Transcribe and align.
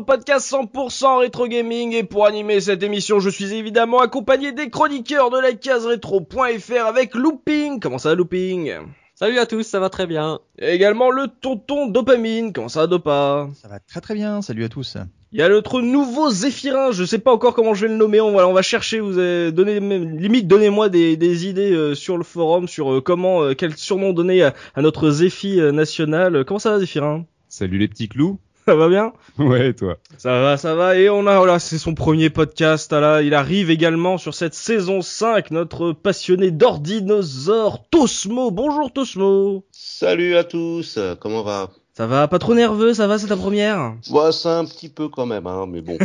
Podcast 0.00 0.50
100% 0.50 1.18
rétro 1.20 1.46
gaming 1.48 1.92
et 1.94 2.04
pour 2.04 2.26
animer 2.26 2.60
cette 2.60 2.82
émission 2.82 3.20
je 3.20 3.30
suis 3.30 3.52
évidemment 3.52 4.00
accompagné 4.00 4.52
des 4.52 4.70
chroniqueurs 4.70 5.30
de 5.30 5.38
la 5.38 5.52
case 5.52 5.86
rétro.fr 5.86 6.86
avec 6.86 7.14
Looping. 7.14 7.80
Comment 7.80 7.98
ça 7.98 8.10
va 8.10 8.14
Looping? 8.14 8.72
Salut 9.14 9.38
à 9.38 9.44
tous, 9.44 9.64
ça 9.64 9.80
va 9.80 9.90
très 9.90 10.06
bien. 10.06 10.40
Et 10.58 10.70
également 10.70 11.10
le 11.10 11.26
tonton 11.28 11.86
Dopamine. 11.86 12.54
Comment 12.54 12.70
ça 12.70 12.80
va 12.80 12.86
Dopa? 12.86 13.48
Ça 13.54 13.68
va 13.68 13.78
très 13.78 14.00
très 14.00 14.14
bien, 14.14 14.40
salut 14.40 14.64
à 14.64 14.70
tous. 14.70 14.96
Il 15.32 15.38
y 15.38 15.42
a 15.42 15.48
notre 15.48 15.80
nouveau 15.82 16.30
Zéphirin, 16.30 16.90
je 16.90 17.04
sais 17.04 17.18
pas 17.18 17.30
encore 17.30 17.54
comment 17.54 17.74
je 17.74 17.82
vais 17.86 17.92
le 17.92 17.98
nommer, 17.98 18.20
on 18.20 18.32
va, 18.32 18.48
on 18.48 18.52
va 18.52 18.62
chercher, 18.62 18.98
vous 18.98 19.18
avez 19.18 19.52
donné, 19.52 19.78
limite 19.78 20.48
donnez-moi 20.48 20.88
des, 20.88 21.16
des 21.16 21.46
idées 21.46 21.70
euh, 21.70 21.94
sur 21.94 22.16
le 22.16 22.24
forum, 22.24 22.66
sur 22.66 22.94
euh, 22.94 23.00
comment, 23.00 23.42
euh, 23.42 23.54
quel 23.54 23.76
surnom 23.76 24.12
donner 24.12 24.42
à, 24.42 24.54
à 24.74 24.82
notre 24.82 25.10
Zéphi 25.10 25.60
euh, 25.60 25.70
national. 25.70 26.44
Comment 26.46 26.58
ça 26.58 26.70
va 26.70 26.80
Zéphirin? 26.80 27.26
Salut 27.48 27.78
les 27.78 27.88
petits 27.88 28.08
clous. 28.08 28.38
Ça 28.66 28.74
va 28.74 28.88
bien 28.88 29.12
Ouais, 29.38 29.72
toi. 29.72 29.96
Ça 30.18 30.40
va, 30.40 30.56
ça 30.56 30.74
va, 30.74 30.96
et 30.96 31.08
on 31.08 31.26
a, 31.26 31.38
voilà, 31.38 31.58
c'est 31.58 31.78
son 31.78 31.94
premier 31.94 32.30
podcast, 32.30 32.92
là, 32.92 33.22
il 33.22 33.34
arrive 33.34 33.70
également 33.70 34.18
sur 34.18 34.34
cette 34.34 34.54
saison 34.54 35.00
5, 35.00 35.50
notre 35.50 35.92
passionné 35.92 36.50
d'ordinosaures, 36.50 37.88
Tosmo. 37.90 38.50
Bonjour 38.50 38.92
Tosmo 38.92 39.64
Salut 39.72 40.36
à 40.36 40.44
tous, 40.44 40.98
comment 41.20 41.42
va? 41.42 41.70
Ça 42.00 42.06
va, 42.06 42.28
pas 42.28 42.38
trop 42.38 42.54
nerveux, 42.54 42.94
ça 42.94 43.06
va, 43.06 43.18
c'est 43.18 43.26
ta 43.26 43.36
première? 43.36 43.92
Ouais, 44.08 44.32
c'est 44.32 44.48
un 44.48 44.64
petit 44.64 44.88
peu 44.88 45.08
quand 45.08 45.26
même, 45.26 45.46
hein, 45.46 45.66
mais 45.68 45.82
bon. 45.82 45.98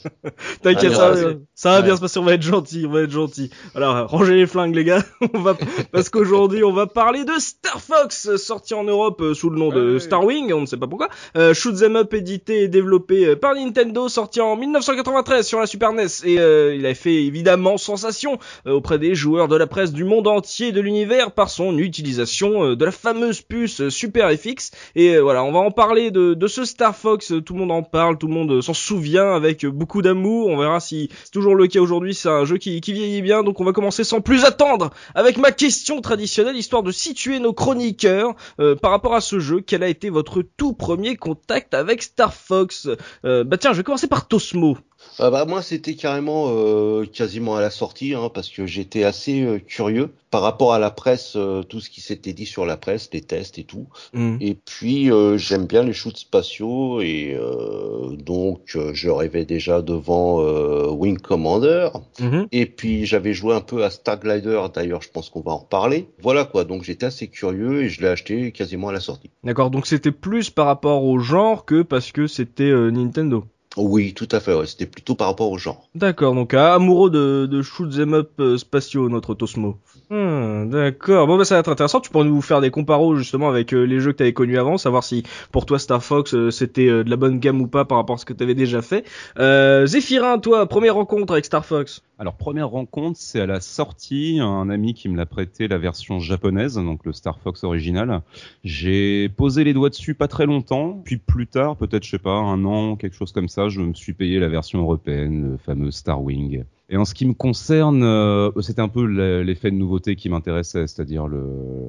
T'inquiète, 0.62 0.94
ça, 0.94 1.12
ça 1.54 1.70
va 1.70 1.76
ouais. 1.76 1.82
bien 1.82 1.96
se 1.96 2.00
passer, 2.00 2.18
on 2.18 2.24
va 2.24 2.32
être 2.32 2.40
gentil, 2.40 2.86
on 2.88 2.92
va 2.92 3.02
être 3.02 3.10
gentil. 3.10 3.50
Alors, 3.74 4.08
rangez 4.08 4.36
les 4.36 4.46
flingues 4.46 4.74
les 4.74 4.84
gars, 4.84 5.02
on 5.34 5.40
va, 5.40 5.54
parce 5.92 6.08
qu'aujourd'hui 6.08 6.64
on 6.64 6.72
va 6.72 6.86
parler 6.86 7.26
de 7.26 7.32
Star 7.38 7.78
Fox, 7.78 8.36
sorti 8.36 8.72
en 8.72 8.84
Europe 8.84 9.20
euh, 9.20 9.34
sous 9.34 9.50
le 9.50 9.58
nom 9.58 9.68
de 9.68 9.92
Ouais. 9.92 10.00
Starwing, 10.00 10.50
on 10.54 10.62
ne 10.62 10.66
sait 10.66 10.78
pas 10.78 10.86
pourquoi. 10.86 11.10
Euh, 11.36 11.52
Shoot 11.52 11.82
'em 11.82 11.96
Up 11.96 12.14
édité 12.14 12.62
et 12.62 12.68
développé 12.68 13.26
euh, 13.26 13.36
par 13.36 13.54
Nintendo, 13.54 14.08
sorti 14.08 14.40
en 14.40 14.56
1993 14.56 15.46
sur 15.46 15.60
la 15.60 15.66
Super 15.66 15.92
NES, 15.92 16.06
et 16.24 16.40
euh, 16.40 16.74
il 16.74 16.86
a 16.86 16.94
fait 16.94 17.22
évidemment 17.22 17.76
sensation 17.76 18.38
auprès 18.64 18.98
des 18.98 19.14
joueurs 19.14 19.48
de 19.48 19.56
la 19.56 19.66
presse 19.66 19.92
du 19.92 20.04
monde 20.04 20.26
entier 20.26 20.68
et 20.68 20.72
de 20.72 20.80
l'univers 20.80 21.32
par 21.32 21.50
son 21.50 21.76
utilisation 21.76 22.74
de 22.74 22.82
la 22.82 22.90
fameuse 22.90 23.42
puce 23.42 23.90
Super 23.90 24.30
FX. 24.30 24.70
Et 24.96 25.16
euh, 25.16 25.33
voilà, 25.34 25.48
on 25.48 25.52
va 25.52 25.58
en 25.58 25.72
parler 25.72 26.12
de, 26.12 26.46
ce 26.46 26.64
Star 26.64 26.94
Fox, 26.94 27.32
tout 27.44 27.54
le 27.54 27.58
monde 27.58 27.72
en 27.72 27.82
parle, 27.82 28.18
tout 28.18 28.28
le 28.28 28.32
monde 28.32 28.52
euh, 28.52 28.62
s'en 28.62 28.72
souvient 28.72 29.34
avec 29.34 29.66
beaucoup 29.66 30.00
d'amour. 30.00 30.46
On 30.46 30.56
verra 30.56 30.78
si 30.78 31.10
c'est 31.24 31.32
toujours 31.32 31.56
le 31.56 31.66
cas 31.66 31.80
aujourd'hui, 31.80 32.14
c'est 32.14 32.28
un 32.28 32.44
jeu 32.44 32.56
qui, 32.56 32.80
qui 32.80 32.92
vieillit 32.92 33.20
bien, 33.20 33.42
donc 33.42 33.58
on 33.60 33.64
va 33.64 33.72
commencer 33.72 34.04
sans 34.04 34.20
plus 34.20 34.44
attendre 34.44 34.90
avec 35.16 35.36
ma 35.36 35.50
question 35.50 36.00
traditionnelle, 36.00 36.54
histoire 36.54 36.84
de 36.84 36.92
situer 36.92 37.40
nos 37.40 37.52
chroniqueurs 37.52 38.36
euh, 38.60 38.76
par 38.76 38.92
rapport 38.92 39.16
à 39.16 39.20
ce 39.20 39.40
jeu. 39.40 39.60
Quel 39.60 39.82
a 39.82 39.88
été 39.88 40.08
votre 40.08 40.40
tout 40.56 40.72
premier 40.72 41.16
contact 41.16 41.74
avec 41.74 42.04
Star 42.04 42.32
Fox? 42.32 42.88
Euh, 43.24 43.42
Bah 43.42 43.56
tiens, 43.56 43.72
je 43.72 43.78
vais 43.78 43.82
commencer 43.82 44.06
par 44.06 44.28
Tosmo. 44.28 44.78
Ah 45.18 45.30
bah, 45.30 45.44
moi, 45.44 45.62
c'était 45.62 45.94
carrément 45.94 46.46
euh, 46.48 47.04
quasiment 47.06 47.56
à 47.56 47.60
la 47.60 47.70
sortie, 47.70 48.14
hein, 48.14 48.30
parce 48.32 48.48
que 48.48 48.66
j'étais 48.66 49.04
assez 49.04 49.42
euh, 49.42 49.58
curieux 49.58 50.10
par 50.30 50.42
rapport 50.42 50.72
à 50.72 50.80
la 50.80 50.90
presse, 50.90 51.34
euh, 51.36 51.62
tout 51.62 51.78
ce 51.78 51.88
qui 51.88 52.00
s'était 52.00 52.32
dit 52.32 52.46
sur 52.46 52.66
la 52.66 52.76
presse, 52.76 53.08
les 53.12 53.20
tests 53.20 53.58
et 53.58 53.64
tout. 53.64 53.86
Hmm. 54.12 54.36
Et 54.40 54.54
puis, 54.54 55.12
euh, 55.12 55.38
j'aime 55.38 55.66
bien 55.66 55.84
les 55.84 55.92
shoots 55.92 56.16
spatiaux, 56.16 57.00
et 57.00 57.36
euh, 57.38 58.16
donc 58.16 58.72
euh, 58.74 58.92
je 58.94 59.10
rêvais 59.10 59.44
déjà 59.44 59.82
devant 59.82 60.40
euh, 60.42 60.88
Wing 60.90 61.18
Commander. 61.18 61.90
Mhm. 62.20 62.48
Et 62.52 62.66
puis 62.66 63.06
j'avais 63.06 63.32
joué 63.32 63.54
un 63.54 63.60
peu 63.60 63.84
à 63.84 63.90
Star 63.90 64.18
Glider, 64.18 64.60
d'ailleurs 64.74 65.02
je 65.02 65.10
pense 65.10 65.30
qu'on 65.30 65.40
va 65.40 65.52
en 65.52 65.58
reparler. 65.58 66.08
Voilà 66.22 66.44
quoi, 66.44 66.64
donc 66.64 66.82
j'étais 66.82 67.06
assez 67.06 67.28
curieux 67.28 67.82
et 67.82 67.88
je 67.88 68.00
l'ai 68.00 68.08
acheté 68.08 68.52
quasiment 68.52 68.88
à 68.88 68.92
la 68.92 69.00
sortie. 69.00 69.30
D'accord, 69.42 69.70
donc 69.70 69.86
c'était 69.86 70.12
plus 70.12 70.50
par 70.50 70.66
rapport 70.66 71.04
au 71.04 71.18
genre 71.18 71.64
que 71.64 71.82
parce 71.82 72.12
que 72.12 72.26
c'était 72.26 72.64
euh, 72.64 72.90
Nintendo. 72.90 73.44
Oui, 73.76 74.14
tout 74.14 74.28
à 74.30 74.40
fait, 74.40 74.54
c'était 74.66 74.86
plutôt 74.86 75.14
par 75.14 75.28
rapport 75.28 75.50
au 75.50 75.58
genre. 75.58 75.88
D'accord, 75.94 76.34
donc 76.34 76.54
amoureux 76.54 77.10
de, 77.10 77.46
de 77.46 77.62
shoot 77.62 77.92
'em 77.98 78.14
up 78.14 78.30
euh, 78.40 78.56
spatiaux, 78.56 79.08
notre 79.08 79.34
Tosmo. 79.34 79.78
Hmm, 80.10 80.68
d'accord, 80.68 81.26
bon 81.26 81.38
bah 81.38 81.46
ça 81.46 81.54
va 81.54 81.60
être 81.60 81.72
intéressant, 81.72 81.98
tu 81.98 82.10
pourrais 82.10 82.26
nous 82.26 82.42
faire 82.42 82.60
des 82.60 82.70
comparos 82.70 83.16
justement 83.16 83.48
avec 83.48 83.72
euh, 83.72 83.84
les 83.84 84.00
jeux 84.00 84.12
que 84.12 84.18
tu 84.18 84.22
avais 84.24 84.34
connus 84.34 84.58
avant, 84.58 84.76
savoir 84.76 85.02
si 85.02 85.22
pour 85.50 85.64
toi 85.64 85.78
Star 85.78 86.04
Fox 86.04 86.34
euh, 86.34 86.50
c'était 86.50 86.88
euh, 86.88 87.04
de 87.04 87.10
la 87.10 87.16
bonne 87.16 87.38
gamme 87.38 87.62
ou 87.62 87.68
pas 87.68 87.86
par 87.86 87.96
rapport 87.96 88.16
à 88.16 88.18
ce 88.18 88.26
que 88.26 88.34
tu 88.34 88.42
avais 88.42 88.54
déjà 88.54 88.82
fait. 88.82 89.06
Euh, 89.38 89.86
Zéphirin, 89.86 90.38
toi, 90.40 90.68
première 90.68 90.96
rencontre 90.96 91.32
avec 91.32 91.46
Star 91.46 91.64
Fox? 91.64 92.02
Alors 92.18 92.34
première 92.34 92.68
rencontre, 92.68 93.18
c'est 93.18 93.40
à 93.40 93.46
la 93.46 93.60
sortie, 93.60 94.40
un 94.42 94.68
ami 94.68 94.92
qui 94.92 95.08
me 95.08 95.16
l'a 95.16 95.24
prêté 95.24 95.68
la 95.68 95.78
version 95.78 96.20
japonaise, 96.20 96.74
donc 96.74 97.06
le 97.06 97.14
Star 97.14 97.40
Fox 97.40 97.64
original. 97.64 98.20
J'ai 98.62 99.30
posé 99.30 99.64
les 99.64 99.72
doigts 99.72 99.88
dessus 99.88 100.14
pas 100.14 100.28
très 100.28 100.44
longtemps, 100.44 101.00
puis 101.02 101.16
plus 101.16 101.46
tard, 101.46 101.76
peut-être 101.76 102.04
je 102.04 102.10
sais 102.10 102.18
pas, 102.18 102.36
un 102.36 102.62
an, 102.66 102.96
quelque 102.96 103.16
chose 103.16 103.32
comme 103.32 103.48
ça, 103.48 103.70
je 103.70 103.80
me 103.80 103.94
suis 103.94 104.12
payé 104.12 104.38
la 104.38 104.48
version 104.48 104.80
européenne, 104.80 105.52
le 105.52 105.56
fameux 105.56 105.90
Star 105.90 106.22
Wing. 106.22 106.64
Et 106.90 106.98
en 106.98 107.06
ce 107.06 107.14
qui 107.14 107.24
me 107.24 107.32
concerne, 107.32 108.02
euh, 108.02 108.50
c'était 108.60 108.82
un 108.82 108.88
peu 108.88 109.06
le- 109.06 109.42
l'effet 109.42 109.70
de 109.70 109.76
nouveauté 109.76 110.16
qui 110.16 110.28
m'intéressait, 110.28 110.86
c'est-à-dire 110.86 111.26
le, 111.26 111.42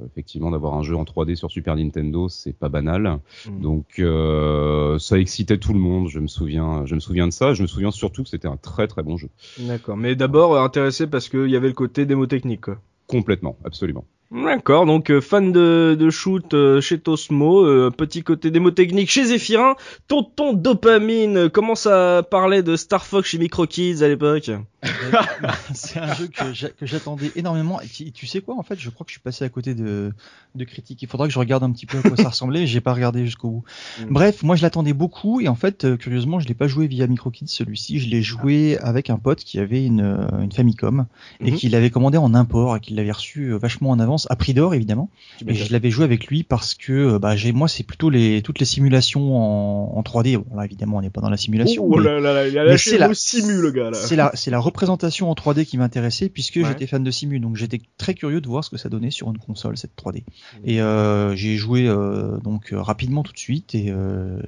effectivement 0.08 0.52
d'avoir 0.52 0.74
un 0.76 0.84
jeu 0.84 0.96
en 0.96 1.04
3D 1.04 1.36
sur 1.36 1.52
Super 1.52 1.76
Nintendo, 1.76 2.30
c'est 2.30 2.54
pas 2.54 2.70
banal. 2.70 3.20
Mhm. 3.50 3.60
Donc 3.62 4.00
euh, 4.00 4.98
ça 4.98 5.20
excitait 5.20 5.58
tout 5.58 5.74
le 5.74 5.80
monde, 5.80 6.08
je 6.08 6.20
me 6.22 6.28
souviens, 6.28 6.86
je 6.86 6.96
me 6.96 7.02
souviens 7.02 7.28
de 7.28 7.34
ça. 7.34 7.54
Je 7.54 7.62
me 7.62 7.68
souviens 7.68 7.92
surtout 7.92 8.24
que 8.24 8.30
c'était 8.30 8.48
un 8.48 8.58
très 8.58 8.88
très 8.88 9.04
bon 9.04 9.18
jeu. 9.18 9.28
D'accord, 9.60 9.98
mais 9.98 10.16
d'abord 10.16 10.58
intéressé 10.58 11.08
parce 11.08 11.28
qu'il 11.28 11.50
y 11.50 11.58
avait 11.58 11.68
le 11.68 11.74
côté 11.74 12.06
démo 12.06 12.26
technique 12.26 12.62
quoi. 12.62 12.78
Complètement, 13.08 13.58
absolument. 13.66 14.06
D'accord, 14.31 14.86
donc 14.86 15.12
euh, 15.12 15.22
fan 15.22 15.52
de, 15.52 15.96
de 15.97 16.09
shoot 16.09 16.53
euh, 16.53 16.81
chez 16.81 17.00
Tosmo, 17.00 17.63
euh, 17.66 17.91
petit 17.96 18.24
côté 18.24 18.52
démo 18.52 18.72
technique 18.72 19.09
chez 19.09 19.25
Zéphirin, 19.25 19.75
tonton 20.08 20.52
dopamine, 20.53 21.50
comment 21.50 21.75
ça 21.75 22.24
parlait 22.30 22.64
de 22.64 22.75
Star 22.75 23.06
Fox 23.06 23.30
chez 23.30 23.38
Micro 23.38 23.66
Kids 23.68 24.03
à 24.03 24.08
l'époque? 24.08 24.50
C'est 25.74 26.00
un 26.00 26.14
jeu 26.14 26.28
que 26.28 26.53
j'a- 26.53 26.69
que 26.69 26.85
j'attendais 26.85 27.31
énormément. 27.35 27.81
Et 27.81 27.88
tu, 27.88 28.12
tu 28.12 28.28
sais 28.28 28.41
quoi, 28.41 28.56
en 28.58 28.62
fait, 28.64 28.78
je 28.80 28.90
crois 28.90 29.03
que 29.06 29.09
je 29.09 29.14
suis 29.16 29.22
passé 29.22 29.44
à 29.44 29.50
côté 29.50 29.74
de, 29.74 30.12
de 30.53 30.64
critiques. 30.64 31.02
Il 31.02 31.08
faudra 31.08 31.28
que 31.28 31.34
je 31.34 31.40
regarde 31.40 31.64
un 31.64 31.72
petit 31.72 31.85
peu 31.88 31.97
à 31.97 32.02
quoi 32.02 32.18
ça 32.18 32.30
ressemblait. 32.30 32.68
J'ai 32.68 32.81
pas 32.81 32.94
regardé 32.94 33.25
jusqu'au 33.25 33.50
bout. 33.50 33.64
Mm. 34.02 34.06
Bref, 34.14 34.44
moi 34.44 34.56
je 34.56 34.62
l'attendais 34.62 34.94
beaucoup 34.94 35.41
et 35.41 35.47
en 35.47 35.56
fait, 35.56 35.85
euh, 35.85 35.97
curieusement, 35.97 36.40
je 36.40 36.47
l'ai 36.47 36.53
pas 36.53 36.68
joué 36.68 36.85
via 36.88 37.08
MicroKids 37.08 37.47
celui-ci. 37.47 38.00
Je 38.00 38.09
l'ai 38.09 38.22
joué 38.22 38.78
avec 38.80 39.09
un 39.09 39.18
pote 39.18 39.40
qui 39.40 39.59
avait 39.59 39.84
une, 39.85 40.02
une 40.40 40.52
Famicom 40.52 41.06
et 41.40 41.52
Mhm. 41.52 41.58
qui 41.58 41.69
l'avait 41.69 41.90
commandé 41.90 42.18
en 42.18 42.34
import 42.35 42.75
et 42.75 42.80
qui 42.80 42.94
l'avait 42.94 43.12
reçu 43.12 43.53
vachement 43.53 43.90
en 43.91 44.00
à 44.30 44.36
prix 44.36 44.53
d'or 44.53 44.74
évidemment. 44.74 45.09
Et 45.48 45.53
je 45.53 45.72
l'avais 45.72 45.90
joué 45.92 46.03
avec 46.06 46.28
lui 46.28 46.44
parce 46.44 46.74
que 46.74 46.94
euh, 46.94 47.20
bah, 47.20 47.36
j'ai 47.36 47.52
moi 47.52 47.68
c'est 47.68 47.84
plutôt 47.84 48.09
les 48.09 48.41
toutes 48.41 48.59
les 48.59 48.66
simulations 48.66 49.35
en, 49.38 49.97
en 49.97 50.02
3D. 50.02 50.38
Bon, 50.38 50.56
là 50.56 50.66
évidemment 50.66 50.97
on 50.97 51.02
n'est 51.02 51.09
pas 51.09 51.22
dans 51.22 51.29
la 51.29 51.38
simulation. 51.38 51.84
Oh 51.85 51.97
mais- 51.97 52.03
là 52.03 52.20
là 52.20 52.34
là, 52.34 52.47
il 52.47 52.58
a 52.58 52.64
mais 52.64 52.70
lâché 52.72 52.90
c'est 52.91 52.96
le 52.96 53.02
la- 53.02 53.08
mot 53.09 53.14
simu 53.14 53.62
le 53.62 53.72
gars 53.72 53.90
là. 53.91 53.97
C'est 53.97 54.16
la, 54.16 54.32
c'est 54.34 54.52
la 54.52 54.59
représentation 54.59 55.29
en 55.29 55.34
3D 55.34 55.66
qui 55.66 55.78
m'intéressait 55.78 56.29
puisque 56.29 56.56
Ouais. 56.56 56.64
j'étais 56.66 56.88
fan 56.88 57.03
de 57.03 57.12
Simu, 57.12 57.40
donc 57.40 57.56
j'étais 57.58 57.82
très 57.97 58.14
curieux 58.14 58.40
de 58.41 58.47
voir 58.47 58.64
ce 58.64 58.70
que 58.70 58.78
ça 58.78 58.88
donnait 58.90 59.12
sur 59.12 59.28
une 59.29 59.38
console 59.38 59.78
cette 59.78 59.91
3D. 59.96 60.23
Et 60.64 60.82
euh, 60.82 61.35
j'ai 61.35 61.58
joué 61.58 61.88
euh, 61.88 62.38
donc 62.40 62.70
rapidement 62.72 63.23
tout 63.23 63.34
de 63.34 63.38
suite 63.40 63.76
et 63.76 63.91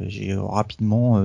j'ai 0.07 0.33
rapidement 0.35 1.17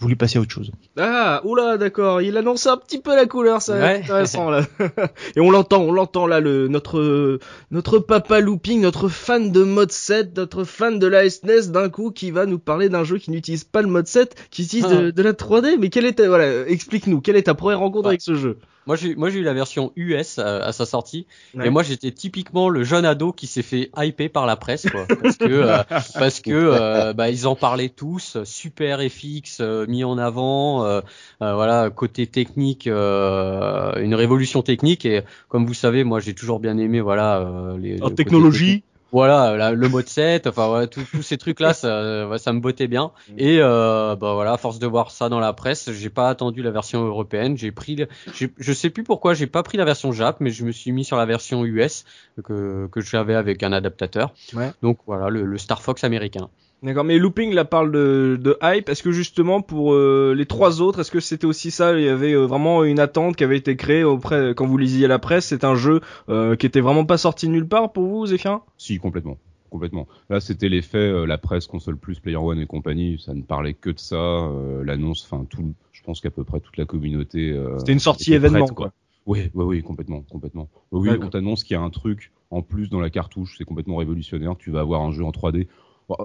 voulu 0.00 0.16
passer 0.16 0.38
à 0.38 0.40
autre 0.40 0.50
chose. 0.52 0.72
Ah, 0.98 1.40
oula, 1.44 1.76
d'accord, 1.76 2.20
il 2.22 2.36
annonce 2.36 2.66
un 2.66 2.76
petit 2.76 2.98
peu 3.00 3.14
la 3.14 3.26
couleur, 3.26 3.62
ça 3.62 3.74
Ouais. 3.74 4.00
intéressant 4.02 4.50
là. 4.50 4.62
Et 5.36 5.40
on 5.40 5.50
l'entend, 5.50 5.82
on 5.82 5.92
l'entend 5.92 6.26
là, 6.26 6.40
le 6.40 6.68
notre 6.68 7.38
notre 7.70 7.98
papa 7.98 8.40
looping, 8.40 8.80
notre 8.80 9.08
fan 9.08 9.52
de 9.52 9.62
mode 9.62 9.92
7, 9.92 10.36
notre 10.36 10.64
fan 10.64 10.98
de 10.98 11.06
la 11.06 11.28
SNES 11.28 11.68
d'un 11.70 11.88
coup 11.88 12.10
qui 12.10 12.30
va 12.30 12.46
nous 12.46 12.58
parler 12.58 12.88
d'un 12.88 13.04
jeu 13.04 13.18
qui 13.18 13.30
n'utilise 13.30 13.64
pas 13.64 13.82
le 13.82 13.88
mode 13.88 14.06
7, 14.06 14.34
qui 14.50 14.62
utilise 14.64 14.86
de, 14.86 15.08
Ah. 15.08 15.12
de 15.12 15.22
la 15.22 15.32
3D. 15.32 15.76
Mais 15.78 15.90
quelle 15.90 16.06
est 16.06 16.14
ta, 16.14 16.26
voilà, 16.28 16.66
explique-nous, 16.66 17.20
quelle 17.20 17.36
est 17.36 17.42
ta 17.44 17.54
première 17.54 17.78
rencontre 17.80 18.06
Ouais. 18.06 18.12
avec 18.12 18.22
ce 18.22 18.34
jeu? 18.34 18.58
Moi 18.90 18.96
j'ai 18.96 19.14
moi 19.14 19.30
j'ai 19.30 19.38
eu 19.38 19.44
la 19.44 19.54
version 19.54 19.92
US 19.94 20.40
à, 20.40 20.64
à 20.64 20.72
sa 20.72 20.84
sortie 20.84 21.24
Ouais. 21.54 21.68
et 21.68 21.70
moi 21.70 21.84
j'étais 21.84 22.10
typiquement 22.10 22.68
le 22.68 22.82
jeune 22.82 23.04
ado 23.04 23.32
qui 23.32 23.46
s'est 23.46 23.62
fait 23.62 23.88
hyper 23.96 24.30
par 24.30 24.46
la 24.46 24.56
presse 24.56 24.88
quoi 24.90 25.06
parce 25.22 25.36
que 25.36 25.44
euh, 25.44 25.78
parce 26.18 26.40
que 26.40 26.50
euh, 26.50 27.12
bah, 27.12 27.30
ils 27.30 27.46
en 27.46 27.54
parlaient 27.54 27.88
tous 27.88 28.38
super 28.42 28.98
FX 29.00 29.60
euh, 29.60 29.86
mis 29.86 30.02
en 30.02 30.18
avant 30.18 30.84
euh, 30.84 31.02
euh, 31.40 31.54
voilà 31.54 31.88
côté 31.90 32.26
technique 32.26 32.88
euh, 32.88 33.92
une 34.02 34.16
révolution 34.16 34.62
technique 34.62 35.04
et 35.06 35.22
comme 35.48 35.66
vous 35.66 35.74
savez 35.74 36.02
moi 36.02 36.18
j'ai 36.18 36.34
toujours 36.34 36.58
bien 36.58 36.76
aimé 36.76 37.00
voilà 37.00 37.38
euh, 37.38 37.78
les 37.78 37.98
le 37.98 38.04
En 38.04 38.10
technologie. 38.10 38.82
Voilà, 39.12 39.72
le 39.72 39.88
mode 39.88 40.08
7, 40.08 40.46
enfin 40.46 40.68
voilà, 40.68 40.86
tous 40.86 41.04
ces 41.22 41.36
trucs-là, 41.38 41.74
ça, 41.74 42.38
ça 42.38 42.52
me 42.52 42.60
bottait 42.60 42.86
bien. 42.86 43.10
Et 43.38 43.58
euh, 43.60 44.14
bah 44.16 44.34
voilà, 44.34 44.52
à 44.52 44.56
force 44.56 44.78
de 44.78 44.86
voir 44.86 45.10
ça 45.10 45.28
dans 45.28 45.40
la 45.40 45.52
presse, 45.52 45.90
j'ai 45.92 46.10
pas 46.10 46.28
attendu 46.28 46.62
la 46.62 46.70
version 46.70 47.04
européenne. 47.04 47.56
J'ai 47.56 47.72
pris, 47.72 47.96
le- 47.96 48.08
je 48.56 48.72
sais 48.72 48.90
plus 48.90 49.02
pourquoi 49.02 49.34
j'ai 49.34 49.46
pas 49.46 49.62
pris 49.62 49.78
la 49.78 49.84
version 49.84 50.12
Jap, 50.12 50.36
mais 50.40 50.50
je 50.50 50.64
me 50.64 50.72
suis 50.72 50.92
mis 50.92 51.04
sur 51.04 51.16
la 51.16 51.26
version 51.26 51.64
US 51.64 52.04
que 52.44 52.88
que 52.92 53.00
j'avais 53.00 53.34
avec 53.34 53.62
un 53.62 53.72
adaptateur. 53.72 54.32
Ouais. 54.54 54.70
Donc 54.82 54.98
voilà, 55.06 55.28
le, 55.28 55.44
le 55.44 55.58
Star 55.58 55.82
Fox 55.82 56.04
américain. 56.04 56.48
D'accord, 56.82 57.04
mais 57.04 57.18
Looping 57.18 57.52
là 57.52 57.66
parle 57.66 57.92
de, 57.92 58.38
de 58.40 58.56
hype. 58.62 58.88
Est-ce 58.88 59.02
que 59.02 59.12
justement 59.12 59.60
pour 59.60 59.92
euh, 59.92 60.34
les 60.34 60.46
trois 60.46 60.80
autres, 60.80 61.00
est-ce 61.00 61.10
que 61.10 61.20
c'était 61.20 61.44
aussi 61.44 61.70
ça 61.70 61.98
Il 61.98 62.04
y 62.04 62.08
avait 62.08 62.32
euh, 62.32 62.46
vraiment 62.46 62.84
une 62.84 62.98
attente 62.98 63.36
qui 63.36 63.44
avait 63.44 63.58
été 63.58 63.76
créée 63.76 64.02
auprès 64.02 64.54
quand 64.56 64.66
vous 64.66 64.78
lisiez 64.78 65.06
la 65.06 65.18
presse. 65.18 65.46
C'est 65.46 65.64
un 65.64 65.74
jeu 65.74 66.00
euh, 66.30 66.56
qui 66.56 66.64
était 66.64 66.80
vraiment 66.80 67.04
pas 67.04 67.18
sorti 67.18 67.48
nulle 67.50 67.68
part 67.68 67.92
pour 67.92 68.04
vous, 68.06 68.26
Zéphien 68.26 68.62
Si, 68.78 68.98
complètement. 68.98 69.36
Complètement. 69.68 70.08
Là, 70.30 70.40
c'était 70.40 70.68
l'effet, 70.70 70.98
euh, 70.98 71.26
la 71.26 71.38
presse, 71.38 71.66
console 71.66 71.96
plus, 71.98 72.18
Player 72.18 72.36
One 72.38 72.58
et 72.58 72.66
compagnie, 72.66 73.22
ça 73.24 73.34
ne 73.34 73.42
parlait 73.42 73.74
que 73.74 73.90
de 73.90 73.98
ça. 74.00 74.16
euh, 74.16 74.82
L'annonce, 74.82 75.28
enfin, 75.30 75.44
tout, 75.48 75.74
je 75.92 76.02
pense 76.02 76.20
qu'à 76.20 76.30
peu 76.30 76.44
près 76.44 76.60
toute 76.60 76.76
la 76.78 76.86
communauté. 76.86 77.50
euh, 77.52 77.78
C'était 77.78 77.92
une 77.92 78.00
sortie 78.00 78.32
événement, 78.34 78.64
prête, 78.64 78.74
quoi. 78.74 78.92
Oui, 79.26 79.50
oui, 79.54 79.64
oui, 79.64 79.82
complètement, 79.82 80.24
complètement. 80.30 80.68
Oui, 80.92 81.10
on 81.22 81.28
t'annonce 81.28 81.62
qu'il 81.62 81.74
y 81.74 81.78
a 81.78 81.82
un 81.82 81.90
truc 81.90 82.32
en 82.50 82.62
plus 82.62 82.88
dans 82.88 83.00
la 83.00 83.10
cartouche, 83.10 83.54
c'est 83.58 83.64
complètement 83.64 83.96
révolutionnaire. 83.96 84.56
Tu 84.58 84.70
vas 84.72 84.80
avoir 84.80 85.02
un 85.02 85.12
jeu 85.12 85.24
en 85.24 85.30
3D. 85.30 85.68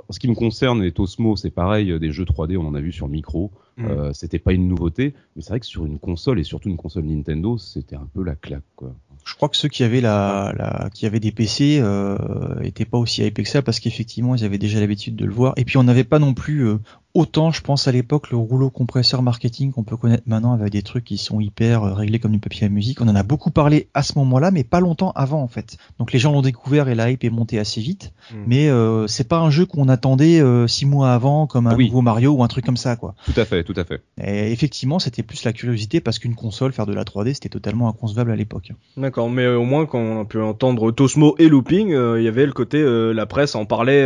Ce 0.10 0.20
qui 0.20 0.28
me 0.28 0.36
concerne, 0.36 0.82
les 0.82 0.92
Tosmo, 0.92 1.36
c'est 1.36 1.52
pareil, 1.52 1.92
euh, 1.92 2.00
des 2.00 2.12
jeux 2.12 2.26
3D, 2.26 2.58
on 2.58 2.68
en 2.68 2.76
a 2.76 2.82
vu 2.82 2.92
sur 2.92 3.08
micro. 3.08 3.52
Mm. 3.78 3.86
Euh, 3.86 4.14
c'était 4.14 4.40
pas 4.40 4.54
une 4.54 4.68
nouveauté, 4.68 5.14
mais 5.36 5.42
c'est 5.42 5.50
vrai 5.50 5.60
que 5.60 5.66
sur 5.66 5.86
une 5.86 6.00
console 6.00 6.40
et 6.40 6.44
surtout 6.44 6.70
une 6.70 6.78
console 6.78 7.06
Nintendo, 7.06 7.58
c'était 7.58 7.96
un 7.96 8.08
peu 8.14 8.24
la 8.24 8.36
claque, 8.36 8.64
quoi. 8.76 8.94
Je 9.26 9.34
crois 9.34 9.50
que 9.50 9.58
ceux 9.58 9.70
qui 9.70 9.84
avaient 9.84 10.02
la, 10.02 10.54
la 10.56 10.90
qui 10.94 11.08
avaient 11.08 11.20
des 11.20 11.32
PC 11.32 11.80
euh, 11.82 12.16
étaient 12.62 12.86
pas 12.86 13.00
aussi 13.00 13.26
hypés 13.26 13.42
que 13.42 13.50
ça 13.50 13.64
parce 13.64 13.80
qu'effectivement 13.80 14.36
ils 14.36 14.46
avaient 14.46 14.60
déjà 14.60 14.80
l'habitude 14.80 15.16
de 15.16 15.26
le 15.26 15.34
voir. 15.34 15.54
Et 15.58 15.66
puis 15.66 15.78
on 15.78 15.84
n'avait 15.84 16.04
pas 16.04 16.20
non 16.20 16.36
plus 16.36 16.68
euh, 16.68 16.78
autant, 17.16 17.50
je 17.50 17.62
pense 17.62 17.88
à 17.88 17.92
l'époque, 17.92 18.30
le 18.30 18.38
rouleau 18.38 18.70
compresseur 18.70 19.24
marketing 19.24 19.72
qu'on 19.72 19.84
peut 19.84 19.98
connaître 19.98 20.24
maintenant 20.28 20.52
avec 20.52 20.72
des 20.72 20.84
trucs 20.84 21.06
qui 21.06 21.18
sont 21.18 21.40
hyper 21.40 21.84
euh, 21.84 21.94
réglés 21.94 22.20
comme 22.20 22.34
du 22.34 22.40
papier 22.40 22.68
à 22.68 22.70
musique. 22.70 23.02
On 23.02 23.08
en 23.08 23.16
a 23.16 23.24
beaucoup 23.24 23.50
parlé 23.50 23.88
à 23.94 24.04
ce 24.04 24.20
moment-là, 24.20 24.52
mais 24.52 24.64
pas 24.64 24.82
longtemps 24.82 25.12
avant 25.16 25.42
en 25.42 25.48
fait. 25.48 25.78
Donc 25.98 26.12
les 26.12 26.20
gens 26.20 26.34
l'ont 26.34 26.42
découvert 26.42 26.90
et 26.90 26.96
la 26.96 27.10
hype 27.10 27.24
est 27.24 27.30
montée 27.30 27.58
assez 27.58 27.82
vite. 27.82 28.14
Mm. 28.32 28.36
Mais 28.46 28.70
euh, 28.70 29.08
c'est 29.08 29.28
pas 29.28 29.40
un 29.40 29.50
jeu 29.50 29.66
qu'on 29.66 29.88
attendait 29.88 30.42
euh, 30.42 30.68
six 30.68 30.86
mois 30.86 31.14
avant 31.14 31.48
comme 31.48 31.68
un 31.68 31.76
oui. 31.76 31.88
nouveau 31.88 32.02
Mario 32.02 32.34
ou 32.34 32.44
un 32.44 32.48
truc 32.48 32.66
comme 32.66 32.78
ça 32.78 32.98
quoi. 32.98 33.16
Tout 33.26 33.40
à 33.40 33.46
fait, 33.46 33.64
tout 33.66 33.74
à 33.76 33.84
fait. 33.84 34.02
Et 34.22 34.52
effectivement, 34.52 35.00
c'était 35.00 35.24
plus 35.24 35.44
la 35.44 35.52
curiosité 35.52 36.00
parce 36.00 36.20
qu'une 36.20 36.36
console 36.36 36.72
faire 36.72 36.86
de 36.86 36.94
la 36.94 37.04
3D 37.04 37.34
c'était 37.34 37.50
totalement 37.50 37.90
inconcevable 37.90 38.32
à 38.32 38.36
l'époque. 38.38 38.72
D'accord, 38.96 39.30
mais 39.30 39.44
euh, 39.44 39.58
au 39.58 39.64
moins 39.66 39.86
quand 39.86 40.00
on 40.00 40.22
a 40.22 40.26
pu 40.26 40.40
entendre 40.40 40.92
Tosmo 40.92 41.36
et 41.40 41.50
Looping, 41.50 41.92
euh, 41.94 42.20
il 42.22 42.24
y 42.24 42.28
avait 42.28 42.46
le 42.46 42.54
côté 42.54 42.78
euh, 42.82 43.12
la 43.14 43.26
presse 43.26 43.56
en 43.56 43.66
parlait, 43.66 44.04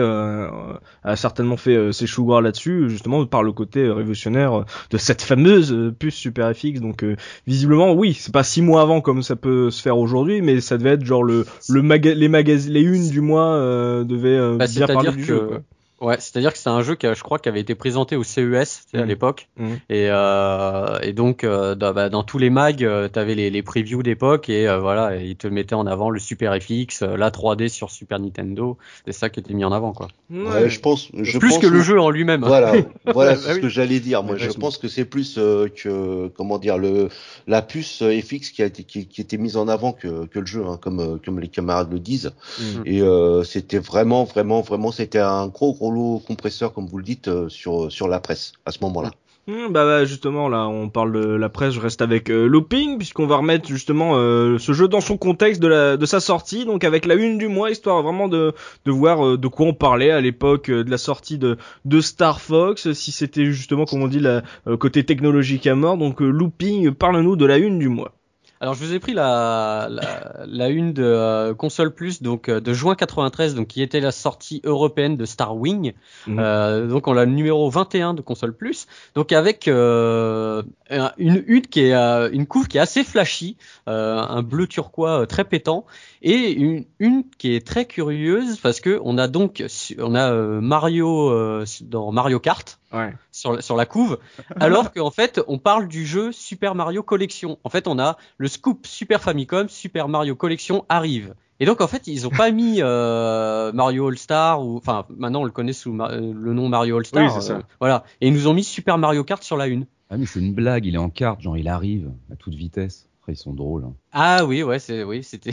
a 1.03 1.15
certainement 1.15 1.57
fait 1.57 1.75
euh, 1.75 1.91
ses 1.91 2.07
choux 2.07 2.25
gras 2.25 2.41
là-dessus, 2.41 2.89
justement 2.89 3.25
par 3.25 3.43
le 3.43 3.51
côté 3.51 3.81
euh, 3.81 3.93
révolutionnaire 3.93 4.65
de 4.89 4.97
cette 4.97 5.21
fameuse 5.21 5.71
euh, 5.73 5.91
puce 5.97 6.15
Super 6.15 6.53
FX. 6.55 6.79
Donc 6.81 7.03
euh, 7.03 7.15
visiblement, 7.47 7.93
oui, 7.93 8.13
c'est 8.13 8.33
pas 8.33 8.43
six 8.43 8.61
mois 8.61 8.81
avant 8.81 9.01
comme 9.01 9.23
ça 9.23 9.35
peut 9.35 9.69
se 9.71 9.81
faire 9.81 9.97
aujourd'hui, 9.97 10.41
mais 10.41 10.61
ça 10.61 10.77
devait 10.77 10.91
être 10.91 11.05
genre 11.05 11.23
le 11.23 11.45
le 11.69 11.81
maga 11.81 12.13
les 12.13 12.27
magazines, 12.29 12.73
les 12.73 12.81
unes 12.81 13.09
du 13.09 13.21
mois 13.21 13.47
euh, 13.53 14.03
devaient 14.03 14.29
euh, 14.29 14.55
Bah, 14.57 14.65
bien 14.67 14.87
parler 14.87 15.11
du 15.11 15.17
que- 15.17 15.23
jeu. 15.23 15.39
Quoi. 15.39 15.61
Ouais, 16.01 16.15
c'est-à-dire 16.19 16.53
que 16.53 16.57
c'est 16.59 16.69
un 16.69 16.81
jeu 16.81 16.95
qui, 16.95 17.07
a- 17.07 17.13
je 17.13 17.23
crois, 17.23 17.39
qui 17.39 17.49
avait 17.49 17.59
été 17.59 17.75
présenté 17.75 18.15
au 18.15 18.23
CES 18.23 18.85
à 18.93 18.99
Mhm. 18.99 19.03
l'époque, 19.05 19.49
et, 19.89 20.07
euh, 20.09 20.97
et 21.01 21.13
donc 21.13 21.43
euh, 21.43 21.75
dans, 21.75 21.93
bah, 21.93 22.09
dans 22.09 22.23
tous 22.23 22.37
les 22.37 22.49
mags, 22.49 22.83
euh, 22.83 23.07
t'avais 23.09 23.35
les, 23.35 23.49
les 23.49 23.63
previews 23.63 24.01
d'époque 24.03 24.49
et 24.49 24.67
euh, 24.67 24.79
voilà, 24.79 25.17
et 25.17 25.25
ils 25.25 25.35
te 25.35 25.47
mettaient 25.47 25.75
en 25.75 25.87
avant 25.87 26.09
le 26.09 26.19
Super 26.19 26.55
FX, 26.61 27.01
euh, 27.01 27.17
la 27.17 27.31
3D 27.31 27.67
sur 27.67 27.91
Super 27.91 28.19
Nintendo, 28.19 28.77
c'est 29.05 29.11
ça 29.11 29.29
qui 29.29 29.39
était 29.41 29.53
mis 29.53 29.65
en 29.65 29.71
avant 29.71 29.91
quoi. 29.93 30.07
Ouais, 30.29 30.69
je 30.69 30.79
pense. 30.79 31.09
Je 31.13 31.37
Plus 31.37 31.49
pense 31.49 31.59
que 31.59 31.67
le 31.67 31.81
jeu 31.81 31.99
en 31.99 32.11
lui-même. 32.11 32.43
Voilà, 32.45 32.71
voilà 33.13 33.33
Bah 33.33 33.37
ce 33.41 33.53
oui. 33.55 33.61
que 33.61 33.67
j'allais 33.69 33.99
dire. 33.99 34.23
Moi, 34.23 34.35
Ouais, 34.35 34.39
je 34.39 34.51
pense 34.51 34.77
que 34.77 34.87
c'est 34.87 35.05
plus 35.05 35.35
euh, 35.37 35.67
que 35.69 36.27
comment 36.37 36.59
dire 36.59 36.77
le 36.77 37.09
la 37.47 37.61
puce 37.61 38.03
FX 38.03 38.51
qui 38.51 38.61
a 38.61 38.67
été 38.67 38.83
qui, 38.83 39.07
qui 39.07 39.21
était 39.21 39.37
mise 39.37 39.57
en 39.57 39.67
avant 39.67 39.91
que, 39.91 40.25
que 40.27 40.39
le 40.39 40.45
jeu, 40.45 40.63
hein, 40.65 40.77
comme 40.81 41.19
comme 41.25 41.39
les 41.39 41.47
camarades 41.47 41.91
le 41.91 41.99
disent. 41.99 42.31
Mhm. 42.59 42.83
Et 42.85 43.01
euh, 43.01 43.43
c'était 43.43 43.79
vraiment, 43.79 44.23
vraiment, 44.23 44.61
vraiment, 44.61 44.91
c'était 44.91 45.19
un 45.19 45.47
gros 45.47 45.73
gros 45.73 45.88
compresseur, 46.25 46.73
comme 46.73 46.87
vous 46.87 46.97
le 46.97 47.03
dites, 47.03 47.27
euh, 47.27 47.49
sur 47.49 48.07
la 48.07 48.19
presse 48.19 48.53
à 48.65 48.71
ce 48.71 48.79
moment-là. 48.81 49.11
Hmm, 49.47 49.71
bah, 49.71 49.83
bah, 49.83 50.05
justement 50.05 50.47
là 50.47 50.67
on 50.67 50.89
parle 50.89 51.11
de 51.11 51.25
la 51.25 51.49
presse, 51.49 51.73
je 51.73 51.79
reste 51.79 52.03
avec 52.03 52.29
euh, 52.29 52.45
Looping 52.45 52.99
puisqu'on 52.99 53.25
va 53.25 53.37
remettre 53.37 53.67
justement 53.67 54.11
euh, 54.15 54.59
ce 54.59 54.73
jeu 54.73 54.87
dans 54.87 55.01
son 55.01 55.17
contexte 55.17 55.59
de, 55.59 56.05
sa 56.05 56.19
sortie, 56.19 56.65
donc 56.65 56.83
avec 56.83 57.07
la 57.07 57.15
une 57.15 57.39
du 57.39 57.47
mois, 57.47 57.71
histoire 57.71 58.03
vraiment 58.03 58.27
de, 58.27 58.53
voir 58.85 59.39
de 59.39 59.47
quoi 59.47 59.65
on 59.65 59.73
parlait 59.73 60.11
à 60.11 60.21
l'époque 60.21 60.69
de 60.69 60.91
la 60.91 60.99
sortie 60.99 61.39
de, 61.39 61.57
de 61.85 61.99
Star 61.99 62.41
Fox, 62.41 62.91
si 62.91 63.11
c'était 63.11 63.45
justement 63.45 63.85
comme 63.85 64.03
on 64.03 64.07
dit 64.07 64.19
la 64.19 64.43
côté 64.79 65.03
technologique 65.03 65.65
à 65.65 65.73
mort, 65.73 65.97
donc 65.97 66.19
Looping, 66.19 66.91
parle-nous 66.91 67.35
de 67.35 67.45
la 67.45 67.57
une 67.57 67.79
du 67.79 67.89
mois. 67.89 68.18
Alors 68.61 68.73
je 68.73 68.83
vous 68.83 68.93
ai 68.93 68.99
pris 68.99 69.13
la, 69.13 69.87
la, 69.89 70.45
la 70.45 70.67
une 70.67 70.91
de 70.91 71.03
euh, 71.03 71.53
console 71.53 71.93
plus 71.93 72.21
donc 72.21 72.49
euh, 72.49 72.59
de 72.59 72.73
juin 72.73 72.93
93 72.95 73.55
donc 73.55 73.67
qui 73.67 73.81
était 73.81 74.01
la 74.01 74.11
sortie 74.11 74.59
européenne 74.65 75.15
de 75.15 75.23
Star 75.25 75.55
Wing. 75.55 75.93
Mhm. 76.27 76.39
Euh, 76.39 76.87
donc 76.87 77.07
on 77.07 77.15
a 77.15 77.23
le 77.23 77.31
numéro 77.31 77.69
21 77.69 78.13
de 78.13 78.21
console 78.21 78.53
plus 78.53 78.87
donc 79.15 79.31
avec 79.31 79.67
euh, 79.69 80.61
un- 80.89 81.11
une 81.17 81.41
une 81.47 81.61
qui 81.61 81.81
est 81.85 81.93
euh, 81.93 82.29
une 82.33 82.47
couve 82.47 82.67
qui 82.67 82.77
est 82.77 82.81
assez 82.81 83.03
flashy, 83.05 83.55
euh, 83.87 84.17
un 84.17 84.41
bleu 84.41 84.67
turquois 84.67 85.21
euh, 85.21 85.25
très 85.25 85.45
pétant 85.45 85.85
et 86.21 86.51
une 86.51 86.83
une 86.99 87.23
qui 87.37 87.55
est 87.55 87.65
très 87.65 87.85
curieuse 87.85 88.57
parce 88.59 88.81
que 88.81 88.99
on 89.03 89.17
a 89.17 89.27
donc 89.29 89.63
on 89.99 90.15
a 90.15 90.33
Mario 90.33 91.29
euh, 91.29 91.65
dans 91.83 92.11
Mario 92.11 92.39
Kart 92.39 92.78
Ouais. 92.91 93.13
sur 93.31 93.53
la, 93.53 93.61
sur 93.61 93.75
la 93.75 93.85
couve, 93.85 94.17
alors 94.59 94.91
qu'en 94.91 95.11
fait, 95.11 95.39
on 95.47 95.57
parle 95.59 95.87
du 95.87 96.05
jeu 96.05 96.31
Super 96.31 96.73
Mario 96.75 97.03
Collection. 97.03 97.59
En 97.63 97.69
fait, 97.69 97.87
on 97.87 97.99
a 97.99 98.17
le 98.37 98.47
scoop 98.47 98.87
Super 98.87 99.21
Famicom, 99.21 99.69
Super 99.69 100.07
Mario 100.07 100.35
Collection 100.35 100.85
arrive. 100.89 101.35
Et 101.61 101.65
donc, 101.65 101.81
en 101.81 101.87
fait, 101.87 102.07
ils 102.07 102.25
ont 102.25 102.29
pas 102.31 102.51
mis 102.51 102.77
euh, 102.81 103.71
Mario 103.73 104.07
All 104.07 104.17
Star 104.17 104.65
ou, 104.65 104.77
enfin, 104.77 105.05
maintenant 105.17 105.41
on 105.41 105.43
le 105.45 105.51
connaît 105.51 105.73
sous 105.73 105.95
euh, 106.01 106.33
le 106.33 106.53
nom 106.53 106.69
Mario 106.69 106.97
All 106.97 107.05
Star. 107.05 107.23
Oui, 107.23 107.29
c'est 107.33 107.47
ça. 107.47 107.57
euh, 107.57 107.61
voilà. 107.79 108.03
Et 108.21 108.27
ils 108.29 108.33
nous 108.33 108.47
ont 108.47 108.53
mis 108.53 108.63
Super 108.63 108.97
Mario 108.97 109.23
Kart 109.23 109.43
sur 109.43 109.57
la 109.57 109.67
une. 109.67 109.85
Ah, 110.09 110.17
mais 110.17 110.25
c'est 110.25 110.39
une 110.39 110.53
blague, 110.53 110.85
il 110.85 110.95
est 110.95 110.99
en 110.99 111.09
carte, 111.11 111.41
genre 111.41 111.57
il 111.57 111.67
arrive 111.67 112.09
à 112.31 112.35
toute 112.35 112.55
vitesse. 112.55 113.07
Après, 113.21 113.33
ils 113.33 113.37
sont 113.37 113.53
drôles. 113.53 113.83
hein. 113.83 113.93
Ah 114.13 114.45
oui, 114.45 114.63
ouais, 114.63 114.79
c'est, 114.79 115.03
oui, 115.03 115.21
c'était. 115.23 115.51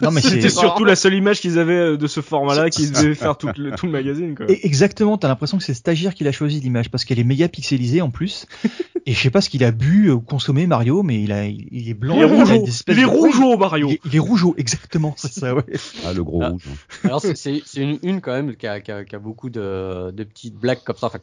Non 0.00 0.10
mais 0.10 0.20
C'était 0.20 0.40
c'est 0.42 0.48
surtout 0.50 0.84
la 0.84 0.96
seule 0.96 1.14
image 1.14 1.40
qu'ils 1.40 1.58
avaient 1.58 1.72
euh, 1.92 1.96
de 1.96 2.06
ce 2.08 2.20
format-là 2.20 2.68
qui 2.70 2.90
devait 2.90 3.14
faire 3.14 3.36
tout 3.38 3.48
le, 3.56 3.70
tout 3.76 3.86
le 3.86 3.92
magazine. 3.92 4.34
Quoi. 4.34 4.46
Et 4.50 4.66
exactement, 4.66 5.16
t'as 5.18 5.28
l'impression 5.28 5.56
que 5.58 5.62
c'est 5.64 5.74
stagiaire 5.74 6.14
qui 6.14 6.26
a 6.26 6.32
choisi 6.32 6.58
l'image 6.60 6.90
parce 6.90 7.04
qu'elle 7.04 7.18
est 7.20 7.24
méga 7.24 7.48
pixelisée 7.48 8.00
en 8.00 8.10
plus. 8.10 8.46
et 9.06 9.12
je 9.12 9.20
sais 9.20 9.30
pas 9.30 9.40
ce 9.40 9.48
qu'il 9.48 9.62
a 9.62 9.70
bu 9.70 10.10
ou 10.10 10.20
consommé 10.20 10.66
Mario, 10.66 11.02
mais 11.04 11.22
il 11.22 11.30
a, 11.32 11.44
il 11.46 11.88
est 11.88 11.94
blanc. 11.94 12.16
Il 12.16 12.22
est 12.22 12.24
rougeau, 12.24 12.66
il 12.88 12.98
est 12.98 13.04
rougeau 13.04 13.56
Mario. 13.56 13.88
Il 13.88 13.92
est, 13.94 14.00
il 14.06 14.16
est 14.16 14.20
rougeau, 14.20 14.54
exactement, 14.58 15.14
c'est 15.16 15.32
ça, 15.32 15.54
ouais. 15.54 15.62
Ah, 16.04 16.12
le 16.12 16.24
gros 16.24 16.42
Ah. 16.42 16.48
rouge. 16.48 16.62
hein. 16.68 16.74
Alors 17.04 17.20
c'est- 17.20 17.36
c'est 17.36 17.62
c'est 17.64 17.80
une, 17.82 17.98
une 18.02 18.20
quand 18.20 18.32
même 18.32 18.56
qui 18.56 18.66
a, 18.66 18.80
qui 18.80 18.90
a- 18.90 19.04
qui 19.04 19.14
a 19.14 19.18
beaucoup 19.20 19.48
de, 19.50 20.10
de 20.10 20.24
petites 20.24 20.56
blagues 20.56 20.80
comme 20.84 20.96
ça. 20.96 21.06
Enfin, 21.06 21.18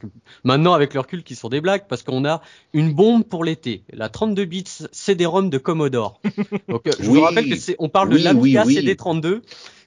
maintenant 0.46 0.74
avec 0.74 0.94
le 0.94 1.00
recul 1.02 1.24
qui 1.24 1.36
sont 1.36 1.50
des 1.50 1.60
blagues 1.62 1.84
parce 1.90 2.04
qu'on 2.04 2.24
a 2.26 2.42
une 2.74 2.94
bombe 2.94 3.24
pour 3.26 3.44
l'été, 3.44 3.84
la 3.92 4.08
32 4.10 4.46
bits 4.46 4.64
CD-ROM 4.92 5.50
de 5.50 5.58
Commodore. 5.58 6.22
Donc 6.70 6.88
euh, 6.88 6.92
je 7.00 7.10
Oui. 7.10 7.16
vous 7.16 7.22
rappelle 7.22 7.50
que 7.50 7.56
c'est 7.58 7.76
on 7.80 7.90
parle 7.90 8.10
Oui, 8.14 8.20
de 8.20 8.24
l'Amiga 8.24 8.61
oui, 8.66 8.78
oui. 8.82 8.86
CD32. 8.86 9.42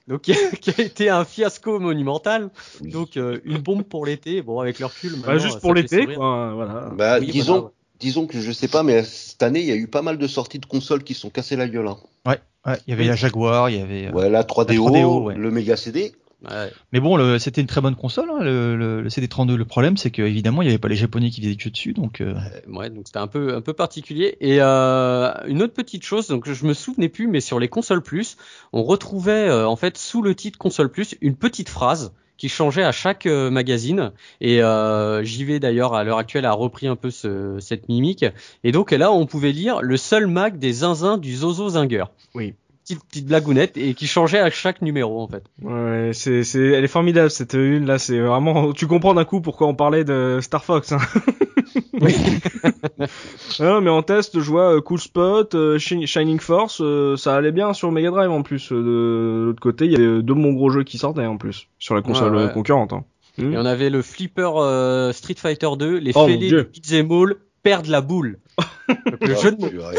Donc 0.07 0.21
qui 0.21 0.31
a, 0.33 0.35
qui 0.51 0.69
a 0.69 0.83
été 0.83 1.09
un 1.09 1.25
fiasco 1.25 1.79
monumental. 1.79 2.49
Oui. 2.83 2.91
Donc 2.91 3.17
euh, 3.17 3.39
une 3.45 3.57
bombe 3.57 3.83
pour 3.83 4.05
l'été. 4.05 4.41
Bon 4.41 4.59
avec 4.59 4.79
le 4.79 4.85
recul. 4.85 5.13
Bah, 5.25 5.37
juste 5.37 5.59
pour 5.59 5.73
l'été, 5.73 6.05
quoi. 6.05 6.53
Voilà. 6.53 6.91
Bah, 6.95 7.17
Oui, 7.19 7.27
disons, 7.31 7.53
voilà, 7.53 7.71
disons 7.99 8.27
que 8.27 8.39
je 8.39 8.51
sais 8.51 8.67
pas, 8.67 8.83
mais 8.83 9.03
cette 9.03 9.41
année, 9.41 9.61
il 9.61 9.65
y 9.65 9.71
a 9.71 9.75
eu 9.75 9.87
pas 9.87 10.01
mal 10.03 10.17
de 10.17 10.27
sorties 10.27 10.59
de 10.59 10.65
consoles 10.65 11.03
qui 11.03 11.13
se 11.15 11.21
sont 11.21 11.29
cassées 11.31 11.55
la 11.55 11.67
gueule. 11.67 11.87
Hein. 11.87 11.97
Ouais, 12.27 12.39
il 12.87 12.91
y 12.91 12.93
avait 12.93 13.05
la 13.05 13.15
Jaguar, 13.15 13.69
il 13.69 13.77
y 13.77 13.81
avait. 13.81 14.07
euh, 14.07 14.11
Ouais, 14.11 14.29
la 14.29 14.43
3DO, 14.43 14.91
La 14.91 14.99
3DO, 15.01 15.23
ouais. 15.23 15.35
le 15.35 15.51
Mega 15.51 15.75
CD. 15.75 16.13
Ouais. 16.49 16.71
Mais 16.91 16.99
bon, 16.99 17.17
le- 17.17 17.39
c'était 17.39 17.61
une 17.61 17.67
très 17.67 17.81
bonne 17.81 17.95
console, 17.95 18.29
hein, 18.29 18.43
le, 18.43 18.75
le, 18.75 19.01
le 19.01 19.09
CD32. 19.09 19.55
Le 19.55 19.65
problème, 19.65 19.97
c'est 19.97 20.11
que 20.11 20.21
évidemment, 20.21 20.61
il 20.61 20.65
y 20.65 20.69
avait 20.69 20.77
pas 20.77 20.87
les 20.87 20.95
Japonais 20.95 21.29
qui 21.29 21.41
faisaient 21.41 21.53
des 21.55 21.59
jeux 21.61 21.71
dessus, 21.71 21.93
donc. 21.93 22.21
euh, 22.21 22.33
Euh, 22.35 22.71
Ouais, 22.71 22.89
donc 22.89 23.03
c'était 23.07 23.19
un 23.19 23.27
peu 23.27 23.55
un 23.55 23.61
peu 23.61 23.73
particulier. 23.73 24.37
Et 24.41 24.57
euh, 24.61 25.31
une 25.47 25.61
autre 25.63 25.73
petite 25.73 26.03
chose, 26.03 26.27
donc 26.27 26.49
je 26.51 26.65
me 26.65 26.73
souvenais 26.73 27.09
plus, 27.09 27.27
mais 27.27 27.39
sur 27.41 27.59
les 27.59 27.67
consoles 27.67 28.01
plus, 28.01 28.37
on 28.73 28.83
retrouvait 28.83 29.47
euh, 29.49 29.67
en 29.67 29.75
fait 29.75 29.97
sous 29.97 30.21
le 30.21 30.35
titre 30.35 30.57
console 30.57 30.89
plus 30.89 31.15
une 31.21 31.35
petite 31.35 31.69
phrase 31.69 32.13
qui 32.37 32.49
changeait 32.49 32.83
à 32.83 32.91
chaque 32.91 33.27
euh, 33.27 33.49
magazine. 33.49 34.11
Et 34.41 34.61
euh, 34.61 35.23
JV 35.23 35.59
d'ailleurs 35.61 35.93
à 35.93 36.03
l'heure 36.03 36.17
actuelle 36.17 36.43
a 36.45 36.51
repris 36.51 36.85
un 36.87 36.97
peu 36.97 37.09
ce, 37.09 37.57
cette 37.61 37.87
mimique. 37.87 38.25
Et 38.65 38.73
donc 38.73 38.91
là, 38.91 39.09
on 39.11 39.25
pouvait 39.25 39.53
lire 39.53 39.81
le 39.81 39.95
seul 39.95 40.27
mag 40.27 40.59
des 40.59 40.73
zinzins 40.73 41.17
du 41.17 41.33
Zozo 41.33 41.69
Zinger. 41.69 42.03
Oui. 42.33 42.53
Petite, 42.85 43.03
petite 43.05 43.25
blagounette 43.25 43.77
et 43.77 43.95
qui 43.95 44.05
changeait 44.05 44.39
à 44.39 44.51
chaque 44.51 44.83
numéro 44.83 45.19
en 45.19 45.27
fait. 45.27 45.43
Ouais, 45.63 46.11
c'est, 46.13 46.43
c'est, 46.43 46.59
elle 46.59 46.83
est 46.83 46.87
formidable 46.87 47.31
cette 47.31 47.53
une 47.53 47.87
là. 47.87 47.97
C'est 47.97 48.19
vraiment, 48.19 48.73
tu 48.73 48.85
comprends 48.85 49.15
d'un 49.15 49.25
coup 49.25 49.41
pourquoi 49.41 49.65
on 49.67 49.73
parlait 49.73 50.03
de 50.03 50.37
Star 50.41 50.63
Fox. 50.63 50.91
Hein. 50.91 50.99
non, 53.59 53.81
mais 53.81 53.89
en 53.89 54.01
test, 54.03 54.39
je 54.39 54.49
vois 54.51 54.75
euh, 54.75 54.81
Cool 54.81 54.99
Spot, 54.99 55.55
euh, 55.55 55.77
Shi- 55.79 56.05
Shining 56.07 56.39
Force, 56.39 56.79
euh, 56.81 57.15
ça 57.17 57.35
allait 57.35 57.51
bien 57.51 57.73
sur 57.73 57.91
Mega 57.91 58.11
Drive 58.11 58.29
en 58.31 58.43
plus. 58.43 58.71
de, 58.71 59.45
l'autre 59.47 59.61
côté, 59.61 59.85
il 59.85 59.91
y 59.91 59.95
avait 59.95 60.21
deux 60.21 60.33
bons 60.33 60.53
gros 60.53 60.69
jeux 60.69 60.83
qui 60.83 60.97
sortaient 60.97 61.25
en 61.25 61.37
plus 61.37 61.67
sur 61.79 61.95
la 61.95 62.01
console 62.01 62.35
Ouais, 62.35 62.45
ouais. 62.45 62.53
concurrente. 62.53 62.93
Hein. 62.93 63.03
Et 63.37 63.57
on 63.57 63.65
avait 63.65 63.89
le 63.89 64.01
flipper 64.01 64.51
euh, 64.57 65.11
Street 65.11 65.35
Fighter 65.37 65.69
2, 65.77 65.97
les 65.97 66.11
Oh, 66.15 66.19
mon 66.21 66.27
fêlés 66.27 66.49
de 66.49 66.61
Beat'em 66.61 67.11
All 67.11 67.35
perdent 67.63 67.87
la 67.87 68.01
boule. 68.01 68.39
Donc, 69.19 69.29
le 69.29 69.35
jeu 69.35 69.51
de 69.51 69.61
mots. 69.61 69.69
purée. 69.69 69.95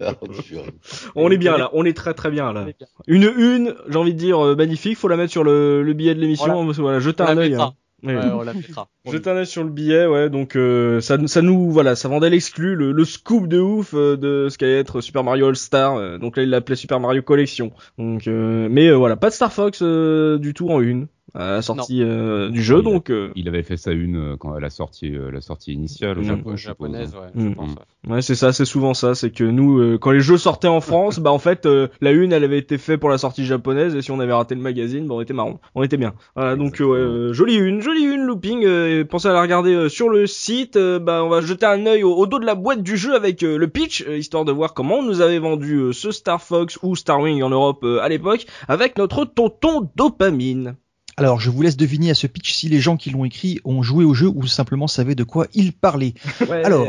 Oh, 0.00 0.26
purée. 0.42 0.70
On 1.14 1.30
est 1.30 1.38
bien 1.38 1.56
là, 1.58 1.70
on 1.72 1.84
est 1.84 1.96
très 1.96 2.14
très 2.14 2.30
bien 2.30 2.52
là. 2.52 2.66
Une 3.06 3.24
une, 3.36 3.74
j'ai 3.88 3.96
envie 3.98 4.14
de 4.14 4.18
dire 4.18 4.44
euh, 4.44 4.54
magnifique, 4.56 4.96
faut 4.98 5.08
la 5.08 5.16
mettre 5.16 5.32
sur 5.32 5.44
le, 5.44 5.82
le 5.82 5.92
billet 5.92 6.14
de 6.14 6.20
l'émission. 6.20 6.64
Voilà. 6.64 6.72
Voilà, 6.82 7.00
jetez 7.00 7.22
un 7.22 7.36
œil. 7.38 7.54
hein. 7.54 7.72
Ouais. 8.02 8.14
Ouais, 8.14 8.24
on 8.30 8.42
la 8.42 8.52
mettra. 8.52 8.88
Jetez 9.10 9.30
un 9.30 9.36
œil 9.36 9.46
sur 9.46 9.64
le 9.64 9.70
billet, 9.70 10.06
ouais. 10.06 10.28
Donc 10.28 10.54
euh, 10.54 11.00
ça, 11.00 11.16
ça 11.26 11.40
nous, 11.40 11.70
voilà, 11.70 11.96
ça 11.96 12.08
vendait 12.08 12.28
l'exclu, 12.28 12.74
le, 12.76 12.92
le 12.92 13.04
scoop 13.06 13.48
de 13.48 13.58
ouf 13.58 13.94
euh, 13.94 14.16
de 14.18 14.48
ce 14.50 14.58
qu'allait 14.58 14.78
être 14.78 15.00
Super 15.00 15.24
Mario 15.24 15.46
All 15.48 15.56
Star. 15.56 15.96
euh, 15.96 16.18
donc 16.18 16.36
là, 16.36 16.42
il 16.42 16.50
l'appelait 16.50 16.76
Super 16.76 17.00
Mario 17.00 17.22
Collection. 17.22 17.72
Donc, 17.98 18.28
euh, 18.28 18.68
mais 18.70 18.88
euh, 18.88 18.94
voilà, 18.96 19.16
pas 19.16 19.30
de 19.30 19.34
Star 19.34 19.50
Fox 19.52 19.78
euh, 19.82 20.38
du 20.38 20.52
tout 20.52 20.68
en 20.68 20.80
une 20.82 21.06
à 21.34 21.50
la 21.52 21.62
sortie 21.62 22.02
euh, 22.02 22.48
du 22.50 22.62
jeu. 22.62 22.76
Il 22.76 22.80
a- 22.80 22.82
Donc 22.82 23.10
euh, 23.10 23.30
Il 23.36 23.48
avait 23.48 23.62
fait 23.62 23.76
sa 23.76 23.92
une 23.92 24.16
euh, 24.16 24.36
quand 24.38 24.52
à 24.54 24.60
la 24.60 24.70
sortie, 24.70 25.10
la 25.32 25.40
sortie 25.40 25.72
initiale 25.72 26.18
au 26.18 26.22
Mm. 26.22 26.24
Japon, 26.24 26.56
je 26.56 26.68
suppose. 26.68 26.90
japonaise, 26.92 27.14
ouais, 27.14 27.42
Mm. 27.42 27.48
je 27.50 27.54
pense. 27.54 27.70
ouais. 28.06 28.12
ouais, 28.14 28.22
c'est 28.22 28.34
ça, 28.34 28.52
c'est 28.52 28.64
souvent 28.64 28.94
ça, 28.94 29.14
c'est 29.14 29.30
que 29.30 29.44
nous, 29.44 29.78
euh, 29.80 29.98
quand 29.98 30.12
les 30.12 30.20
jeux 30.20 30.38
sortaient 30.38 30.68
en 30.68 30.80
France, 30.80 31.18
bah 31.18 31.32
en 31.32 31.38
fait, 31.38 31.66
euh, 31.66 31.88
la 32.00 32.12
une, 32.12 32.32
elle 32.32 32.44
avait 32.44 32.58
été 32.58 32.78
faite 32.78 33.00
pour 33.00 33.10
la 33.10 33.18
sortie 33.18 33.44
japonaise, 33.44 33.94
et 33.96 34.02
si 34.02 34.10
on 34.12 34.20
avait 34.20 34.32
raté 34.32 34.54
le 34.54 34.60
magazine, 34.60 35.06
bah 35.08 35.14
on 35.16 35.20
était 35.20 35.34
marrant, 35.34 35.60
on 35.74 35.82
était 35.82 35.96
bien. 35.96 36.14
Voilà, 36.36 36.56
donc 36.56 36.76
ouais, 36.80 37.32
jolie 37.32 37.56
une, 37.56 37.80
jolie 37.82 38.04
une, 38.04 38.22
looping. 38.24 38.64
euh, 38.64 39.00
et 39.00 39.04
pensez 39.04 39.28
à 39.28 39.32
la 39.32 39.42
regarder 39.42 39.74
euh, 39.74 39.88
sur 39.88 40.08
le 40.08 40.26
site. 40.26 40.76
euh, 40.76 40.98
bah 40.98 41.22
on 41.24 41.28
va 41.28 41.40
jeter 41.40 41.66
un 41.66 41.84
œil 41.86 42.02
au, 42.04 42.14
au 42.14 42.26
dos 42.26 42.38
de 42.38 42.46
la 42.46 42.54
boîte 42.54 42.82
du 42.82 42.96
jeu 42.96 43.14
avec 43.14 43.42
euh, 43.42 43.56
le 43.58 43.68
pitch, 43.68 44.04
euh, 44.06 44.16
histoire 44.16 44.44
de 44.44 44.52
voir 44.52 44.74
comment 44.74 44.98
on 44.98 45.02
nous 45.02 45.20
avait 45.20 45.38
vendu 45.38 45.74
euh, 45.76 45.92
ce 45.92 46.10
Star 46.12 46.40
Fox 46.42 46.78
ou 46.82 46.94
Starwing 46.96 47.42
en 47.42 47.50
Europe 47.50 47.80
euh, 47.84 47.98
à 48.00 48.08
l'époque, 48.08 48.46
avec 48.68 48.96
notre 48.96 49.24
tonton 49.24 49.90
dopamine. 49.96 50.76
Alors, 51.18 51.40
je 51.40 51.48
vous 51.48 51.62
laisse 51.62 51.78
deviner 51.78 52.10
à 52.10 52.14
ce 52.14 52.26
pitch 52.26 52.52
si 52.52 52.68
les 52.68 52.78
gens 52.78 52.98
qui 52.98 53.08
l'ont 53.08 53.24
écrit 53.24 53.58
ont 53.64 53.82
joué 53.82 54.04
au 54.04 54.12
jeu 54.12 54.28
ou 54.28 54.46
simplement 54.46 54.86
savaient 54.86 55.14
de 55.14 55.24
quoi 55.24 55.46
ils 55.54 55.72
parlaient. 55.72 56.12
Alors, 56.64 56.88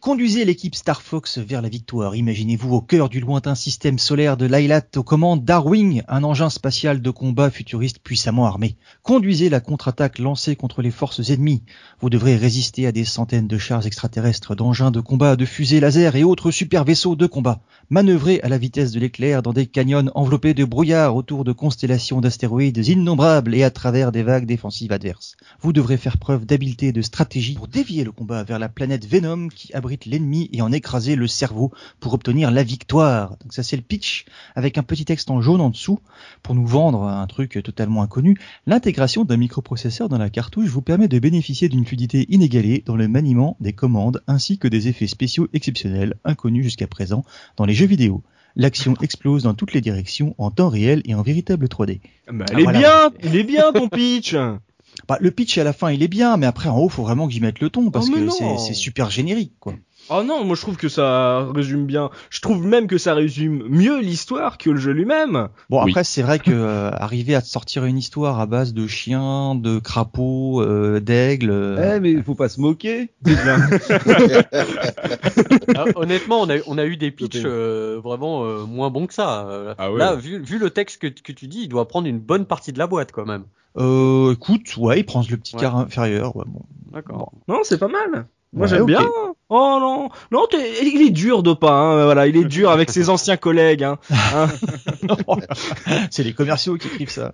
Conduisez 0.00 0.44
l'équipe 0.44 0.74
Star 0.74 1.02
Fox 1.02 1.38
vers 1.38 1.62
la 1.62 1.68
victoire. 1.68 2.16
Imaginez-vous 2.16 2.74
au 2.74 2.80
cœur 2.80 3.08
du 3.08 3.20
lointain 3.20 3.54
système 3.54 3.98
solaire 3.98 4.36
de 4.36 4.46
Lylat 4.46 4.82
aux 4.96 5.02
commandes 5.02 5.44
Darwing, 5.44 6.02
un 6.08 6.24
engin 6.24 6.50
spatial 6.50 7.02
de 7.02 7.10
combat 7.10 7.50
futuriste 7.50 8.00
puissamment 8.00 8.46
armé. 8.46 8.76
Conduisez 9.02 9.48
la 9.48 9.60
contre-attaque 9.60 10.18
lancée 10.18 10.56
contre 10.56 10.82
les 10.82 10.90
forces 10.90 11.30
ennemies. 11.30 11.62
Vous 12.00 12.10
devrez 12.10 12.36
résister 12.36 12.86
à 12.86 12.92
des 12.92 13.04
centaines 13.04 13.46
de 13.46 13.58
chars 13.58 13.86
extraterrestres, 13.86 14.56
d'engins 14.56 14.90
de 14.90 15.00
combat, 15.00 15.36
de 15.36 15.44
fusées 15.44 15.78
laser 15.78 16.16
et 16.16 16.24
autres 16.24 16.50
super 16.50 16.84
vaisseaux 16.84 17.14
de 17.14 17.26
combat. 17.26 17.60
Manœuvrez 17.90 18.40
à 18.42 18.48
la 18.48 18.58
vitesse 18.58 18.92
de 18.92 19.00
l'éclair 19.00 19.42
dans 19.42 19.52
des 19.52 19.66
canyons 19.66 20.10
enveloppés 20.14 20.54
de 20.54 20.64
brouillard 20.64 21.14
autour 21.14 21.44
de 21.44 21.52
constellations 21.52 22.20
d'astéroïdes 22.20 22.86
innombrables 22.88 23.54
et 23.54 23.62
à 23.64 23.67
travers 23.70 24.12
des 24.12 24.22
vagues 24.22 24.46
défensives 24.46 24.92
adverses. 24.92 25.36
Vous 25.60 25.72
devrez 25.72 25.96
faire 25.96 26.18
preuve 26.18 26.46
d'habileté 26.46 26.88
et 26.88 26.92
de 26.92 27.02
stratégie 27.02 27.54
pour 27.54 27.68
dévier 27.68 28.04
le 28.04 28.12
combat 28.12 28.42
vers 28.44 28.58
la 28.58 28.68
planète 28.68 29.06
Venom 29.06 29.48
qui 29.48 29.72
abrite 29.74 30.06
l'ennemi 30.06 30.48
et 30.52 30.62
en 30.62 30.72
écraser 30.72 31.16
le 31.16 31.26
cerveau 31.26 31.72
pour 32.00 32.14
obtenir 32.14 32.50
la 32.50 32.62
victoire. 32.62 33.36
Donc 33.42 33.52
ça 33.52 33.62
c'est 33.62 33.76
le 33.76 33.82
pitch 33.82 34.26
avec 34.54 34.78
un 34.78 34.82
petit 34.82 35.04
texte 35.04 35.30
en 35.30 35.40
jaune 35.40 35.60
en 35.60 35.70
dessous 35.70 36.00
pour 36.42 36.54
nous 36.54 36.66
vendre 36.66 37.04
un 37.04 37.26
truc 37.26 37.60
totalement 37.62 38.02
inconnu. 38.02 38.38
L'intégration 38.66 39.24
d'un 39.24 39.36
microprocesseur 39.36 40.08
dans 40.08 40.18
la 40.18 40.30
cartouche 40.30 40.68
vous 40.68 40.82
permet 40.82 41.08
de 41.08 41.18
bénéficier 41.18 41.68
d'une 41.68 41.84
fluidité 41.84 42.26
inégalée 42.28 42.82
dans 42.86 42.96
le 42.96 43.08
maniement 43.08 43.56
des 43.60 43.72
commandes 43.72 44.22
ainsi 44.26 44.58
que 44.58 44.68
des 44.68 44.88
effets 44.88 45.06
spéciaux 45.06 45.48
exceptionnels 45.52 46.14
inconnus 46.24 46.64
jusqu'à 46.64 46.86
présent 46.86 47.24
dans 47.56 47.64
les 47.64 47.74
jeux 47.74 47.86
vidéo. 47.86 48.22
L'action 48.58 48.94
explose 49.00 49.44
dans 49.44 49.54
toutes 49.54 49.72
les 49.72 49.80
directions 49.80 50.34
en 50.36 50.50
temps 50.50 50.68
réel 50.68 51.00
et 51.06 51.14
en 51.14 51.22
véritable 51.22 51.66
3D. 51.68 52.00
Bah, 52.30 52.44
Ah, 52.48 52.52
il 52.52 52.60
est 52.60 52.62
voilà. 52.64 52.78
bien, 52.78 53.10
il 53.30 53.36
est 53.36 53.44
bien 53.44 53.72
ton 53.72 53.88
pitch. 53.88 54.34
Bah, 55.06 55.16
le 55.20 55.30
pitch 55.30 55.56
à 55.58 55.64
la 55.64 55.72
fin 55.72 55.90
il 55.92 56.02
est 56.02 56.08
bien, 56.08 56.36
mais 56.36 56.46
après 56.46 56.68
en 56.68 56.78
haut 56.78 56.88
faut 56.88 57.02
vraiment 57.04 57.26
que 57.28 57.32
j'y 57.32 57.40
mette 57.40 57.60
le 57.60 57.70
ton 57.70 57.90
parce 57.90 58.08
Oh, 58.10 58.14
que 58.14 58.58
c'est 58.58 58.74
super 58.74 59.10
générique 59.10 59.52
quoi. 59.60 59.74
Oh 60.10 60.22
non, 60.22 60.44
moi 60.44 60.56
je 60.56 60.62
trouve 60.62 60.76
que 60.76 60.88
ça 60.88 61.46
résume 61.54 61.84
bien. 61.86 62.10
Je 62.30 62.40
trouve 62.40 62.64
même 62.66 62.86
que 62.86 62.96
ça 62.98 63.12
résume 63.14 63.64
mieux 63.68 64.00
l'histoire 64.00 64.56
que 64.56 64.70
le 64.70 64.76
jeu 64.78 64.92
lui-même. 64.92 65.48
Bon 65.68 65.82
Oui. 65.84 65.90
après 65.90 66.04
c'est 66.04 66.22
vrai 66.22 66.38
que 66.38 66.50
euh, 66.50 66.90
arriver 66.92 67.34
à 67.34 67.42
te 67.42 67.46
sortir 67.46 67.84
une 67.84 67.98
histoire 67.98 68.40
à 68.40 68.46
base 68.46 68.72
de 68.72 68.86
chiens, 68.86 69.54
de 69.54 69.78
crapauds, 69.78 70.62
euh, 70.62 71.00
d'aigles. 71.00 71.50
euh, 71.50 71.96
Eh, 71.96 72.00
mais 72.00 72.22
faut 72.22 72.34
pas 72.34 72.48
se 72.48 72.60
moquer. 72.60 73.10
Ah, 75.76 75.84
honnêtement, 75.96 76.40
on 76.40 76.48
a, 76.50 76.56
on 76.66 76.78
a 76.78 76.84
eu 76.84 76.96
des 76.96 77.10
pitchs 77.10 77.42
euh, 77.44 78.00
vraiment 78.02 78.44
euh, 78.44 78.64
moins 78.64 78.90
bons 78.90 79.06
que 79.06 79.14
ça. 79.14 79.74
Ah 79.78 79.92
ouais. 79.92 79.98
Là, 79.98 80.14
vu, 80.14 80.40
vu 80.42 80.58
le 80.58 80.70
texte 80.70 81.00
que, 81.00 81.06
que 81.08 81.32
tu 81.32 81.46
dis, 81.46 81.62
il 81.62 81.68
doit 81.68 81.86
prendre 81.88 82.06
une 82.08 82.18
bonne 82.18 82.46
partie 82.46 82.72
de 82.72 82.78
la 82.78 82.86
boîte 82.86 83.12
quand 83.12 83.26
même. 83.26 83.44
euh, 83.78 84.32
écoute, 84.32 84.76
ouais, 84.76 85.00
il 85.00 85.04
prend 85.04 85.22
le 85.28 85.36
petit 85.36 85.54
Ouais. 85.56 85.60
quart 85.60 85.76
inférieur. 85.76 86.34
Ouais, 86.36 86.44
bon. 86.46 86.62
D'accord. 86.92 87.32
Non, 87.48 87.58
c'est 87.62 87.78
pas 87.78 87.88
mal. 87.88 88.26
Moi 88.52 88.62
Ouais, 88.66 88.68
j'aime 88.68 88.86
bien. 88.86 89.02
Oh 89.50 89.78
non, 89.80 90.08
non, 90.30 90.46
il 90.82 91.00
est 91.06 91.10
dur 91.10 91.42
Dopa, 91.42 91.70
hein, 91.72 92.04
voilà, 92.04 92.26
il 92.26 92.36
est 92.36 92.44
dur 92.48 92.70
avec 92.70 92.90
ses 92.90 93.08
anciens 93.08 93.36
collègues. 93.38 93.82
Hein. 93.82 93.98
Hein. 94.34 94.46
c'est 96.10 96.22
les 96.22 96.32
commerciaux 96.32 96.76
qui 96.76 96.88
écrivent 96.88 97.10
ça. 97.10 97.32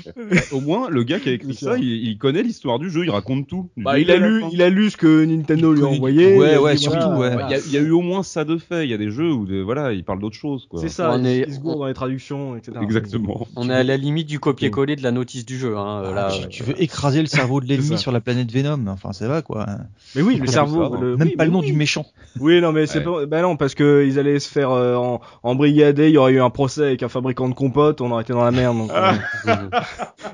Au 0.52 0.60
moins, 0.60 0.88
le 0.90 1.02
gars 1.02 1.18
qui 1.18 1.28
a 1.28 1.32
écrit 1.32 1.54
ça, 1.54 1.76
il, 1.76 1.84
il 2.08 2.18
connaît 2.18 2.42
l'histoire 2.42 2.78
du 2.78 2.90
jeu, 2.90 3.04
il 3.04 3.10
raconte 3.10 3.46
tout. 3.46 3.68
Bah, 3.76 3.98
il 3.98 4.10
a 4.10 4.16
lu, 4.16 4.44
il 4.52 4.62
a 4.62 4.70
lu 4.70 4.90
ce 4.90 4.96
que 4.96 5.24
Nintendo 5.24 5.72
lui 5.72 5.82
a 5.82 5.86
envoyé. 5.86 6.36
Ouais, 6.38 6.56
ouais, 6.58 6.76
surtout, 6.76 7.10
voilà, 7.14 7.36
ouais. 7.36 7.42
Il 7.48 7.50
y, 7.50 7.54
a, 7.54 7.58
il 7.66 7.72
y 7.72 7.76
a 7.76 7.80
eu 7.80 7.90
au 7.90 8.00
moins 8.00 8.22
ça 8.22 8.44
de 8.44 8.56
fait. 8.58 8.84
Il 8.84 8.90
y 8.90 8.94
a 8.94 8.98
des 8.98 9.10
jeux 9.10 9.32
où 9.32 9.44
de- 9.46 9.60
voilà, 9.60 9.92
il 9.92 10.04
parle 10.04 10.20
d'autre 10.20 10.36
chose. 10.36 10.68
C'est 10.76 10.88
ça, 10.88 11.10
On 11.12 11.18
il, 11.20 11.26
est- 11.26 11.44
il 11.48 11.54
se 11.54 11.58
gourde 11.60 11.78
dans 11.80 11.86
les 11.86 11.94
traductions, 11.94 12.56
etc. 12.56 12.78
Exactement. 12.82 13.46
On 13.56 13.68
est 13.70 13.74
à 13.74 13.82
la 13.82 13.96
limite 13.96 14.28
du 14.28 14.38
copier-coller 14.40 14.96
de 14.96 15.02
la 15.02 15.10
notice 15.12 15.44
du 15.44 15.58
jeu. 15.58 15.76
Hein, 15.76 16.02
euh, 16.04 16.14
là, 16.14 16.30
tu, 16.30 16.48
tu 16.48 16.62
veux 16.62 16.80
écraser 16.80 17.20
le 17.20 17.26
cerveau 17.26 17.60
de 17.60 17.66
l'ennemi 17.66 17.98
sur 17.98 18.12
la 18.12 18.20
planète 18.20 18.52
Venom, 18.52 18.86
enfin 18.88 19.12
ça 19.12 19.26
va 19.28 19.42
quoi. 19.42 19.66
Mais 20.14 20.22
oui, 20.22 20.36
le 20.36 20.46
cerveau. 20.46 20.96
le- 20.96 21.16
Même 21.16 21.28
oui, 21.28 21.36
pas 21.36 21.44
le 21.44 21.50
nom 21.56 21.62
du 21.62 21.72
méchant. 21.72 22.06
Oui, 22.40 22.60
non, 22.60 22.72
mais 22.72 22.86
c'est 22.86 22.98
Ouais. 22.98 23.04
pas. 23.04 23.26
Bah 23.26 23.42
non, 23.42 23.56
parce 23.56 23.74
que 23.74 24.04
ils 24.06 24.18
allaient 24.18 24.38
se 24.38 24.50
faire 24.50 24.70
euh, 24.70 24.94
en, 24.96 25.20
embrigader. 25.42 26.08
Il 26.08 26.14
y 26.14 26.18
aurait 26.18 26.32
eu 26.32 26.40
un 26.40 26.50
procès 26.50 26.82
avec 26.82 27.02
un 27.02 27.08
fabricant 27.08 27.48
de 27.48 27.54
compotes. 27.54 28.00
On 28.00 28.10
aurait 28.10 28.22
été 28.22 28.32
dans 28.32 28.44
la 28.44 28.50
merde. 28.50 28.76
Donc, 28.76 28.90
euh, 29.48 29.68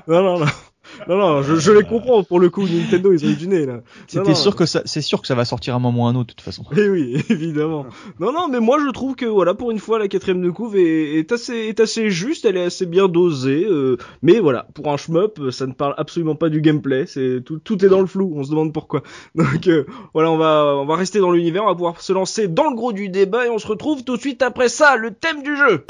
non, 0.07 0.23
non, 0.23 0.39
non. 0.39 0.45
Non, 1.07 1.17
non, 1.17 1.41
je, 1.41 1.55
je 1.55 1.71
les 1.71 1.83
comprends. 1.83 2.23
Pour 2.23 2.39
le 2.39 2.49
coup, 2.49 2.63
Nintendo, 2.63 3.11
ils 3.11 3.25
ont 3.25 3.29
eu 3.29 3.35
du 3.35 3.47
nez 3.47 3.65
là. 3.65 3.81
C'était 4.07 4.35
sûr 4.35 4.55
que 4.55 4.65
ça, 4.65 4.81
c'est 4.85 5.01
sûr 5.01 5.21
que 5.21 5.27
ça 5.27 5.35
va 5.35 5.45
sortir 5.45 5.73
à 5.73 5.77
un 5.77 5.79
moment 5.79 6.03
ou 6.03 6.07
à 6.07 6.09
un 6.09 6.15
autre 6.15 6.27
de 6.29 6.33
toute 6.33 6.41
façon. 6.41 6.63
Eh 6.75 6.87
oui, 6.89 7.23
évidemment. 7.29 7.85
Non, 8.19 8.31
non, 8.31 8.47
mais 8.49 8.59
moi 8.59 8.77
je 8.85 8.91
trouve 8.91 9.15
que 9.15 9.25
voilà, 9.25 9.53
pour 9.53 9.71
une 9.71 9.79
fois, 9.79 9.99
la 9.99 10.07
quatrième 10.07 10.41
de 10.41 10.49
couve 10.49 10.75
est, 10.77 11.19
est 11.19 11.31
assez, 11.31 11.53
est 11.55 11.79
assez 11.79 12.09
juste, 12.09 12.45
elle 12.45 12.57
est 12.57 12.65
assez 12.65 12.85
bien 12.85 13.07
dosée. 13.07 13.65
euh, 13.69 13.97
mais 14.21 14.39
voilà, 14.39 14.67
pour 14.73 14.91
un 14.91 14.97
shmup, 14.97 15.39
euh, 15.39 15.51
ça 15.51 15.67
ne 15.67 15.73
parle 15.73 15.93
absolument 15.97 16.35
pas 16.35 16.49
du 16.49 16.61
gameplay. 16.61 17.05
C'est 17.07 17.41
tout, 17.45 17.59
tout 17.59 17.83
est 17.85 17.89
dans 17.89 18.01
le 18.01 18.07
flou. 18.07 18.33
On 18.35 18.43
se 18.43 18.49
demande 18.49 18.73
pourquoi. 18.73 19.03
Donc 19.35 19.67
euh, 19.67 19.85
voilà, 20.13 20.31
on 20.31 20.37
va, 20.37 20.75
on 20.77 20.85
va 20.85 20.95
rester 20.95 21.19
dans 21.19 21.31
l'univers, 21.31 21.63
on 21.63 21.67
va 21.67 21.75
pouvoir 21.75 22.01
se 22.01 22.13
lancer 22.13 22.47
dans 22.47 22.69
le 22.69 22.75
gros 22.75 22.93
du 22.93 23.09
débat 23.09 23.45
et 23.45 23.49
on 23.49 23.57
se 23.59 23.67
retrouve 23.67 24.03
tout 24.03 24.15
de 24.15 24.21
suite 24.21 24.41
après 24.41 24.69
ça, 24.69 24.95
le 24.95 25.11
thème 25.11 25.43
du 25.43 25.55
jeu. 25.57 25.85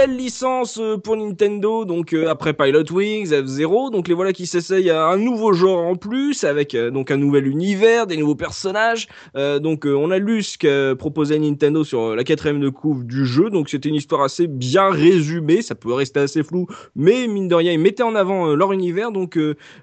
Nouvelle 0.00 0.16
licence 0.16 0.78
euh, 0.80 0.96
pour 0.96 1.16
Nintendo, 1.16 1.84
donc 1.84 2.14
euh, 2.14 2.28
après 2.28 2.54
Pilot 2.54 2.90
Wings, 2.90 3.32
F-Zero, 3.32 3.90
donc 3.90 4.08
les 4.08 4.14
voilà 4.14 4.32
qui 4.32 4.46
s'essayent 4.46 4.88
à 4.88 5.06
un 5.08 5.18
nouveau 5.18 5.52
genre 5.52 5.84
en 5.84 5.94
plus, 5.94 6.44
avec 6.44 6.74
euh, 6.74 6.90
donc 6.90 7.10
un 7.10 7.18
nouvel 7.18 7.46
univers, 7.46 8.06
des 8.06 8.16
nouveaux 8.16 8.34
personnages. 8.34 9.08
Euh, 9.36 9.58
donc 9.58 9.86
euh, 9.86 9.94
on 9.94 10.10
a 10.10 10.18
lu 10.18 10.42
ce 10.42 10.56
que 10.56 10.94
proposait 10.94 11.38
Nintendo 11.38 11.84
sur 11.84 12.16
la 12.16 12.24
quatrième 12.24 12.60
de 12.60 12.70
couve 12.70 13.04
du 13.04 13.26
jeu, 13.26 13.50
donc 13.50 13.68
c'était 13.68 13.90
une 13.90 13.94
histoire 13.94 14.22
assez 14.22 14.46
bien 14.46 14.88
résumée, 14.90 15.60
ça 15.60 15.74
peut 15.74 15.92
rester 15.92 16.20
assez 16.20 16.42
flou, 16.42 16.66
mais 16.96 17.26
mine 17.26 17.48
de 17.48 17.54
rien 17.54 17.72
ils 17.72 17.78
mettaient 17.78 18.02
en 18.02 18.14
avant 18.14 18.54
leur 18.54 18.72
univers. 18.72 19.12
Donc 19.12 19.38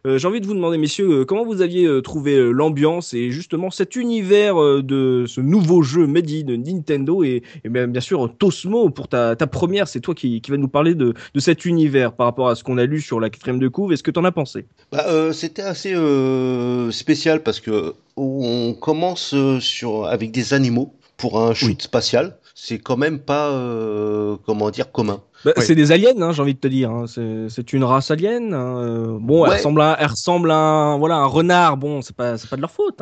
j'ai 0.05 0.27
envie 0.27 0.41
de 0.41 0.47
vous 0.47 0.55
demander 0.55 0.77
messieurs, 0.77 1.25
comment 1.25 1.45
vous 1.45 1.62
aviez 1.62 2.01
trouvé 2.01 2.51
l'ambiance 2.51 3.13
et 3.13 3.29
justement 3.29 3.69
cet 3.69 3.95
univers 3.95 4.55
de 4.83 5.25
ce 5.27 5.41
nouveau 5.41 5.81
jeu 5.81 6.07
made 6.07 6.29
in 6.29 6.57
Nintendo 6.57 7.24
et, 7.24 7.43
et 7.63 7.69
bien, 7.69 7.88
bien 7.88 8.01
sûr 8.01 8.31
Tosmo 8.38 8.89
pour 8.89 9.07
ta, 9.07 9.36
ta 9.36 9.47
première, 9.47 9.88
c'est 9.88 10.06
toi 10.07 10.15
qui, 10.15 10.41
qui 10.41 10.51
va 10.51 10.57
nous 10.57 10.67
parler 10.69 10.95
de, 10.95 11.13
de 11.33 11.39
cet 11.39 11.65
univers 11.65 12.13
par 12.13 12.25
rapport 12.27 12.49
à 12.49 12.55
ce 12.55 12.63
qu'on 12.63 12.77
a 12.77 12.85
lu 12.85 13.01
sur 13.01 13.19
la 13.19 13.29
quatrième 13.29 13.59
de 13.59 13.67
couve. 13.67 13.91
Est-ce 13.93 14.03
que 14.03 14.11
t'en 14.11 14.23
as 14.23 14.31
pensé? 14.31 14.65
Bah, 14.91 15.05
euh, 15.07 15.33
c'était 15.33 15.61
assez 15.61 15.93
euh, 15.93 16.91
spécial 16.91 17.43
parce 17.43 17.59
que 17.59 17.93
on 18.15 18.73
commence 18.73 19.33
euh, 19.33 19.59
sur 19.59 20.05
avec 20.05 20.31
des 20.31 20.53
animaux 20.53 20.93
pour 21.17 21.39
un 21.41 21.53
shoot 21.53 21.81
spatial. 21.81 22.37
C'est 22.55 22.79
quand 22.79 22.97
même 22.97 23.19
pas 23.19 23.49
euh, 23.49 24.37
comment 24.45 24.71
dire 24.71 24.91
commun. 24.91 25.21
Bah, 25.46 25.53
Oui. 25.58 25.63
C'est 25.65 25.75
des 25.75 25.91
aliens, 25.91 26.20
hein, 26.22 26.32
j'ai 26.32 26.41
envie 26.41 26.56
de 26.56 26.60
te 26.60 26.67
dire. 26.67 26.91
hein. 26.91 27.06
C'est 27.08 27.74
une 27.74 27.84
race 27.84 28.12
alien. 28.12 28.53
hein. 28.53 28.77
Euh, 28.84 29.17
Bon, 29.20 29.46
elle 29.46 29.53
ressemble 29.53 29.82
à, 29.82 29.98
elle 30.00 30.08
ressemble 30.08 30.51
à 30.51 30.56
un, 30.58 30.98
voilà, 30.98 31.15
un 31.17 31.25
renard. 31.25 31.77
Bon, 31.77 32.01
c'est 32.01 32.15
pas, 32.15 32.36
pas 32.50 32.56
de 32.56 32.62
leur 32.62 32.72
faute. 32.72 33.01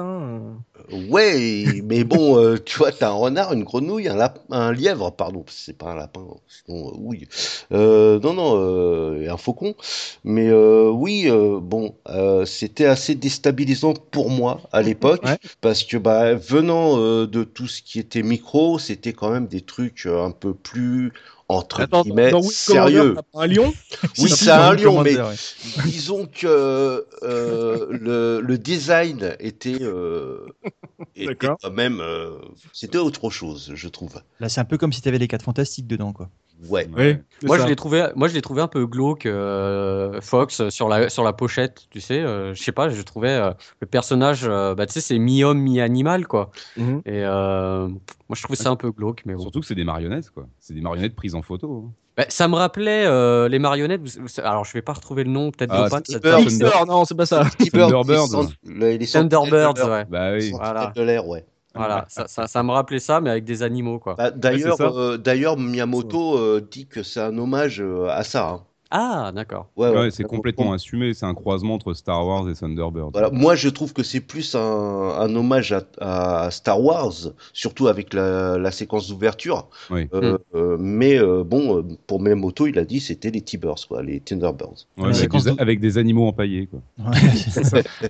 Ouais, 1.09 1.81
mais 1.83 2.03
bon, 2.03 2.37
euh, 2.37 2.57
tu 2.63 2.77
vois, 2.77 2.91
t'as 2.91 3.09
un 3.09 3.13
renard, 3.13 3.53
une 3.53 3.63
grenouille, 3.63 4.07
un, 4.07 4.15
lap- 4.15 4.43
un 4.51 4.71
lièvre, 4.71 5.11
pardon, 5.11 5.43
c'est 5.47 5.77
pas 5.77 5.91
un 5.91 5.95
lapin, 5.95 6.21
sinon, 6.47 6.89
euh, 6.89 6.91
oui. 6.99 7.27
Euh, 7.71 8.19
non, 8.19 8.33
non, 8.33 9.31
un 9.31 9.37
faucon. 9.37 9.73
Mais 10.23 10.51
oui, 10.53 11.27
bon, 11.61 11.95
c'était 12.45 12.85
assez 12.85 13.15
déstabilisant 13.15 13.93
pour 13.93 14.29
moi 14.29 14.61
à 14.71 14.81
l'époque, 14.81 15.23
Ouais. 15.25 15.37
parce 15.61 15.83
que 15.83 15.97
bah, 15.97 16.35
venant 16.35 16.97
de 17.25 17.43
tout 17.43 17.67
ce 17.67 17.81
qui 17.81 17.99
était 17.99 18.21
micro, 18.23 18.77
c'était 18.79 19.13
quand 19.13 19.31
même 19.31 19.47
des 19.47 19.61
trucs 19.61 20.05
un 20.05 20.31
peu 20.31 20.53
plus 20.53 21.13
entre 21.47 21.81
Attends, 21.81 22.01
guillemets 22.01 22.31
dans 22.31 22.41
sérieux. 22.41 23.15
un 23.33 23.47
lion 23.47 23.73
Oui, 24.17 24.29
c'est 24.29 24.49
un 24.49 24.73
lion, 24.73 25.01
mais 25.01 25.15
ouais. 25.19 25.35
disons 25.85 26.25
que 26.25 27.05
euh, 27.23 27.87
le, 27.91 28.41
le 28.41 28.57
design 28.57 29.35
était, 29.39 29.81
euh, 29.81 30.47
était 31.15 31.35
quand 31.35 31.69
même, 31.71 31.99
euh, 32.01 32.31
c'était 32.73 32.97
autre 32.97 33.29
chose, 33.29 33.71
je 33.75 33.87
trouve. 33.87 34.21
Là, 34.39 34.49
c'est 34.49 34.59
un 34.61 34.65
peu 34.65 34.77
comme 34.77 34.91
si 34.93 35.01
t'avais 35.01 35.19
les 35.19 35.27
4 35.27 35.43
fantastiques 35.43 35.87
dedans, 35.87 36.13
quoi. 36.13 36.29
Ouais. 36.69 36.87
Oui. 36.95 37.17
Moi, 37.43 37.57
je 37.57 37.65
l'ai 37.67 37.75
trouvé, 37.75 38.07
moi, 38.15 38.27
je 38.27 38.33
l'ai 38.33 38.41
trouvé 38.41 38.61
un 38.61 38.67
peu 38.67 38.85
glauque, 38.85 39.25
euh, 39.25 40.19
Fox, 40.21 40.61
euh, 40.61 40.69
sur 40.69 40.87
la, 40.87 41.09
sur 41.09 41.23
la 41.23 41.33
pochette, 41.33 41.83
tu 41.89 41.99
sais. 42.01 42.19
euh, 42.21 42.53
je 42.53 42.63
sais 42.63 42.71
pas, 42.71 42.89
je 42.89 43.01
trouvais 43.01 43.29
euh, 43.29 43.51
le 43.81 43.87
personnage, 43.87 44.41
euh, 44.45 44.73
bah, 44.73 44.85
tu 44.85 44.93
sais, 44.93 45.01
c'est 45.01 45.17
mi-homme, 45.19 45.59
mi-animal, 45.59 46.27
quoi. 46.27 46.51
Mhm. 46.77 47.01
Et 47.05 47.23
euh, 47.25 47.87
moi, 47.87 48.35
je 48.35 48.41
trouvais 48.41 48.55
ça 48.57 48.69
un 48.69 48.75
peu 48.77 48.91
glauque, 48.91 49.23
mais 49.25 49.33
bon. 49.35 49.41
Surtout 49.41 49.59
que 49.59 49.65
c'est 49.65 49.75
des 49.75 49.83
marionnettes, 49.83 50.29
quoi. 50.29 50.47
C'est 50.59 50.73
des 50.73 50.81
marionnettes 50.81 51.15
prises 51.15 51.35
en 51.35 51.41
photo. 51.41 51.85
hein. 51.87 51.91
Bah, 52.17 52.25
ça 52.29 52.47
me 52.47 52.55
rappelait 52.55 53.03
euh, 53.05 53.49
les 53.49 53.59
marionnettes. 53.59 54.01
vous- 54.01 54.21
vous- 54.23 54.41
alors, 54.41 54.63
je 54.63 54.71
vais 54.71 54.81
pas 54.81 54.93
retrouver 54.93 55.25
le 55.25 55.31
nom, 55.31 55.51
peut-être 55.51 55.73
Ah, 55.73 55.89
Thunder- 56.47 56.85
non, 56.87 57.03
c'est 57.03 57.15
pas 57.17 57.25
ça. 57.25 57.43
Thunderbirds, 57.69 58.29
Thunderbirds. 59.19 59.89
ouais. 59.89 60.05
Bah 60.09 60.31
oui. 60.33 60.51
Voilà. 60.51 60.93
de 60.95 61.01
l'air, 61.01 61.27
ouais. 61.27 61.45
Voilà, 61.75 62.05
ça, 62.09 62.27
ça, 62.27 62.47
ça 62.47 62.63
me 62.63 62.71
rappelait 62.71 62.99
ça, 62.99 63.19
mais 63.21 63.29
avec 63.29 63.43
des 63.43 63.61
animaux, 63.63 63.99
quoi. 63.99 64.15
Bah, 64.15 64.31
d'ailleurs, 64.31 64.83
euh, 64.85 65.17
d'ailleurs, 65.17 65.57
Miyamoto 65.57 66.37
euh, 66.37 66.61
dit 66.61 66.87
que 66.87 67.03
c'est 67.03 67.19
un 67.21 67.37
hommage 67.37 67.81
euh, 67.81 68.07
à 68.09 68.23
ça. 68.23 68.49
hein. 68.49 68.67
Ah, 68.91 69.31
d'accord. 69.33 69.67
Ouais, 69.75 69.89
Ouais, 69.89 69.95
ouais. 69.97 70.11
c'est 70.11 70.23
complètement 70.23 70.71
assumé. 70.73 71.13
C'est 71.13 71.25
un 71.25 71.33
croisement 71.33 71.73
entre 71.73 71.93
Star 71.93 72.25
Wars 72.25 72.47
et 72.49 72.53
Thunderbird. 72.53 73.09
Voilà. 73.13 73.29
Moi, 73.31 73.55
je 73.55 73.67
trouve 73.69 73.93
que 73.93 74.03
c'est 74.03 74.19
plus 74.21 74.55
un, 74.55 74.59
un 74.61 75.35
hommage 75.35 75.73
à, 75.73 75.81
à 76.45 76.51
Star 76.51 76.79
Wars, 76.81 77.11
surtout 77.51 77.87
avec 77.87 78.13
la, 78.13 78.57
la 78.57 78.71
séquence 78.71 79.07
d'ouverture. 79.09 79.67
Oui. 79.89 80.07
Euh, 80.13 80.37
euh, 80.53 80.77
mais 80.79 81.17
euh, 81.19 81.43
bon, 81.43 81.83
pour 82.07 82.21
Miyamoto, 82.21 82.67
il 82.67 82.77
a 82.79 82.85
dit 82.85 82.99
c'était 82.99 83.31
les 83.31 83.41
T-Birds, 83.41 83.87
quoi, 83.87 84.03
les 84.03 84.19
Thunderbirds. 84.19 84.85
Ouais, 84.97 85.05
avec, 85.17 85.31
des, 85.31 85.51
de- 85.51 85.61
avec 85.61 85.79
des 85.79 85.97
animaux 85.97 86.27
empaillés, 86.27 86.67
quoi. 86.67 86.81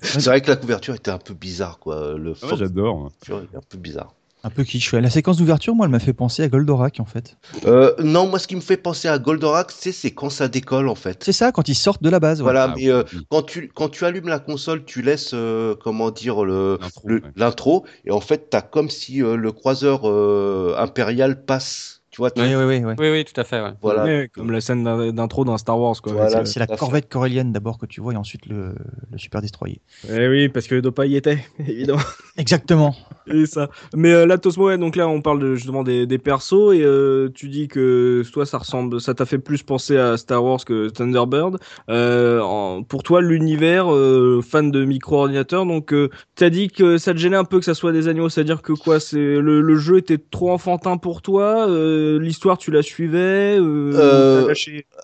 C'est 0.01 0.25
vrai 0.25 0.41
que 0.41 0.50
la 0.50 0.58
couverture 0.58 0.96
était 0.96 1.12
un 1.12 1.17
peu 1.17 1.34
bizarre, 1.34 1.79
quoi. 1.79 2.13
Le 2.17 2.34
Ah 2.44 2.55
J'adore. 2.55 3.12
couverture 3.25 3.50
est 3.53 3.58
un 3.58 3.62
peu 3.67 3.77
bizarre. 3.77 4.13
Un 4.45 4.49
peu 4.51 4.63
kitsch. 4.63 4.93
La 4.93 5.09
séquence 5.09 5.37
d'ouverture, 5.37 5.73
moi, 5.75 5.87
elle 5.87 5.91
m'a 5.91 5.99
fait 5.99 6.13
penser 6.13 6.43
à 6.43 6.47
Goldorak, 6.47 6.99
en 6.99 7.05
fait. 7.05 7.35
Euh, 7.65 7.93
non, 7.99 8.27
moi, 8.27 8.37
ce 8.37 8.47
qui 8.47 8.55
me 8.55 8.61
fait 8.61 8.77
penser 8.77 9.07
à 9.07 9.17
Goldorak, 9.17 9.71
c'est 9.71 9.91
c'est 9.91 10.11
quand 10.11 10.29
ça 10.29 10.47
décolle, 10.47 10.87
en 10.87 10.95
fait. 10.95 11.23
C'est 11.23 11.31
ça, 11.33 11.51
quand 11.51 11.67
ils 11.67 11.75
sortent 11.75 12.03
de 12.03 12.09
la 12.09 12.19
base. 12.19 12.41
Voilà, 12.41 12.69
Ah, 12.71 12.73
mais 12.77 12.89
euh, 12.89 13.03
quand 13.29 13.41
tu 13.41 13.69
quand 13.73 13.89
tu 13.89 14.05
allumes 14.05 14.27
la 14.27 14.39
console, 14.39 14.85
tu 14.85 15.01
laisses 15.01 15.31
euh, 15.33 15.75
comment 15.83 16.11
dire 16.11 16.45
le 16.45 16.77
L'intro, 16.79 17.01
le- 17.07 17.15
ouais. 17.15 17.21
l'intro 17.35 17.85
et 18.05 18.11
en 18.11 18.21
fait 18.21 18.49
t'as 18.49 18.61
comme 18.61 18.89
si 18.89 19.23
euh, 19.23 19.35
le 19.35 19.51
croiseur 19.51 20.01
euh, 20.07 20.75
impérial 20.77 21.43
passe. 21.45 21.94
Tu 22.15 22.22
vois, 22.22 22.29
Oui, 22.38 22.43
oui, 22.55 22.63
oui, 22.63 22.81
oui. 22.86 22.93
Oui, 22.98 23.10
oui, 23.12 23.25
tout 23.25 23.38
à 23.41 23.43
fait, 23.43 23.60
ouais. 23.62 23.72
voilà. 23.81 24.25
Comme 24.29 24.50
la 24.50 24.62
scène 24.62 24.86
d'in- 24.86 25.12
d'intro 25.12 25.43
d'un 25.43 25.57
Star 25.57 25.77
Wars, 25.77 26.01
quoi. 26.01 26.13
Voilà. 26.13 26.38
avec, 26.38 26.48
C'est 26.48 26.62
la 26.62 26.67
corvette 26.67 27.10
corélienne 27.12 27.51
d'abord 27.51 27.77
que 27.77 27.86
tu 27.86 28.00
vois 28.00 28.13
et 28.13 28.15
ensuite 28.15 28.45
le, 28.45 28.74
le 29.12 29.17
super 29.17 29.41
destroyer. 29.41 29.81
Eh 30.10 30.25
oui, 30.29 30.48
parce 30.48 30.67
que 30.67 30.79
Dopa 30.79 31.05
y 31.07 31.17
était, 31.17 31.39
évidemment. 31.60 32.00
Exactement. 32.38 32.95
Et 33.27 33.45
ça. 33.48 33.69
Mais 33.93 34.13
euh, 34.13 34.25
là, 34.25 34.38
Tosmo, 34.38 34.67
ouais, 34.67 34.77
donc 34.77 34.95
là, 34.95 35.10
on 35.10 35.22
parle 35.22 35.39
de, 35.39 35.55
justement 35.55 35.84
des, 35.84 36.05
des 36.07 36.17
persos 36.17 36.74
et 36.74 36.84
euh, 36.84 37.27
tu 37.36 37.50
dis 37.50 37.67
que 37.67 38.24
toi, 38.31 38.45
ça 38.45 38.60
ressemble, 38.60 39.01
ça 39.01 39.13
t'a 39.13 39.25
fait 39.25 39.39
plus 39.39 39.63
penser 39.63 39.98
à 39.98 40.16
Star 40.16 40.42
Wars 40.42 40.63
que 40.63 40.87
Thunderbird. 40.87 41.57
Euh, 41.89 42.39
en- 42.39 42.83
pour 42.83 43.03
toi, 43.03 43.20
l'univers, 43.22 43.94
euh, 43.94 44.42
fan 44.42 44.72
de 44.72 44.85
micro-ordinateur, 44.85 45.66
donc 45.66 45.92
euh, 45.92 46.09
t'as 46.35 46.50
dit 46.50 46.70
que 46.70 46.98
ça 46.98 47.11
te 47.13 47.18
gênait 47.18 47.35
un 47.35 47.44
peu 47.44 47.59
que 47.59 47.66
ça 47.66 47.74
soit 47.74 47.92
des 47.92 48.07
animaux, 48.07 48.29
c'est-à-dire 48.29 48.61
que 48.61 48.72
quoi, 48.72 49.01
c'est 49.01 49.18
le, 49.18 49.59
le 49.61 49.75
jeu 49.75 49.98
était 49.98 50.18
trop 50.18 50.51
enfantin 50.51 50.98
pour 50.98 51.22
toi, 51.22 51.68
euh, 51.68 52.04
l'histoire 52.22 52.57
tu 52.57 52.72
la 52.72 52.81
suivais, 52.81 53.57
euh, 53.59 54.48
Euh. 54.48 54.53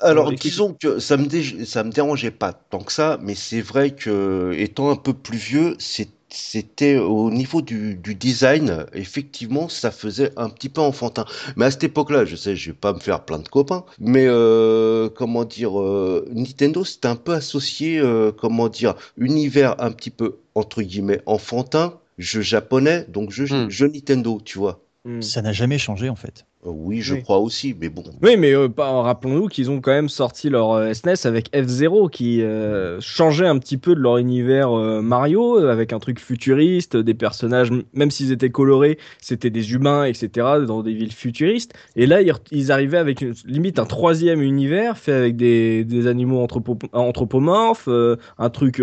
Alors 0.02 0.32
disons 0.34 0.74
que 0.74 1.00
ça 1.00 1.18
me 1.18 1.26
dé- 1.26 1.66
ça 1.66 1.84
me 1.84 1.92
dérangeait 1.92 2.32
pas 2.32 2.54
tant 2.54 2.80
que 2.80 2.92
ça, 2.92 3.18
mais 3.22 3.36
c'est 3.36 3.62
vrai 3.62 3.92
que 3.92 4.54
étant 4.58 4.90
un 4.92 4.96
peu 4.96 5.14
plus 5.14 5.38
vieux, 5.38 5.76
c'est 5.80 6.10
c'était 6.34 6.96
au 6.98 7.30
niveau 7.30 7.62
du, 7.62 7.96
du 7.96 8.16
design, 8.16 8.86
effectivement, 8.94 9.68
ça 9.68 9.92
faisait 9.92 10.32
un 10.38 10.50
petit 10.50 10.70
peu 10.70 10.80
enfantin. 10.80 11.26
Mais 11.58 11.66
à 11.66 11.72
cette 11.72 11.84
époque-là, 11.84 12.24
je 12.24 12.38
sais, 12.38 12.56
je 12.56 12.72
vais 12.72 12.78
pas 12.78 12.94
me 12.94 13.00
faire 13.00 13.26
plein 13.26 13.40
de 13.40 13.50
copains, 13.50 13.84
mais 14.00 14.28
euh, 14.28 15.10
comment 15.10 15.44
dire, 15.44 15.78
euh, 15.82 16.26
Nintendo, 16.34 16.86
c'était 16.86 17.10
un 17.10 17.18
peu 17.18 17.34
associé, 17.34 18.00
euh, 18.00 18.32
comment 18.32 18.70
dire, 18.70 18.96
univers 19.18 19.76
un 19.84 19.92
petit 19.92 20.10
peu 20.10 20.38
entre 20.56 20.82
guillemets 20.82 21.20
enfantin, 21.26 22.00
jeu 22.18 22.40
japonais, 22.42 23.06
donc 23.10 23.32
jeu, 23.32 23.46
Hmm. 23.50 23.70
jeu 23.70 23.88
Nintendo, 23.90 24.40
tu 24.44 24.58
vois. 24.58 24.80
Hmm. 25.04 25.22
Ça 25.22 25.42
n'a 25.42 25.52
jamais 25.52 25.78
changé 25.80 26.08
en 26.08 26.16
fait. 26.16 26.46
Euh, 26.66 26.70
oui, 26.72 27.02
je 27.02 27.16
Oui. 27.16 27.24
crois 27.24 27.40
aussi, 27.40 27.76
mais 27.80 27.90
bon. 27.90 28.04
Oui, 28.22 28.38
mais 28.38 28.54
euh, 28.54 28.68
rappelons-nous 28.78 29.48
qu'ils 29.48 29.72
ont 29.72 29.82
quand 29.82 29.92
même 29.92 30.10
sorti 30.10 30.50
leur 30.50 30.72
euh, 30.74 30.94
SNES 30.94 31.26
avec 31.26 31.50
F-Zero 31.56 32.08
qui 32.08 32.42
euh, 32.44 33.00
changeait 33.02 33.48
un 33.48 33.58
petit 33.58 33.78
peu 33.78 33.96
de 33.96 34.00
leur 34.00 34.18
univers 34.18 34.72
Mario 34.72 35.58
avec 35.58 35.92
un 35.94 36.00
truc 36.00 36.20
futuriste, 36.20 36.96
des 36.98 37.14
personnages, 37.14 37.72
même 37.94 38.12
s'ils 38.12 38.32
étaient 38.32 38.50
colorés, 38.52 38.98
c'était 39.20 39.50
des 39.50 39.74
humains, 39.74 40.06
etc., 40.06 40.30
dans 40.68 40.84
des 40.84 40.94
villes 40.94 41.14
futuristes. 41.14 41.74
Et 41.96 42.06
là, 42.06 42.20
ils, 42.52 42.72
arrivaient 42.72 42.98
avec 43.00 43.22
une- 43.22 43.34
limite 43.46 43.80
un 43.80 43.86
troisième 43.86 44.42
univers 44.42 44.98
fait 44.98 45.14
avec 45.14 45.36
des, 45.38 45.84
des 45.84 46.08
animaux 46.08 46.46
anthropo- 46.46 46.90
anthropomorphes, 46.94 47.90
un 48.38 48.50
truc 48.50 48.82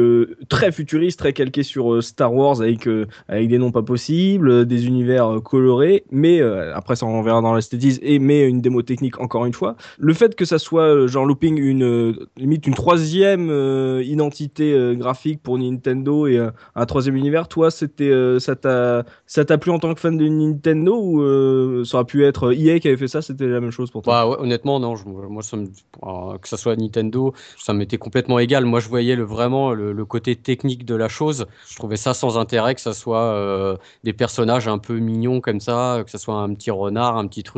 très 0.49 0.73
futuriste, 0.73 1.19
très 1.19 1.33
calqué 1.33 1.63
sur 1.63 2.03
Star 2.03 2.35
Wars 2.35 2.61
avec, 2.61 2.89
avec 3.29 3.49
des 3.49 3.59
noms 3.59 3.71
pas 3.73 3.83
possibles, 3.83 4.67
des 4.67 4.87
univers 4.87 5.41
colorés, 5.45 6.05
mais 6.11 6.41
après 6.41 6.97
ça 6.97 7.07
on 7.07 7.23
verra 7.23 7.41
dans 7.41 7.53
l'esthétisme, 7.73 8.01
et 8.03 8.19
mais 8.19 8.49
une 8.49 8.61
démo 8.61 8.83
technique 8.83 9.21
encore 9.21 9.47
une 9.47 9.53
fois. 9.53 9.77
Le 9.99 10.15
fait 10.15 10.35
que 10.35 10.45
ça 10.45 10.59
soit 10.59 10.83
euh, 10.83 11.09
genre 11.09 11.25
looping 11.25 11.59
une 11.59 11.85
euh, 11.85 12.13
limite 12.37 12.67
une 12.67 12.75
troisième 12.75 13.51
euh, 13.51 14.03
identité 14.05 14.75
graphique 14.97 15.43
pour 15.43 15.59
Nintendo 15.59 16.27
et 16.27 16.39
un 16.75 16.87
troisième 16.87 17.17
univers, 17.17 17.49
toi 17.49 17.71
c'était 17.71 18.13
ça 18.39 18.57
t'a 18.57 19.05
ça 19.27 19.45
t'a 19.45 19.59
plu 19.59 19.71
en 19.71 19.79
tant 19.79 19.95
que 19.95 20.01
fan 20.01 20.17
de 20.17 20.27
Nintendo 20.29 20.99
ou 21.01 21.85
ça 21.85 21.99
aurait 21.99 22.05
pu 22.05 22.25
être 22.25 22.53
EA 22.53 22.79
qui 22.81 22.89
avait 22.89 22.97
fait 22.97 23.09
ça, 23.09 23.23
c'était 23.23 23.47
la 23.47 23.61
même 23.61 23.71
chose 23.71 23.91
pour 23.91 24.03
toi? 24.03 24.25
Bah 24.25 24.37
honnêtement, 24.41 24.81
non. 24.81 24.95
Moi, 25.07 25.43
euh, 25.53 26.39
que 26.39 26.49
ça 26.49 26.57
soit 26.57 26.77
Nintendo, 26.77 27.33
ça 27.57 27.73
m'était 27.73 27.99
complètement 27.99 28.39
égal. 28.39 28.65
Moi, 28.65 28.81
je 28.81 28.89
voyais 28.89 29.17
le, 29.17 29.25
vraiment 29.25 29.73
le, 29.73 30.05
côté 30.05 30.37
technique 30.37 30.85
de 30.85 30.95
la 30.95 31.09
chose. 31.09 31.47
Je 31.69 31.77
trouvais 31.77 31.97
ça 31.97 32.15
sans 32.15 32.39
intérêt 32.39 32.75
que 32.75 32.81
ça 32.81 32.95
soit 32.95 33.79
des 34.05 34.13
personnages 34.13 34.69
un 34.69 34.79
peu 34.79 34.99
mignons 34.99 35.41
comme 35.41 35.61
ça, 35.61 36.03
que 36.05 36.11
ça 36.11 36.19
soit 36.19 36.37
un 36.37 36.55
petit 36.55 36.71
renard, 36.71 37.17
un 37.17 37.27
petit 37.27 37.43
truc. 37.43 37.58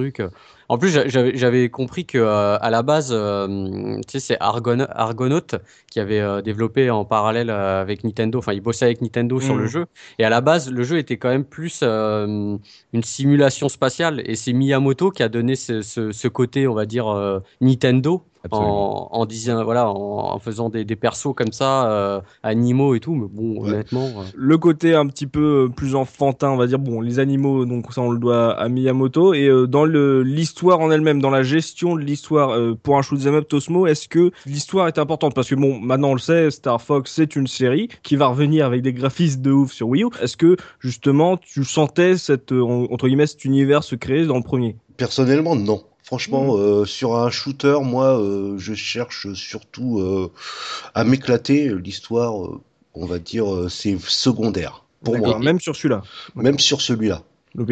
En 0.69 0.79
plus, 0.79 0.89
j'a- 0.91 1.09
j'avais 1.09 1.69
compris 1.69 2.07
que 2.07 2.17
euh, 2.19 2.57
à 2.61 2.71
la 2.71 2.83
base, 2.83 3.11
euh, 3.13 3.97
tu 4.07 4.13
sais, 4.13 4.21
c'est 4.21 4.37
Argon 4.41 4.87
Argonaut 4.91 5.41
qui 5.91 5.99
avait 6.01 6.21
euh, 6.21 6.43
développé 6.43 6.91
en 6.91 7.05
parallèle 7.05 7.51
avec 7.51 8.05
Nintendo. 8.05 8.39
Enfin, 8.39 8.53
il 8.53 8.61
bossait 8.61 8.85
avec 8.85 9.03
Nintendo 9.03 9.41
sur 9.41 9.57
le 9.57 9.67
jeu. 9.67 9.87
Et 10.19 10.25
à 10.25 10.31
la 10.31 10.41
base, 10.41 10.71
le 10.71 10.83
jeu 10.85 10.99
était 10.99 11.17
quand 11.19 11.29
même 11.31 11.45
plus 11.45 11.83
une 11.83 12.61
simulation 13.03 13.69
spatiale. 13.69 14.23
Et 14.27 14.37
c'est 14.37 14.53
Miyamoto 14.53 15.11
qui 15.11 15.23
a 15.23 15.29
donné 15.29 15.57
ce, 15.57 15.83
ce, 15.83 16.13
ce 16.13 16.29
côté, 16.29 16.67
on 16.69 16.75
va 16.75 16.87
dire, 16.87 17.07
Nintendo. 17.61 18.25
En, 18.51 19.09
en 19.11 19.27
disant 19.27 19.63
voilà 19.65 19.91
en, 19.91 20.33
en 20.35 20.39
faisant 20.39 20.71
des, 20.71 20.85
des 20.87 20.97
persos 20.97 21.35
comme 21.37 21.53
ça 21.53 21.91
euh, 21.91 22.21
animaux 22.43 22.95
et 22.95 23.01
tout 23.01 23.15
mais 23.15 23.27
bon 23.31 23.61
Ouais. 23.61 23.69
honnêtement 23.71 24.07
euh, 24.07 24.23
le 24.35 24.57
côté 24.59 24.95
un 24.95 25.07
petit 25.07 25.27
peu 25.27 25.67
euh, 25.67 25.69
plus 25.69 25.95
enfantin, 25.95 26.51
on 26.51 26.57
va 26.57 26.67
dire. 26.67 26.79
Bon, 26.79 27.01
les 27.03 27.19
animaux, 27.19 27.67
donc 27.67 27.93
ça 27.93 28.01
on 28.01 28.11
le 28.11 28.19
doit 28.19 28.53
à 28.59 28.69
Miyamoto. 28.69 29.35
Et 29.35 29.47
euh, 29.47 29.67
dans 29.67 29.85
le 29.85 30.23
l'histoire 30.23 30.81
en 30.81 30.91
elle-même, 30.91 31.21
dans 31.21 31.29
la 31.31 31.43
gestion 31.43 31.97
de 31.97 32.01
l'histoire 32.01 32.51
euh, 32.51 32.75
pour 32.83 32.97
un 32.97 33.03
shoot'em 33.03 33.35
up 33.35 33.49
Tosmo, 33.49 33.87
est-ce 33.87 34.09
que 34.09 34.31
l'histoire 34.47 34.89
est 34.89 34.99
importante? 34.99 35.35
Parce 35.35 35.49
que 35.51 35.55
bon, 35.57 35.79
maintenant 35.79 36.11
on 36.11 36.15
le 36.15 36.21
sait, 36.21 36.51
Star 36.51 36.81
Fox 36.81 37.13
c'est 37.13 37.37
une 37.37 37.47
série 37.47 37.89
qui 38.03 38.17
va 38.17 38.29
revenir 38.29 38.65
avec 38.65 38.81
des 38.81 38.93
graphismes 38.95 39.43
de 39.43 39.53
ouf 39.53 39.73
sur 39.73 39.89
Wii 39.89 40.05
U. 40.05 40.09
Est-ce 40.23 40.37
que 40.39 40.57
justement 40.79 41.37
tu 41.37 41.65
sentais 41.65 42.17
cette 42.17 42.53
entre 42.53 43.07
guillemets 43.07 43.27
cet 43.27 43.45
univers 43.45 43.85
se 43.85 43.97
créer 43.97 44.25
dans 44.27 44.37
le 44.37 44.43
premier? 44.43 44.77
Personnellement, 44.97 45.57
non. 45.57 45.83
Franchement, 46.11 46.57
euh, 46.57 46.85
sur 46.87 47.15
un 47.15 47.31
shooter, 47.31 47.79
moi, 47.85 48.21
euh, 48.21 48.59
je 48.59 48.75
cherche 48.75 49.33
surtout 49.35 50.01
euh, 50.01 50.33
à 50.97 51.05
m'éclater. 51.05 51.69
L'histoire, 51.73 52.45
euh, 52.47 52.61
on 52.95 53.07
va 53.07 53.21
dire, 53.21 53.47
euh, 53.55 53.69
c'est 53.69 53.97
secondaire 54.01 54.85
pour 55.05 55.15
moi, 55.19 55.39
même 55.39 55.61
sur 55.61 55.77
celui-là. 55.77 56.03
même 56.35 56.59
sur 56.59 56.81
celui-là. 56.81 57.23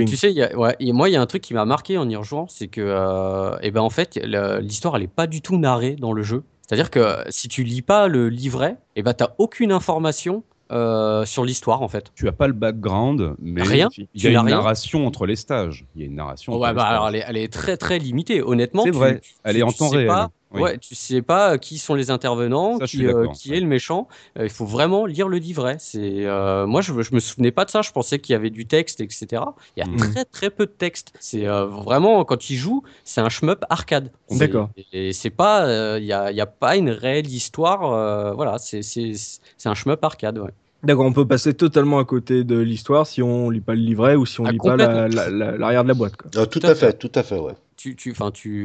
Tu 0.07 0.16
sais, 0.16 0.31
il 0.31 0.37
y 0.37 0.42
a- 0.44 0.57
ouais, 0.57 0.77
et 0.79 0.92
moi, 0.92 1.09
il 1.09 1.14
y 1.14 1.16
a 1.16 1.20
un 1.20 1.27
truc 1.27 1.42
qui 1.42 1.53
m'a 1.53 1.64
marqué 1.64 1.98
en 1.98 2.09
y 2.09 2.14
rejoignant, 2.14 2.46
c'est 2.48 2.68
que, 2.68 2.81
euh, 2.81 3.57
eh 3.61 3.72
ben, 3.72 3.81
en 3.81 3.90
fait, 3.90 4.16
l'histoire, 4.62 4.94
elle 4.94 5.03
est 5.03 5.09
pas 5.09 5.27
du 5.27 5.42
tout 5.42 5.59
narrée 5.59 5.96
dans 5.96 6.12
le 6.12 6.22
jeu. 6.22 6.44
C'est-à-dire 6.68 6.90
que 6.90 7.16
si 7.31 7.48
tu 7.48 7.64
lis 7.64 7.83
pas 7.83 8.07
le 8.07 8.29
livret, 8.29 8.77
eh 8.94 9.03
ben, 9.03 9.14
t'as 9.14 9.31
aucune 9.38 9.72
information 9.72 10.44
euh, 10.70 11.24
sur 11.24 11.44
l'histoire, 11.44 11.83
en 11.83 11.88
fait. 11.88 12.12
Tu 12.14 12.28
as 12.28 12.33
pas 12.33 12.46
le 12.46 12.52
background, 12.52 13.35
mais 13.40 13.62
Rien. 13.62 13.88
il 13.96 14.22
y 14.22 14.26
a 14.26 14.31
une 14.31 14.37
rien. 14.38 14.57
narration 14.57 15.07
entre 15.07 15.26
les 15.26 15.37
stages. 15.37 15.85
Il 15.94 16.02
y 16.02 16.04
a 16.04 16.07
une 16.09 16.14
narration. 16.16 16.52
entre 16.52 16.62
Ouais, 16.62 16.68
les 16.68 16.74
bah, 16.74 16.85
alors, 16.85 17.09
elle 17.09 17.16
est, 17.16 17.24
elle 17.26 17.37
est 17.37 17.52
très, 17.52 17.76
très 17.76 17.98
limitée. 17.98 18.42
Honnêtement, 18.42 18.83
C'est 18.85 18.90
vrai, 18.90 19.20
tu- 19.20 19.33
elle 19.44 19.54
tu- 19.54 19.61
est 19.61 19.62
en 19.62 19.72
temps 19.72 19.88
réel. 19.88 20.07
pas- 20.09 20.31
Oui. 20.50 20.62
Ouais, 20.62 20.78
tu 20.78 20.94
sais 20.94 21.20
pas 21.20 21.58
qui 21.58 21.76
sont 21.76 21.94
les 21.94 22.11
intervenants, 22.11 22.78
Ça, 22.78 22.87
qui, 22.87 23.06
euh, 23.06 23.26
qui 23.28 23.50
ouais. 23.50 23.58
est 23.58 23.61
le 23.61 23.66
méchant. 23.66 24.08
Euh, 24.38 24.44
il 24.44 24.50
faut 24.50 24.64
vraiment 24.64 25.04
lire 25.04 25.28
le 25.28 25.37
livret. 25.37 25.76
C'est 25.78 26.24
euh, 26.26 26.66
moi, 26.66 26.80
je, 26.80 26.92
je 27.02 27.14
me 27.14 27.20
souvenais 27.20 27.50
pas 27.50 27.66
de 27.66 27.70
ça. 27.70 27.82
Je 27.82 27.92
pensais 27.92 28.18
qu'il 28.18 28.32
y 28.32 28.37
avait 28.37 28.48
du 28.48 28.64
texte, 28.64 29.00
etc. 29.02 29.42
Il 29.76 29.80
y 29.80 29.82
a 29.82 29.87
Mhm. 29.87 29.98
très 30.14 30.24
très 30.24 30.50
peu 30.50 30.64
de 30.64 30.70
texte. 30.70 31.12
C'est 31.20 31.46
euh, 31.46 31.66
vraiment 31.66 32.24
quand 32.24 32.48
il 32.48 32.56
joue, 32.56 32.82
c'est 33.04 33.20
un 33.20 33.28
shmup 33.28 33.64
arcade. 33.68 34.11
D'accord. 34.30 34.70
Et 34.94 35.12
c'est 35.12 35.28
pas, 35.30 35.66
euh, 35.66 35.98
il 36.00 36.06
y 36.06 36.12
a, 36.14 36.30
il 36.30 36.37
y 36.37 36.40
a 36.40 36.46
pas 36.46 36.76
une 36.76 36.90
réelle 36.90 37.28
histoire. 37.28 37.92
euh, 37.92 38.32
voilà, 38.32 38.56
c'est 38.58 38.80
c'est 38.82 39.12
c'est 39.14 39.68
un 39.68 39.74
shmup 39.74 40.02
arcade. 40.02 40.38
Ouais. 40.38 40.50
D'accord, 40.82 41.04
on 41.06 41.12
peut 41.12 41.26
passer 41.26 41.52
totalement 41.54 41.98
à 41.98 42.04
côté 42.04 42.44
de 42.44 42.56
l'histoire 42.56 43.06
si 43.06 43.20
on 43.20 43.50
lit 43.50 43.61
pas 43.61 43.74
le 43.74 43.80
livret 43.80 44.14
ou 44.14 44.24
si 44.24 44.40
on 44.40 44.44
Ah, 44.46 44.52
lit 44.52 44.58
pas 44.58 44.76
la- 44.76 44.87
complètement. 45.08 45.22
la- 45.22 45.30
la- 45.50 45.58
l'arrière 45.58 45.82
de 45.82 45.88
la 45.88 45.94
boîte. 45.94 46.16
Quoi. 46.16 46.30
Ah, 46.37 46.46
tout 46.46 46.61
Tout 46.61 46.66
à 46.66 46.70
à 46.70 46.74
fait, 46.74 46.92
tout 46.94 47.11
à 47.16 47.22
fait, 47.22 47.38
ouais. 47.38 47.52
Tu, 47.79 47.97
tu, 47.97 48.12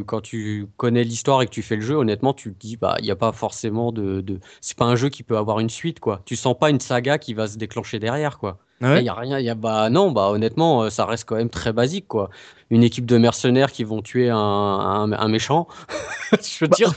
quand 0.04 0.22
tu 0.22 0.68
connais 0.78 1.04
l'histoire 1.04 1.42
et 1.42 1.46
que 1.46 1.52
tu 1.52 1.62
fais 1.62 1.76
le 1.76 1.82
jeu, 1.82 1.96
honnêtement, 1.96 2.34
tu 2.34 2.54
te 2.54 2.60
dis, 2.60 2.78
bah, 2.78 2.96
il 3.00 3.06
n'y 3.06 3.12
a 3.12 3.16
pas 3.16 3.32
forcément 3.32 3.92
de, 3.92 4.22
de, 4.22 4.40
c'est 4.60 4.78
pas 4.78 4.86
un 4.86 4.96
jeu 4.96 5.10
qui 5.10 5.24
peut 5.24 5.38
avoir 5.38 5.60
une 5.60 5.70
suite, 5.70 6.00
quoi. 6.00 6.22
Tu 6.26 6.36
sens 6.36 6.58
pas 6.58 6.70
une 6.72 6.80
saga 6.80 7.18
qui 7.20 7.34
va 7.34 7.48
se 7.48 7.58
déclencher 7.58 8.00
derrière, 8.00 8.40
quoi. 8.40 8.60
Ah 8.84 9.00
Il 9.00 9.06
y 9.06 9.10
a 9.10 9.14
rien, 9.14 9.40
il 9.40 9.46
y 9.46 9.50
a, 9.50 9.56
bah, 9.56 9.90
non, 9.90 10.12
bah, 10.12 10.30
honnêtement, 10.30 10.84
euh, 10.84 10.90
ça 10.90 11.06
reste 11.06 11.26
quand 11.28 11.36
même 11.38 11.50
très 11.50 11.72
basique, 11.74 12.08
quoi. 12.08 12.30
Une 12.70 12.84
équipe 12.84 13.06
de 13.06 13.18
mercenaires 13.18 13.72
qui 13.72 13.84
vont 13.84 14.02
tuer 14.02 14.30
un, 14.30 14.38
un, 14.38 15.12
un 15.12 15.28
méchant. 15.28 15.68
Je 16.34 16.58
veux 16.66 16.68
Bah, 16.68 16.76
dire, 16.76 16.94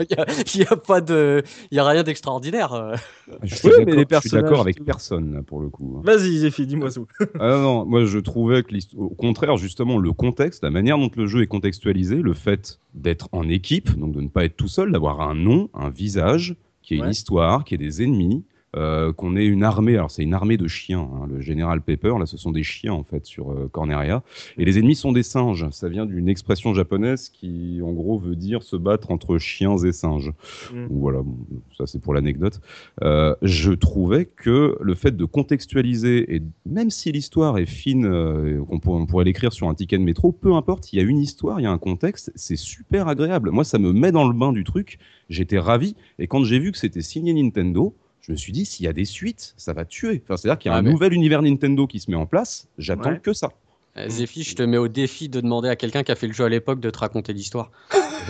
il 0.54 0.60
y 0.60 0.64
a, 0.66 0.76
pas 0.76 1.00
de, 1.00 1.42
il 1.70 1.76
y 1.76 1.78
a 1.78 1.86
rien 1.86 2.02
d'extraordinaire. 2.02 2.72
euh. 2.72 2.96
Je 3.42 3.54
suis 3.54 3.68
Oui, 3.68 3.74
mais 3.78 3.84
d'accord- 3.84 4.06
personnages, 4.06 4.60
avec 4.60 4.84
personne 4.84 5.42
pour 5.44 5.60
le 5.60 5.68
coup. 5.68 5.96
hein. 5.98 6.02
Vas-y, 6.04 6.38
Zephy, 6.38 6.66
dis-moi 6.66 6.90
tout. 6.90 7.06
Ah 7.38 7.58
non, 7.58 7.84
moi 7.84 8.04
je 8.06 8.18
trouvais 8.18 8.62
que 8.62 8.74
au 8.96 9.10
contraire 9.10 9.56
justement 9.58 9.98
le 9.98 10.12
contexte, 10.12 10.62
la 10.64 10.70
manière 10.70 10.96
dont 10.96 11.10
le 11.14 11.26
jeu 11.26 11.42
est 11.42 11.46
contextualisé, 11.46 12.16
le 12.16 12.32
fait 12.34 12.78
d'être 12.94 13.28
en 13.32 13.48
équipe, 13.48 13.96
donc 13.98 14.12
de 14.12 14.20
ne 14.22 14.28
pas 14.28 14.44
être 14.44 14.56
tout 14.56 14.68
seul, 14.68 14.92
d'avoir 14.92 15.20
un 15.20 15.34
nom, 15.34 15.68
un 15.74 15.90
visage, 15.90 16.56
qui 16.82 16.94
ait 16.94 17.00
Ouais. 17.00 17.06
une 17.06 17.10
histoire, 17.12 17.64
qui 17.64 17.74
ait 17.74 17.78
des 17.78 18.02
ennemis, 18.02 18.44
euh, 18.76 19.12
qu'on 19.12 19.36
ait 19.36 19.46
une 19.46 19.64
armée. 19.64 19.94
Alors 19.94 20.10
c'est 20.10 20.22
une 20.22 20.34
armée 20.34 20.56
de 20.56 20.68
chiens. 20.68 21.08
hein, 21.14 21.26
le 21.28 21.40
général 21.40 21.80
Pepper, 21.80 22.14
là, 22.18 22.26
ce 22.26 22.36
sont 22.36 22.52
des 22.52 22.62
chiens 22.62 22.92
en 22.92 23.02
fait 23.04 23.26
sur 23.26 23.50
euh, 23.50 23.68
Corneria, 23.72 24.22
et 24.58 24.64
les 24.64 24.78
ennemis 24.78 24.94
sont 24.96 25.12
des 25.12 25.22
singes. 25.22 25.66
Ça 25.70 25.88
vient 25.88 26.06
d'une 26.06 26.28
expression 26.28 26.74
japonaise 26.74 27.28
qui 27.28 27.80
en 27.82 27.92
gros 27.92 28.18
veut 28.18 28.36
dire 28.36 28.62
se 28.62 28.76
battre 28.76 29.10
entre 29.10 29.38
chiens 29.38 29.76
et 29.78 29.92
singes. 29.92 30.32
Mm. 30.72 30.86
Voilà, 30.90 31.22
bon, 31.22 31.36
ça 31.76 31.86
c'est 31.86 32.00
pour 32.00 32.14
l'anecdote. 32.14 32.60
Euh, 33.02 33.34
je 33.42 33.72
trouvais 33.72 34.24
que 34.26 34.76
le 34.80 34.94
fait 34.94 35.16
de 35.16 35.24
contextualiser, 35.24 36.34
et 36.36 36.42
même 36.64 36.90
si 36.90 37.12
l'histoire 37.12 37.58
est 37.58 37.66
fine, 37.66 38.06
euh, 38.06 38.62
qu'on 38.64 38.78
pour- 38.78 38.94
on 38.94 39.06
pourrait 39.06 39.24
l'écrire 39.24 39.52
sur 39.52 39.68
un 39.68 39.74
ticket 39.74 39.98
de 39.98 40.02
métro, 40.02 40.32
peu 40.32 40.54
importe, 40.54 40.92
il 40.92 40.96
y 40.96 41.00
a 41.00 41.02
une 41.02 41.18
histoire, 41.18 41.60
il 41.60 41.64
y 41.64 41.66
a 41.66 41.70
un 41.72 41.78
contexte, 41.78 42.30
c'est 42.34 42.56
super 42.56 43.08
agréable. 43.08 43.50
Moi, 43.50 43.64
ça 43.64 43.78
me 43.78 43.92
met 43.92 44.12
dans 44.12 44.26
le 44.26 44.34
bain 44.34 44.52
du 44.52 44.64
truc, 44.64 44.98
j'étais 45.28 45.58
ravi, 45.58 45.94
et 46.18 46.26
quand 46.26 46.44
j'ai 46.44 46.58
vu 46.58 46.72
que 46.72 46.78
c'était 46.78 47.02
signé 47.02 47.32
Nintendo, 47.32 47.94
je 48.26 48.32
me 48.32 48.36
suis 48.36 48.52
dit, 48.52 48.64
s'il 48.66 48.84
y 48.86 48.88
a 48.88 48.92
des 48.92 49.04
suites, 49.04 49.54
ça 49.56 49.72
va 49.72 49.84
tuer. 49.84 50.22
Enfin, 50.24 50.36
C'est-à-dire 50.36 50.58
qu'il 50.58 50.68
y 50.70 50.72
a 50.72 50.76
Ah, 50.76 50.80
un 50.80 50.82
mais- 50.82 50.90
nouvel 50.90 51.12
univers 51.12 51.42
Nintendo 51.42 51.86
qui 51.86 52.00
se 52.00 52.10
met 52.10 52.16
en 52.16 52.26
place, 52.26 52.66
j'attends 52.78 53.10
Ouais. 53.10 53.20
que 53.22 53.32
ça. 53.32 53.50
Euh, 53.98 54.08
Zephy, 54.10 54.42
je 54.42 54.54
te 54.54 54.62
mets 54.62 54.76
au 54.76 54.88
défi 54.88 55.28
de 55.30 55.40
demander 55.40 55.68
à 55.70 55.76
quelqu'un 55.76 56.02
qui 56.02 56.12
a 56.12 56.16
fait 56.16 56.26
le 56.26 56.34
jeu 56.34 56.44
à 56.44 56.48
l'époque 56.50 56.80
de 56.80 56.90
te 56.90 56.98
raconter 56.98 57.32
l'histoire. 57.32 57.70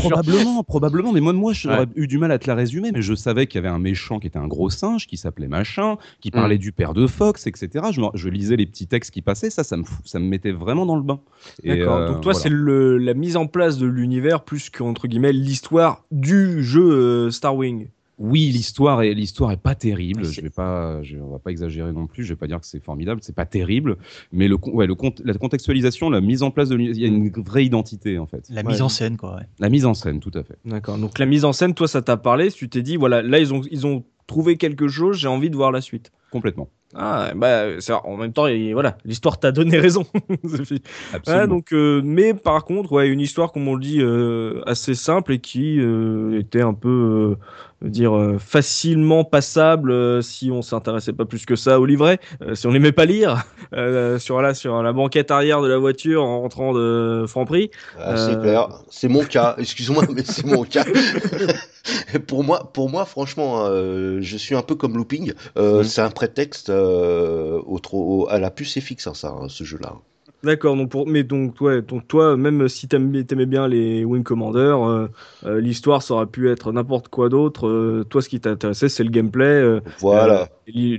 Probablement, 0.00 0.62
probablement. 0.64 1.12
Mais 1.12 1.20
moi, 1.20 1.32
moi, 1.32 1.52
j'aurais 1.52 1.80
Ouais. 1.80 1.86
eu 1.96 2.06
du 2.06 2.18
mal 2.18 2.32
à 2.32 2.38
te 2.38 2.46
la 2.46 2.54
résumer, 2.54 2.90
mais 2.92 3.02
je 3.02 3.14
savais 3.14 3.46
qu'il 3.46 3.56
y 3.56 3.64
avait 3.64 3.72
un 3.74 3.78
méchant 3.78 4.18
qui 4.18 4.26
était 4.26 4.38
un 4.38 4.46
gros 4.48 4.70
singe, 4.70 5.06
qui 5.06 5.16
s'appelait 5.16 5.48
machin, 5.48 5.98
qui 6.20 6.28
Mm. 6.28 6.32
parlait 6.32 6.58
du 6.58 6.72
père 6.72 6.94
de 6.94 7.06
Fox, 7.06 7.46
etc. 7.46 7.68
Je, 8.14 8.28
lisais 8.28 8.56
les 8.56 8.66
petits 8.66 8.86
textes 8.86 9.10
qui 9.12 9.22
passaient, 9.22 9.50
ça, 9.50 9.62
ça 9.62 9.76
me, 9.76 9.84
ça 10.04 10.18
me 10.18 10.24
mettait 10.26 10.52
vraiment 10.52 10.86
dans 10.86 10.96
le 10.96 11.02
bain. 11.02 11.20
Et, 11.62 11.76
D'accord. 11.76 11.96
euh, 11.96 12.06
Donc 12.08 12.22
toi, 12.22 12.32
voilà. 12.32 12.38
c'est 12.40 12.48
le- 12.48 12.98
la 12.98 13.14
mise 13.14 13.36
en 13.36 13.46
place 13.46 13.78
de 13.78 13.86
l'univers 13.86 14.42
plus 14.44 14.70
qu'entre 14.70 15.06
guillemets 15.06 15.32
l'histoire 15.32 16.04
du 16.10 16.62
jeu 16.64 16.90
euh, 16.90 17.30
Star 17.30 17.54
Wing. 17.54 17.88
Oui, 18.18 18.50
l'histoire 18.52 19.02
est 19.02 19.12
l'histoire 19.12 19.50
est 19.50 19.56
pas 19.56 19.74
terrible. 19.74 20.24
C'est- 20.24 20.32
Je 20.34 20.40
vais 20.40 20.50
pas, 20.50 21.02
je, 21.02 21.16
on 21.18 21.30
va 21.32 21.38
pas 21.40 21.50
exagérer 21.50 21.92
non 21.92 22.06
plus. 22.06 22.22
Je 22.24 22.30
vais 22.32 22.36
pas 22.36 22.46
dire 22.46 22.60
que 22.60 22.66
c'est 22.66 22.82
formidable. 22.82 23.20
C'est 23.24 23.34
pas 23.34 23.46
terrible, 23.46 23.96
mais 24.32 24.46
le, 24.46 24.56
con- 24.56 24.70
ouais, 24.72 24.86
le 24.86 24.94
la 25.24 25.34
contextualisation, 25.34 26.10
la 26.10 26.20
mise 26.20 26.42
en 26.42 26.50
place 26.50 26.68
de, 26.68 26.78
il 26.78 26.96
y 26.98 27.04
a 27.04 27.08
une 27.08 27.28
vraie 27.30 27.64
identité 27.64 28.18
en 28.18 28.26
fait. 28.26 28.46
La 28.50 28.62
Ouais. 28.62 28.68
mise 28.72 28.82
en 28.82 28.88
scène, 28.88 29.16
quoi. 29.16 29.36
ouais. 29.36 29.42
La 29.58 29.68
mise 29.68 29.84
en 29.84 29.94
scène, 29.94 30.20
tout 30.20 30.30
à 30.34 30.44
fait. 30.44 30.56
D'accord. 30.64 30.96
Donc 30.98 31.18
la 31.18 31.26
mise 31.26 31.44
en 31.44 31.52
scène, 31.52 31.74
toi, 31.74 31.88
ça 31.88 32.02
t'a 32.02 32.16
parlé. 32.16 32.50
Tu 32.52 32.68
t'es 32.68 32.82
dit, 32.82 32.96
voilà, 32.96 33.20
là, 33.22 33.38
ils 33.40 33.52
ont, 33.52 33.62
ils 33.70 33.86
ont 33.86 34.04
trouvé 34.26 34.56
quelque 34.56 34.86
chose. 34.88 35.18
J'ai 35.18 35.28
envie 35.28 35.50
de 35.50 35.56
voir 35.56 35.72
la 35.72 35.80
suite. 35.80 36.12
Complètement. 36.34 36.68
Ah, 36.96 37.30
bah, 37.36 37.80
c'est 37.80 37.92
en 37.92 38.16
même 38.16 38.32
temps, 38.32 38.48
et 38.48 38.72
voilà, 38.72 38.98
l'histoire 39.04 39.38
t'a 39.38 39.52
donné 39.52 39.78
raison. 39.78 40.04
Ouais, 41.28 41.46
donc, 41.46 41.72
euh, 41.72 42.00
mais 42.04 42.34
par 42.34 42.64
contre, 42.64 42.90
ouais, 42.92 43.08
une 43.08 43.20
histoire, 43.20 43.52
comme 43.52 43.68
on 43.68 43.74
le 43.74 43.80
dit, 43.80 44.00
euh, 44.00 44.60
assez 44.66 44.94
simple 44.94 45.32
et 45.34 45.38
qui 45.38 45.78
euh, 45.80 46.38
était 46.40 46.60
un 46.60 46.74
peu, 46.74 47.36
euh, 47.82 47.88
dire, 47.88 48.16
euh, 48.16 48.38
facilement 48.38 49.24
passable 49.24 49.90
euh, 49.92 50.22
si 50.22 50.50
on 50.50 50.60
s'intéressait 50.62 51.12
pas 51.12 51.24
plus 51.24 51.46
que 51.46 51.56
ça 51.56 51.78
au 51.80 51.86
livret, 51.86 52.18
euh, 52.42 52.54
si 52.54 52.66
on 52.66 52.72
n'aimait 52.72 52.92
pas 52.92 53.04
lire, 53.06 53.44
euh, 53.74 54.18
sur 54.18 54.42
la 54.42 54.54
sur 54.54 54.82
la 54.82 54.92
banquette 54.92 55.30
arrière 55.30 55.62
de 55.62 55.68
la 55.68 55.78
voiture 55.78 56.24
en 56.24 56.40
rentrant 56.40 56.72
de 56.74 57.24
Franprix. 57.28 57.70
Ah, 57.98 58.16
c'est 58.16 58.32
Euh, 58.36 58.42
clair, 58.42 58.68
c'est 58.90 59.08
mon 59.08 59.24
cas. 59.24 59.54
Excuse-moi, 59.58 60.04
mais 60.12 60.22
c'est 60.24 60.46
mon 60.46 60.64
cas. 60.64 60.84
pour 62.26 62.44
moi, 62.44 62.70
pour 62.72 62.88
moi, 62.90 63.04
franchement, 63.04 63.64
euh, 63.66 64.18
je 64.20 64.36
suis 64.36 64.54
un 64.54 64.62
peu 64.62 64.74
comme 64.74 64.96
Looping. 64.96 65.32
Euh, 65.58 65.82
Mm. 65.82 65.84
C'est 65.84 66.00
un 66.02 66.10
prétexte 66.26 66.70
euh, 66.70 67.60
au, 67.66 67.78
trop- 67.78 68.22
au- 68.24 68.28
à 68.28 68.38
la 68.38 68.50
puce 68.50 68.76
est 68.76 68.80
fixe, 68.80 69.06
hein, 69.06 69.14
ça, 69.14 69.28
hein, 69.30 69.48
ce 69.48 69.64
jeu-là. 69.64 69.94
D'accord, 70.42 70.76
donc 70.76 70.90
pour, 70.90 71.06
mais 71.06 71.22
donc 71.22 71.54
toi, 71.54 71.80
donc 71.80 72.06
toi, 72.06 72.36
même 72.36 72.68
si 72.68 72.86
t'aimais, 72.86 73.24
t'aimais 73.24 73.46
bien 73.46 73.66
les 73.66 74.04
Wing 74.04 74.22
Commander, 74.22 74.58
euh, 74.78 75.08
euh, 75.44 75.60
l'histoire 75.60 76.02
ça 76.02 76.14
aurait 76.14 76.26
pu 76.26 76.50
être 76.50 76.70
n'importe 76.72 77.08
quoi 77.08 77.28
d'autre. 77.30 77.66
euh, 77.66 78.04
toi, 78.04 78.20
ce 78.20 78.28
qui 78.28 78.40
t'intéressait, 78.40 78.88
c'est 78.90 79.04
le 79.04 79.10
gameplay. 79.10 79.80
Voilà, 80.00 80.48
et 80.66 80.98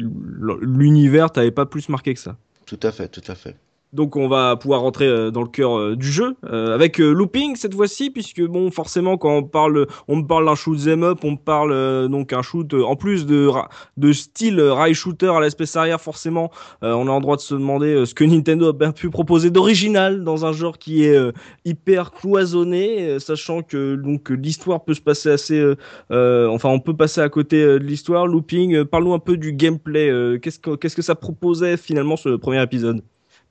l'univers, 0.61 1.31
t'avais 1.31 1.51
pas 1.51 1.65
plus 1.65 1.89
marqué 1.89 2.13
que 2.13 2.19
ça. 2.19 2.37
tout 2.65 2.79
à 2.83 2.91
fait, 2.91 3.07
tout 3.09 3.23
à 3.27 3.33
fait. 3.35 3.57
Donc 3.95 4.17
on 4.17 4.27
va 4.27 4.57
pouvoir 4.57 4.81
rentrer 4.81 5.07
euh, 5.07 5.31
dans 5.31 5.41
le 5.41 5.47
cœur 5.47 5.79
euh, 5.79 5.95
du 5.95 6.11
jeu 6.11 6.35
euh, 6.51 6.75
avec 6.75 6.97
looping 6.97 7.55
cette 7.55 7.73
fois-ci 7.73 8.09
puisque 8.09 8.41
bon 8.41 8.69
forcément 8.69 9.17
quand 9.17 9.37
on 9.37 9.43
parle 9.43 9.87
on 10.09 10.17
me 10.17 10.23
parle 10.23 10.45
d'un 10.45 10.55
shoot 10.55 10.77
'em 10.87 11.03
up 11.03 11.19
on 11.23 11.31
me 11.31 11.37
parle 11.37 12.09
donc 12.09 12.33
un 12.33 12.41
shoot 12.41 12.73
en 12.73 12.95
plus 12.97 13.25
de 13.25 13.49
de 13.95 14.11
style 14.11 14.59
rail 14.59 14.93
shooter 14.93 15.27
à 15.27 15.39
l'espèce 15.39 15.75
arrière 15.77 16.01
forcément 16.01 16.51
on 16.81 17.07
a 17.07 17.15
le 17.15 17.21
droit 17.21 17.37
de 17.37 17.41
se 17.41 17.55
demander 17.55 18.05
ce 18.05 18.13
que 18.13 18.25
Nintendo 18.25 18.69
a 18.69 18.73
bien 18.73 18.91
pu 18.91 19.09
proposer 19.09 19.49
d'original 19.49 20.23
dans 20.23 20.45
un 20.45 20.51
genre 20.51 20.77
qui 20.77 21.05
est 21.05 21.17
hyper 21.63 22.11
cloisonné 22.11 23.19
sachant 23.19 23.61
que 23.61 23.95
donc 23.95 24.29
l'histoire 24.29 24.83
peut 24.83 24.93
se 24.93 25.01
passer 25.01 25.29
assez 25.29 25.73
enfin 26.09 26.69
on 26.69 26.79
peut 26.79 26.95
passer 26.95 27.21
à 27.21 27.29
côté 27.29 27.63
de 27.63 27.77
l'histoire. 27.77 28.27
Looping 28.27 28.83
parle-nous 28.83 29.13
un 29.13 29.19
peu 29.19 29.37
du 29.37 29.53
gameplay 29.53 30.39
qu'est-ce 30.41 30.59
que 30.59 30.75
qu'est-ce 30.75 30.95
que 30.95 31.01
ça 31.01 31.15
proposait 31.15 31.77
finalement 31.77 32.17
ce 32.17 32.35
premier 32.35 32.61
épisode? 32.61 33.01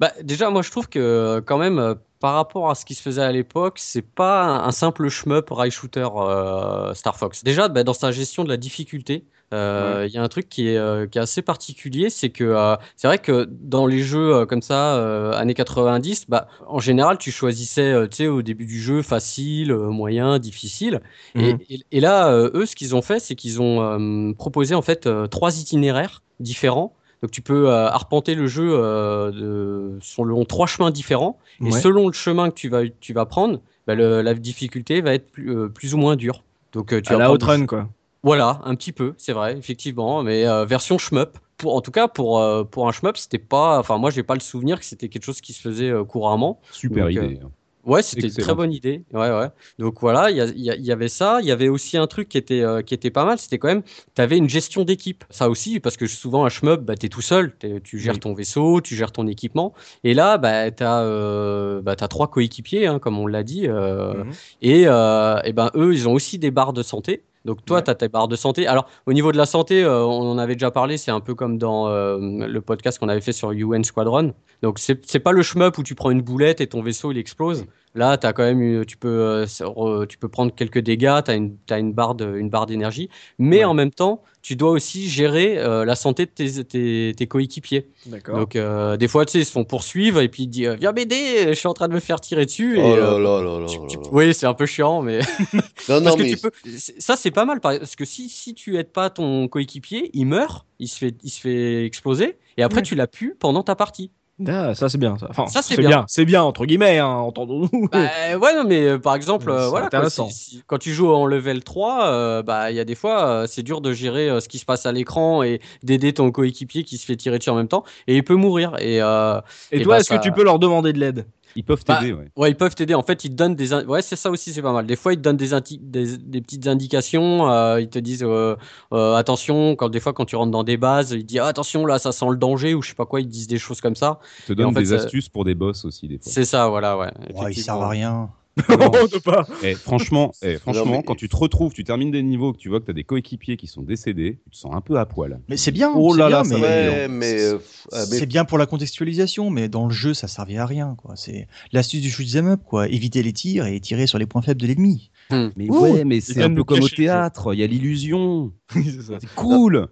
Bah, 0.01 0.13
déjà, 0.23 0.51
moi, 0.51 0.63
je 0.63 0.71
trouve 0.71 0.89
que 0.89 1.41
quand 1.47 1.59
même, 1.59 1.79
euh, 1.79 1.95
par 2.21 2.35
rapport 2.35 2.71
à 2.71 2.75
ce 2.75 2.85
qui 2.85 2.95
se 2.95 3.03
faisait 3.03 3.23
à 3.23 3.33
l'époque, 3.33 3.79
c'est 3.79 4.03
pas 4.03 4.43
un, 4.43 4.65
un 4.69 4.71
simple 4.73 5.09
shmup 5.09 5.51
rail 5.51 5.71
shooter 5.71 6.09
euh, 6.17 6.95
Star 6.95 7.17
Fox. 7.17 7.45
Déjà, 7.45 7.69
bah, 7.69 7.85
dans 7.85 7.95
sa 7.95 8.11
gestion 8.13 8.45
de 8.45 8.49
la 8.49 8.57
difficulté, 8.57 9.25
euh, 9.53 10.05
il 10.09 10.13
y 10.13 10.19
a 10.19 10.23
un 10.23 10.29
truc 10.29 10.49
qui 10.49 10.69
est, 10.69 11.11
qui 11.11 11.19
est 11.19 11.21
assez 11.21 11.43
particulier, 11.43 12.11
c'est 12.11 12.31
que 12.31 12.77
c'est 12.97 13.07
vrai 13.07 13.19
que 13.19 13.47
dans 13.49 13.87
les 13.87 14.03
jeux 14.03 14.47
comme 14.47 14.63
ça, 14.63 14.97
années 15.37 15.55
90, 15.55 16.25
bah, 16.29 16.49
en 16.67 16.81
général, 16.81 17.19
tu 17.19 17.31
choisissais, 17.31 18.09
tu 18.09 18.17
sais, 18.17 18.27
au 18.27 18.43
début 18.43 18.67
du 18.67 18.81
jeu, 18.81 19.03
facile, 19.03 19.73
moyen, 19.75 20.39
difficile. 20.41 21.03
Et, 21.37 21.53
Mhm. 21.53 21.61
et- 21.69 21.81
et 21.93 22.01
là, 22.01 22.33
eux, 22.33 22.67
ce 22.67 22.75
qu'ils 22.75 22.97
ont 22.97 23.03
fait, 23.03 23.21
c'est 23.21 23.37
qu'ils 23.37 23.61
ont 23.63 24.33
proposé 24.35 24.75
en 24.75 24.83
fait 24.83 25.09
trois 25.31 25.57
itinéraires 25.61 26.23
différents. 26.41 26.97
Donc 27.25 27.31
tu 27.31 27.41
peux 27.41 27.71
euh, 27.71 27.89
arpenter 27.89 28.35
le 28.35 28.47
jeu 28.47 28.69
euh, 28.75 29.31
de, 29.31 29.99
sur 30.03 30.27
le 30.27 30.33
long 30.33 30.45
trois 30.45 30.67
chemins 30.67 30.91
différents. 30.91 31.39
Et 31.63 31.71
Ouais. 31.71 31.81
selon 31.81 32.09
le 32.09 32.13
chemin 32.13 32.51
que 32.51 32.55
tu 32.55 32.69
vas, 32.69 32.83
tu 33.01 33.15
vas 33.15 33.25
prendre, 33.25 33.63
bah, 33.87 33.95
le- 33.95 34.21
la 34.21 34.35
difficulté 34.35 35.01
va 35.01 35.15
être 35.15 35.31
plus, 35.33 35.57
euh, 35.57 35.69
plus 35.71 35.95
ou 35.95 35.97
moins 35.97 36.17
dure. 36.17 36.43
Donc 36.75 36.93
euh, 36.93 37.01
tu 37.01 37.15
à 37.15 37.19
la 37.19 37.33
Outrun 37.33 37.65
quoi 37.65 37.89
Voilà, 38.23 38.61
un 38.65 38.75
petit 38.75 38.93
peu, 38.93 39.15
c'est 39.17 39.33
vrai, 39.33 39.57
effectivement, 39.57 40.23
mais 40.23 40.47
euh, 40.47 40.67
version 40.67 40.99
shmup. 40.99 41.39
Pour, 41.57 41.75
en 41.75 41.81
tout 41.81 41.93
cas, 41.93 42.09
pour, 42.09 42.41
euh, 42.41 42.63
pour 42.63 42.89
un 42.89 42.93
shmup, 42.93 43.17
c'était 43.17 43.39
pas. 43.39 43.79
Enfin, 43.79 43.97
moi, 43.97 44.11
j'ai 44.11 44.23
pas 44.23 44.35
le 44.35 44.41
souvenir 44.41 44.79
que 44.79 44.85
c'était 44.85 45.09
quelque 45.09 45.25
chose 45.25 45.41
qui 45.41 45.55
se 45.55 45.63
faisait 45.63 45.89
euh, 45.89 46.05
couramment. 46.05 46.61
Super 46.73 47.07
Donc, 47.07 47.17
euh, 47.17 47.25
idée. 47.27 47.41
Ouais, 47.87 48.03
c'était 48.03 48.29
une 48.29 48.33
très 48.35 48.55
bonne 48.55 48.73
idée. 48.73 49.03
Ouais, 49.13 49.31
ouais. 49.31 49.49
Donc 49.79 50.01
voilà, 50.01 50.31
il 50.31 50.37
y, 50.57 50.93
avait 50.93 51.09
ça. 51.09 51.39
Il 51.43 51.47
y 51.47 51.53
avait 51.53 51.69
aussi 51.69 51.97
un 51.97 52.07
truc 52.07 52.29
qui 52.29 52.39
était, 52.39 52.63
euh, 52.63 52.83
qui 52.83 52.95
était 52.95 53.11
pas 53.11 53.25
mal. 53.25 53.39
C'était 53.39 53.59
quand 53.59 53.69
même, 53.69 53.83
tu 54.15 54.23
avais 54.23 54.39
une 54.39 54.49
gestion 54.49 54.85
d'équipe. 54.85 55.25
Ça 55.31 55.49
aussi, 55.51 55.81
parce 55.81 55.97
que 55.97 56.07
souvent, 56.07 56.45
un 56.45 56.49
shmup, 56.49 56.81
bah, 56.83 56.97
tu 56.97 57.07
es 57.07 57.09
tout 57.09 57.21
seul. 57.23 57.55
Tu 57.83 57.99
gères 57.99 58.15
Oui. 58.15 58.21
ton 58.21 58.35
vaisseau, 58.35 58.81
tu 58.81 58.95
gères 58.97 59.13
ton 59.13 59.27
équipement. 59.27 59.75
Et 60.03 60.15
là, 60.15 60.39
bah, 60.39 60.71
tu 60.71 60.83
as, 60.83 61.01
euh, 61.03 61.83
bah, 61.83 61.97
trois 61.97 62.29
coéquipiers, 62.31 62.87
hein, 62.87 62.99
comme 62.99 63.19
on 63.19 63.27
l'a 63.27 63.43
dit. 63.43 63.67
euh, 63.69 64.15
Mhm. 64.25 64.33
Et, 64.63 64.83
et 64.83 65.53
ben, 65.53 65.71
eux, 65.75 65.93
ils 65.93 66.09
ont 66.09 66.13
aussi 66.13 66.39
des 66.39 66.51
barres 66.51 66.73
de 66.73 66.83
santé. 66.83 67.25
Donc 67.45 67.65
toi, 67.65 67.77
Ouais. 67.79 67.83
tu 67.85 67.91
as 67.91 67.95
tes 67.95 68.09
barres 68.09 68.29
de 68.29 68.37
santé. 68.37 68.67
Alors, 68.67 68.87
au 69.07 69.13
niveau 69.13 69.31
de 69.33 69.37
la 69.37 69.45
santé, 69.47 69.85
euh, 69.85 70.03
on 70.05 70.31
en 70.31 70.39
avait 70.39 70.55
déjà 70.55 70.71
parlé, 70.71 70.97
c'est 70.97 71.11
un 71.11 71.21
peu 71.21 71.35
comme 71.35 71.59
dans 71.59 71.89
euh, 71.89 72.19
le 72.47 72.61
podcast 72.63 72.99
qu'on 72.99 73.09
avait 73.11 73.21
fait 73.21 73.33
sur 73.33 73.53
UN 73.53 73.85
Squadron. 73.85 74.33
Donc, 74.63 74.79
c'est 74.79 75.05
c'est 75.07 75.19
pas 75.21 75.33
le 75.33 75.43
shmup 75.43 75.77
où 75.77 75.83
tu 75.83 75.95
prends 75.95 76.11
une 76.11 76.23
boulette 76.23 76.61
et 76.63 76.67
ton 76.67 76.83
vaisseau, 76.83 77.13
il 77.13 77.19
explose. 77.19 77.67
Là, 77.97 78.19
as 78.21 78.33
quand 78.33 78.43
même, 78.43 78.61
eu- 78.61 78.85
tu 78.87 78.97
peux, 78.97 79.45
euh, 79.61 80.07
tu 80.07 80.19
peux 80.19 80.29
prendre 80.29 80.53
quelques 80.53 80.81
dégâts, 80.81 81.21
tu 81.25 81.31
as 81.31 81.35
une, 81.35 81.57
t'as 81.67 81.79
une 81.79 81.93
barre 81.93 82.17
de- 82.17 82.37
une 82.37 82.51
barre 82.51 82.67
d'énergie. 82.67 83.09
Mais 83.39 83.59
Ouais. 83.59 83.65
en 83.65 83.75
même 83.75 83.93
temps, 83.93 84.23
tu 84.43 84.57
dois 84.57 84.71
aussi 84.71 85.09
gérer 85.09 85.59
euh, 85.59 85.85
la 85.85 85.95
santé 85.95 86.27
de 86.27 86.31
tes, 86.31 86.65
tes, 86.65 87.15
tes 87.17 87.27
coéquipiers. 87.29 87.89
Donc, 88.27 88.57
euh, 88.57 88.97
des 88.97 89.07
fois, 89.09 89.25
tu 89.25 89.33
sais, 89.33 89.39
ils 89.39 89.45
se 89.47 89.53
font 89.53 89.65
poursuivre 89.65 90.21
et 90.21 90.29
puis 90.29 90.43
ils 90.43 90.49
disent, 90.49 90.71
Viens 90.81 90.91
m'aider, 90.93 91.47
je 91.49 91.53
suis 91.55 91.69
en 91.69 91.73
train 91.73 91.87
de 91.89 91.95
me 91.95 92.01
faire 92.01 92.21
tirer 92.21 92.45
dessus. 92.47 92.77
Oh 92.79 92.95
et, 92.95 92.97
là 92.97 93.19
là 93.21 93.67
tu- 93.69 93.79
tu- 93.87 93.99
oui, 94.11 94.35
c'est 94.35 94.47
un 94.47 94.55
peu 94.55 94.67
chiant, 94.67 95.01
mais 95.01 95.21
Non, 95.53 95.61
parce 95.89 96.01
non, 96.03 96.17
que 96.17 96.23
mais 96.23 96.31
tu 96.31 96.37
peux. 96.39 96.51
Ça, 96.99 97.15
c'est 97.17 97.31
pas 97.31 97.45
mal 97.45 97.61
parce 97.61 97.95
que 97.97 98.05
si, 98.05 98.29
si 98.29 98.55
tu 98.55 98.77
aides 98.77 98.91
pas 98.93 99.09
ton 99.09 99.47
coéquipier, 99.49 100.11
il 100.15 100.27
meurt, 100.27 100.67
il 100.81 100.89
se 100.89 100.99
fait, 100.99 101.15
il 101.23 101.31
se 101.31 101.41
fait 101.41 101.85
exploser, 101.87 102.37
et 102.57 102.63
après 102.65 102.79
Ouais. 102.79 102.83
tu 102.83 102.97
l'as 102.97 103.07
pu 103.07 103.37
pendant 103.39 103.63
ta 103.63 103.77
partie. 103.77 104.11
Ah, 104.49 104.75
ça 104.75 104.89
c'est 104.89 104.99
bien. 104.99 105.17
Ça, 105.17 105.29
enfin, 105.31 105.47
Ça, 105.47 105.63
c'est 105.63 105.77
bien. 105.77 105.89
bien. 105.89 106.05
C'est 106.09 106.25
bien 106.25 106.43
entre 106.43 106.67
guillemets, 106.67 106.99
hein, 106.99 107.07
entendons-nous. 107.07 107.89
Bah, 107.89 107.99
ouais, 108.41 108.55
non, 108.57 108.65
mais 108.67 108.83
euh, 108.89 108.99
par 108.99 109.15
exemple, 109.15 109.49
euh, 109.49 109.69
voilà, 109.69 109.89
quoi, 109.89 109.99
intéressant. 109.99 110.29
si- 110.29 110.35
si- 110.57 110.63
quand 110.67 110.79
tu 110.79 110.93
joues 110.93 111.13
en 111.13 111.25
level 111.27 111.63
3, 111.63 112.07
euh, 112.09 112.43
bah, 112.43 112.73
il 112.73 112.77
y 112.77 112.81
a 112.81 112.85
des 112.85 112.97
fois, 112.97 113.29
euh, 113.29 113.47
c'est 113.47 113.63
dur 113.63 113.81
de 113.81 113.93
gérer 113.93 114.29
euh, 114.29 114.41
ce 114.41 114.49
qui 114.49 114.59
se 114.59 114.65
passe 114.65 114.87
à 114.87 114.93
l'écran 114.93 115.45
et 115.45 115.61
d'aider 115.85 116.13
ton 116.13 116.33
coéquipier 116.33 116.83
qui 116.83 116.99
se 116.99 117.07
fait 117.07 117.17
tirer 117.17 117.39
dessus 117.39 117.51
en 117.51 117.55
même 117.55 117.69
temps, 117.69 117.85
et 118.09 118.17
il 118.17 118.25
peut 118.25 118.35
mourir. 118.35 118.75
Et 118.81 119.01
euh, 119.01 119.41
Et, 119.71 119.79
Et 119.79 119.83
toi, 119.83 119.95
bah, 119.95 120.01
est-ce 120.01 120.09
ça- 120.09 120.19
que 120.19 120.23
tu 120.23 120.33
peux 120.33 120.43
leur 120.43 120.59
demander 120.59 120.93
de 120.93 120.99
l'aide? 120.99 121.27
Ils 121.57 121.65
peuvent 121.65 121.85
Bah, 121.87 121.99
t'aider, 121.99 122.13
ouais. 122.13 122.31
ouais, 122.37 122.51
ils 122.51 122.57
peuvent 122.57 122.75
t'aider. 122.75 122.95
En 122.95 123.03
fait, 123.03 123.25
ils 123.25 123.31
te 123.31 123.35
donnent 123.35 123.55
des, 123.55 123.73
in- 123.73 123.85
ouais, 123.87 124.03
c'est 124.03 124.17
ça 124.17 124.31
aussi, 124.31 124.53
c'est 124.53 124.63
pas 124.63 124.73
mal. 124.73 124.87
Des 124.87 124.97
fois, 124.97 125.13
ils 125.13 125.17
te 125.17 125.23
donnent 125.23 125.37
des, 125.37 125.55
indi- 125.55 125.79
des, 125.81 126.19
des 126.19 126.41
petites 126.41 126.67
indications. 126.67 127.49
euh, 127.51 127.81
ils 127.81 127.89
te 127.89 127.99
disent 127.99 128.23
euh, 128.25 128.57
euh, 128.93 129.15
attention 129.15 129.77
quand 129.77 129.89
des 129.89 130.01
fois 130.01 130.13
quand 130.13 130.25
tu 130.25 130.35
rentres 130.37 130.51
dans 130.51 130.65
des 130.65 130.77
bases, 130.77 131.13
ils 131.13 131.21
te 131.23 131.27
disent 131.27 131.41
Ah, 131.41 131.47
attention 131.47 131.87
là, 131.87 131.99
ça 131.99 132.13
sent 132.13 132.27
le 132.31 132.37
danger 132.37 132.75
ou 132.75 132.83
je 132.83 132.89
sais 132.89 132.95
pas 132.95 133.07
quoi. 133.07 133.21
Ils 133.21 133.27
te 133.27 133.31
disent 133.33 133.47
des 133.49 133.59
choses 133.59 133.81
comme 133.81 133.97
ça. 133.97 134.19
Ils 134.41 134.45
te 134.47 134.53
donnent 134.55 134.67
en 134.67 134.73
fait, 134.73 134.81
des 134.81 134.93
astuces 134.93 135.29
pour 135.29 135.45
des 135.45 135.55
boss 135.55 135.85
aussi, 135.85 136.09
des 136.09 136.19
fois. 136.19 136.33
C'est 136.33 136.45
ça, 136.45 136.69
voilà, 136.69 136.97
ouais. 136.99 137.11
Ouais, 137.35 137.53
ils 137.53 137.63
servent 137.63 137.83
à 137.83 137.89
rien. 137.89 138.31
Non. 138.69 138.91
On 139.03 139.09
peut 139.09 139.21
pas. 139.21 139.47
Eh, 139.63 139.75
franchement, 139.75 140.33
eh, 140.43 140.57
franchement 140.59 140.85
mais- 140.99 141.03
quand 141.03 141.15
tu 141.17 141.29
te 141.29 141.37
retrouves, 141.37 141.73
tu 141.73 141.83
termines 141.85 142.11
des 142.11 142.23
niveaux, 142.23 142.53
que 142.53 142.59
tu 142.59 142.69
vois 142.69 142.81
que 142.81 142.85
tu 142.85 142.91
as 142.93 142.95
des 142.95 143.03
coéquipiers 143.05 143.57
qui 143.57 143.67
sont 143.67 143.83
décédés, 143.83 144.39
tu 144.45 144.51
te 144.51 144.57
sens 144.57 144.73
un 144.75 144.81
peu 144.81 144.97
à 144.99 145.07
poil. 145.07 145.41
Mais 145.49 145.57
c'est 145.57 145.73
bien. 145.73 145.93
Oh 145.95 146.13
c'est 146.15 146.21
là 146.21 146.29
bien, 146.29 146.37
là, 146.43 146.45
mais- 146.49 147.09
mais, 147.09 147.41
euh, 147.43 147.59
ah, 147.93 148.05
mais- 148.11 148.19
C'est 148.19 148.27
bien 148.27 148.45
pour 148.45 148.59
la 148.59 148.67
contextualisation, 148.67 149.51
mais 149.51 149.69
dans 149.69 149.87
le 149.87 149.93
jeu, 149.93 150.15
ça 150.15 150.29
servait 150.29 150.57
à 150.57 150.67
rien. 150.67 150.95
quoi. 150.97 151.15
C'est 151.17 151.49
l'astuce 151.73 152.01
du 152.03 152.11
shoot 152.11 152.27
'em 152.37 152.47
up, 152.49 152.61
quoi. 152.65 152.89
Éviter 152.89 153.23
les 153.23 153.33
tirs 153.33 153.67
et 153.67 153.81
tirer 153.81 154.07
sur 154.07 154.19
les 154.19 154.27
points 154.27 154.43
faibles 154.43 154.61
de 154.61 154.67
l'ennemi. 154.67 155.11
Mais 155.31 155.69
Ouh, 155.71 155.81
ouais, 155.81 156.05
mais 156.05 156.21
c'est 156.21 156.43
un 156.43 156.55
peu 156.55 156.63
comme 156.65 156.81
au 156.83 156.89
théâtre, 156.89 157.55
il 157.55 157.61
y 157.61 157.63
a 157.65 157.67
l'illusion. 157.67 158.53
C'est 158.75 159.35
cool. 159.35 159.89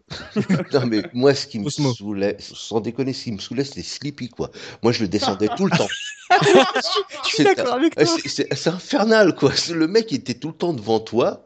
Non, 0.72 0.86
mais 0.86 1.02
moi, 1.12 1.34
ce 1.34 1.46
qui 1.46 1.58
me 1.58 1.68
saoulait, 1.70 2.36
sans 2.40 2.80
déconner, 2.80 3.12
ce 3.12 3.24
qui 3.24 3.32
me 3.32 3.38
saoulait, 3.38 3.64
c'était 3.64 3.82
Sleepy, 3.82 4.28
quoi. 4.28 4.50
Moi, 4.82 4.92
je 4.92 5.02
le 5.02 5.08
descendais 5.08 5.48
tout 5.56 5.66
le 5.66 5.76
temps. 5.76 5.88
Je 6.32 7.28
suis 7.28 7.36
C'est- 7.36 7.44
d'accord 7.44 7.74
avec 7.74 7.94
toi. 7.94 8.06
C'est 8.06 8.28
c'est- 8.28 8.54
c'est 8.54 8.70
infernal, 8.70 9.34
quoi. 9.34 9.54
C'est- 9.54 9.74
Le 9.74 9.86
mec 9.86 10.10
était 10.14 10.32
tout 10.34 10.48
le 10.48 10.54
temps 10.54 10.72
devant 10.72 10.98
toi. 10.98 11.44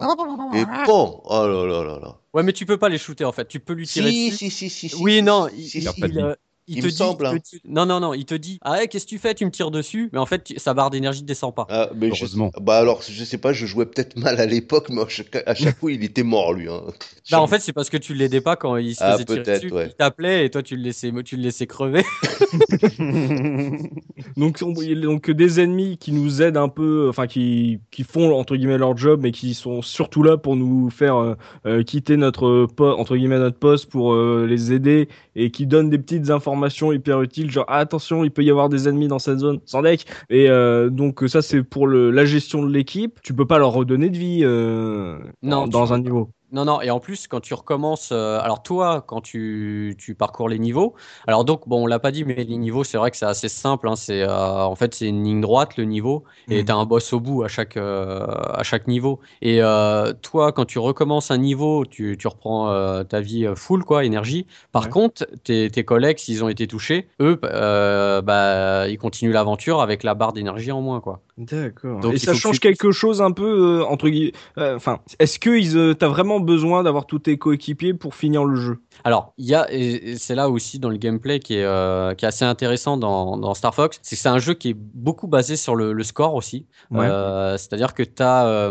Et 0.55 0.65
bon, 0.87 1.21
oh 1.25 1.47
là 1.47 1.67
là 1.67 1.85
là 1.85 1.99
là. 2.01 2.21
Ouais, 2.33 2.45
mais 2.45 2.53
tu 2.53 2.67
peux 2.67 2.77
pas 2.79 2.89
les 2.89 2.99
shooter 2.99 3.25
en 3.25 3.33
fait. 3.33 3.49
Tu 3.49 3.59
peux 3.59 3.73
lui 3.73 3.87
tirer 3.87 4.11
Si, 4.13 4.27
dessus. 4.31 4.37
si, 4.37 4.51
si, 4.51 4.71
si, 4.71 4.89
si. 4.91 4.97
oui, 5.03 5.17
si, 5.17 5.23
non, 5.23 5.49
si, 5.49 5.57
il, 5.79 5.89
si, 5.91 5.93
il- 5.99 6.21
euh, 6.21 6.35
il 6.69 6.77
Il 6.79 6.81
te 6.81 6.87
me 6.87 6.91
dit, 6.91 6.97
semble, 6.97 7.29
il 7.33 7.41
te 7.41 7.57
hein. 7.57 7.59
non, 7.65 7.87
non, 7.87 8.01
non, 8.01 8.15
il 8.15 8.25
te 8.25 8.35
dit, 8.35 8.59
ah 8.63 8.73
ouais, 8.73 8.89
qu'est-ce 8.89 9.05
que 9.05 9.11
tu 9.11 9.19
fais? 9.19 9.35
Tu 9.35 9.45
me 9.45 9.51
tires 9.51 9.71
dessus, 9.71 10.09
mais 10.13 10.19
en 10.19 10.27
fait, 10.27 10.43
tu- 10.45 10.59
sa 10.59 10.75
barre 10.75 10.91
d'énergie 10.91 11.23
ne 11.23 11.27
descend 11.27 11.55
pas. 11.55 11.67
Ah, 11.71 11.91
mais 11.95 12.09
je- 12.09 12.15
Heureusement. 12.23 12.51
bah 12.61 12.79
alors, 12.79 13.03
je 13.09 13.25
sais 13.25 13.39
pas, 13.39 13.53
je 13.53 13.67
jouais 13.67 13.87
peut-être 13.87 14.17
mal 14.19 14.41
à 14.41 14.47
l'époque, 14.47 14.89
mais 14.91 15.03
à 15.03 15.09
chaque, 15.09 15.43
à 15.47 15.55
chaque 15.55 15.79
coup, 15.79 15.89
il 15.91 16.03
était 16.05 16.23
mort, 16.25 16.53
lui. 16.53 16.69
Hein. 16.69 16.83
Bah, 17.31 17.41
en 17.41 17.47
fait, 17.49 17.59
c'est 17.61 17.73
parce 17.73 17.91
que 17.91 17.97
tu 17.97 18.15
l'aidais 18.15 18.41
pas 18.41 18.55
quand 18.55 18.77
il 18.77 18.95
se 18.95 19.03
Ah, 19.03 19.13
faisait 19.15 19.25
tirer 19.25 19.43
peut-être, 19.43 19.63
dessus. 19.65 19.75
ouais. 19.75 19.87
Il 19.89 19.95
t'appelait 19.95 20.47
et 20.47 20.51
toi, 20.51 20.63
tu 20.63 20.77
le 20.77 20.83
laissais, 20.83 21.13
tu 21.25 21.37
le 21.37 21.43
laissais 21.43 21.67
crever. 21.67 22.05
Donc, 24.37 24.59
on- 24.63 24.73
donc 24.73 25.31
des 25.31 25.61
ennemis 25.61 25.99
qui 25.99 26.13
nous 26.13 26.41
aident 26.43 26.57
un 26.57 26.69
peu, 26.69 27.07
enfin 27.09 27.27
qui, 27.27 27.81
qui 27.91 28.03
font 28.05 28.35
entre 28.39 28.57
guillemets 28.57 28.79
leur 28.79 28.97
job, 28.97 29.21
mais 29.23 29.31
qui 29.33 29.55
sont 29.55 29.83
surtout 29.83 30.23
là 30.23 30.37
pour 30.39 30.57
nous 30.57 30.91
faire 30.91 31.17
euh, 31.17 31.35
euh, 31.67 31.83
quitter 31.83 32.17
notre 32.17 32.67
po- 32.67 32.93
entre 32.99 33.17
guillemets 33.17 33.39
notre 33.39 33.59
poste 33.59 33.91
pour 33.91 34.15
euh, 34.15 34.47
les 34.49 34.73
aider 34.73 35.09
et 35.35 35.51
qui 35.51 35.67
donnent 35.67 35.91
des 35.91 35.99
petites 35.99 36.31
informations 36.31 36.93
hyper 36.93 37.21
utiles, 37.23 37.51
genre 37.51 37.67
ah, 37.69 37.79
attention, 37.79 38.25
il 38.25 38.31
peut 38.31 38.43
y 38.45 38.51
avoir 38.51 38.69
des 38.69 38.89
ennemis 38.89 39.09
dans 39.09 39.19
cette 39.19 39.39
zone, 39.39 39.61
sans 39.67 39.83
deck. 39.83 40.07
Et 40.31 40.49
euh, 40.51 40.91
donc 40.91 41.23
ça 41.29 41.43
c'est 41.43 41.63
pour 41.63 41.87
le, 41.87 42.11
la 42.11 42.25
gestion 42.25 42.63
de 42.65 42.73
l'équipe. 42.73 43.21
Tu 43.23 43.35
peux 43.35 43.47
pas 43.47 43.59
leur 43.59 43.73
redonner 43.73 44.11
de 44.11 44.17
vie 44.19 44.41
euh, 44.45 45.19
Non, 45.43 45.67
dans 45.67 45.93
un 45.93 45.99
niveau. 46.01 46.31
Non, 46.57 46.65
non, 46.65 46.81
et 46.81 46.91
en 46.91 47.01
plus, 47.01 47.29
quand 47.29 47.41
tu 47.41 47.53
recommences, 47.53 48.09
euh, 48.13 48.41
alors 48.41 48.63
toi, 48.63 49.05
quand 49.07 49.21
tu, 49.21 49.95
tu 49.99 50.15
parcours 50.15 50.49
les 50.49 50.59
niveaux, 50.59 50.95
alors 51.27 51.45
donc, 51.45 51.69
bon, 51.69 51.83
on 51.83 51.87
l'a 51.87 51.99
pas 51.99 52.11
dit, 52.11 52.25
mais 52.25 52.45
les 52.45 52.57
niveaux, 52.57 52.83
c'est 52.83 52.97
vrai 52.97 53.11
que 53.11 53.19
c'est 53.19 53.27
assez 53.27 53.51
simple, 53.51 53.87
hein, 53.89 53.95
c'est, 53.95 54.23
euh, 54.23 54.65
en 54.65 54.75
fait, 54.75 54.95
c'est 54.95 55.07
une 55.07 55.23
ligne 55.23 55.43
droite, 55.43 55.77
le 55.77 55.85
niveau, 55.85 56.25
et 56.49 56.61
Mhm. 56.61 56.65
tu 56.65 56.73
as 56.73 56.77
un 56.77 56.87
boss 56.87 57.13
au 57.13 57.21
bout 57.21 57.43
à 57.43 57.49
chaque, 57.49 57.77
euh, 57.77 58.25
à 58.55 58.63
chaque 58.63 58.89
niveau. 58.89 59.21
Et 59.43 59.61
toi, 60.23 60.53
quand 60.53 60.65
tu 60.65 60.79
recommences 60.79 61.31
un 61.31 61.37
niveau, 61.37 61.85
tu, 61.85 62.17
tu 62.19 62.27
reprends 62.27 63.05
ta 63.05 63.21
vie 63.21 63.47
full, 63.55 63.85
quoi, 63.85 64.07
énergie. 64.07 64.47
Par 64.73 64.85
Ouais. 64.85 64.89
contre, 64.89 65.27
tes, 65.45 65.69
tes 65.71 65.85
collègues, 65.85 66.19
s'ils 66.19 66.43
ont 66.43 66.49
été 66.49 66.67
touchés, 66.67 67.09
eux, 67.21 67.39
bah, 67.43 68.89
ils 68.89 68.97
continuent 68.99 69.33
l'aventure 69.33 69.83
avec 69.83 70.03
la 70.03 70.15
barre 70.15 70.33
d'énergie 70.33 70.73
en 70.73 70.81
moins, 70.81 71.01
quoi. 71.01 71.21
D'accord. 71.37 72.01
Donc, 72.01 72.15
Et 72.15 72.19
ça 72.19 72.33
que 72.33 72.39
change 72.39 72.55
tu- 72.55 72.61
quelque 72.61 72.93
chose 72.93 73.21
un 73.21 73.31
peu 73.31 73.85
entre 73.85 74.09
guillemets. 74.09 74.33
Enfin, 74.57 75.01
est-ce 75.19 75.39
que 75.39 75.51
euh, 75.77 75.93
t'as 75.95 76.09
vraiment 76.09 76.41
besoin 76.47 76.83
d'avoir 76.83 77.05
tous 77.05 77.19
tes 77.19 77.37
coéquipiers 77.37 77.93
pour 77.93 78.15
finir 78.15 78.45
le 78.45 78.57
jeu 78.57 78.83
Alors, 79.05 79.35
il 79.37 79.47
y 79.47 79.55
a, 79.55 79.67
et 79.71 80.17
c'est 80.17 80.35
là 80.35 80.49
aussi 80.49 80.79
dans 80.79 80.89
le 80.89 80.97
gameplay 80.97 81.39
qui 81.39 81.57
est, 81.57 81.65
euh, 81.65 82.15
qui 82.15 82.25
est 82.25 82.29
assez 82.29 82.47
intéressant 82.47 82.97
dans, 82.97 83.37
dans 83.37 83.53
Star 83.53 83.75
Fox, 83.75 83.99
c'est 84.03 84.17
que 84.17 84.23
c'est 84.23 84.29
un 84.29 84.39
jeu 84.39 84.55
qui 84.55 84.71
est 84.71 84.77
beaucoup 84.77 85.27
basé 85.27 85.57
sur 85.57 85.77
le, 85.77 85.93
le 85.93 86.03
score 86.05 86.35
aussi. 86.35 86.67
Ouais. 86.91 87.07
Euh, 87.07 87.59
C'est-à-dire 87.59 87.93
que 87.93 88.03
tu 88.03 88.23
as, 88.23 88.71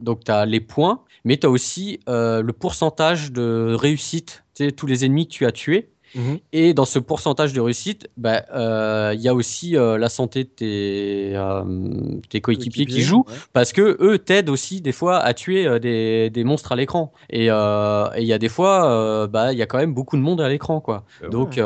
donc 0.00 0.28
as 0.30 0.46
les 0.46 0.60
points, 0.60 1.02
mais 1.24 1.36
tu 1.36 1.46
as 1.46 1.50
aussi 1.50 2.00
euh, 2.08 2.42
le 2.42 2.52
pourcentage 2.52 3.32
de 3.32 3.74
réussite, 3.78 4.44
tous 4.76 4.86
les 4.86 5.04
ennemis 5.04 5.26
que 5.26 5.32
tu 5.32 5.46
as 5.46 5.52
tués. 5.52 5.91
Et 6.52 6.74
dans 6.74 6.84
ce 6.84 6.98
pourcentage 6.98 7.52
de 7.52 7.60
réussite, 7.60 8.08
bah, 8.16 8.44
euh, 8.54 9.12
il 9.14 9.20
y 9.20 9.28
a 9.28 9.34
aussi 9.34 9.76
euh, 9.76 9.96
la 9.98 10.08
santé 10.08 10.44
de 10.44 10.48
tes, 10.48 11.32
euh, 11.34 11.64
tes 12.28 12.40
coéquipiers 12.40 12.86
qui 12.86 13.02
jouent, 13.02 13.24
ouais. 13.28 13.34
parce 13.52 13.72
que 13.72 13.96
eux 14.00 14.18
t'aident 14.18 14.50
aussi 14.50 14.80
des 14.80 14.92
fois 14.92 15.18
à 15.18 15.32
tuer 15.34 15.80
des, 15.80 16.30
des 16.30 16.44
monstres 16.44 16.72
à 16.72 16.76
l'écran. 16.76 17.12
Et 17.30 17.46
il 17.46 18.26
y 18.26 18.32
a 18.32 18.38
des 18.38 18.48
fois, 18.48 19.26
bah, 19.28 19.52
il 19.52 19.58
y 19.58 19.62
a 19.62 19.66
quand 19.66 19.78
même 19.78 19.94
beaucoup 19.94 20.16
de 20.16 20.22
monde 20.22 20.40
à 20.40 20.48
l'écran, 20.48 20.80
quoi. 20.80 21.04
Donc, 21.30 21.58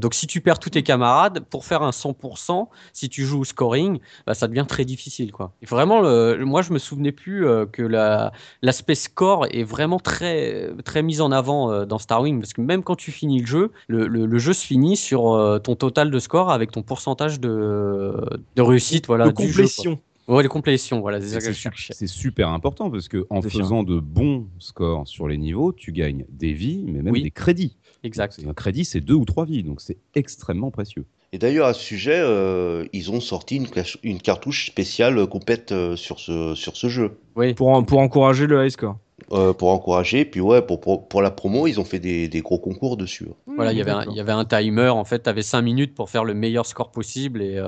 donc 0.00 0.14
si 0.14 0.26
tu 0.26 0.40
perds 0.40 0.58
tous 0.58 0.70
tes 0.70 0.82
camarades, 0.82 1.40
pour 1.50 1.64
faire 1.64 1.82
un 1.82 1.90
100%, 1.90 2.68
si 2.92 3.08
tu 3.08 3.24
joues 3.24 3.40
au 3.40 3.44
scoring, 3.44 4.00
bah, 4.26 4.34
ça 4.34 4.48
devient 4.48 4.66
très 4.66 4.84
difficile, 4.84 5.32
quoi. 5.32 5.52
Et 5.62 5.66
vraiment, 5.66 6.00
le, 6.00 6.44
moi, 6.44 6.62
je 6.62 6.72
me 6.72 6.78
souvenais 6.78 7.12
plus 7.12 7.46
que 7.72 7.82
la, 7.82 8.32
l'aspect 8.62 8.94
score 8.94 9.46
est 9.50 9.64
vraiment 9.64 9.98
très, 9.98 10.70
très 10.84 11.02
mis 11.02 11.20
en 11.20 11.30
avant 11.30 11.86
dans 11.86 11.98
Star 11.98 12.22
Wing, 12.22 12.40
parce 12.40 12.52
que 12.52 12.60
même 12.60 12.82
quand 12.82 12.96
tu 12.96 13.12
finis 13.12 13.40
le 13.40 13.46
jeu, 13.46 13.72
le, 13.92 14.06
le, 14.08 14.26
le 14.26 14.38
jeu 14.38 14.52
se 14.52 14.64
finit 14.66 14.96
sur 14.96 15.32
euh, 15.32 15.58
ton 15.58 15.76
total 15.76 16.10
de 16.10 16.18
score 16.18 16.50
avec 16.50 16.70
ton 16.72 16.82
pourcentage 16.82 17.38
de, 17.40 18.14
de 18.56 18.62
réussite, 18.62 19.06
voilà, 19.06 19.26
de 19.28 19.32
du 19.32 19.42
jeu, 19.48 19.62
complétion. 19.62 19.96
quoi. 20.26 20.36
Ouais, 20.36 20.42
de 20.44 20.48
complétion, 20.48 21.00
voilà, 21.00 21.20
c'est 21.20 22.06
super 22.06 22.48
important 22.50 22.90
parce 22.90 23.08
que 23.08 23.26
en 23.28 23.42
faisant 23.42 23.82
de 23.82 23.98
bons 23.98 24.46
scores 24.60 25.06
sur 25.06 25.26
les 25.26 25.36
niveaux, 25.36 25.72
tu 25.72 25.90
gagnes 25.92 26.24
des 26.30 26.52
vies, 26.52 26.84
mais 26.86 27.02
même 27.02 27.12
Oui. 27.12 27.22
des 27.22 27.30
crédits. 27.32 27.76
Exact. 28.04 28.40
Un 28.48 28.54
crédit, 28.54 28.84
c'est 28.84 29.00
deux 29.00 29.14
ou 29.14 29.24
trois 29.24 29.44
vies, 29.44 29.62
donc 29.64 29.80
c'est 29.80 29.98
extrêmement 30.14 30.70
précieux. 30.70 31.04
Et 31.32 31.38
d'ailleurs, 31.38 31.66
à 31.66 31.72
ce 31.74 31.82
sujet, 31.82 32.18
euh, 32.20 32.84
ils 32.92 33.10
ont 33.10 33.20
sorti 33.20 33.56
une, 34.02 34.20
cartouche 34.20 34.66
spéciale 34.66 35.18
euh, 35.18 35.26
complète 35.26 35.72
euh, 35.72 35.96
sur 35.96 36.20
ce, 36.20 36.54
sur 36.54 36.76
ce 36.76 36.88
jeu. 36.88 37.16
Oui. 37.36 37.54
Pour, 37.54 37.68
en- 37.68 37.82
pour 37.82 37.98
encourager 38.00 38.46
le 38.46 38.64
high 38.64 38.70
score. 38.70 38.98
Euh, 39.30 39.52
pour 39.52 39.70
encourager, 39.70 40.24
puis 40.24 40.40
ouais, 40.40 40.62
pour, 40.62 40.80
pour, 40.80 41.08
pour 41.08 41.22
la 41.22 41.30
promo, 41.30 41.66
ils 41.66 41.78
ont 41.78 41.84
fait 41.84 42.00
des, 42.00 42.28
des 42.28 42.40
gros 42.40 42.58
concours 42.58 42.96
dessus. 42.96 43.28
Voilà, 43.46 43.72
il 43.72 43.78
y 43.78 43.80
avait 43.80 43.90
un, 43.90 44.04
il 44.10 44.16
y 44.16 44.20
avait 44.20 44.32
un 44.32 44.44
timer. 44.44 44.88
En 44.88 45.04
fait, 45.04 45.22
tu 45.22 45.28
avais 45.30 45.42
5 45.42 45.62
minutes 45.62 45.94
pour 45.94 46.10
faire 46.10 46.24
le 46.24 46.34
meilleur 46.34 46.66
score 46.66 46.90
possible 46.90 47.42
et 47.42 47.60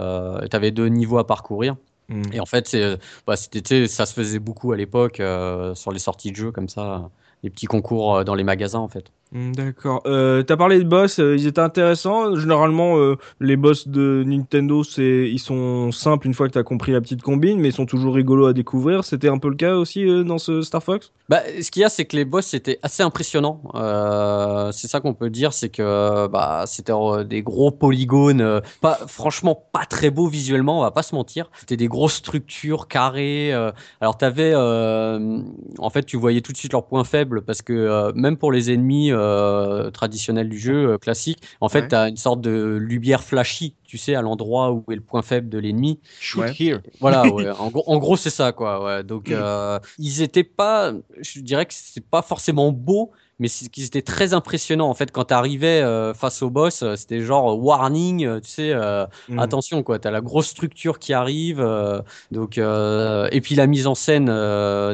tu 0.50 0.56
avais 0.56 0.70
deux 0.70 0.88
niveaux 0.88 1.18
à 1.18 1.26
parcourir. 1.26 1.76
Mm. 2.08 2.22
Et 2.32 2.40
en 2.40 2.46
fait, 2.46 2.68
c'est, 2.68 2.82
euh, 2.82 2.96
bah, 3.26 3.36
ça 3.36 4.06
se 4.06 4.12
faisait 4.12 4.38
beaucoup 4.38 4.72
à 4.72 4.76
l'époque 4.76 5.20
euh, 5.20 5.74
sur 5.74 5.92
les 5.92 5.98
sorties 5.98 6.30
de 6.30 6.36
jeux 6.36 6.52
comme 6.52 6.68
ça, 6.68 7.10
des 7.42 7.50
petits 7.50 7.66
concours 7.66 8.16
euh, 8.16 8.24
dans 8.24 8.34
les 8.34 8.44
magasins 8.44 8.80
en 8.80 8.88
fait. 8.88 9.06
Hmm, 9.34 9.50
D'accord. 9.50 10.00
Euh, 10.06 10.44
T'as 10.44 10.56
parlé 10.56 10.78
de 10.78 10.84
boss, 10.84 11.18
euh, 11.18 11.34
ils 11.36 11.48
étaient 11.48 11.60
intéressants. 11.60 12.36
Généralement, 12.36 12.98
euh, 12.98 13.16
les 13.40 13.56
boss 13.56 13.88
de 13.88 14.22
Nintendo, 14.24 14.84
ils 14.96 15.40
sont 15.40 15.90
simples 15.90 16.28
une 16.28 16.34
fois 16.34 16.46
que 16.46 16.52
t'as 16.52 16.62
compris 16.62 16.92
la 16.92 17.00
petite 17.00 17.20
combine, 17.20 17.58
mais 17.58 17.70
ils 17.70 17.74
sont 17.74 17.84
toujours 17.84 18.14
rigolos 18.14 18.46
à 18.46 18.52
découvrir. 18.52 19.02
C'était 19.02 19.28
un 19.28 19.38
peu 19.38 19.48
le 19.48 19.56
cas 19.56 19.74
aussi 19.74 20.06
dans 20.24 20.38
ce 20.38 20.62
Star 20.62 20.84
Fox? 20.84 21.10
Bah, 21.28 21.40
ce 21.60 21.68
qu'il 21.72 21.82
y 21.82 21.84
a, 21.84 21.88
c'est 21.88 22.04
que 22.04 22.14
les 22.14 22.24
boss 22.24 22.54
étaient 22.54 22.78
assez 22.84 23.02
impressionnants. 23.02 23.60
Euh, 23.74 24.70
c'est 24.70 24.86
ça 24.86 25.00
qu'on 25.00 25.14
peut 25.14 25.30
dire, 25.30 25.52
c'est 25.52 25.68
que 25.68 26.28
bah, 26.28 26.62
c'était 26.68 26.92
des 27.24 27.42
gros 27.42 27.72
polygones, 27.72 28.60
pas 28.80 29.00
franchement 29.08 29.66
pas 29.72 29.84
très 29.84 30.10
beaux 30.10 30.28
visuellement, 30.28 30.78
on 30.78 30.82
va 30.82 30.92
pas 30.92 31.02
se 31.02 31.14
mentir. 31.14 31.50
C'était 31.58 31.76
des 31.76 31.88
grosses 31.88 32.14
structures 32.14 32.86
carrées. 32.86 33.52
alors 34.00 34.16
t'avais, 34.16 34.54
en 34.54 35.90
fait, 35.90 36.04
tu 36.04 36.16
voyais 36.18 36.40
tout 36.40 36.52
de 36.52 36.56
suite 36.56 36.72
leurs 36.72 36.86
points 36.86 37.02
faibles 37.02 37.42
parce 37.42 37.62
que 37.62 38.12
même 38.14 38.36
pour 38.36 38.52
les 38.52 38.70
ennemis 38.70 39.10
euh, 39.24 39.90
traditionnels 39.90 40.48
du 40.48 40.58
jeu 40.58 40.90
euh, 40.92 40.98
classique, 40.98 41.42
en 41.60 41.68
fait, 41.68 41.80
Ouais. 41.82 41.88
t'as 41.88 42.08
une 42.08 42.16
sorte 42.16 42.40
de 42.40 42.76
lumière 42.80 43.22
flashy, 43.22 43.74
tu 43.84 43.98
sais, 43.98 44.14
à 44.14 44.22
l'endroit 44.22 44.72
où 44.72 44.84
est 44.90 44.94
le 44.94 45.00
point 45.00 45.22
faible 45.22 45.48
de 45.48 45.58
l'ennemi. 45.58 46.00
Shoot 46.20 46.42
Ouais. 46.44 46.54
here. 46.58 46.80
Voilà, 47.00 47.22
ouais. 47.32 47.50
en, 47.50 47.70
gros, 47.70 47.84
en 47.86 47.98
gros, 47.98 48.16
c'est 48.16 48.30
ça, 48.30 48.52
quoi. 48.52 48.84
Ouais. 48.84 49.02
Donc, 49.02 49.30
euh, 49.30 49.78
ils 49.98 50.22
étaient 50.22 50.44
pas, 50.44 50.92
je 51.20 51.40
dirais 51.40 51.66
que 51.66 51.74
c'est 51.74 52.06
pas 52.08 52.22
forcément 52.22 52.70
beau, 52.72 53.12
mais 53.38 53.48
c'est 53.48 53.68
qu'ils 53.68 53.84
étaient 53.86 54.02
très 54.02 54.34
impressionnants. 54.34 54.88
En 54.88 54.94
fait, 54.94 55.10
quand 55.12 55.24
t'arrivais 55.24 55.82
euh, 55.82 56.14
face 56.14 56.42
au 56.42 56.50
boss, 56.50 56.82
euh, 56.82 56.96
c'était 56.96 57.20
genre 57.20 57.52
euh, 57.52 57.56
warning, 57.56 58.40
tu 58.40 58.48
sais, 58.48 58.72
euh, 58.72 59.06
Hmm. 59.28 59.38
attention, 59.38 59.82
quoi. 59.82 59.98
T'as 59.98 60.10
la 60.10 60.20
grosse 60.20 60.48
structure 60.48 60.98
qui 60.98 61.12
arrive, 61.12 61.60
euh, 61.60 62.00
donc, 62.30 62.58
et 62.58 63.40
puis 63.40 63.54
la 63.54 63.66
mise 63.66 63.86
en 63.86 63.94
scène 63.94 64.26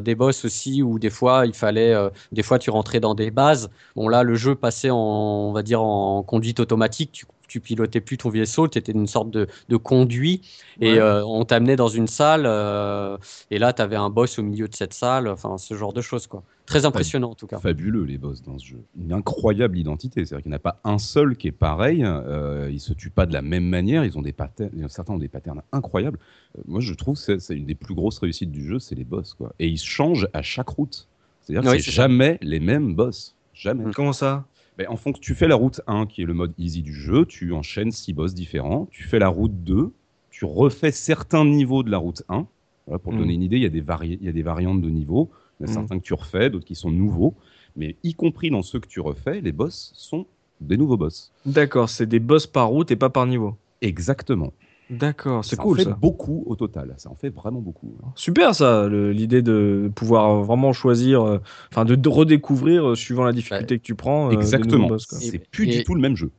des 0.00 0.14
boss 0.14 0.44
aussi, 0.44 0.82
où 0.82 0.98
des 0.98 1.10
fois 1.10 1.46
il 1.46 1.54
fallait, 1.54 1.94
des 2.32 2.42
fois 2.42 2.58
tu 2.58 2.70
rentrais 2.70 3.00
dans 3.00 3.14
des 3.14 3.30
bases. 3.30 3.70
Bon, 3.96 4.08
là, 4.08 4.22
le 4.22 4.34
jeu 4.34 4.54
passait 4.54 4.90
en, 4.90 4.96
on 4.96 5.52
va 5.52 5.62
dire, 5.62 5.82
en 5.82 6.22
conduite 6.22 6.60
automatique. 6.60 7.12
Tu, 7.12 7.26
tu 7.50 7.60
pilotais 7.60 8.00
plus 8.00 8.16
ton 8.16 8.30
vaisseau, 8.30 8.68
tu 8.68 8.78
étais 8.78 8.92
une 8.92 9.06
sorte 9.08 9.30
de, 9.30 9.48
de 9.68 9.76
conduit 9.76 10.40
et 10.80 10.92
Ouais. 10.92 10.98
euh, 10.98 11.24
on 11.26 11.44
t'amenait 11.44 11.76
dans 11.76 11.88
une 11.88 12.06
salle 12.06 12.44
euh, 12.46 13.18
et 13.50 13.58
là 13.58 13.72
tu 13.72 13.82
avais 13.82 13.96
un 13.96 14.08
boss 14.08 14.38
au 14.38 14.42
milieu 14.42 14.68
de 14.68 14.74
cette 14.74 14.94
salle, 14.94 15.26
enfin 15.28 15.58
ce 15.58 15.74
genre 15.74 15.92
de 15.92 16.00
choses 16.00 16.26
quoi. 16.28 16.42
Très 16.66 16.84
impressionnant 16.86 17.30
en 17.30 17.34
tout 17.34 17.48
cas. 17.48 17.58
Fabuleux 17.58 18.04
les 18.04 18.16
boss 18.16 18.42
dans 18.42 18.56
ce 18.56 18.64
jeu. 18.64 18.80
Une 18.96 19.12
incroyable 19.12 19.76
identité. 19.76 20.24
C'est-à-dire 20.24 20.42
qu'il 20.44 20.50
n'y 20.50 20.54
en 20.54 20.58
a 20.58 20.60
pas 20.60 20.78
un 20.84 20.98
seul 20.98 21.36
qui 21.36 21.48
est 21.48 21.52
pareil. 21.52 22.04
Euh, 22.04 22.70
ils 22.70 22.78
se 22.78 22.92
tuent 22.92 23.10
pas 23.10 23.26
de 23.26 23.32
la 23.32 23.42
même 23.42 23.64
manière. 23.64 24.04
Ils 24.04 24.16
ont 24.16 24.22
des 24.22 24.30
patterns. 24.32 24.70
Certains 24.88 25.14
ont 25.14 25.18
des 25.18 25.26
patterns 25.26 25.62
incroyables. 25.72 26.18
Euh, 26.56 26.62
moi, 26.68 26.78
je 26.80 26.94
trouve 26.94 27.16
que 27.20 27.38
c'est 27.40 27.56
une 27.56 27.66
des 27.66 27.74
plus 27.74 27.94
grosses 27.96 28.18
réussites 28.20 28.52
du 28.52 28.64
jeu, 28.64 28.78
c'est 28.78 28.94
les 28.94 29.02
boss 29.02 29.34
quoi. 29.34 29.52
Et 29.58 29.66
ils 29.66 29.80
changent 29.80 30.28
à 30.32 30.42
chaque 30.42 30.68
route. 30.68 31.08
C'est-à-dire 31.42 31.68
que 31.68 31.76
Oui, 31.76 31.82
c'est 31.82 31.90
ça. 31.90 32.02
jamais 32.02 32.38
les 32.40 32.60
mêmes 32.60 32.94
boss. 32.94 33.34
Jamais. 33.52 33.92
Comment 33.92 34.12
ça? 34.12 34.44
Ben, 34.80 34.86
en 34.88 34.96
fonction, 34.96 35.20
tu 35.20 35.34
fais 35.34 35.46
la 35.46 35.56
route 35.56 35.82
1 35.86 36.06
qui 36.06 36.22
est 36.22 36.24
le 36.24 36.32
mode 36.32 36.54
easy 36.56 36.80
du 36.80 36.94
jeu, 36.94 37.26
tu 37.26 37.52
enchaînes 37.52 37.92
6 37.92 38.14
boss 38.14 38.32
différents, 38.32 38.88
tu 38.90 39.02
fais 39.02 39.18
la 39.18 39.28
route 39.28 39.62
2, 39.62 39.92
tu 40.30 40.46
refais 40.46 40.90
certains 40.90 41.44
niveaux 41.44 41.82
de 41.82 41.90
la 41.90 41.98
route 41.98 42.22
1. 42.30 42.46
Voilà, 42.86 42.98
pour 42.98 43.12
te 43.12 43.16
Mm. 43.18 43.20
donner 43.20 43.34
une 43.34 43.42
idée, 43.42 43.56
il 43.56 43.62
y, 43.62 43.66
a 43.66 43.68
des 43.68 43.82
vari- 43.82 44.16
il 44.18 44.24
y 44.24 44.30
a 44.30 44.32
des 44.32 44.40
variantes 44.42 44.80
de 44.80 44.88
niveaux, 44.88 45.28
il 45.60 45.64
y 45.66 45.68
a 45.68 45.70
Mm. 45.70 45.74
certains 45.74 45.98
que 45.98 46.02
tu 46.04 46.14
refais, 46.14 46.48
d'autres 46.48 46.64
qui 46.64 46.76
sont 46.76 46.90
nouveaux, 46.90 47.34
mais 47.76 47.96
y 48.04 48.14
compris 48.14 48.48
dans 48.50 48.62
ceux 48.62 48.80
que 48.80 48.88
tu 48.88 49.00
refais, 49.00 49.42
les 49.42 49.52
boss 49.52 49.92
sont 49.94 50.24
des 50.62 50.78
nouveaux 50.78 50.96
boss. 50.96 51.30
D'accord, 51.44 51.90
c'est 51.90 52.06
des 52.06 52.18
boss 52.18 52.46
par 52.46 52.68
route 52.68 52.90
et 52.90 52.96
pas 52.96 53.10
par 53.10 53.26
niveau. 53.26 53.58
Exactement. 53.82 54.54
D'accord, 54.90 55.44
c'est 55.44 55.56
ça 55.56 55.62
cool 55.62 55.72
en 55.72 55.76
fait 55.76 55.84
ça. 55.84 55.98
beaucoup 56.00 56.42
au 56.46 56.56
total, 56.56 56.94
ça 56.98 57.10
en 57.10 57.14
fait 57.14 57.30
vraiment 57.30 57.60
beaucoup. 57.60 57.96
Super 58.16 58.54
ça, 58.54 58.88
l'idée 58.88 59.40
de 59.40 59.90
pouvoir 59.94 60.42
vraiment 60.42 60.72
choisir, 60.72 61.22
euh, 61.22 61.38
enfin 61.70 61.84
de, 61.84 61.94
de 61.94 62.08
redécouvrir 62.08 62.90
euh, 62.90 62.94
suivant 62.96 63.24
la 63.24 63.32
difficulté 63.32 63.78
que 63.78 63.84
tu 63.84 63.94
prends. 63.94 64.30
euh, 64.30 64.32
Exactement, 64.32 64.90
c'est 64.98 65.38
plus 65.38 65.66
et- 65.66 65.78
du 65.78 65.84
tout 65.84 65.94
le 65.94 66.00
même 66.00 66.16
jeu. 66.16 66.32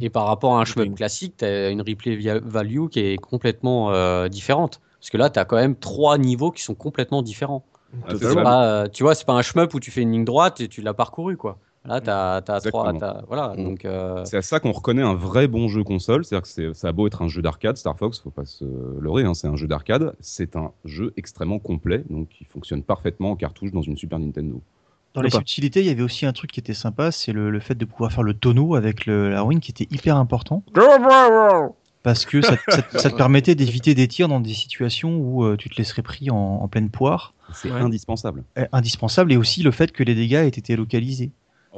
Et 0.00 0.10
par 0.10 0.26
rapport 0.26 0.56
à 0.56 0.60
un 0.60 0.64
shmup 0.64 0.94
classique, 0.94 1.34
tu 1.38 1.44
as 1.44 1.70
une 1.70 1.82
replay 1.82 2.16
value 2.40 2.86
qui 2.88 3.00
est 3.00 3.16
complètement 3.18 3.92
euh, 3.92 4.28
différente. 4.28 4.80
Parce 5.00 5.10
que 5.10 5.16
là, 5.16 5.30
tu 5.30 5.38
as 5.38 5.44
quand 5.44 5.56
même 5.56 5.76
trois 5.76 6.18
niveaux 6.18 6.50
qui 6.50 6.62
sont 6.62 6.74
complètement 6.74 7.22
différents. 7.22 7.64
Ah, 8.06 8.14
pas, 8.42 8.84
euh, 8.84 8.88
tu 8.88 9.02
vois, 9.02 9.14
c'est 9.14 9.24
pas 9.26 9.34
un 9.34 9.42
shmup 9.42 9.74
où 9.74 9.80
tu 9.80 9.90
fais 9.90 10.02
une 10.02 10.12
ligne 10.12 10.24
droite 10.24 10.60
et 10.60 10.68
tu 10.68 10.82
l'as 10.82 10.94
parcouru, 10.94 11.36
quoi. 11.36 11.58
Là, 11.84 12.00
tu 12.00 12.10
as, 12.10 12.42
trois. 12.42 12.56
Exactement. 12.92 12.98
t'as- 12.98 13.22
Voilà, 13.28 13.54
Mm. 13.56 13.64
donc. 13.64 13.84
euh, 13.84 14.24
C'est 14.24 14.36
à 14.36 14.42
ça 14.42 14.60
qu'on 14.60 14.72
reconnaît 14.72 15.02
un 15.02 15.14
vrai 15.14 15.48
bon 15.48 15.68
jeu 15.68 15.84
console. 15.84 16.24
C'est-à-dire 16.24 16.42
que 16.42 16.48
c'est- 16.48 16.74
ça 16.74 16.88
a 16.88 16.92
beau 16.92 17.06
être 17.06 17.22
un 17.22 17.28
jeu 17.28 17.40
d'arcade, 17.40 17.76
Star 17.76 17.96
Fox, 17.96 18.18
faut 18.20 18.30
pas 18.30 18.44
se 18.44 18.64
leurrer, 19.00 19.24
hein, 19.24 19.34
c'est 19.34 19.46
un 19.46 19.56
jeu 19.56 19.66
d'arcade. 19.66 20.12
C'est 20.20 20.56
un 20.56 20.72
jeu 20.84 21.12
extrêmement 21.16 21.58
complet, 21.58 22.04
donc 22.10 22.28
il 22.40 22.46
fonctionne 22.46 22.82
parfaitement 22.82 23.30
en 23.30 23.36
cartouche 23.36 23.72
dans 23.72 23.82
une 23.82 23.96
Super 23.96 24.18
Nintendo. 24.18 24.60
Dans 25.14 25.22
les 25.22 25.30
subtilités, 25.30 25.80
il 25.80 25.86
y 25.86 25.90
avait 25.90 26.02
aussi 26.02 26.26
un 26.26 26.32
truc 26.32 26.52
qui 26.52 26.60
était 26.60 26.74
sympa, 26.74 27.10
c'est 27.10 27.32
le, 27.32 27.50
le 27.50 27.60
fait 27.60 27.74
de 27.74 27.84
pouvoir 27.86 28.12
faire 28.12 28.22
le 28.22 28.34
tonneau 28.34 28.74
avec 28.74 29.06
le, 29.06 29.30
la 29.30 29.42
wing 29.44 29.58
qui 29.58 29.70
était 29.72 29.88
hyper 29.90 30.16
important 30.16 30.62
parce 32.02 32.24
que 32.24 32.40
ça, 32.42 32.56
ça- 32.68 32.82
ça 32.90 33.10
te 33.10 33.16
permettait 33.16 33.54
d'éviter 33.54 33.94
des 33.94 34.06
tirs 34.08 34.28
dans 34.28 34.40
des 34.40 34.52
situations 34.54 35.16
où 35.16 35.44
euh, 35.44 35.56
tu 35.56 35.68
te 35.70 35.76
laisserais 35.76 36.02
pris 36.02 36.30
en, 36.30 36.36
en 36.36 36.68
pleine 36.68 36.90
poire. 36.90 37.34
C'est 37.54 37.70
Ouais. 37.72 37.80
indispensable. 37.80 38.44
Indispensable 38.72 39.32
et 39.32 39.36
aussi 39.36 39.62
le 39.62 39.70
fait 39.70 39.90
que 39.92 40.02
les 40.02 40.14
dégâts 40.14 40.34
aient 40.34 40.48
été 40.48 40.76
localisés. 40.76 41.30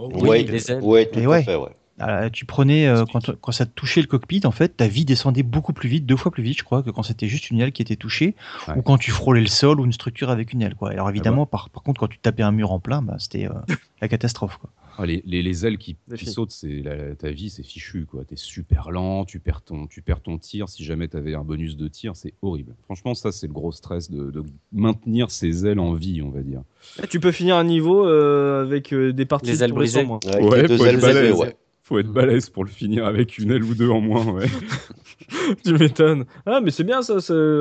Oui, 0.09 0.29
ouais, 0.29 0.43
les 0.43 0.71
ailes. 0.71 0.81
ouais, 0.83 1.07
tout 1.07 1.19
Et 1.19 1.25
à 1.25 1.29
ouais. 1.29 1.43
fait, 1.43 1.57
ouais. 1.57 1.71
Euh, 2.03 2.31
tu 2.31 2.47
prenais 2.47 2.87
euh, 2.87 3.05
quand, 3.13 3.31
quand 3.43 3.53
ça 3.53 3.67
te 3.67 3.73
touchait 3.73 4.01
le 4.01 4.07
cockpit, 4.07 4.41
en 4.45 4.51
fait, 4.53 4.75
ta 4.79 4.89
vie 4.89 5.05
descendait 5.05 5.43
beaucoup 5.43 5.75
plus 5.75 5.87
vite, 5.91 6.07
deux 6.07 6.17
fois 6.17 6.31
plus 6.33 6.43
vite, 6.43 6.57
je 6.59 6.65
crois, 6.65 6.83
que 6.83 6.89
quand 6.89 7.03
c'était 7.03 7.29
juste 7.29 7.51
une 7.51 7.61
aile 7.61 7.73
qui 7.73 7.83
était 7.83 7.97
touchée, 7.97 8.35
Ouais. 8.69 8.75
ou 8.79 8.83
quand 8.83 8.97
tu 8.97 9.11
frôlais 9.11 9.43
le 9.43 9.47
sol 9.49 9.79
ou 9.81 9.85
une 9.85 9.93
structure 9.93 10.31
avec 10.31 10.55
une 10.55 10.63
aile. 10.63 10.75
Quoi. 10.75 10.93
Alors 10.93 11.11
évidemment, 11.11 11.43
bah. 11.43 11.49
par, 11.53 11.69
par 11.69 11.83
contre, 11.83 12.01
quand 12.01 12.09
tu 12.09 12.19
tapais 12.19 12.43
un 12.43 12.53
mur 12.53 12.73
en 12.73 12.81
plein, 12.81 13.03
bah, 13.03 13.17
c'était 13.19 13.47
euh, 13.47 13.53
la 14.01 14.09
catastrophe. 14.09 14.57
Quoi. 14.57 14.71
Ah, 15.03 15.07
les, 15.07 15.23
les- 15.25 15.43
les 15.43 15.65
ailes 15.67 15.79
qui, 15.79 15.97
qui 16.19 16.27
sautent, 16.27 16.51
c'est 16.51 16.83
la- 16.83 17.15
ta 17.15 17.31
vie, 17.31 17.49
c'est 17.49 17.63
fichu. 17.63 18.05
quoi. 18.05 18.23
T'es 18.25 18.37
super 18.37 18.91
lent, 18.91 19.25
tu 19.25 19.41
perds 19.41 19.63
ton, 19.63 19.87
tu 19.87 20.03
perds 20.03 20.21
ton 20.21 20.37
tir. 20.37 20.69
Si 20.69 20.85
jamais 20.85 21.09
t'avais 21.09 21.35
un 21.35 21.43
bonus 21.43 21.77
de 21.79 21.89
tir, 21.89 22.17
c'est 22.17 22.35
horrible. 22.43 22.75
Franchement, 22.85 23.15
ça, 23.15 23.33
c'est 23.33 23.47
le 23.47 23.53
gros 23.55 23.73
stress 23.73 24.11
de, 24.11 24.31
de 24.31 24.43
maintenir 24.73 25.31
ses 25.31 25.65
ailes 25.65 25.79
en 25.81 25.95
vie, 25.95 26.21
on 26.21 26.29
va 26.29 26.43
dire. 26.43 26.63
Eh, 27.03 27.07
Tu 27.07 27.19
peux 27.19 27.33
finir 27.33 27.57
un 27.57 27.65
niveau 27.65 28.07
euh, 28.07 28.63
avec 28.63 28.93
euh, 28.93 29.13
des 29.15 29.25
parties 29.25 29.51
Les 29.53 29.57
de 29.59 29.63
ailes 29.65 29.73
brisées. 29.73 30.05
Ouais, 30.05 30.61
être 30.61 30.71
ailes 30.87 30.99
brisées, 30.99 31.01
balèze. 31.01 31.35
ouais. 31.39 31.57
Faut 31.91 31.99
être 31.99 32.13
balèze 32.13 32.49
pour 32.49 32.65
le 32.65 32.71
finir 32.71 33.05
avec 33.05 33.37
une 33.37 33.51
aile 33.51 33.65
ou 33.65 33.75
deux 33.75 33.91
en 33.91 34.01
moins. 34.01 34.25
Ouais. 34.33 34.47
tu 35.65 35.73
m'étonnes. 35.75 36.25
Ah 36.47 36.61
mais 36.63 36.71
c'est 36.71 36.85
bien 36.85 37.03
ça. 37.03 37.15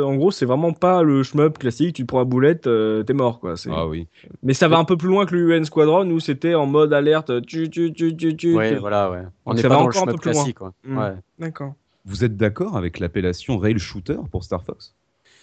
En 0.06 0.16
gros, 0.16 0.30
c'est 0.32 0.46
vraiment 0.46 0.72
pas 0.72 1.02
le 1.04 1.24
shmup 1.24 1.58
classique. 1.58 1.96
Tu 1.96 2.06
prends 2.06 2.20
la 2.20 2.26
boulette, 2.26 2.68
euh, 2.68 3.02
t'es 3.04 3.14
mort 3.14 3.40
quoi. 3.40 3.58
C'est- 3.58 3.72
ah 3.74 3.88
oui. 3.88 4.08
Mais 4.44 4.54
ça 4.54 4.68
va 4.68 4.78
un 4.78 4.86
peu 4.86 4.98
plus 4.98 5.08
loin 5.10 5.26
que 5.26 5.36
le 5.36 5.56
UN 5.58 5.66
Squadron 5.66 6.08
où 6.12 6.20
c'était 6.20 6.54
en 6.56 6.68
mode 6.68 6.94
alerte. 6.94 7.44
Tu 7.48 7.70
tu 7.72 7.92
tu 7.92 8.16
tu 8.16 8.36
tu. 8.38 8.56
Ouais, 8.56 8.74
tu- 8.76 8.80
voilà, 8.80 9.10
ouais. 9.12 9.24
On 9.46 9.54
n'est 9.56 9.62
pas 9.64 9.70
dans 9.70 9.82
le 9.82 9.88
encore 9.90 10.04
un 10.04 10.06
peu 10.06 10.12
shmup 10.12 10.22
plus 10.22 10.32
loin. 10.32 10.42
classique, 10.44 10.58
quoi. 10.60 10.74
Mm. 10.86 10.98
Ouais. 11.00 11.14
D'accord. 11.40 11.74
Vous 12.06 12.24
êtes 12.24 12.38
d'accord 12.38 12.78
avec 12.78 13.00
l'appellation 13.00 13.58
rail 13.58 13.78
shooter 13.80 14.18
pour 14.32 14.44
Star 14.44 14.64
Fox? 14.64 14.94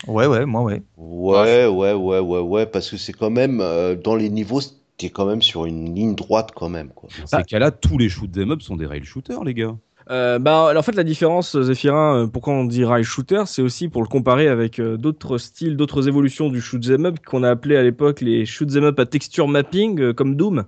Ouais, 0.07 0.27
ouais, 0.27 0.46
moi, 0.46 0.62
ouais. 0.62 0.83
Ouais, 0.96 1.66
ouais, 1.66 1.92
ouais, 1.92 2.18
ouais, 2.20 2.40
ouais, 2.40 2.66
parce 2.66 2.90
que 2.90 2.96
c'est 2.99 3.12
quand 3.14 3.31
même, 3.31 3.61
euh, 3.61 3.96
dans 3.96 4.14
les 4.14 4.29
niveaux, 4.31 4.61
t'es 4.97 5.11
quand 5.11 5.27
même 5.27 5.43
sur 5.43 5.67
une 5.67 5.95
ligne 5.95 6.15
droite 6.15 6.51
quand 6.55 6.69
même, 6.69 6.91
quoi. 6.95 7.09
Dans 7.21 7.39
ces 7.39 7.45
cas-là, 7.45 7.71
tous 7.71 7.99
les 7.99 8.09
shoot 8.09 8.31
'em 8.37 8.51
up 8.53 8.63
sont 8.63 8.77
des 8.77 8.87
rail 8.87 9.05
shooters, 9.05 9.45
les 9.45 9.55
gars. 9.55 9.77
Euh, 10.09 10.39
bah, 10.39 10.73
en 10.77 10.83
fait, 10.83 10.95
la 10.95 11.03
différence, 11.03 11.61
Zephyrin, 11.61 12.23
euh, 12.23 12.27
pourquoi 12.29 12.55
on 12.55 12.65
dit 12.65 12.85
rail 12.85 13.03
shooter, 13.03 13.43
c'est 13.47 13.61
aussi 13.63 13.89
pour 13.89 14.03
le 14.03 14.09
comparer 14.09 14.47
avec 14.47 14.79
euh, 14.79 14.97
d'autres 14.97 15.37
styles, 15.37 15.77
d'autres 15.77 16.07
évolutions 16.07 16.49
du 16.49 16.61
shoot 16.61 16.85
'em 16.89 17.07
up 17.07 17.17
qu'on 17.27 17.43
a 17.43 17.51
appelé 17.51 17.77
à 17.77 17.83
l'époque 17.83 18.21
les 18.21 18.47
shoot 18.47 18.71
'em 18.77 18.85
up 18.85 19.01
à 19.01 19.07
texture 19.07 19.49
mapping, 19.49 20.01
euh, 20.01 20.13
comme 20.13 20.37
Doom. 20.37 20.65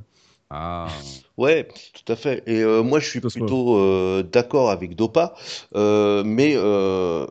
Ah. 0.51 0.89
Ouais, 1.37 1.69
tout 1.95 2.11
à 2.13 2.17
fait. 2.17 2.43
Et 2.47 2.63
euh, 2.65 2.83
moi, 2.83 2.99
je 2.99 3.09
suis 3.09 3.21
plutôt 3.21 3.77
euh, 3.77 4.25
d'accord 4.25 4.71
avec 4.71 4.97
Dopa, 4.97 5.35
euh, 5.77 6.25
mais 6.25 6.55
euh, 6.57 7.27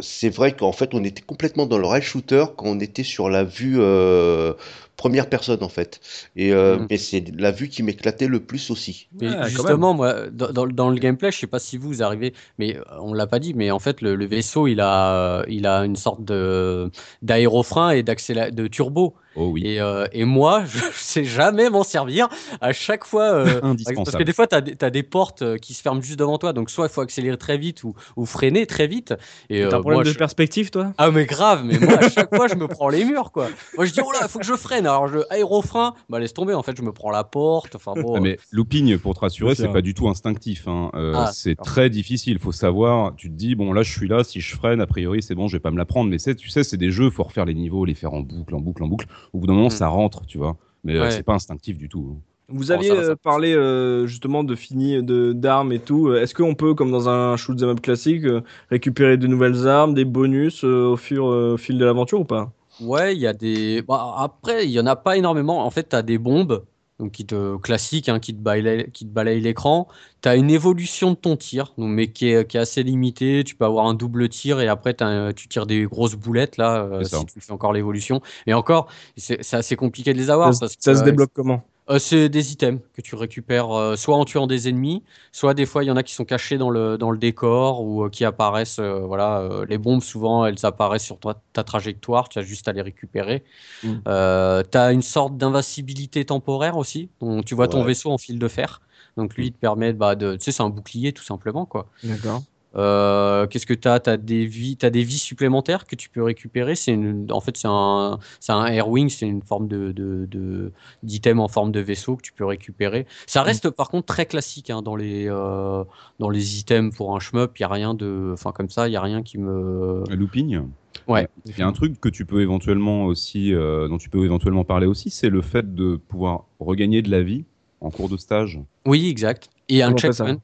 c'est 0.00 0.30
vrai 0.30 0.56
qu'en 0.56 0.72
fait, 0.72 0.92
on 0.94 1.04
était 1.04 1.22
complètement 1.22 1.66
dans 1.66 1.78
le 1.78 1.86
rail 1.86 2.02
shooter 2.02 2.46
quand 2.56 2.66
on 2.66 2.80
était 2.80 3.04
sur 3.04 3.28
la 3.30 3.44
vue 3.44 3.76
euh, 3.78 4.54
première 4.96 5.28
personne, 5.28 5.62
en 5.62 5.68
fait. 5.68 6.00
Et 6.36 6.52
euh, 6.52 6.78
Mhm. 6.78 6.86
mais 6.90 6.96
c'est 6.98 7.24
la 7.36 7.50
vue 7.50 7.68
qui 7.68 7.82
m'éclatait 7.82 8.26
le 8.28 8.40
plus 8.40 8.70
aussi. 8.70 9.08
Mais 9.20 9.28
quand 9.34 9.46
justement, 9.48 9.94
moi, 9.94 10.28
dans, 10.30 10.50
dans- 10.52 10.66
dans 10.66 10.90
le 10.90 10.96
gameplay, 10.98 11.30
je 11.32 11.38
sais 11.38 11.46
pas 11.46 11.58
si 11.58 11.76
vous, 11.78 12.02
arrivez, 12.02 12.32
mais 12.58 12.76
euh, 12.76 12.82
on 13.00 13.12
l'a 13.14 13.26
pas 13.26 13.38
dit, 13.38 13.54
mais 13.54 13.70
en 13.70 13.78
fait, 13.78 14.00
le, 14.00 14.14
le 14.14 14.26
vaisseau, 14.26 14.66
il 14.66 14.80
a, 14.80 15.40
euh, 15.40 15.44
il 15.48 15.66
a 15.66 15.84
une 15.84 15.96
sorte 15.96 16.24
de 16.24 16.90
d'aérofrein 17.22 17.90
et 17.90 18.02
d'accélé- 18.02 18.50
de 18.50 18.66
turbo. 18.66 19.14
Oh 19.36 19.48
oui. 19.52 19.62
Et, 19.66 19.80
euh, 19.80 20.06
et 20.12 20.24
moi, 20.24 20.64
je 20.72 20.78
sais 20.94 21.24
jamais 21.24 21.68
m'en 21.70 21.82
servir. 21.82 22.28
À 22.60 22.72
chaque 22.72 23.04
fois, 23.04 23.32
euh, 23.32 23.60
parce 23.96 24.16
que 24.16 24.22
des 24.22 24.32
fois, 24.32 24.46
tu 24.46 24.54
as, 24.54 24.90
des 24.90 25.02
portes 25.02 25.58
qui 25.58 25.74
se 25.74 25.82
ferment 25.82 26.00
juste 26.00 26.18
devant 26.20 26.38
toi, 26.38 26.52
donc 26.52 26.70
soit 26.70 26.86
il 26.86 26.92
faut 26.92 27.00
accélérer 27.00 27.36
très 27.36 27.58
vite 27.58 27.82
ou, 27.82 27.94
ou 28.16 28.26
freiner 28.26 28.66
très 28.66 28.86
vite. 28.86 29.12
Et 29.50 29.60
T'as 29.60 29.64
euh, 29.64 29.68
un 29.78 29.80
problème 29.80 29.94
moi, 29.96 30.04
de 30.04 30.10
je- 30.10 30.18
perspective, 30.18 30.70
toi? 30.70 30.92
Ah 30.98 31.10
mais 31.10 31.26
grave, 31.26 31.64
mais 31.64 31.78
moi 31.80 31.98
à 31.98 32.08
chaque 32.08 32.32
fois 32.34 32.46
je 32.46 32.54
me 32.54 32.68
prends 32.68 32.88
les 32.88 33.04
murs 33.04 33.32
quoi. 33.32 33.48
Moi 33.76 33.86
je 33.86 33.92
dis 33.92 34.00
oh 34.00 34.12
là 34.12 34.20
il 34.22 34.28
faut 34.28 34.38
que 34.38 34.44
je 34.46 34.54
freine, 34.56 34.83
alors 34.88 35.08
je 35.08 35.18
aérofrein, 35.30 35.94
bah 36.08 36.18
laisse 36.20 36.32
tomber 36.34 36.54
en 36.54 36.62
fait 36.62 36.76
je 36.76 36.82
me 36.82 36.92
prends 36.92 37.10
la 37.10 37.24
porte, 37.24 37.74
enfin 37.76 37.94
bon. 37.94 38.20
Mais 38.22 38.38
looping, 38.52 38.98
pour 38.98 39.14
te 39.14 39.20
rassurer, 39.20 39.54
C'est 39.54 39.68
pas 39.72 39.82
du 39.82 39.94
tout 39.94 40.08
instinctif. 40.08 40.66
hein. 40.68 40.90
Euh, 40.94 41.14
Ah, 41.16 41.30
c'est 41.32 41.54
très 41.56 41.90
difficile. 41.90 42.38
Faut 42.38 42.52
savoir. 42.52 43.14
Tu 43.16 43.28
te 43.30 43.34
dis 43.34 43.54
bon 43.54 43.72
là, 43.72 43.82
je 43.82 43.92
suis 43.92 44.08
là. 44.08 44.24
Si 44.24 44.40
je 44.40 44.54
freine, 44.56 44.80
a 44.80 44.86
priori, 44.86 45.22
c'est 45.22 45.34
bon, 45.34 45.48
je 45.48 45.56
vais 45.56 45.60
pas 45.60 45.70
me 45.70 45.78
la 45.78 45.84
prendre. 45.84 46.10
Mais 46.10 46.18
c'est, 46.18 46.34
tu 46.34 46.48
sais, 46.48 46.64
c'est 46.64 46.76
des 46.76 46.90
jeux. 46.90 47.10
Faut 47.10 47.22
refaire 47.24 47.44
les 47.44 47.54
niveaux, 47.54 47.84
les 47.84 47.94
faire 47.94 48.12
en 48.14 48.20
boucle, 48.20 48.54
en 48.54 48.60
boucle, 48.60 48.82
en 48.82 48.88
boucle. 48.88 49.06
Au 49.32 49.38
bout 49.38 49.46
d'un 49.46 49.54
moment, 49.54 49.66
Mm. 49.68 49.70
ça 49.70 49.88
rentre, 49.88 50.26
tu 50.26 50.38
vois. 50.38 50.56
Mais 50.84 50.94
euh, 50.96 51.02
Ouais. 51.02 51.10
c'est 51.10 51.22
pas 51.22 51.34
instinctif 51.34 51.78
du 51.78 51.88
tout. 51.88 52.18
Vous 52.50 52.70
Oh, 52.70 52.74
aviez 52.74 52.90
ça 52.90 52.94
va, 52.96 53.00
ça 53.02 53.06
euh, 53.06 53.10
va. 53.12 53.16
parlé 53.16 53.54
euh, 53.54 54.06
justement 54.06 54.44
de 54.44 54.54
fini 54.54 55.02
de 55.02 55.32
d'armes 55.32 55.72
et 55.72 55.78
tout. 55.78 56.12
Est-ce 56.12 56.34
qu'on 56.34 56.54
peut, 56.54 56.74
comme 56.74 56.90
dans 56.90 57.08
un 57.08 57.36
shoot 57.38 57.56
'em 57.62 57.70
up 57.70 57.80
classique, 57.80 58.24
euh, 58.24 58.42
récupérer 58.70 59.16
de 59.16 59.26
nouvelles 59.26 59.66
armes, 59.66 59.94
des 59.94 60.04
bonus 60.04 60.62
euh, 60.62 60.88
au 60.92 60.96
fur 60.98 61.26
euh, 61.26 61.54
au 61.54 61.56
fil 61.56 61.78
de 61.78 61.84
l'aventure 61.86 62.20
ou 62.20 62.24
pas? 62.26 62.52
Ouais, 62.80 63.14
il 63.14 63.20
y 63.20 63.26
a 63.26 63.32
des. 63.32 63.82
Bah, 63.82 64.14
après, 64.18 64.64
il 64.66 64.70
y 64.72 64.80
en 64.80 64.86
a 64.86 64.96
pas 64.96 65.16
énormément. 65.16 65.64
En 65.64 65.70
fait, 65.70 65.90
tu 65.90 65.96
as 65.96 66.02
des 66.02 66.18
bombes, 66.18 66.66
donc 66.98 67.12
qui 67.12 67.24
te 67.24 67.56
classiques, 67.58 68.08
hein, 68.08 68.18
qui 68.18 68.34
te 68.34 68.40
balayent, 68.40 68.90
qui 68.90 69.04
te 69.06 69.10
balayent 69.12 69.40
l'écran. 69.40 69.86
Tu 70.22 70.28
as 70.28 70.34
une 70.36 70.50
évolution 70.50 71.10
de 71.12 71.16
ton 71.16 71.36
tir, 71.36 71.72
donc, 71.78 71.90
mais 71.90 72.10
qui 72.12 72.28
est, 72.30 72.46
qui 72.48 72.56
est 72.56 72.60
assez 72.60 72.82
limitée. 72.82 73.44
Tu 73.44 73.54
peux 73.54 73.64
avoir 73.64 73.86
un 73.86 73.94
double 73.94 74.28
tir 74.28 74.60
et 74.60 74.66
après 74.68 74.94
t'as 74.94 75.06
un- 75.06 75.32
tu 75.32 75.46
tires 75.48 75.66
des 75.66 75.84
grosses 75.84 76.16
boulettes 76.16 76.56
là, 76.56 76.82
euh, 76.84 77.08
si 77.08 77.24
tu 77.26 77.40
fais 77.40 77.52
encore 77.52 77.72
l'évolution. 77.72 78.20
Et 78.46 78.54
encore, 78.54 78.88
c'est 79.16 79.54
assez 79.54 79.76
compliqué 79.76 80.12
de 80.12 80.18
les 80.18 80.30
avoir. 80.30 80.52
Ça, 80.54 80.60
parce 80.60 80.76
ça 80.80 80.92
que, 80.92 80.96
se 80.96 81.00
euh, 81.00 81.04
débloque 81.04 81.30
comment? 81.32 81.62
Euh, 81.90 81.98
c'est 81.98 82.28
des 82.28 82.52
items 82.52 82.80
que 82.94 83.02
tu 83.02 83.14
récupères 83.14 83.70
euh, 83.72 83.96
soit 83.96 84.16
en 84.16 84.24
tuant 84.24 84.46
des 84.46 84.68
ennemis, 84.68 85.02
soit 85.32 85.54
des 85.54 85.66
fois 85.66 85.84
il 85.84 85.88
y 85.88 85.90
en 85.90 85.96
a 85.96 86.02
qui 86.02 86.14
sont 86.14 86.24
cachés 86.24 86.56
dans 86.58 86.70
le, 86.70 86.96
dans 86.96 87.10
le 87.10 87.18
décor 87.18 87.82
ou 87.82 88.04
euh, 88.04 88.08
qui 88.10 88.24
apparaissent. 88.24 88.80
voilà, 88.80 89.48
les 89.68 89.78
bombes 89.78 90.02
souvent 90.02 90.46
elles 90.46 90.64
apparaissent 90.64 91.04
sur 91.04 91.18
toi- 91.18 91.42
ta 91.52 91.62
trajectoire, 91.64 92.28
tu 92.28 92.38
as 92.38 92.42
juste 92.42 92.68
à 92.68 92.72
les 92.72 92.82
récupérer. 92.82 93.44
Mm. 93.82 93.94
Tu 94.04 94.78
as 94.78 94.92
une 94.92 95.02
sorte 95.02 95.36
d'invincibilité 95.36 96.24
temporaire 96.24 96.76
aussi, 96.76 97.10
donc 97.20 97.44
tu 97.44 97.54
vois 97.54 97.68
ton 97.68 97.80
Ouais. 97.80 97.88
vaisseau 97.88 98.10
en 98.10 98.18
fil 98.18 98.38
de 98.38 98.48
fer. 98.48 98.80
Donc 99.16 99.34
lui 99.36 99.46
il 99.48 99.52
te 99.52 99.58
permet 99.58 99.92
bah, 99.92 100.14
de. 100.16 100.36
Tu 100.36 100.44
sais, 100.44 100.52
c'est 100.52 100.62
un 100.62 100.70
bouclier 100.70 101.12
tout 101.12 101.22
simplement 101.22 101.66
quoi. 101.66 101.86
D'accord. 102.02 102.42
Euh, 102.76 103.46
Qu'est-ce 103.46 103.66
que 103.66 103.74
tu 103.74 103.88
as 103.88 104.00
Tu 104.00 104.10
as 104.10 104.16
des 104.16 104.46
vies, 104.46 104.76
t'as 104.76 104.90
des 104.90 105.04
vies 105.04 105.18
supplémentaires 105.18 105.86
que 105.86 105.96
tu 105.96 106.08
peux 106.08 106.22
récupérer? 106.22 106.74
C'est 106.74 106.92
une, 106.92 107.26
en 107.30 107.40
fait 107.40 107.56
c'est 107.56 107.68
un, 107.70 108.18
c'est 108.40 108.52
un 108.52 108.66
airwing, 108.66 109.08
c'est 109.08 109.26
une 109.26 109.42
forme 109.42 109.68
de, 109.68 109.92
de, 109.92 110.26
de- 110.26 110.72
d'item 111.02 111.40
en 111.40 111.48
forme 111.48 111.72
de 111.72 111.80
vaisseau 111.80 112.16
que 112.16 112.22
tu 112.22 112.32
peux 112.32 112.44
récupérer. 112.44 113.06
Ça 113.26 113.42
reste 113.42 113.70
par 113.70 113.88
contre 113.90 114.06
très 114.06 114.26
classique 114.26 114.70
hein, 114.70 114.82
dans 114.82 114.96
les 114.96 115.26
euh, 115.28 115.84
dans 116.18 116.30
les 116.30 116.58
items 116.58 116.94
pour 116.94 117.14
un 117.14 117.20
shmup. 117.20 117.58
Il 117.58 117.62
y 117.62 117.64
a 117.64 117.68
rien 117.68 117.94
de, 117.94 118.30
enfin 118.32 118.52
comme 118.52 118.70
ça, 118.70 118.88
il 118.88 118.92
y 118.92 118.96
a 118.96 119.00
rien 119.00 119.22
qui 119.22 119.38
me. 119.38 120.02
Un 120.10 120.16
Looping? 120.16 120.62
Ouais. 121.06 121.28
Il 121.44 121.58
y 121.58 121.62
a 121.62 121.66
un 121.66 121.72
truc 121.72 122.00
que 122.00 122.08
tu 122.08 122.24
peux 122.24 122.40
éventuellement 122.40 123.04
aussi, 123.04 123.52
euh, 123.52 123.88
dont 123.88 123.98
tu 123.98 124.08
peux 124.08 124.24
éventuellement 124.24 124.64
parler 124.64 124.86
aussi, 124.86 125.10
c'est 125.10 125.28
le 125.28 125.42
fait 125.42 125.74
de 125.74 125.96
pouvoir 125.96 126.46
regagner 126.60 127.02
de 127.02 127.10
la 127.10 127.22
vie 127.22 127.44
en 127.80 127.90
cours 127.90 128.08
de 128.08 128.16
stage. 128.16 128.60
Oui, 128.86 129.08
exact. 129.08 129.50
Et 129.68 129.82
un 129.82 129.94
checkpoint. 129.94 130.38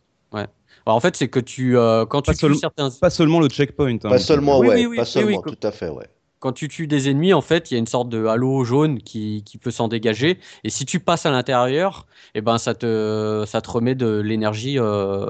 Alors 0.90 0.96
en 0.96 1.00
fait 1.00 1.14
c'est 1.14 1.28
que 1.28 1.38
tu 1.38 1.78
euh, 1.78 2.04
quand 2.04 2.22
Pas 2.22 2.32
tu 2.32 2.40
seul- 2.40 2.52
tues 2.52 2.58
certains 2.58 2.90
Pas 2.90 3.10
seulement 3.10 3.38
le 3.38 3.48
checkpoint. 3.48 3.94
hein, 3.94 3.98
Pas 4.08 4.18
seulement, 4.18 4.58
Oui, 4.58 4.66
ouais, 4.66 4.74
oui, 4.74 4.86
oui, 4.86 4.96
pas 4.96 5.02
oui, 5.02 5.06
seulement, 5.06 5.40
oui, 5.46 5.54
tout 5.56 5.66
à 5.66 5.70
fait, 5.70 5.88
ouais. 5.88 6.08
Quand 6.40 6.52
tu 6.52 6.68
tues 6.68 6.86
des 6.86 7.10
ennemis, 7.10 7.34
en 7.34 7.42
fait, 7.42 7.70
il 7.70 7.74
y 7.74 7.76
a 7.76 7.78
une 7.78 7.86
sorte 7.86 8.08
de 8.08 8.24
halo 8.24 8.64
jaune 8.64 8.98
qui, 8.98 9.44
qui 9.44 9.58
peut 9.58 9.70
s'en 9.70 9.88
dégager. 9.88 10.38
Et 10.64 10.70
si 10.70 10.86
tu 10.86 10.98
passes 10.98 11.26
à 11.26 11.30
l'intérieur, 11.30 12.06
eh 12.34 12.40
ben, 12.40 12.56
ça 12.56 12.74
te, 12.74 13.44
ça 13.46 13.60
te 13.60 13.70
remet 13.70 13.94
de 13.94 14.20
l'énergie 14.20 14.78
euh, 14.78 15.26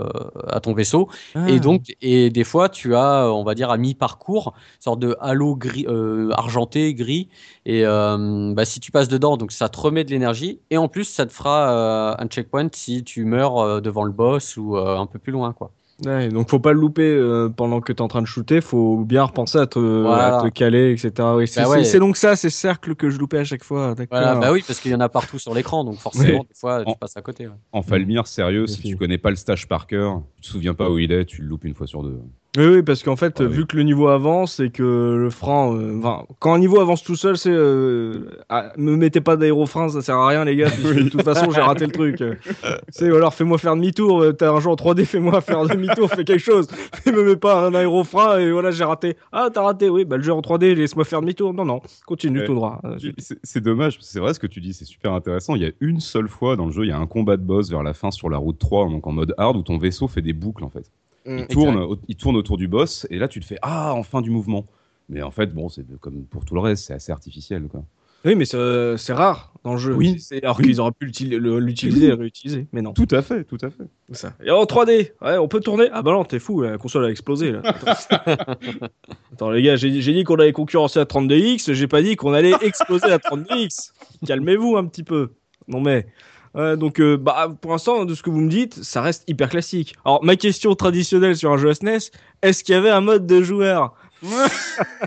à 0.46 0.60
ton 0.60 0.72
vaisseau. 0.72 1.08
Ah. 1.34 1.50
Et 1.50 1.58
donc, 1.58 1.96
et 2.00 2.30
des 2.30 2.44
fois, 2.44 2.68
tu 2.68 2.94
as, 2.94 3.28
on 3.32 3.42
va 3.42 3.56
dire, 3.56 3.70
à 3.70 3.76
mi-parcours, 3.76 4.54
une 4.56 4.82
sorte 4.82 5.00
de 5.00 5.16
halo 5.20 5.56
gris, 5.56 5.84
euh, 5.88 6.30
argenté, 6.30 6.94
gris. 6.94 7.28
Et 7.66 7.84
euh, 7.84 8.52
bah, 8.54 8.64
si 8.64 8.78
tu 8.78 8.92
passes 8.92 9.08
dedans, 9.08 9.36
donc 9.36 9.50
ça 9.50 9.68
te 9.68 9.80
remet 9.80 10.04
de 10.04 10.10
l'énergie. 10.10 10.60
Et 10.70 10.78
en 10.78 10.86
plus, 10.86 11.04
ça 11.04 11.26
te 11.26 11.32
fera 11.32 12.20
un 12.22 12.26
checkpoint 12.28 12.68
si 12.72 13.02
tu 13.02 13.24
meurs 13.24 13.82
devant 13.82 14.04
le 14.04 14.12
boss 14.12 14.56
ou 14.56 14.76
un 14.76 15.06
peu 15.06 15.18
plus 15.18 15.32
loin, 15.32 15.52
quoi. 15.52 15.72
Ouais, 16.04 16.28
donc 16.28 16.48
faut 16.50 16.58
pas 16.60 16.72
le 16.72 16.80
louper 16.80 17.02
euh, 17.10 17.48
pendant 17.48 17.80
que 17.80 17.92
tu 17.92 17.98
es 17.98 18.02
en 18.02 18.08
train 18.08 18.22
de 18.22 18.26
shooter, 18.26 18.60
faut 18.60 18.98
bien 19.04 19.24
repenser 19.24 19.58
à 19.58 19.66
te, 19.66 19.78
Voilà. 19.78 20.38
à 20.38 20.42
te 20.42 20.48
caler, 20.48 20.92
etc. 20.92 21.12
Oui, 21.36 21.46
c'est 21.46 21.62
Bah 21.62 21.68
ouais. 21.68 21.98
donc 21.98 22.16
ça, 22.16 22.36
ces 22.36 22.50
cercles 22.50 22.94
que 22.94 23.10
je 23.10 23.18
loupais 23.18 23.38
à 23.38 23.44
chaque 23.44 23.64
fois. 23.64 23.94
Voilà, 24.10 24.36
bah 24.36 24.52
oui, 24.52 24.62
parce 24.66 24.80
qu'il 24.80 24.90
y 24.90 24.94
en 24.94 25.00
a 25.00 25.08
partout 25.08 25.38
sur 25.38 25.54
l'écran, 25.54 25.84
donc 25.84 25.96
forcément, 25.96 26.40
des 26.44 26.54
fois, 26.54 26.84
tu 26.84 26.92
passes 26.98 27.16
à 27.16 27.22
côté. 27.22 27.46
ouais. 27.46 27.54
En 27.72 27.82
Falmir, 27.82 28.26
sérieux, 28.26 28.66
si 28.66 28.82
tu 28.82 28.96
connais 28.96 29.18
pas 29.18 29.30
le 29.30 29.36
stage 29.36 29.68
par 29.68 29.86
cœur, 29.86 30.22
tu 30.36 30.42
te 30.42 30.46
souviens 30.46 30.74
pas 30.74 30.90
où 30.90 30.98
il 30.98 31.12
est, 31.12 31.24
tu 31.24 31.42
le 31.42 31.48
loupes 31.48 31.64
une 31.64 31.74
fois 31.74 31.86
sur 31.86 32.02
deux. 32.02 32.18
Oui, 32.56 32.64
oui, 32.66 32.82
parce 32.82 33.04
qu'en 33.04 33.14
fait, 33.14 33.38
oui. 33.38 33.46
vu 33.46 33.64
que 33.64 33.76
le 33.76 33.84
niveau 33.84 34.08
avance 34.08 34.58
et 34.58 34.70
que 34.70 34.82
le 35.16 35.30
frein, 35.30 35.72
euh, 35.72 35.96
enfin, 36.00 36.24
quand 36.40 36.52
un 36.52 36.58
niveau 36.58 36.80
avance 36.80 37.04
tout 37.04 37.14
seul, 37.14 37.36
c'est, 37.38 37.52
euh, 37.52 38.28
ah, 38.48 38.72
me 38.76 38.96
mettez 38.96 39.20
pas 39.20 39.36
d'aérofrein, 39.36 39.88
ça 39.88 40.02
sert 40.02 40.16
à 40.16 40.26
rien, 40.26 40.44
les 40.44 40.56
gars. 40.56 40.68
puisque 40.70 40.96
de 41.04 41.08
toute 41.10 41.22
façon, 41.22 41.52
j'ai 41.52 41.60
raté 41.60 41.86
le 41.86 41.92
truc. 41.92 42.16
C'est 42.88 43.08
ou 43.08 43.14
alors 43.14 43.34
fais-moi 43.34 43.56
faire 43.56 43.76
demi-tour. 43.76 44.20
euh, 44.22 44.32
T'as 44.32 44.50
un 44.50 44.58
jeu 44.58 44.68
en 44.68 44.74
3D, 44.74 45.04
fais-moi 45.04 45.40
faire 45.42 45.64
demi-tour, 45.64 46.10
fais 46.10 46.24
quelque 46.24 46.42
chose. 46.42 46.66
Mais 47.06 47.12
me 47.12 47.22
mets 47.24 47.36
pas 47.36 47.64
un 47.66 47.72
aérofrein 47.74 48.38
et 48.40 48.50
voilà, 48.50 48.72
j'ai 48.72 48.82
raté. 48.82 49.16
Ah, 49.30 49.48
t'as 49.52 49.62
raté, 49.62 49.88
oui, 49.88 50.04
bah 50.04 50.16
le 50.16 50.24
jeu 50.24 50.32
en 50.32 50.40
3D, 50.40 50.74
laisse-moi 50.74 51.04
faire 51.04 51.20
demi-tour. 51.20 51.54
Non, 51.54 51.64
non, 51.64 51.80
continue 52.04 52.40
Ouais. 52.40 52.46
tout 52.46 52.54
droit. 52.54 52.80
C'est 53.44 53.60
dommage, 53.60 53.98
c'est 54.00 54.18
vrai 54.18 54.34
ce 54.34 54.40
que 54.40 54.46
tu 54.48 54.60
dis, 54.60 54.72
c'est 54.74 54.84
super 54.84 55.12
intéressant. 55.12 55.54
Il 55.54 55.62
y 55.62 55.66
a 55.66 55.70
une 55.80 56.00
seule 56.00 56.28
fois 56.28 56.56
dans 56.56 56.66
le 56.66 56.72
jeu, 56.72 56.82
il 56.84 56.88
y 56.88 56.92
a 56.92 56.98
un 56.98 57.06
combat 57.06 57.36
de 57.36 57.42
boss 57.42 57.70
vers 57.70 57.84
la 57.84 57.92
fin 57.94 58.10
sur 58.10 58.28
la 58.28 58.38
route 58.38 58.58
3, 58.58 58.88
donc 58.88 59.06
en 59.06 59.12
mode 59.12 59.34
hard, 59.38 59.56
où 59.56 59.62
ton 59.62 59.78
vaisseau 59.78 60.08
fait 60.08 60.22
des 60.22 60.32
boucles 60.32 60.64
en 60.64 60.70
fait. 60.70 60.90
Mm. 61.26 61.38
Il 61.38 61.46
tourne, 61.48 61.96
il 62.08 62.16
tourne 62.16 62.36
autour 62.36 62.56
du 62.56 62.66
boss, 62.68 63.06
et 63.10 63.18
là 63.18 63.28
tu 63.28 63.40
te 63.40 63.44
fais 63.44 63.58
Ah, 63.62 63.92
enfin 63.94 64.20
du 64.22 64.30
mouvement. 64.30 64.66
Mais 65.08 65.22
en 65.22 65.30
fait, 65.30 65.52
bon, 65.52 65.68
c'est 65.68 65.84
comme 66.00 66.24
pour 66.24 66.44
tout 66.44 66.54
le 66.54 66.60
reste, 66.60 66.84
c'est 66.86 66.94
assez 66.94 67.10
artificiel. 67.12 67.64
Quoi. 67.64 67.82
Oui, 68.24 68.34
mais 68.36 68.44
c'est 68.44 69.12
rare 69.12 69.52
dans 69.64 69.72
le 69.72 69.78
jeu. 69.78 69.94
Oui. 69.94 70.20
C'est- 70.20 70.42
Alors 70.44 70.58
Oui. 70.58 70.66
qu'ils 70.66 70.80
auraient 70.80 70.92
pu 70.92 71.06
l'utiliser 71.06 72.06
et 72.06 72.12
réutiliser, 72.12 72.66
mais 72.72 72.80
non. 72.82 72.92
Tout 72.92 73.08
à 73.10 73.22
fait, 73.22 73.44
tout 73.44 73.56
à 73.62 73.70
fait. 73.70 73.84
Ça. 74.12 74.34
Et 74.44 74.50
en 74.50 74.62
3D, 74.64 75.12
ouais, 75.22 75.36
on 75.38 75.48
peut 75.48 75.60
tourner 75.60 75.88
Ah 75.92 76.02
bah 76.02 76.12
non, 76.12 76.24
t'es 76.24 76.38
fou, 76.38 76.60
la 76.62 76.78
console 76.78 77.06
a 77.06 77.10
explosé 77.10 77.52
là. 77.52 77.60
Attends, 77.64 78.56
Attends, 79.32 79.50
les 79.50 79.62
gars, 79.62 79.76
j'ai 79.76 80.00
j'ai 80.00 80.12
dit 80.12 80.24
qu'on 80.24 80.36
allait 80.36 80.52
concurrencer 80.52 81.00
à 81.00 81.04
32X, 81.04 81.72
j'ai 81.72 81.88
pas 81.88 82.02
dit 82.02 82.16
qu'on 82.16 82.32
allait 82.32 82.54
exploser 82.62 83.06
à 83.06 83.18
32X. 83.18 83.92
Calmez-vous 84.26 84.76
un 84.76 84.86
petit 84.86 85.02
peu. 85.04 85.30
Non 85.68 85.80
mais. 85.80 86.06
Ouais, 86.54 86.76
donc, 86.76 87.00
euh, 87.00 87.16
bah, 87.16 87.54
pour 87.60 87.70
l'instant, 87.70 88.04
de 88.04 88.14
ce 88.14 88.22
que 88.22 88.30
vous 88.30 88.40
me 88.40 88.48
dites, 88.50 88.82
ça 88.82 89.02
reste 89.02 89.22
hyper 89.28 89.48
classique. 89.50 89.94
Alors, 90.04 90.24
ma 90.24 90.34
question 90.36 90.74
traditionnelle 90.74 91.36
sur 91.36 91.52
un 91.52 91.56
jeu 91.56 91.72
SNES, 91.72 92.10
est-ce 92.42 92.64
qu'il 92.64 92.74
y 92.74 92.78
avait 92.78 92.90
un 92.90 93.00
mode 93.00 93.26
de 93.26 93.42
joueur? 93.42 93.94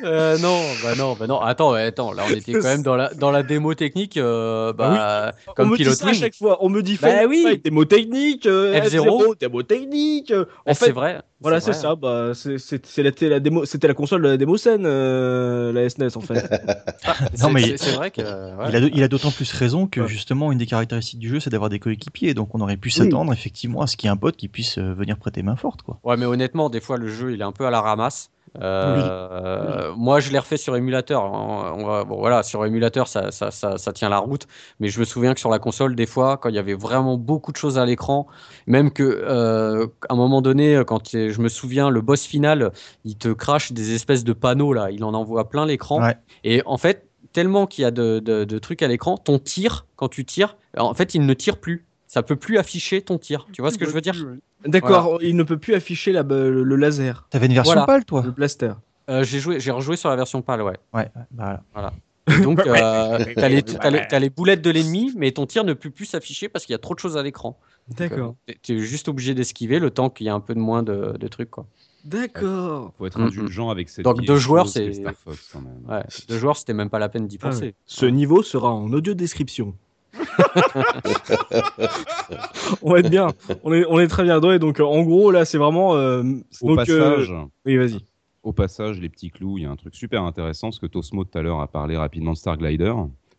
Euh, 0.04 0.38
non, 0.40 0.60
bah 0.84 0.96
non, 0.98 1.16
bah 1.20 1.28
non. 1.28 1.40
Attends, 1.40 1.74
attends. 1.74 2.12
Là, 2.14 2.24
on 2.28 2.32
était 2.36 2.54
quand 2.54 2.64
même 2.64 2.84
dans 2.84 2.96
la 2.96 3.14
dans 3.14 3.32
la 3.32 3.44
démo 3.44 3.74
technique, 3.76 4.18
euh, 4.18 4.74
bah, 4.74 5.34
On 5.48 5.54
comme 5.54 5.70
me 5.72 5.78
dit 5.78 5.86
ça 5.86 6.08
à 6.08 6.14
chaque 6.14 6.36
fois. 6.36 6.58
On 6.62 6.70
me 6.70 6.82
dit 6.82 6.98
Bah 7.02 7.26
oui. 7.28 7.44
Fight, 7.44 7.64
démo 7.64 7.86
technique, 7.86 8.46
euh, 8.46 8.80
F0, 8.82 9.06
F0, 9.06 9.40
démo 9.40 9.64
technique. 9.64 10.32
euh, 10.32 10.46
en 10.66 10.72
Eh, 10.72 10.74
fait, 10.74 10.86
c'est 10.88 10.92
vrai. 10.92 11.22
Voilà, 11.42 11.60
c'est 11.60 11.74
ça. 11.74 11.96
Bah, 11.96 12.32
c'était 12.34 13.28
la 13.30 13.40
démo, 13.40 13.66
c'était 13.66 13.88
la 13.90 13.94
console 13.94 14.22
de 14.22 14.30
la 14.30 14.38
démo 14.38 14.56
scène, 14.58 14.84
euh, 14.86 15.74
la 15.74 15.90
SNES 15.90 16.16
en 16.16 16.22
fait. 16.22 16.36
C'est- 17.34 17.44
Non, 17.44 17.50
mais- 17.52 17.76
c'est- 17.78 17.92
vrai 17.92 18.12
que. 18.12 18.22
ouais. 18.22 18.66
Il 18.70 18.76
a, 18.76 18.80
il 18.80 19.04
a 19.04 19.08
d'autant 19.10 19.32
plus 19.32 19.52
raison 19.52 19.86
que 19.88 20.02
Ouais. 20.02 20.08
justement 20.08 20.52
une 20.52 20.58
des 20.58 20.66
caractéristiques 20.66 21.20
du 21.20 21.30
jeu 21.30 21.40
c'est 21.40 21.50
d'avoir 21.50 21.70
des 21.70 21.80
coéquipiers 21.80 22.34
donc 22.34 22.56
on 22.56 22.62
aurait 22.62 22.78
pu 22.78 22.90
s'attendre 22.90 23.32
effectivement 23.34 23.82
à 23.82 23.88
ce 23.88 23.98
qu'il 23.98 24.08
y 24.08 24.10
ait 24.10 24.14
un 24.14 24.18
pote 24.18 24.38
qui 24.38 24.48
puisse 24.48 24.78
venir 24.78 25.18
prêter 25.18 25.44
main 25.44 25.56
forte 25.58 25.82
quoi. 25.82 26.00
Ouais, 26.04 26.16
mais 26.18 26.26
honnêtement, 26.26 26.70
des 26.70 26.80
fois, 26.82 26.98
le 26.98 27.08
jeu, 27.10 27.34
il 27.34 27.42
est 27.42 27.44
un 27.44 27.52
peu 27.52 27.66
à 27.66 27.72
la 27.72 27.82
ramasse. 27.82 28.30
Euh, 28.62 29.92
Moi, 29.96 30.20
je 30.20 30.32
l'ai 30.32 30.40
refait 30.40 30.58
sur 30.58 30.76
émulateur. 30.76 31.24
On- 31.24 31.86
va- 31.86 32.04
bon, 32.04 32.18
voilà, 32.18 32.44
sur 32.44 32.66
émulateur, 32.66 33.08
ça, 33.08 33.32
ça, 33.32 33.52
ça, 33.52 33.78
ça 33.78 33.94
tient 33.94 34.10
la 34.10 34.20
route. 34.20 34.48
Mais 34.80 34.90
je 34.90 35.00
me 35.00 35.06
souviens 35.06 35.34
que 35.34 35.40
sur 35.40 35.50
la 35.50 35.60
console, 35.60 35.96
des 35.96 36.06
fois, 36.06 36.38
quand 36.38 36.50
il 36.50 36.56
y 36.56 36.60
avait 36.60 36.74
vraiment 36.74 37.18
beaucoup 37.18 37.52
de 37.52 37.58
choses 37.58 37.78
à 37.78 37.86
l'écran, 37.86 38.28
même 38.68 38.92
que 38.92 39.04
euh, 39.04 39.88
à 40.10 40.14
un 40.14 40.16
moment 40.18 40.42
donné, 40.42 40.82
quand 40.86 41.10
je 41.14 41.42
me 41.42 41.50
souviens, 41.50 41.90
le 41.90 42.02
boss 42.02 42.24
final, 42.26 42.72
il 43.06 43.18
te 43.18 43.30
crache 43.30 43.72
des 43.72 43.94
espèces 43.96 44.24
de 44.24 44.34
panneaux 44.34 44.74
là. 44.74 44.90
Il 44.92 45.04
en 45.04 45.14
envoie 45.14 45.50
plein 45.50 45.66
l'écran. 45.66 46.02
Ouais. 46.02 46.18
Et 46.44 46.62
en 46.66 46.78
fait, 46.78 47.08
tellement 47.32 47.66
qu'il 47.66 47.82
y 47.82 47.86
a 47.86 47.92
de, 47.92 48.20
de- 48.20 48.44
de 48.44 48.60
trucs 48.60 48.82
à 48.84 48.88
l'écran, 48.88 49.18
ton 49.18 49.40
tir, 49.40 49.86
quand 49.96 50.08
tu 50.10 50.26
tires, 50.26 50.58
en 50.78 50.94
fait, 50.94 51.16
il 51.16 51.26
ne 51.26 51.34
tire 51.34 51.58
plus. 51.58 51.86
Ça 52.14 52.22
peut 52.22 52.36
plus 52.36 52.60
afficher 52.60 53.02
ton 53.02 53.18
tir. 53.18 53.48
Tu 53.54 53.64
vois 53.64 53.72
ce 53.72 53.78
que 53.80 53.86
je 53.86 53.90
veux 53.90 54.00
dire? 54.00 54.14
D'accord, 54.66 55.18
il 55.24 55.36
ne 55.36 55.42
peut 55.42 55.58
plus 55.58 55.74
afficher 55.74 56.12
la, 56.12 56.22
le, 56.22 56.62
le 56.64 56.76
laser, 56.76 57.26
T'avais 57.32 57.48
une 57.48 57.56
version 57.56 57.74
Voilà. 57.74 57.88
pâle 57.88 58.06
toi? 58.06 58.22
Le 58.24 58.30
blaster. 58.30 58.74
Euh, 59.10 59.24
J'ai 59.24 59.40
joué, 59.40 59.60
j'ai 59.60 59.72
rejoué 59.72 59.96
sur 59.98 60.10
la 60.10 60.16
version 60.16 60.44
pâle, 60.44 60.62
ouais. 60.62 60.78
Ouais, 60.94 61.10
ouais, 61.16 61.22
bah 61.32 61.64
voilà. 61.74 61.92
Et 62.28 62.40
donc, 62.44 62.60
euh, 62.60 63.18
t'as 63.36 63.50
les, 63.50 63.64
t'as 63.64 63.90
les- 63.90 64.08
t'as 64.08 64.20
les 64.20 64.30
boulettes 64.30 64.62
de 64.62 64.70
l'ennemi, 64.70 65.12
mais 65.18 65.32
ton 65.32 65.48
tir 65.48 65.64
ne 65.64 65.74
peut 65.74 65.90
plus 65.90 66.06
s'afficher 66.06 66.50
parce 66.50 66.66
qu'il 66.68 66.74
y 66.74 66.76
a 66.76 66.78
trop 66.78 66.94
de 66.94 67.00
choses 67.00 67.18
à 67.18 67.24
l'écran. 67.24 67.58
D'accord. 67.98 68.28
Donc, 68.28 68.38
euh, 68.52 68.54
T'es 68.62 68.78
juste 68.78 69.08
obligé 69.08 69.34
d'esquiver 69.34 69.80
le 69.80 69.90
temps 69.90 70.12
qu'il 70.12 70.28
y 70.28 70.30
a 70.30 70.36
un 70.36 70.40
peu 70.40 70.54
de 70.54 70.60
moins 70.60 70.84
de, 70.84 71.18
de 71.20 71.28
trucs, 71.28 71.50
quoi. 71.50 71.66
D'accord. 72.06 72.94
Faut 73.00 73.08
être 73.08 73.18
Mm, 73.20 73.24
indulgent 73.24 73.70
avec 73.72 73.90
cette 73.90 74.06
Donc, 74.06 74.22
deux 74.22 74.36
joueurs, 74.38 74.68
c'est- 74.70 74.94
Star 74.94 75.14
Fox, 75.16 75.50
quand 75.52 75.62
même. 75.62 75.82
Ouais. 75.90 76.04
Deux 76.30 76.38
joueurs, 76.38 76.58
c'était 76.58 76.74
même 76.74 76.92
pas 76.92 77.00
la 77.00 77.10
peine 77.10 77.26
d'y 77.28 77.40
Ah 77.42 77.50
penser. 77.50 77.66
ouais. 77.66 77.74
Ce 77.88 78.06
niveau 78.06 78.44
sera 78.44 78.72
en 78.72 78.94
audio 78.94 79.16
description. 79.16 79.74
On 82.82 82.92
va 82.92 83.00
être 83.00 83.10
bien. 83.10 83.28
On 83.64 83.74
est, 83.74 83.86
on 83.90 84.00
est 84.00 84.08
très 84.08 84.24
bien. 84.24 84.40
Ouais, 84.42 84.60
donc, 84.60 84.80
en 84.80 85.02
gros, 85.04 85.32
là, 85.32 85.46
c'est 85.46 85.58
vraiment. 85.58 85.96
euh, 85.96 86.24
Au 86.62 86.76
donc, 86.76 86.90
euh, 86.90 87.00
passage, 87.16 87.34
Oui, 87.66 87.78
vas-y. 87.78 88.00
au 88.44 88.54
passage, 88.54 89.00
les 89.00 89.10
petits 89.10 89.30
clous, 89.32 89.58
il 89.58 89.64
y 89.64 89.66
a 89.66 89.72
un 89.72 89.76
truc 89.76 89.96
super 89.96 90.24
intéressant, 90.24 90.68
parce 90.68 90.80
que 90.80 90.88
Tosmo 90.88 91.24
tout 91.24 91.38
à 91.38 91.42
l'heure 91.42 91.62
a 91.62 91.68
parlé 91.68 91.98
rapidement 91.98 92.32
de 92.34 92.38
Star 92.38 92.58
Glider, 92.58 92.94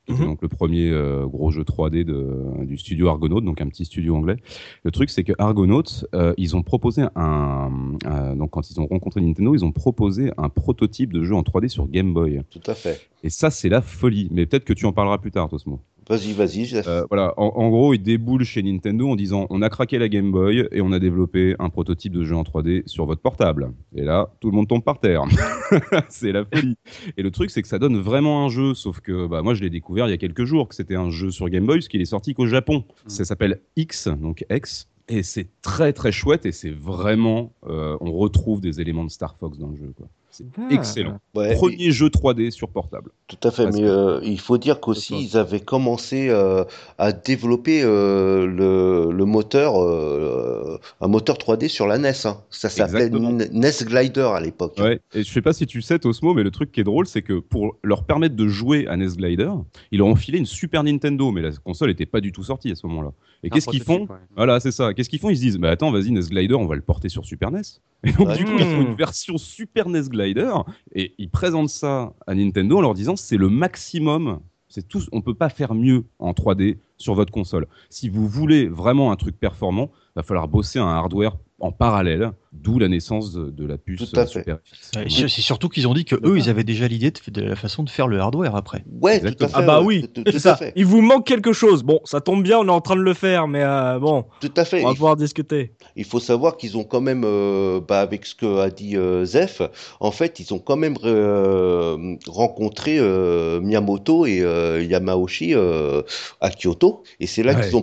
était 0.07 0.21
Mhm. 0.21 0.27
donc 0.27 0.43
le 0.43 0.49
premier 0.49 0.91
euh, 0.91 1.25
gros 1.27 1.51
jeu 1.51 1.63
3D 1.65 2.05
de, 2.05 2.65
du 2.67 2.77
studio 2.77 3.09
Argonaut, 3.09 3.41
donc 3.41 3.61
un 3.63 3.69
petit 3.69 3.87
studio 3.87 4.15
anglais. 4.17 4.37
Le 4.83 4.91
truc, 4.91 5.09
c'est 5.09 5.25
que 5.25 5.33
Argonaut, 5.39 5.83
euh, 6.15 6.35
ils 6.37 6.55
ont 6.57 6.63
proposé 6.63 7.05
un, 7.17 7.71
un- 8.05 8.37
donc 8.37 8.51
quand 8.51 8.69
ils 8.71 8.79
ont 8.81 8.87
rencontré 8.87 9.23
Nintendo, 9.23 9.55
ils 9.55 9.65
ont 9.65 9.73
proposé 9.73 10.31
un 10.37 10.51
prototype 10.51 11.11
de 11.13 11.25
jeu 11.25 11.35
en 11.35 11.43
3D 11.43 11.69
sur 11.69 11.87
Game 11.89 12.13
Boy. 12.13 12.43
Tout 12.51 12.61
à 12.67 12.75
fait. 12.75 13.09
Et 13.23 13.31
ça, 13.31 13.51
c'est 13.51 13.71
la 13.71 13.81
folie. 13.81 14.29
Mais 14.31 14.45
peut-être 14.45 14.65
que 14.67 14.75
tu 14.75 14.85
en 14.85 14.93
parleras 14.93 15.17
plus 15.17 15.31
tard, 15.31 15.49
Tosmo. 15.49 15.81
Vas-y, 16.09 16.33
vas-y. 16.33 16.71
Euh, 16.87 17.05
voilà, 17.09 17.33
en, 17.37 17.47
en 17.47 17.71
gros, 17.71 17.95
ils 17.95 18.03
déboulent 18.03 18.45
chez 18.45 18.63
Nintendo 18.63 19.09
en 19.09 19.17
disant 19.17 19.47
on 19.51 19.63
a 19.63 19.71
craqué 19.71 19.99
la 19.99 20.09
Game 20.09 20.31
Boy 20.31 20.69
et 20.71 20.81
on 20.81 20.93
a 20.93 20.99
développé 20.99 21.55
un 21.59 21.71
prototype 21.71 22.13
de 22.13 22.25
jeu 22.25 22.37
en 22.37 22.43
3D 22.43 22.87
sur 22.87 23.07
votre 23.07 23.23
portable. 23.23 23.73
Et 23.95 24.03
là, 24.03 24.31
tout 24.41 24.51
le 24.51 24.57
monde 24.57 24.69
tombe 24.69 24.85
par 24.85 25.01
terre. 25.01 25.23
c'est 26.09 26.33
la 26.33 26.45
folie. 26.45 26.77
Et 27.17 27.23
le 27.23 27.31
truc, 27.31 27.51
c'est 27.51 27.63
que 27.63 27.69
ça 27.69 27.79
donne 27.79 27.97
vraiment 27.99 28.45
un 28.45 28.49
jeu, 28.49 28.75
sauf 28.75 29.01
que 29.01 29.27
bah, 29.27 29.43
moi, 29.43 29.55
je 29.55 29.63
l'ai 29.63 29.71
découvert 29.71 30.07
il 30.07 30.11
y 30.11 30.15
a 30.15 30.19
quelques 30.19 30.45
jours 30.45 30.69
que 30.69 30.75
c'était 30.75 30.97
un 30.97 31.11
jeu 31.11 31.31
sur 31.31 31.49
Game 31.49 31.67
Boy, 31.67 31.79
parce 31.79 31.89
qu'il 31.89 32.01
est 32.01 32.07
sorti 32.07 32.35
qu'au 32.35 32.47
Japon. 32.47 32.85
Ça 33.07 33.25
s'appelle 33.25 33.61
X, 33.77 34.09
donc 34.09 34.45
X. 34.51 34.89
Et 35.09 35.23
c'est 35.23 35.49
très 35.61 35.93
très 35.93 36.13
chouette 36.13 36.47
et 36.47 36.53
c'est 36.53 36.71
vraiment, 36.71 37.53
euh, 37.67 37.97
on 38.01 38.13
retrouve 38.13 38.63
des 38.63 38.81
éléments 38.81 39.05
de 39.05 39.11
Star 39.11 39.37
Fox 39.37 39.59
dans 39.59 39.69
le 39.69 39.77
jeu. 39.77 39.93
Quoi. 39.97 40.09
C'est 40.37 40.47
excellent. 40.73 41.19
Ouais, 41.37 41.55
Premier 41.55 41.93
jeu 41.93 42.09
3D 42.09 42.51
sur 42.51 42.69
portable. 42.69 43.11
Tout 43.29 43.37
à 43.47 43.53
fait, 43.53 43.65
Parce 43.65 43.77
mais 43.77 43.83
que- 43.83 43.87
euh, 43.89 44.21
il 44.25 44.41
faut 44.41 44.59
dire 44.59 44.81
qu'aussi 44.81 45.15
ils 45.17 45.37
avaient 45.37 45.61
commencé 45.61 46.29
euh, 46.29 46.65
à 46.99 47.13
développer 47.13 47.83
euh, 47.85 48.45
le, 48.45 49.13
le 49.13 49.25
moteur, 49.25 49.81
euh, 49.81 50.79
un 51.01 51.07
moteur 51.07 51.37
3D 51.39 51.69
sur 51.69 51.87
la 51.87 51.99
NES. 51.99 52.27
hein. 52.27 52.39
Ça 52.51 52.69
s'appelait 52.69 53.11
NES 53.11 53.71
Glider 53.87 54.29
à 54.35 54.41
l'époque. 54.41 54.75
Ouais, 54.79 55.01
et 55.15 55.23
je 55.23 55.33
sais 55.33 55.41
pas 55.43 55.53
si 55.53 55.67
tu 55.67 55.81
sais, 55.83 56.01
Tosmo, 56.01 56.35
mais 56.35 56.43
le 56.43 56.51
truc 56.51 56.73
qui 56.73 56.81
est 56.81 56.85
drôle, 56.85 57.07
c'est 57.07 57.23
que 57.23 57.39
pour 57.39 57.77
leur 57.85 58.03
permettre 58.05 58.35
de 58.35 58.49
jouer 58.49 58.89
à 58.89 58.97
NES 58.97 59.17
Glider, 59.17 59.53
ils 59.93 59.99
leur 59.99 60.09
ont 60.09 60.17
filé 60.17 60.39
une 60.39 60.47
Super 60.47 60.83
Nintendo, 60.83 61.31
mais 61.31 61.43
la 61.43 61.51
console 61.53 61.91
était 61.91 62.07
pas 62.07 62.21
du 62.21 62.33
tout 62.33 62.43
sortie 62.43 62.73
à 62.73 62.75
ce 62.75 62.87
moment-là. 62.89 63.13
Et 63.45 63.51
qu'est-ce 63.51 63.69
qu'ils 63.69 63.83
font 63.83 64.01
ouais. 64.03 64.17
Voilà, 64.37 64.59
c'est 64.59 64.73
ça. 64.73 64.95
Qu'est-ce 64.95 65.09
qu'ils 65.11 65.19
font 65.21 65.31
Ils 65.31 65.37
se 65.37 65.41
disent, 65.43 65.59
bah 65.59 65.71
attends, 65.71 65.91
vas-y, 65.93 66.11
NES 66.11 66.23
Glider, 66.23 66.55
on 66.55 66.67
va 66.67 66.75
le 66.75 66.81
porter 66.83 67.09
sur 67.09 67.25
Super 67.25 67.51
NES. 67.51 67.61
Et 68.05 68.13
donc, 68.13 68.29
Ouais. 68.29 68.37
du 68.37 68.45
coup, 68.45 68.53
ils 68.59 68.65
font 68.65 68.79
Mmh. 68.83 68.87
une 68.91 68.95
version 68.95 69.39
Super 69.39 69.89
NES 69.89 70.09
Glider 70.09 70.53
et 70.95 71.15
ils 71.19 71.31
présentent 71.31 71.69
ça 71.71 72.13
à 72.27 72.35
Nintendo 72.35 72.79
en 72.79 72.81
leur 72.81 72.95
disant, 72.95 73.17
c'est 73.17 73.37
le 73.37 73.49
maximum. 73.49 74.41
C'est 74.69 74.89
tout. 74.89 75.03
On 75.13 75.21
peut 75.21 75.35
pas 75.35 75.49
faire 75.51 75.75
mieux 75.75 76.05
en 76.19 76.33
3D 76.33 76.79
sur 76.97 77.15
votre 77.15 77.33
console. 77.33 77.67
Si 77.91 78.09
vous 78.09 78.27
voulez 78.29 78.69
vraiment 78.69 79.11
un 79.13 79.17
truc 79.17 79.39
performant, 79.39 79.91
va 80.17 80.23
falloir 80.23 80.49
bosser 80.49 80.79
un 80.79 80.89
hardware 80.89 81.37
en 81.61 81.73
parallèle, 81.73 82.33
d'où 82.53 82.79
la 82.79 82.89
naissance 82.89 83.33
de, 83.33 83.49
de 83.49 83.65
la 83.67 83.79
puce 83.79 84.11
Tout 84.11 84.19
à 84.19 84.23
euh, 84.23 84.27
fait. 84.27 84.41
Super. 84.41 84.59
Ouais, 84.97 85.07
C'est 85.09 85.29
surtout 85.41 85.69
qu'ils 85.69 85.89
ont 85.89 85.95
dit 85.95 86.05
que 86.05 86.17
eux, 86.17 86.37
ils 86.37 86.51
avaient 86.51 86.65
déjà 86.65 86.87
l'idée 86.89 87.11
de, 87.11 87.31
de 87.31 87.41
la 87.43 87.57
façon 87.57 87.85
de 87.85 87.91
faire 87.91 88.07
le 88.07 88.19
hardware 88.21 88.55
après. 88.55 88.85
Ouais, 89.01 89.21
tout 89.21 89.45
à 89.45 89.49
fait. 89.49 89.55
Ah 89.55 89.63
bah 89.63 89.81
ouais, 89.81 89.87
oui, 90.03 90.09
tout, 90.13 90.23
c'est 90.27 90.41
ça. 90.41 90.57
fait. 90.57 90.73
Il 90.77 90.85
vous 90.85 91.01
manque 91.01 91.27
quelque 91.27 91.53
chose. 91.53 91.83
Bon, 91.83 92.01
ça 92.05 92.21
tombe 92.21 92.43
bien, 92.43 92.59
on 92.59 92.67
est 92.67 92.71
en 92.71 92.81
train 92.81 92.97
de 92.97 93.01
le 93.03 93.15
faire, 93.15 93.49
mais 93.49 93.63
euh, 93.63 93.99
bon, 93.99 94.25
Tout 94.41 94.53
à 94.57 94.65
fait. 94.65 94.83
on 94.83 94.87
va 94.87 94.91
Il 94.93 94.95
pouvoir 94.97 95.17
discuter. 95.17 95.73
Il 95.97 96.05
faut 96.05 96.21
savoir 96.21 96.57
qu'ils 96.57 96.77
ont 96.77 96.85
quand 96.85 97.01
même, 97.01 97.23
euh, 97.25 97.81
bah, 97.81 98.01
avec 98.01 98.27
ce 98.27 98.35
que 98.35 98.59
a 98.59 98.69
dit 98.71 98.97
euh, 98.97 99.25
Zef, 99.25 99.63
en 100.01 100.11
fait, 100.11 100.41
ils 100.41 100.53
ont 100.53 100.59
quand 100.59 100.77
même 100.77 100.97
euh, 101.05 102.17
rencontré 102.27 102.99
euh, 102.99 103.61
Miyamoto 103.61 104.27
et 104.27 104.41
euh, 104.43 104.83
Yamauchi 104.83 105.55
euh, 105.55 106.03
à 106.41 106.51
Kyoto, 106.51 106.84
et 107.21 107.27
c'est 107.27 107.43
là 107.43 107.55
Ouais. 107.55 107.61
qu'ils 107.61 107.77
ont, 107.77 107.83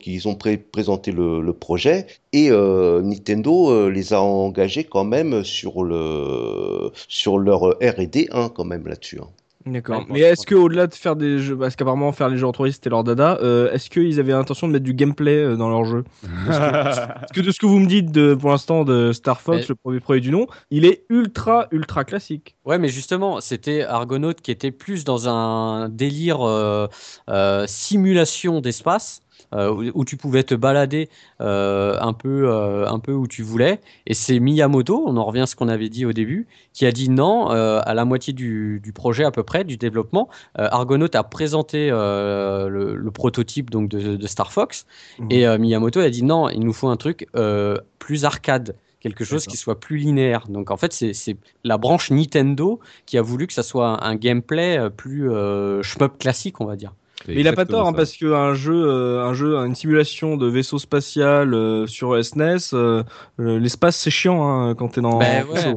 qu'ils 0.00 0.28
ont 0.28 0.34
pré- 0.36 0.58
présenté 0.58 1.12
le, 1.12 1.40
le 1.40 1.52
projet, 1.52 2.06
et 2.32 2.50
euh, 2.50 3.00
Nintendo 3.02 3.70
euh, 3.70 3.88
les 3.90 4.12
a 4.12 4.20
engagés 4.22 4.84
quand 4.84 5.04
même 5.04 5.44
sur 5.44 5.84
le 5.84 6.90
sur 7.08 7.38
leur 7.38 7.60
R&D 7.80 8.28
1 8.32 8.48
quand 8.50 8.64
même 8.64 8.86
là-dessus. 8.86 9.20
hein. 9.20 9.28
D'accord. 9.66 10.04
Mais 10.08 10.20
est-ce 10.20 10.46
que 10.46 10.54
au-delà 10.54 10.86
de 10.86 10.94
faire 10.94 11.16
des 11.16 11.38
jeux, 11.38 11.56
parce 11.56 11.76
qu'apparemment 11.76 12.12
faire 12.12 12.28
les 12.28 12.36
jeux 12.36 12.46
en 12.46 12.50
3D 12.52 12.72
c'était 12.72 12.90
leur 12.90 13.04
dada, 13.04 13.38
euh, 13.42 13.72
est-ce 13.72 13.90
qu'ils 13.90 14.18
avaient 14.18 14.32
l'intention 14.32 14.66
de 14.66 14.72
mettre 14.72 14.84
du 14.84 14.94
gameplay 14.94 15.36
euh, 15.36 15.56
dans 15.56 15.70
leur 15.70 15.84
jeu 15.84 16.04
Parce 16.46 17.32
que 17.32 17.40
de 17.40 17.50
ce 17.50 17.58
que 17.60 17.66
vous 17.66 17.78
me 17.78 17.86
dites 17.86 18.10
de, 18.10 18.34
pour 18.34 18.50
l'instant 18.50 18.84
de 18.84 19.12
Star 19.12 19.40
Fox, 19.40 19.58
Mais- 19.60 19.66
le 19.68 19.74
premier 19.74 20.00
projet 20.00 20.20
du 20.20 20.30
nom, 20.30 20.46
il 20.70 20.84
est 20.84 21.04
ultra 21.10 21.68
ultra 21.70 22.04
classique. 22.04 22.56
Ouais, 22.64 22.78
mais 22.78 22.88
justement, 22.88 23.40
c'était 23.40 23.82
Argonaut 23.82 24.34
qui 24.34 24.50
était 24.50 24.70
plus 24.70 25.04
dans 25.04 25.28
un 25.28 25.88
délire 25.88 26.46
euh, 26.46 26.86
euh, 27.30 27.64
simulation 27.66 28.60
d'espace. 28.60 29.20
Euh, 29.52 29.90
où, 29.94 30.04
tu 30.04 30.16
pouvais 30.16 30.42
te 30.42 30.54
balader 30.54 31.08
euh, 31.40 31.96
un 32.00 32.12
peu 32.12 32.48
euh, 32.48 32.86
un 32.86 32.98
peu 32.98 33.12
où 33.12 33.26
tu 33.26 33.42
voulais 33.42 33.80
et 34.06 34.14
c'est 34.14 34.38
Miyamoto 34.40 35.02
on 35.06 35.16
en 35.16 35.24
revient 35.24 35.40
à 35.40 35.46
ce 35.46 35.56
qu'on 35.56 35.68
avait 35.68 35.88
dit 35.88 36.06
au 36.06 36.12
début 36.12 36.46
qui 36.72 36.86
a 36.86 36.92
dit 36.92 37.08
non 37.08 37.48
à 37.48 37.94
la 37.94 38.04
moitié 38.04 38.32
du, 38.32 38.80
du 38.82 38.92
projet 38.92 39.24
à 39.24 39.30
peu 39.30 39.42
près 39.42 39.64
du 39.64 39.76
développement 39.76 40.28
Argonaut 40.54 41.14
a 41.14 41.24
présenté 41.24 41.90
le, 41.90 42.94
le 42.96 43.10
prototype 43.10 43.70
donc 43.70 43.88
de, 43.88 44.16
de 44.16 44.26
Star 44.26 44.52
Fox 44.52 44.86
Mhm. 45.18 45.28
et 45.30 45.58
Miyamoto 45.58 46.00
a 46.00 46.10
dit 46.10 46.22
non 46.22 46.48
il 46.48 46.60
nous 46.60 46.72
faut 46.72 46.88
un 46.88 46.96
truc 46.96 47.26
plus 47.98 48.24
arcade 48.24 48.76
quelque 49.02 49.24
chose 49.24 49.46
qui 49.46 49.56
soit 49.56 49.80
plus 49.80 49.96
linéaire. 49.96 50.46
Donc 50.48 50.70
en 50.70 50.76
fait, 50.76 50.92
c'est 50.92 51.36
la 51.64 51.76
branche 51.76 52.10
Nintendo 52.10 52.80
qui 53.04 53.18
a 53.18 53.22
voulu 53.22 53.46
que 53.46 53.52
ça 53.52 53.64
soit 53.64 54.04
un 54.06 54.14
gameplay 54.14 54.88
plus 54.96 55.30
euh, 55.30 55.82
shmup 55.82 56.18
classique, 56.18 56.60
on 56.60 56.66
va 56.66 56.76
dire. 56.76 56.94
Mais 57.28 57.40
il 57.40 57.48
a 57.48 57.52
pas 57.52 57.64
tort 57.64 57.86
hein, 57.86 57.92
parce 57.92 58.16
qu'un 58.16 58.54
jeu, 58.54 58.74
euh, 58.74 59.24
un 59.24 59.34
jeu, 59.34 59.56
une 59.56 59.74
simulation 59.74 60.36
de 60.36 60.46
vaisseau 60.46 60.78
spatial 60.78 61.54
euh, 61.54 61.86
sur 61.86 62.22
SNES, 62.22 62.72
euh, 62.74 63.02
euh, 63.40 63.58
l'espace 63.58 63.96
c'est 63.96 64.10
chiant 64.10 64.42
hein, 64.42 64.74
quand 64.74 64.88
t'es 64.88 65.00
dans. 65.00 65.18
Ben 65.18 65.44
un 65.44 65.48
ouais. 65.50 65.74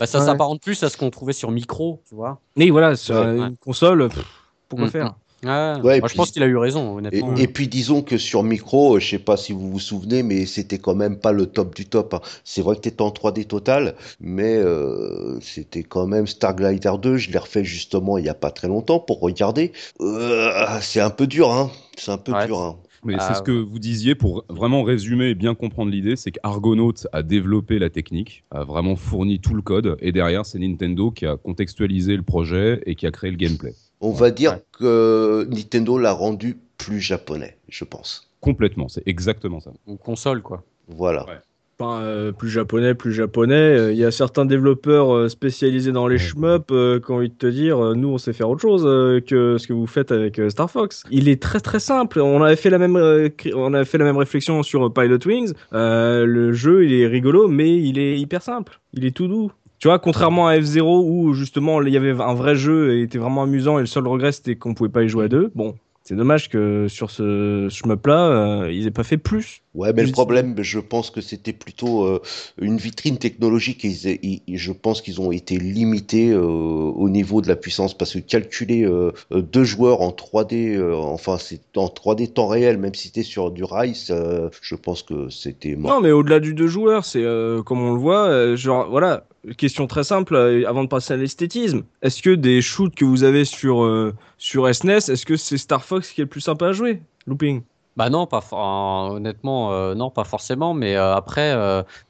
Bah, 0.00 0.06
ça 0.06 0.18
Ouais. 0.20 0.26
s'apparente 0.26 0.60
plus 0.62 0.82
à 0.82 0.88
ce 0.88 0.96
qu'on 0.96 1.10
trouvait 1.10 1.32
sur 1.32 1.50
micro, 1.50 2.02
tu 2.08 2.14
vois. 2.14 2.40
Mais 2.56 2.70
voilà, 2.70 2.96
sur 2.96 3.16
Ouais, 3.16 3.36
une 3.36 3.42
ouais. 3.50 3.56
console, 3.60 4.08
pff, 4.08 4.24
pourquoi 4.68 4.88
Mm, 4.88 4.90
faire 4.90 5.14
Ouais, 5.44 6.00
je 6.08 6.14
pense 6.14 6.30
qu'il 6.30 6.42
a 6.42 6.46
eu 6.46 6.56
raison, 6.56 6.94
Et, 6.94 6.98
honnêtement. 6.98 7.34
et 7.36 7.46
puis 7.48 7.68
disons 7.68 8.02
que 8.02 8.18
sur 8.18 8.42
micro, 8.42 8.96
euh, 8.96 9.00
je 9.00 9.08
sais 9.10 9.18
pas 9.18 9.36
si 9.36 9.52
vous 9.52 9.70
vous 9.70 9.78
souvenez, 9.80 10.22
mais 10.22 10.46
c'était 10.46 10.78
quand 10.78 10.94
même 10.94 11.16
pas 11.18 11.32
le 11.32 11.46
top 11.46 11.74
du 11.74 11.86
top. 11.86 12.14
hein. 12.14 12.20
C'est 12.44 12.62
vrai 12.62 12.76
que 12.76 12.80
t'étais 12.82 13.02
en 13.02 13.10
3D 13.10 13.44
total, 13.46 13.94
mais 14.20 14.56
euh, 14.56 15.38
c'était 15.40 15.82
quand 15.82 16.06
même 16.06 16.26
Star 16.26 16.54
Glider 16.56 16.92
2. 17.00 17.16
Je 17.16 17.30
l'ai 17.30 17.38
refait 17.38 17.64
justement 17.64 18.18
il 18.18 18.24
y 18.24 18.28
a 18.28 18.34
pas 18.34 18.50
très 18.50 18.68
longtemps 18.68 18.98
pour 19.00 19.20
regarder. 19.20 19.72
Euh, 20.00 20.50
c'est 20.80 21.00
un 21.00 21.10
peu 21.10 21.26
dur, 21.26 21.50
hein. 21.52 21.70
C'est 21.96 22.10
un 22.10 22.18
peu 22.18 22.32
Ouais. 22.32 22.46
dur. 22.46 22.60
Hein. 22.60 22.76
Mais 23.06 23.16
Ah, 23.18 23.28
c'est 23.28 23.34
ce 23.34 23.42
que 23.42 23.52
vous 23.52 23.78
disiez 23.78 24.14
pour 24.14 24.46
vraiment 24.48 24.82
résumer 24.82 25.26
et 25.26 25.34
bien 25.34 25.54
comprendre 25.54 25.90
l'idée, 25.90 26.16
c'est 26.16 26.30
qu'Argonaut 26.30 26.94
a 27.12 27.22
développé 27.22 27.78
la 27.78 27.90
technique, 27.90 28.44
a 28.50 28.64
vraiment 28.64 28.96
fourni 28.96 29.40
tout 29.40 29.52
le 29.52 29.60
code, 29.60 29.96
et 30.00 30.10
derrière 30.10 30.46
c'est 30.46 30.58
Nintendo 30.58 31.10
qui 31.10 31.26
a 31.26 31.36
contextualisé 31.36 32.16
le 32.16 32.22
projet 32.22 32.80
et 32.86 32.94
qui 32.94 33.06
a 33.06 33.10
créé 33.10 33.30
le 33.30 33.36
gameplay. 33.36 33.74
On 34.06 34.12
va 34.12 34.30
dire 34.30 34.52
Ouais. 34.52 34.62
que 34.78 35.46
Nintendo 35.50 35.98
l'a 35.98 36.12
rendu 36.12 36.56
plus 36.78 37.00
japonais, 37.00 37.56
je 37.68 37.84
pense. 37.84 38.28
Complètement, 38.40 38.88
c'est 38.88 39.02
exactement 39.06 39.60
ça. 39.60 39.70
Une 39.88 39.98
console, 39.98 40.42
quoi. 40.42 40.62
Voilà. 40.88 41.24
Ouais. 41.26 41.38
Enfin, 41.80 42.02
euh, 42.02 42.30
plus 42.30 42.50
japonais, 42.50 42.94
plus 42.94 43.12
japonais. 43.12 43.54
Euh, 43.54 43.92
Il 43.92 43.98
y 43.98 44.04
a 44.04 44.10
certains 44.12 44.44
développeurs 44.44 45.12
euh, 45.12 45.28
spécialisés 45.28 45.90
dans 45.90 46.06
les 46.06 46.18
shmups 46.18 46.66
euh, 46.70 47.00
qui 47.00 47.10
ont 47.10 47.16
envie 47.16 47.30
de 47.30 47.34
te 47.34 47.46
dire, 47.48 47.82
euh, 47.82 47.94
nous 47.94 48.10
on 48.10 48.18
sait 48.18 48.32
faire 48.32 48.48
autre 48.48 48.60
chose 48.62 48.84
euh, 48.86 49.20
que 49.20 49.58
ce 49.58 49.66
que 49.66 49.72
vous 49.72 49.88
faites 49.88 50.12
avec 50.12 50.38
euh, 50.38 50.50
Star 50.50 50.70
Fox. 50.70 51.02
Il 51.10 51.28
est 51.28 51.42
très 51.42 51.58
très 51.60 51.80
simple. 51.80 52.20
On 52.20 52.42
avait 52.42 52.54
fait 52.56 52.70
la 52.70 52.78
même, 52.78 52.94
euh, 52.96 53.28
on 53.56 53.74
avait 53.74 53.84
fait 53.86 53.98
la 53.98 54.04
même 54.04 54.18
réflexion 54.18 54.62
sur 54.62 54.92
Pilot 54.92 55.18
Wings. 55.26 55.52
Euh, 55.72 56.24
le 56.26 56.52
jeu 56.52 56.84
il 56.84 56.92
est 56.92 57.06
rigolo, 57.08 57.48
mais 57.48 57.74
il 57.76 57.98
est 57.98 58.18
hyper 58.20 58.42
simple. 58.42 58.80
Il 58.92 59.04
est 59.04 59.10
tout 59.16 59.26
doux. 59.26 59.50
Tu 59.78 59.88
vois, 59.88 59.98
contrairement 59.98 60.46
à 60.48 60.56
F0 60.56 60.82
où 60.82 61.34
justement 61.34 61.82
il 61.82 61.92
y 61.92 61.96
avait 61.96 62.12
un 62.12 62.34
vrai 62.34 62.56
jeu 62.56 62.94
et 62.94 63.02
était 63.02 63.18
vraiment 63.18 63.42
amusant 63.42 63.78
et 63.78 63.82
le 63.82 63.86
seul 63.86 64.06
regret 64.06 64.32
c'était 64.32 64.56
qu'on 64.56 64.74
pouvait 64.74 64.90
pas 64.90 65.02
y 65.02 65.08
jouer 65.08 65.26
à 65.26 65.28
deux. 65.28 65.50
Bon, 65.54 65.74
c'est 66.04 66.14
dommage 66.16 66.48
que 66.48 66.86
sur 66.88 67.10
ce 67.10 67.68
shmup 67.70 68.06
là, 68.06 68.28
euh, 68.64 68.72
ils 68.72 68.86
aient 68.86 68.90
pas 68.90 69.04
fait 69.04 69.16
plus. 69.16 69.62
Ouais, 69.74 69.92
mais 69.92 70.04
le 70.04 70.12
problème, 70.12 70.54
je 70.62 70.78
pense 70.78 71.10
que 71.10 71.20
c'était 71.20 71.52
plutôt 71.52 72.04
euh, 72.04 72.20
une 72.60 72.76
vitrine 72.76 73.18
technologique 73.18 73.84
et 73.84 74.20
ils- 74.22 74.56
je 74.56 74.70
pense 74.70 75.02
qu'ils 75.02 75.20
ont 75.20 75.32
été 75.32 75.56
limités 75.58 76.30
euh, 76.30 76.40
au 76.42 77.08
niveau 77.08 77.40
de 77.40 77.48
la 77.48 77.56
puissance 77.56 77.96
parce 77.96 78.12
que 78.14 78.20
calculer 78.20 78.86
deux 79.32 79.64
joueurs 79.64 80.00
en 80.00 80.10
3D, 80.12 80.76
euh, 80.76 80.94
enfin 80.94 81.38
c'est 81.38 81.60
en 81.76 81.88
3D 81.88 82.28
temps 82.28 82.46
réel, 82.46 82.78
même 82.78 82.94
si 82.94 83.08
c'était 83.08 83.22
sur 83.22 83.50
du 83.50 83.64
euh, 84.10 84.48
je 84.60 84.74
pense 84.74 85.02
que 85.02 85.28
c'était 85.28 85.74
mort. 85.74 85.92
Non, 85.92 86.00
mais 86.00 86.12
au-delà 86.12 86.40
du 86.40 86.54
deux 86.54 86.66
joueurs, 86.68 87.04
c'est 87.04 87.24
euh, 87.24 87.62
comme 87.62 87.80
on 87.80 87.92
le 87.94 87.98
voit, 87.98 88.28
euh, 88.28 88.56
genre 88.56 88.88
voilà, 88.88 89.26
question 89.56 89.86
très 89.86 90.04
simple 90.04 90.34
euh, 90.34 90.68
avant 90.68 90.84
de 90.84 90.88
passer 90.88 91.14
à 91.14 91.16
l'esthétisme. 91.16 91.82
Est-ce 92.02 92.22
que 92.22 92.30
des 92.30 92.62
shoots 92.62 92.94
que 92.94 93.04
vous 93.04 93.24
avez 93.24 93.44
sur 93.44 93.82
euh, 93.84 94.14
sur 94.44 94.72
SNES, 94.72 95.08
est-ce 95.08 95.24
que 95.24 95.36
c'est 95.36 95.56
Star 95.56 95.82
Fox 95.82 96.12
qui 96.12 96.20
est 96.20 96.24
le 96.24 96.28
plus 96.28 96.42
sympa 96.42 96.66
à 96.66 96.72
jouer 96.72 97.00
Looping? 97.26 97.62
Bah 97.96 98.10
non, 98.10 98.26
pas 98.26 98.44
euh, 98.52 99.16
honnêtement, 99.16 99.72
euh, 99.72 99.94
non, 99.94 100.10
pas 100.10 100.24
forcément. 100.24 100.74
Mais 100.74 100.96
euh, 100.96 101.14
après, 101.14 101.56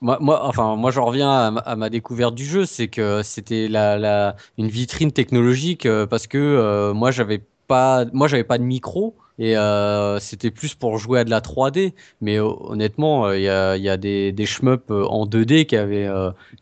moi, 0.00 0.18
moi, 0.20 0.44
enfin, 0.44 0.74
moi, 0.74 0.90
j'en 0.90 1.04
reviens 1.04 1.30
à 1.30 1.50
ma, 1.52 1.60
à 1.60 1.76
ma 1.76 1.90
découverte 1.90 2.34
du 2.34 2.44
jeu, 2.44 2.66
c'est 2.66 2.88
que 2.88 3.22
c'était 3.22 3.68
la, 3.68 3.98
la, 3.98 4.34
une 4.58 4.66
vitrine 4.66 5.12
technologique 5.12 5.86
parce 6.10 6.26
que 6.26 6.90
moi, 6.92 7.12
j'avais 7.12 7.40
pas, 7.68 8.04
moi, 8.12 8.26
j'avais 8.26 8.42
pas 8.42 8.58
de 8.58 8.64
micro 8.64 9.14
et 9.38 9.56
euh, 9.56 10.20
c'était 10.20 10.50
plus 10.50 10.74
pour 10.74 10.98
jouer 10.98 11.20
à 11.20 11.24
de 11.24 11.30
la 11.30 11.40
3D. 11.40 11.92
Mais 12.20 12.38
euh, 12.38 12.44
honnêtement, 12.44 13.26
euh, 13.26 13.36
il 13.36 13.42
y 13.42 13.82
y 13.84 13.88
a 13.88 13.96
des, 13.96 14.32
des 14.32 14.46
shmups 14.46 14.90
en 14.90 15.26
2D 15.26 15.66
qui 15.66 15.76
avaient, 15.76 16.08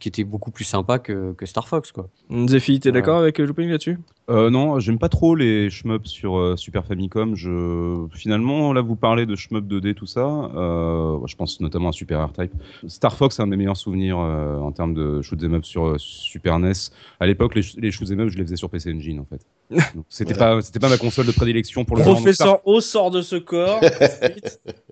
qui 0.01 0.09
étaient 0.09 0.25
beaucoup 0.25 0.51
plus 0.51 0.65
sympas 0.65 0.99
que, 0.99 1.33
que 1.33 1.47
Star 1.47 1.69
Fox, 1.69 1.93
quoi. 1.93 2.09
Zephy, 2.49 2.81
t'es 2.81 2.93
d'accord 2.93 3.19
avec 3.19 3.39
Looping 3.39 3.69
là-dessus? 3.69 3.99
Euh, 4.31 4.51
non, 4.51 4.79
j'aime 4.79 4.99
pas 4.99 5.09
trop 5.09 5.35
les 5.35 5.69
shmups 5.69 6.09
sur 6.09 6.37
euh, 6.39 6.57
Super 6.57 6.87
Famicom. 6.87 7.35
Je... 7.35 8.07
Finalement, 8.13 8.73
là, 8.73 8.81
vous 8.81 8.95
parlez 8.95 9.27
de 9.27 9.35
shmup 9.35 9.67
2D, 9.67 9.95
tout 9.95 10.07
ça. 10.07 10.25
Euh, 10.27 11.19
je 11.27 11.35
pense 11.35 11.61
notamment 11.61 11.89
à 11.89 11.93
Super 11.93 12.25
R-Type. 12.29 12.53
Star 12.87 13.17
Fox, 13.17 13.37
c'est 13.37 13.43
un 13.43 13.47
de 13.47 13.51
mes 13.51 13.57
meilleurs 13.57 13.77
souvenirs 13.77 14.19
euh, 14.21 14.59
en 14.59 14.71
termes 14.73 14.95
de 14.95 15.23
shoot 15.23 15.43
'em 15.43 15.55
up 15.55 15.65
sur 15.65 15.87
euh, 15.87 15.97
Super 15.99 16.59
NES. 16.61 16.73
À 17.19 17.27
l'époque, 17.27 17.55
les, 17.57 17.63
les 17.79 17.91
shoot 17.91 18.09
'em 18.11 18.21
up, 18.21 18.29
je 18.31 18.39
les 18.39 18.45
faisais 18.45 18.57
sur 18.57 18.71
PC 18.71 18.93
Engine, 18.95 19.19
en 19.21 19.25
fait. 19.27 19.45
C'était 20.09 20.35
pas, 20.35 20.61
c'était 20.63 20.79
pas 20.81 20.89
ma 20.89 20.99
console 20.99 21.27
de 21.27 21.33
prédilection 21.33 21.85
pour 21.85 21.97
le. 21.97 22.05
Donc, 22.05 22.19
Star- 22.19 22.23
Professeur 22.23 22.61
O 22.67 22.81
sort 22.81 23.11
de 23.11 23.23
ce 23.23 23.37
corps. 23.37 23.81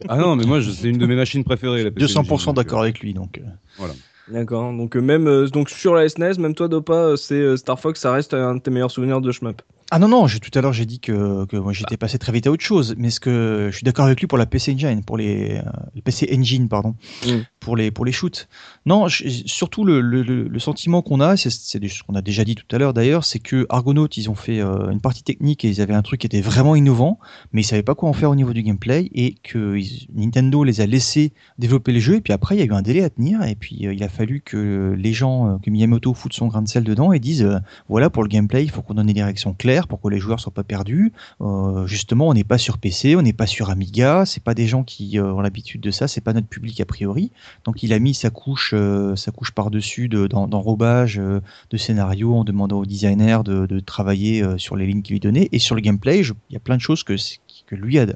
Ah 0.08 0.16
non, 0.16 0.34
mais 0.34 0.44
moi, 0.44 0.60
c'est 0.62 0.88
une 0.88 0.98
de 0.98 1.06
mes 1.06 1.14
machines 1.14 1.44
préférées. 1.44 1.84
La 1.84 1.90
PC 1.90 2.18
Engine, 2.18 2.22
200% 2.36 2.46
donc, 2.46 2.56
d'accord 2.56 2.80
avec 2.82 3.00
lui, 3.00 3.12
donc. 3.14 3.38
euh. 3.38 3.84
D'accord. 4.30 4.72
Donc 4.72 4.96
euh, 4.96 5.00
même 5.00 5.26
euh, 5.26 5.46
donc 5.48 5.70
sur 5.70 5.94
la 5.94 6.08
SNES, 6.08 6.38
même 6.38 6.54
toi 6.54 6.68
Dopa, 6.68 6.92
euh, 6.94 7.16
c'est 7.16 7.56
Star 7.56 7.78
Fox, 7.80 8.00
ça 8.00 8.12
reste 8.12 8.34
un 8.34 8.56
de 8.56 8.60
tes 8.60 8.70
meilleurs 8.70 8.90
souvenirs 8.90 9.20
de 9.20 9.32
shmup. 9.32 9.62
Ah 9.92 9.98
non 9.98 10.06
non, 10.06 10.26
tout 10.28 10.56
à 10.56 10.62
l'heure 10.62 10.72
j'ai 10.72 10.86
dit 10.86 11.00
que, 11.00 11.46
que 11.46 11.56
moi 11.56 11.72
j'étais 11.72 11.96
passé 11.96 12.16
très 12.16 12.30
vite 12.30 12.46
à 12.46 12.52
autre 12.52 12.62
chose, 12.62 12.94
mais 12.96 13.10
ce 13.10 13.18
que 13.18 13.70
je 13.72 13.76
suis 13.76 13.82
d'accord 13.82 14.04
avec 14.06 14.20
lui 14.20 14.28
pour 14.28 14.38
la 14.38 14.46
PC 14.46 14.72
Engine, 14.72 15.02
pour 15.02 15.16
les, 15.16 15.56
euh, 15.56 15.62
le 15.96 16.00
PC 16.00 16.32
Engine 16.32 16.68
pardon, 16.68 16.94
Mm. 17.26 17.38
pour 17.58 17.76
les 17.76 17.90
pour 17.90 18.04
les 18.04 18.12
shoots. 18.12 18.46
Non, 18.86 19.08
surtout 19.08 19.84
le, 19.84 20.00
le, 20.00 20.22
le 20.22 20.44
le 20.46 20.58
sentiment 20.60 21.02
qu'on 21.02 21.20
a, 21.20 21.36
c'est 21.36 21.50
ce 21.50 22.02
qu'on 22.04 22.14
a 22.14 22.22
déjà 22.22 22.44
dit 22.44 22.54
tout 22.54 22.64
à 22.72 22.78
l'heure 22.78 22.94
d'ailleurs, 22.94 23.24
c'est 23.24 23.40
que 23.40 23.66
Argonaut 23.68 24.06
ils 24.16 24.30
ont 24.30 24.36
fait 24.36 24.60
euh, 24.60 24.90
une 24.92 25.00
partie 25.00 25.24
technique 25.24 25.64
et 25.64 25.68
ils 25.68 25.80
avaient 25.80 25.94
un 25.94 26.02
truc 26.02 26.20
qui 26.20 26.26
était 26.28 26.40
vraiment 26.40 26.76
innovant, 26.76 27.18
mais 27.52 27.62
ils 27.62 27.64
savaient 27.64 27.82
pas 27.82 27.96
quoi 27.96 28.08
en 28.08 28.12
faire 28.12 28.30
au 28.30 28.36
niveau 28.36 28.52
du 28.52 28.62
gameplay 28.62 29.10
et 29.12 29.34
que 29.42 29.76
ils- 29.76 30.06
Nintendo 30.14 30.62
les 30.62 30.80
a 30.80 30.86
laissés 30.86 31.32
développer 31.58 31.90
les 31.90 32.00
jeux 32.00 32.14
et 32.14 32.20
puis 32.20 32.32
après 32.32 32.54
il 32.54 32.60
y 32.60 32.62
a 32.62 32.66
eu 32.66 32.72
un 32.72 32.82
délai 32.82 33.02
à 33.02 33.10
tenir 33.10 33.42
et 33.42 33.56
puis 33.56 33.88
euh, 33.88 33.92
il 33.92 34.04
a 34.04 34.08
fallu 34.08 34.19
que 34.26 34.94
les 34.98 35.12
gens, 35.12 35.48
euh, 35.48 35.56
que 35.62 35.70
Miyamoto 35.70 36.14
foute 36.14 36.32
son 36.32 36.46
grain 36.48 36.62
de 36.62 36.68
sel 36.68 36.84
dedans 36.84 37.12
et 37.12 37.18
disent 37.18 37.42
euh, 37.42 37.58
voilà 37.88 38.10
pour 38.10 38.22
le 38.22 38.28
gameplay 38.28 38.62
il 38.64 38.70
faut 38.70 38.82
qu'on 38.82 38.94
donne 38.94 39.06
des 39.06 39.12
directions 39.14 39.54
claires 39.54 39.88
pour 39.88 40.00
que 40.00 40.08
les 40.08 40.18
joueurs 40.18 40.40
soient 40.40 40.52
pas 40.52 40.64
perdus. 40.64 41.12
Euh, 41.40 41.86
justement 41.86 42.28
on 42.28 42.34
n'est 42.34 42.44
pas 42.44 42.58
sur 42.58 42.78
PC, 42.78 43.16
on 43.16 43.22
n'est 43.22 43.32
pas 43.32 43.46
sur 43.46 43.70
Amiga, 43.70 44.24
c'est 44.26 44.42
pas 44.42 44.54
des 44.54 44.66
gens 44.66 44.82
qui 44.84 45.18
ont 45.18 45.40
l'habitude 45.40 45.80
de 45.80 45.90
ça, 45.90 46.08
c'est 46.08 46.20
pas 46.20 46.32
notre 46.32 46.48
public 46.48 46.80
a 46.80 46.84
priori. 46.84 47.32
Donc 47.64 47.82
il 47.82 47.92
a 47.92 47.98
mis 47.98 48.14
sa 48.14 48.30
couche, 48.30 48.74
sa 49.16 49.30
couche 49.32 49.52
par 49.52 49.70
dessus 49.70 50.08
de, 50.08 50.26
d'en- 50.26 50.48
d'enrobage 50.48 51.18
euh, 51.18 51.40
de 51.70 51.76
scénario 51.76 52.34
en 52.34 52.44
demandant 52.44 52.78
au 52.78 52.86
designer 52.86 53.44
de, 53.44 53.66
de 53.66 53.80
travailler 53.80 54.44
sur 54.58 54.76
les 54.76 54.86
lignes 54.86 55.02
qu'il 55.02 55.14
lui 55.14 55.20
donnait 55.20 55.48
et 55.52 55.58
sur 55.58 55.74
le 55.74 55.80
gameplay 55.80 56.20
il 56.20 56.52
y 56.52 56.56
a 56.56 56.60
plein 56.60 56.76
de 56.76 56.80
choses 56.82 57.02
que 57.02 57.16
lui 57.76 57.98
a, 57.98 58.06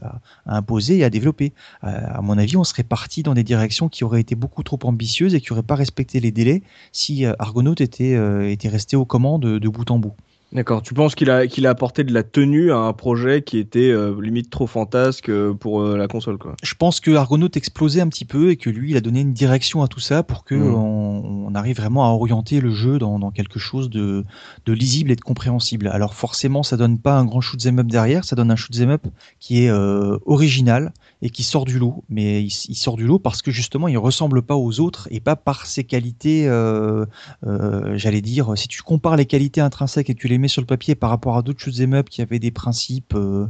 imposé 0.47 0.99
et 0.99 1.05
a 1.05 1.11
développé. 1.11 1.53
Euh, 1.85 1.89
à 1.89 2.21
mon 2.23 2.39
avis, 2.39 2.57
on 2.57 2.65
serait 2.65 2.83
parti 2.83 3.23
dans 3.23 3.35
des 3.35 3.45
directions 3.45 3.89
qui 3.89 4.05
auraient 4.05 4.21
été 4.21 4.35
beaucoup 4.35 4.63
trop 4.63 4.79
ambitieuses 4.85 5.35
et 5.35 5.41
qui 5.41 5.53
n'auraient 5.53 5.63
pas 5.63 5.75
respecté 5.75 6.21
les 6.21 6.31
délais 6.31 6.63
si 6.93 7.25
euh, 7.25 7.35
Argonaut 7.39 7.75
était, 7.79 8.15
euh, 8.15 8.51
était 8.51 8.69
resté 8.69 8.97
aux 8.97 9.05
commandes 9.05 9.43
de, 9.43 9.59
de 9.59 9.69
bout 9.69 9.91
en 9.91 9.99
bout. 9.99 10.15
D'accord. 10.55 10.83
Tu 10.83 10.95
penses 10.95 11.15
qu'il 11.17 11.31
a 11.31 11.47
qu'il 11.49 11.67
a 11.67 11.71
apporté 11.71 12.05
de 12.05 12.13
la 12.15 12.23
tenue 12.23 12.71
à 12.73 12.77
un 12.77 12.93
projet 12.93 13.43
qui 13.43 13.59
était 13.59 13.91
euh, 13.91 14.15
limite 14.21 14.51
trop 14.51 14.67
fantasque 14.69 15.29
euh, 15.29 15.53
pour 15.53 15.83
euh, 15.83 15.97
la 15.97 16.07
console 16.09 16.39
quoi? 16.39 16.55
Je 16.63 16.75
pense 16.75 17.01
que 17.01 17.11
Argonaut 17.11 17.49
explosait 17.55 18.01
un 18.01 18.09
petit 18.09 18.25
peu 18.25 18.51
et 18.51 18.57
que 18.57 18.71
lui, 18.71 18.93
il 18.93 18.97
a 18.97 19.01
donné 19.01 19.21
une 19.21 19.33
direction 19.33 19.83
à 19.83 19.89
tout 19.89 19.99
ça 20.01 20.23
pour 20.23 20.45
que 20.45 20.55
Mhm. 20.55 20.75
on, 20.75 21.47
on 21.49 21.55
arrive 21.57 21.77
vraiment 21.77 22.05
à 22.05 22.11
orienter 22.11 22.61
le 22.61 22.71
jeu 22.71 22.99
dans, 22.99 23.19
dans 23.19 23.33
quelque 23.33 23.59
chose 23.59 23.91
de, 23.91 24.25
de 24.67 24.73
lisible 24.73 25.11
et 25.11 25.17
de 25.17 25.21
compréhensible. 25.21 25.89
Alors 25.89 26.15
forcément, 26.15 26.63
ça 26.63 26.77
donne 26.77 26.99
pas 27.01 27.19
un 27.19 27.25
grand 27.25 27.41
shoot 27.41 27.61
'em 27.67 27.81
up 27.81 27.87
derrière, 27.89 28.25
ça 28.25 28.37
donne 28.37 28.51
un 28.53 28.57
shoot 28.57 28.75
'em 28.81 28.91
up 28.91 29.07
qui 29.41 29.65
est 29.65 29.71
euh, 29.71 30.19
original 30.25 30.93
et 31.25 31.31
qui 31.31 31.43
sort 31.43 31.65
du 31.65 31.79
lot. 31.81 32.05
Mais 32.09 32.43
il, 32.45 32.53
il 32.69 32.77
sort 32.77 32.97
du 32.97 33.05
lot 33.07 33.19
parce 33.19 33.43
que 33.43 33.51
justement, 33.51 33.89
il 33.89 33.99
ressemble 33.99 34.43
pas 34.43 34.55
aux 34.57 34.79
autres 34.79 35.09
et 35.11 35.19
pas 35.21 35.35
par 35.37 35.67
ses 35.67 35.83
qualités. 35.83 36.47
euh, 36.47 37.07
euh, 37.47 37.97
J'allais 37.97 38.21
dire, 38.21 38.53
si 38.57 38.69
tu 38.69 38.83
compares 38.83 39.17
les 39.17 39.27
qualités 39.27 39.61
intrinsèques 39.61 40.11
et 40.11 40.15
que 40.15 40.21
tu 40.21 40.29
les 40.29 40.39
mets 40.39 40.49
sur 40.49 40.61
le 40.63 40.67
papier 40.67 40.95
par 40.95 41.11
rapport 41.11 41.37
à 41.37 41.43
d'autres 41.43 41.61
shoot 41.61 41.75
'em 41.81 41.95
up 41.95 42.09
qui 42.11 42.23
avaient 42.23 42.39
des 42.39 42.51
principes 42.53 43.15
euh, 43.17 43.47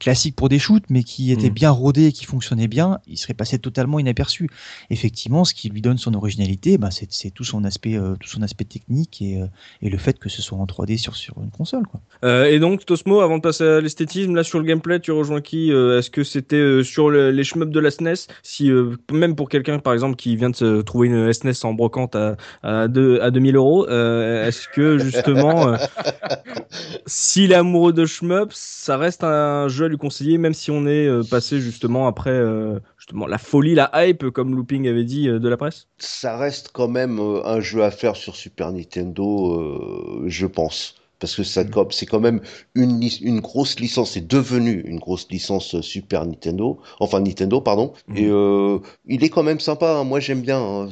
classiques 0.00 0.36
pour 0.36 0.48
des 0.48 0.58
shoots, 0.58 0.84
mais 0.90 1.04
qui 1.04 1.30
étaient 1.30 1.48
Mhm. 1.48 1.54
bien 1.54 1.70
rodés 1.70 2.06
et 2.06 2.12
qui 2.12 2.24
fonctionnaient 2.26 2.68
bien, 2.68 2.98
il 3.06 3.16
serait 3.16 3.34
passé 3.34 3.58
totalement 3.58 3.98
inaperçu. 4.00 4.48
Effectivement, 4.90 5.44
ce 5.44 5.54
qui 5.54 5.68
lui 5.68 5.80
donne 5.80 5.98
son 5.98 6.14
originalité, 6.14 6.76
bah, 6.76 6.88
c'est 6.90 7.30
tout 7.30 7.44
son 7.44 7.62
aspect, 7.64 7.96
tout 8.20 8.28
son 8.28 8.42
aspect 8.42 8.64
technique 8.64 9.22
et, 9.22 9.40
et 9.80 9.88
le 9.90 9.98
fait 9.98 10.18
que 10.18 10.28
ce 10.28 10.42
soit 10.42 10.58
en 10.58 10.66
3D 10.66 10.96
sur 10.96 11.14
sur 11.14 11.40
une 11.42 11.50
console. 11.50 11.84
Quoi. 11.86 12.00
Et 12.48 12.58
donc 12.58 12.84
Tosmo, 12.84 13.20
avant 13.20 13.36
de 13.36 13.42
passer 13.42 13.64
à 13.64 13.80
l'esthétisme, 13.80 14.34
là 14.34 14.42
sur 14.42 14.58
le 14.58 14.64
gameplay, 14.64 14.98
tu 15.00 15.12
rejoins 15.12 15.40
qui 15.40 15.70
Est-ce 15.70 16.10
que 16.10 16.24
c'était 16.24 16.82
sur 16.82 17.11
le- 17.12 17.30
les 17.30 17.44
shmups 17.44 17.70
de 17.72 17.80
la 17.80 17.90
SNES 17.90 18.26
Si 18.42 18.70
euh, 18.70 18.96
même 19.12 19.36
pour 19.36 19.48
quelqu'un 19.48 19.78
par 19.78 19.92
exemple 19.92 20.16
qui 20.16 20.34
vient 20.36 20.50
de 20.50 20.56
se 20.56 20.80
trouver 20.82 21.08
une 21.08 21.32
SNES 21.32 21.64
en 21.64 21.74
brocante 21.74 22.16
à 22.16 22.36
à, 22.62 22.88
deux, 22.88 23.20
à 23.20 23.30
2000 23.30 23.56
euros, 23.56 23.86
euh, 23.88 24.48
est-ce 24.48 24.68
que 24.68 24.98
justement 24.98 25.68
euh, 25.68 25.76
s'il 27.06 27.52
est 27.52 27.56
amoureux 27.56 27.92
de 27.92 28.04
shmup, 28.06 28.50
ça 28.52 28.96
reste 28.96 29.24
un 29.24 29.68
jeu 29.68 29.84
à 29.86 29.88
lui 29.88 29.98
conseiller, 29.98 30.38
même 30.38 30.54
si 30.54 30.70
on 30.70 30.86
est 30.86 31.08
passé 31.28 31.60
justement 31.60 32.06
après 32.06 32.42
justement 32.98 33.26
la 33.26 33.38
folie, 33.38 33.74
la 33.74 33.90
hype, 33.94 34.30
comme 34.30 34.54
Looping 34.54 34.88
avait 34.88 35.04
dit 35.04 35.26
de 35.28 35.48
la 35.48 35.56
presse? 35.56 35.86
Ça 35.98 36.36
reste 36.36 36.70
quand 36.72 36.88
même 36.88 37.20
un 37.44 37.60
jeu 37.60 37.82
à 37.84 37.90
faire 37.90 38.16
sur 38.16 38.36
Super 38.36 38.72
Nintendo, 38.72 40.22
je 40.26 40.46
pense. 40.46 40.96
Parce 41.22 41.36
que 41.36 41.44
ça, 41.44 41.62
c'est 41.90 42.06
quand 42.06 42.18
même 42.18 42.40
une, 42.74 43.38
grosse 43.38 43.78
licence, 43.78 44.10
c'est 44.10 44.26
devenu 44.26 44.82
une 44.84 44.98
grosse 44.98 45.28
licence 45.30 45.76
euh, 45.76 45.80
Super 45.80 46.26
Nintendo, 46.26 46.80
enfin 46.98 47.20
Nintendo, 47.20 47.60
pardon. 47.60 47.92
Mhm. 48.08 48.16
Et 48.16 48.26
euh, 48.28 48.80
il 49.06 49.22
est 49.22 49.28
quand 49.28 49.44
même 49.44 49.60
sympa, 49.60 49.98
hein. 49.98 50.02
moi 50.02 50.18
j'aime 50.18 50.40
bien, 50.40 50.58
hein. 50.58 50.88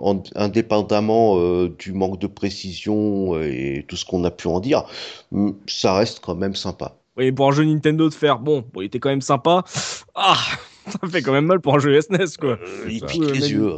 En- 0.00 0.22
indépendamment 0.36 1.38
euh, 1.38 1.68
du 1.78 1.92
manque 1.92 2.18
de 2.18 2.26
précision 2.26 3.38
et 3.42 3.84
tout 3.86 3.96
ce 3.96 4.06
qu'on 4.06 4.24
a 4.24 4.30
pu 4.30 4.48
en 4.48 4.58
dire, 4.60 4.84
mm, 5.32 5.50
ça 5.66 5.92
reste 5.92 6.20
quand 6.20 6.34
même 6.34 6.54
sympa. 6.54 6.96
Oui, 7.18 7.30
pour 7.30 7.48
un 7.48 7.52
jeu 7.52 7.64
Nintendo 7.64 8.08
de 8.08 8.14
faire 8.14 8.38
bon, 8.38 8.64
bon, 8.72 8.80
il 8.80 8.86
était 8.86 9.00
quand 9.00 9.10
même 9.10 9.20
sympa. 9.20 9.64
Ah, 10.14 10.38
ça 10.86 11.08
fait 11.10 11.20
quand 11.20 11.32
même 11.32 11.44
mal 11.44 11.60
pour 11.60 11.74
un 11.74 11.78
jeu 11.78 12.00
SNES 12.00 12.38
quoi. 12.40 12.52
Euh, 12.52 12.88
il 12.88 13.04
pique 13.04 13.30
les 13.34 13.52
yeux. 13.52 13.74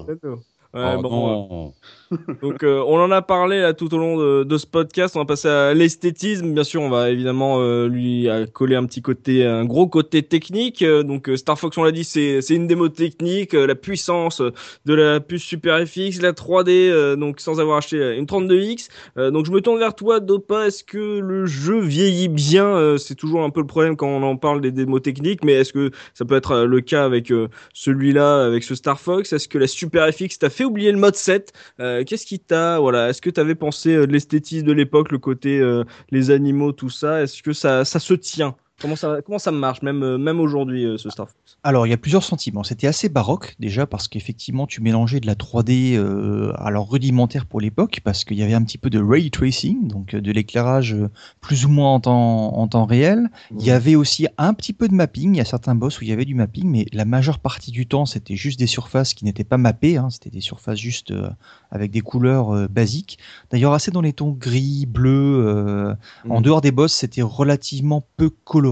Ouais, 0.75 0.95
Oh, 0.99 1.03
bon, 1.03 1.11
non. 1.11 1.75
Donc 2.43 2.63
euh, 2.63 2.83
on 2.87 3.01
en 3.01 3.11
a 3.11 3.23
parlé 3.23 3.61
là 3.61 3.75
tout 3.75 3.93
au 3.95 3.99
long 3.99 4.17
de, 4.17 4.45
de 4.45 4.59
ce 4.59 4.67
podcast. 4.67 5.17
On 5.17 5.21
va 5.21 5.25
passer 5.25 5.49
à 5.49 5.75
l'esthétisme. 5.75 6.53
Bien 6.53 6.65
sûr, 6.65 6.83
on 6.83 6.89
va 6.89 7.11
évidemment 7.11 7.61
euh, 7.61 7.89
lui 7.89 8.29
coller 8.53 8.77
un 8.77 8.85
petit 8.85 9.03
côté, 9.03 9.45
un 9.45 9.65
gros 9.65 9.87
côté 9.89 10.23
technique. 10.23 10.83
Euh, 10.83 11.03
donc 11.03 11.29
euh, 11.29 11.37
Star 11.37 11.59
Fox, 11.59 11.77
on 11.79 11.85
l'a 11.85 11.93
dit, 11.93 12.05
c'est 12.05 12.41
une 12.51 12.67
démo 12.67 12.89
technique, 12.89 13.55
euh, 13.55 13.67
la 13.67 13.75
puissance 13.75 14.41
de 14.41 14.95
la 14.95 15.21
puce 15.21 15.43
Super 15.43 15.87
FX, 15.87 16.21
la 16.21 16.33
3D, 16.33 16.69
euh, 16.69 17.17
donc 17.17 17.41
sans 17.41 17.61
avoir 17.61 17.79
acheté 17.79 18.17
une 18.17 18.27
32X. 18.27 18.89
Euh, 19.19 19.31
donc 19.31 19.47
je 19.47 19.51
me 19.51 19.61
tourne 19.61 19.79
vers 19.79 19.95
toi, 19.95 20.21
Dopa. 20.21 20.67
Est-ce 20.67 20.85
que 20.85 21.19
le 21.19 21.47
jeu 21.47 21.81
vieillit 21.81 22.29
bien? 22.29 22.97
C'est 22.99 23.15
toujours 23.15 23.43
un 23.43 23.51
peu 23.51 23.61
le 23.61 23.67
problème 23.67 23.97
quand 23.97 24.09
on 24.09 24.23
en 24.23 24.37
parle 24.37 24.61
des 24.61 24.71
démos 24.71 25.03
techniques, 25.03 25.45
mais 25.45 25.55
est-ce 25.55 25.73
que 25.73 25.91
ça 26.15 26.25
peut 26.25 26.37
être 26.37 26.65
le 26.65 26.81
cas 26.81 27.05
avec 27.05 27.33
celui-là, 27.73 28.45
avec 28.45 28.63
ce 28.63 28.75
Star 28.75 29.01
Fox? 29.01 29.33
Est-ce 29.33 29.49
que 29.49 29.59
la 29.59 29.67
Super 29.67 30.13
FX 30.13 30.39
t'a 30.39 30.51
fait 30.51 30.65
oublier 30.65 30.93
le 30.93 30.99
mode 30.99 31.17
7 31.17 31.53
euh, 31.81 31.96
Qu'est-ce 32.05 32.27
qui 32.27 32.41
t'a, 32.41 32.79
voilà, 32.81 33.09
est-ce 33.11 33.23
que 33.23 33.31
t'avais 33.31 33.55
pensé 33.55 33.95
euh, 33.95 34.07
de 34.07 34.13
l'esthétisme 34.13 34.67
de 34.67 34.73
l'époque, 34.73 35.11
le 35.13 35.19
côté 35.19 35.59
euh, 35.61 35.85
les 36.11 36.31
animaux, 36.31 36.73
tout 36.73 36.91
ça? 36.91 37.23
Est-ce 37.23 37.43
que 37.43 37.53
ça, 37.53 37.85
ça 37.85 37.99
se 38.01 38.15
tient? 38.15 38.57
Comment 38.83 38.95
ça, 38.95 39.23
comment 39.25 39.39
ça 39.39 39.53
marche, 39.53 39.81
même, 39.81 40.03
euh, 40.03 40.19
même 40.19 40.39
aujourd'hui, 40.39 40.85
euh, 40.85 40.99
ce 40.99 41.09
Star 41.09 41.27
Fox? 41.27 41.57
Alors, 41.65 41.87
il 41.87 41.91
y 41.91 41.95
a 41.95 41.97
plusieurs 41.97 42.23
sentiments. 42.23 42.63
C'était 42.63 42.87
assez 42.87 43.09
baroque 43.09 43.57
déjà 43.59 43.87
parce 43.87 44.07
qu'effectivement, 44.07 44.67
tu 44.67 44.83
mélangeais 44.83 45.19
de 45.19 45.27
la 45.27 45.35
3D 45.35 45.97
euh, 45.97 46.53
alors 46.59 46.91
rudimentaire 46.91 47.47
pour 47.47 47.63
l'époque 47.63 48.01
parce 48.05 48.25
qu'il 48.25 48.37
y 48.37 48.43
avait 48.43 48.53
un 48.53 48.63
petit 48.63 48.77
peu 48.77 48.91
de 48.91 49.01
ray 49.03 49.31
tracing, 49.31 49.89
donc 49.89 50.15
de 50.15 50.31
l'éclairage 50.31 50.95
plus 51.41 51.65
ou 51.65 51.71
moins 51.71 51.95
en 51.95 52.01
temps, 52.01 52.59
en 52.59 52.69
temps 52.69 52.85
réel. 52.85 53.31
Il 53.59 53.65
y 53.65 53.71
avait 53.71 53.97
aussi 53.97 54.27
un 54.37 54.53
petit 54.53 54.75
peu 54.75 54.89
de 54.89 54.95
mapping. 54.95 55.35
Il 55.35 55.39
y 55.39 55.41
a 55.41 55.47
certains 55.47 55.75
boss 55.75 55.99
où 55.99 56.05
il 56.05 56.11
y 56.11 56.13
avait 56.13 56.27
du 56.27 56.35
mapping, 56.35 56.69
mais 56.69 56.85
la 56.93 57.07
majeure 57.07 57.39
partie 57.39 57.71
du 57.71 57.87
temps, 57.87 58.05
c'était 58.05 58.37
juste 58.37 58.59
des 58.59 58.67
surfaces 58.67 59.15
qui 59.15 59.25
n'étaient 59.25 59.43
pas 59.45 59.57
mappées. 59.57 59.97
Hein. 59.97 60.11
C'était 60.11 60.29
des 60.29 60.43
surfaces 60.43 60.79
juste 60.79 61.13
euh, 61.13 61.31
avec 61.71 61.93
des 61.93 62.03
couleurs 62.03 62.69
basiques. 62.69 63.19
D'ailleurs, 63.51 63.73
assez 63.73 63.91
dans 63.91 64.03
les 64.03 64.13
tons 64.13 64.33
gris, 64.33 64.85
bleu. 64.85 65.97
En 66.29 66.37
Mhm. 66.37 66.43
dehors 66.43 66.61
des 66.61 66.73
boss, 66.73 66.93
c'était 66.93 67.23
relativement 67.23 68.07
peu 68.19 68.29
coloré. 68.29 68.66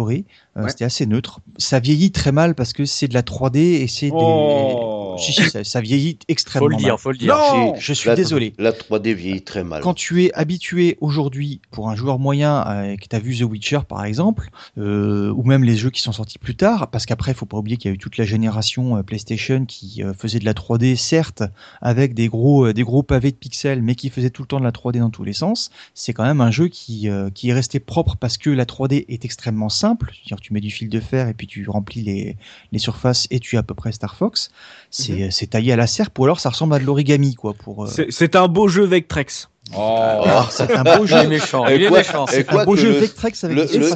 Euh, 0.56 0.62
Ouais. 0.62 0.70
C'était 0.70 0.84
assez 0.84 1.06
neutre. 1.06 1.40
Ça 1.56 1.80
vieillit 1.80 2.12
très 2.12 2.30
mal 2.32 2.54
parce 2.54 2.72
que 2.72 2.84
c'est 2.84 3.08
de 3.08 3.14
la 3.14 3.22
3D 3.22 3.58
et 3.82 3.88
c'est 3.88 4.10
Oh. 4.12 5.03
Des. 5.16 5.22
Si, 5.22 5.32
si, 5.32 5.50
ça, 5.50 5.64
ça 5.64 5.80
vieillit 5.80 6.18
extrêmement 6.28 6.64
Faut 6.66 6.68
le 6.68 6.74
mal. 6.76 6.82
dire, 6.84 7.00
faut 7.00 7.12
le 7.12 7.18
dire. 7.18 7.34
Non 7.34 7.74
Je 7.78 7.92
suis 7.92 8.08
La- 8.08 8.14
désolé. 8.16 8.54
La 8.58 8.72
3D 8.72 9.12
vieillit 9.14 9.42
très 9.42 9.64
mal. 9.64 9.82
Quand 9.82 9.94
tu 9.94 10.24
es 10.24 10.32
habitué 10.34 10.96
aujourd'hui 11.00 11.60
pour 11.70 11.88
un 11.90 11.96
joueur 11.96 12.18
moyen 12.18 12.64
euh, 12.66 12.96
que 12.96 13.06
tu 13.08 13.14
as 13.16 13.18
vu 13.18 13.36
The 13.36 13.42
Witcher 13.42 13.80
par 13.88 14.04
exemple, 14.04 14.50
euh, 14.78 15.30
ou 15.32 15.42
même 15.44 15.64
les 15.64 15.76
jeux 15.76 15.90
qui 15.90 16.00
sont 16.00 16.12
sortis 16.12 16.38
plus 16.38 16.56
tard, 16.56 16.88
parce 16.90 17.06
qu'après 17.06 17.32
il 17.32 17.34
faut 17.34 17.46
pas 17.46 17.56
oublier 17.58 17.76
qu'il 17.76 17.90
y 17.90 17.92
a 17.92 17.94
eu 17.94 17.98
toute 17.98 18.16
la 18.16 18.24
génération 18.24 18.96
euh, 18.96 19.02
PlayStation 19.02 19.64
qui 19.64 20.02
euh, 20.02 20.12
faisait 20.14 20.38
de 20.38 20.44
la 20.44 20.54
3D 20.54 20.96
certes 20.96 21.42
avec 21.80 22.14
des 22.14 22.28
gros 22.28 22.66
euh, 22.66 22.72
des 22.72 22.82
gros 22.82 23.02
pavés 23.02 23.30
de 23.30 23.36
pixels, 23.36 23.82
mais 23.82 23.94
qui 23.94 24.10
faisait 24.10 24.30
tout 24.30 24.42
le 24.42 24.48
temps 24.48 24.58
de 24.60 24.64
la 24.64 24.70
3D 24.72 24.98
dans 24.98 25.10
tous 25.10 25.24
les 25.24 25.32
sens. 25.32 25.70
C'est 25.94 26.12
quand 26.12 26.24
même 26.24 26.40
un 26.40 26.50
jeu 26.50 26.68
qui 26.68 27.08
euh, 27.08 27.30
qui 27.30 27.50
est 27.50 27.54
resté 27.54 27.80
propre 27.80 28.16
parce 28.16 28.38
que 28.38 28.50
la 28.50 28.64
3D 28.64 29.04
est 29.08 29.24
extrêmement 29.24 29.68
simple. 29.68 30.12
C'est-à-dire 30.14 30.40
tu 30.40 30.52
mets 30.52 30.60
du 30.60 30.70
fil 30.70 30.88
de 30.88 31.00
fer 31.00 31.28
et 31.28 31.34
puis 31.34 31.46
tu 31.46 31.68
remplis 31.68 32.02
les 32.02 32.36
les 32.72 32.78
surfaces 32.78 33.26
et 33.30 33.40
tu 33.40 33.56
as 33.56 33.60
à 33.60 33.62
peu 33.62 33.74
près 33.74 33.92
Star 33.92 34.14
Fox. 34.16 34.50
C'est 35.04 35.30
c'est 35.30 35.46
taillé 35.48 35.72
à 35.72 35.76
la 35.76 35.86
serpe 35.86 36.18
ou 36.18 36.24
alors 36.24 36.40
ça 36.40 36.50
ressemble 36.50 36.74
à 36.74 36.78
de 36.78 36.84
l'origami 36.84 37.34
quoi 37.34 37.54
pour. 37.54 37.84
euh, 37.84 37.88
C'est 38.10 38.36
un 38.36 38.48
beau 38.48 38.68
jeu 38.68 38.84
Vectrex. 38.84 39.48
Ah, 39.74 40.46
c'est 40.50 40.70
un 40.76 40.82
beau 40.82 40.90
Il 41.04 41.08
jeu. 41.08 41.16
est 41.16 41.26
méchant. 41.26 41.66
Et 41.68 41.76
Il 41.76 41.82
est 41.84 41.88
quoi- 41.88 41.98
méchant. 41.98 42.26
C'est 42.28 42.44
quoi 42.44 42.62
un 42.62 42.64
beau 42.64 42.76
jeu 42.76 42.90
le- 42.92 42.98
Vectrex 42.98 43.44
avec 43.44 43.56
Le, 43.56 43.64
des 43.64 43.78
le- 43.78 43.88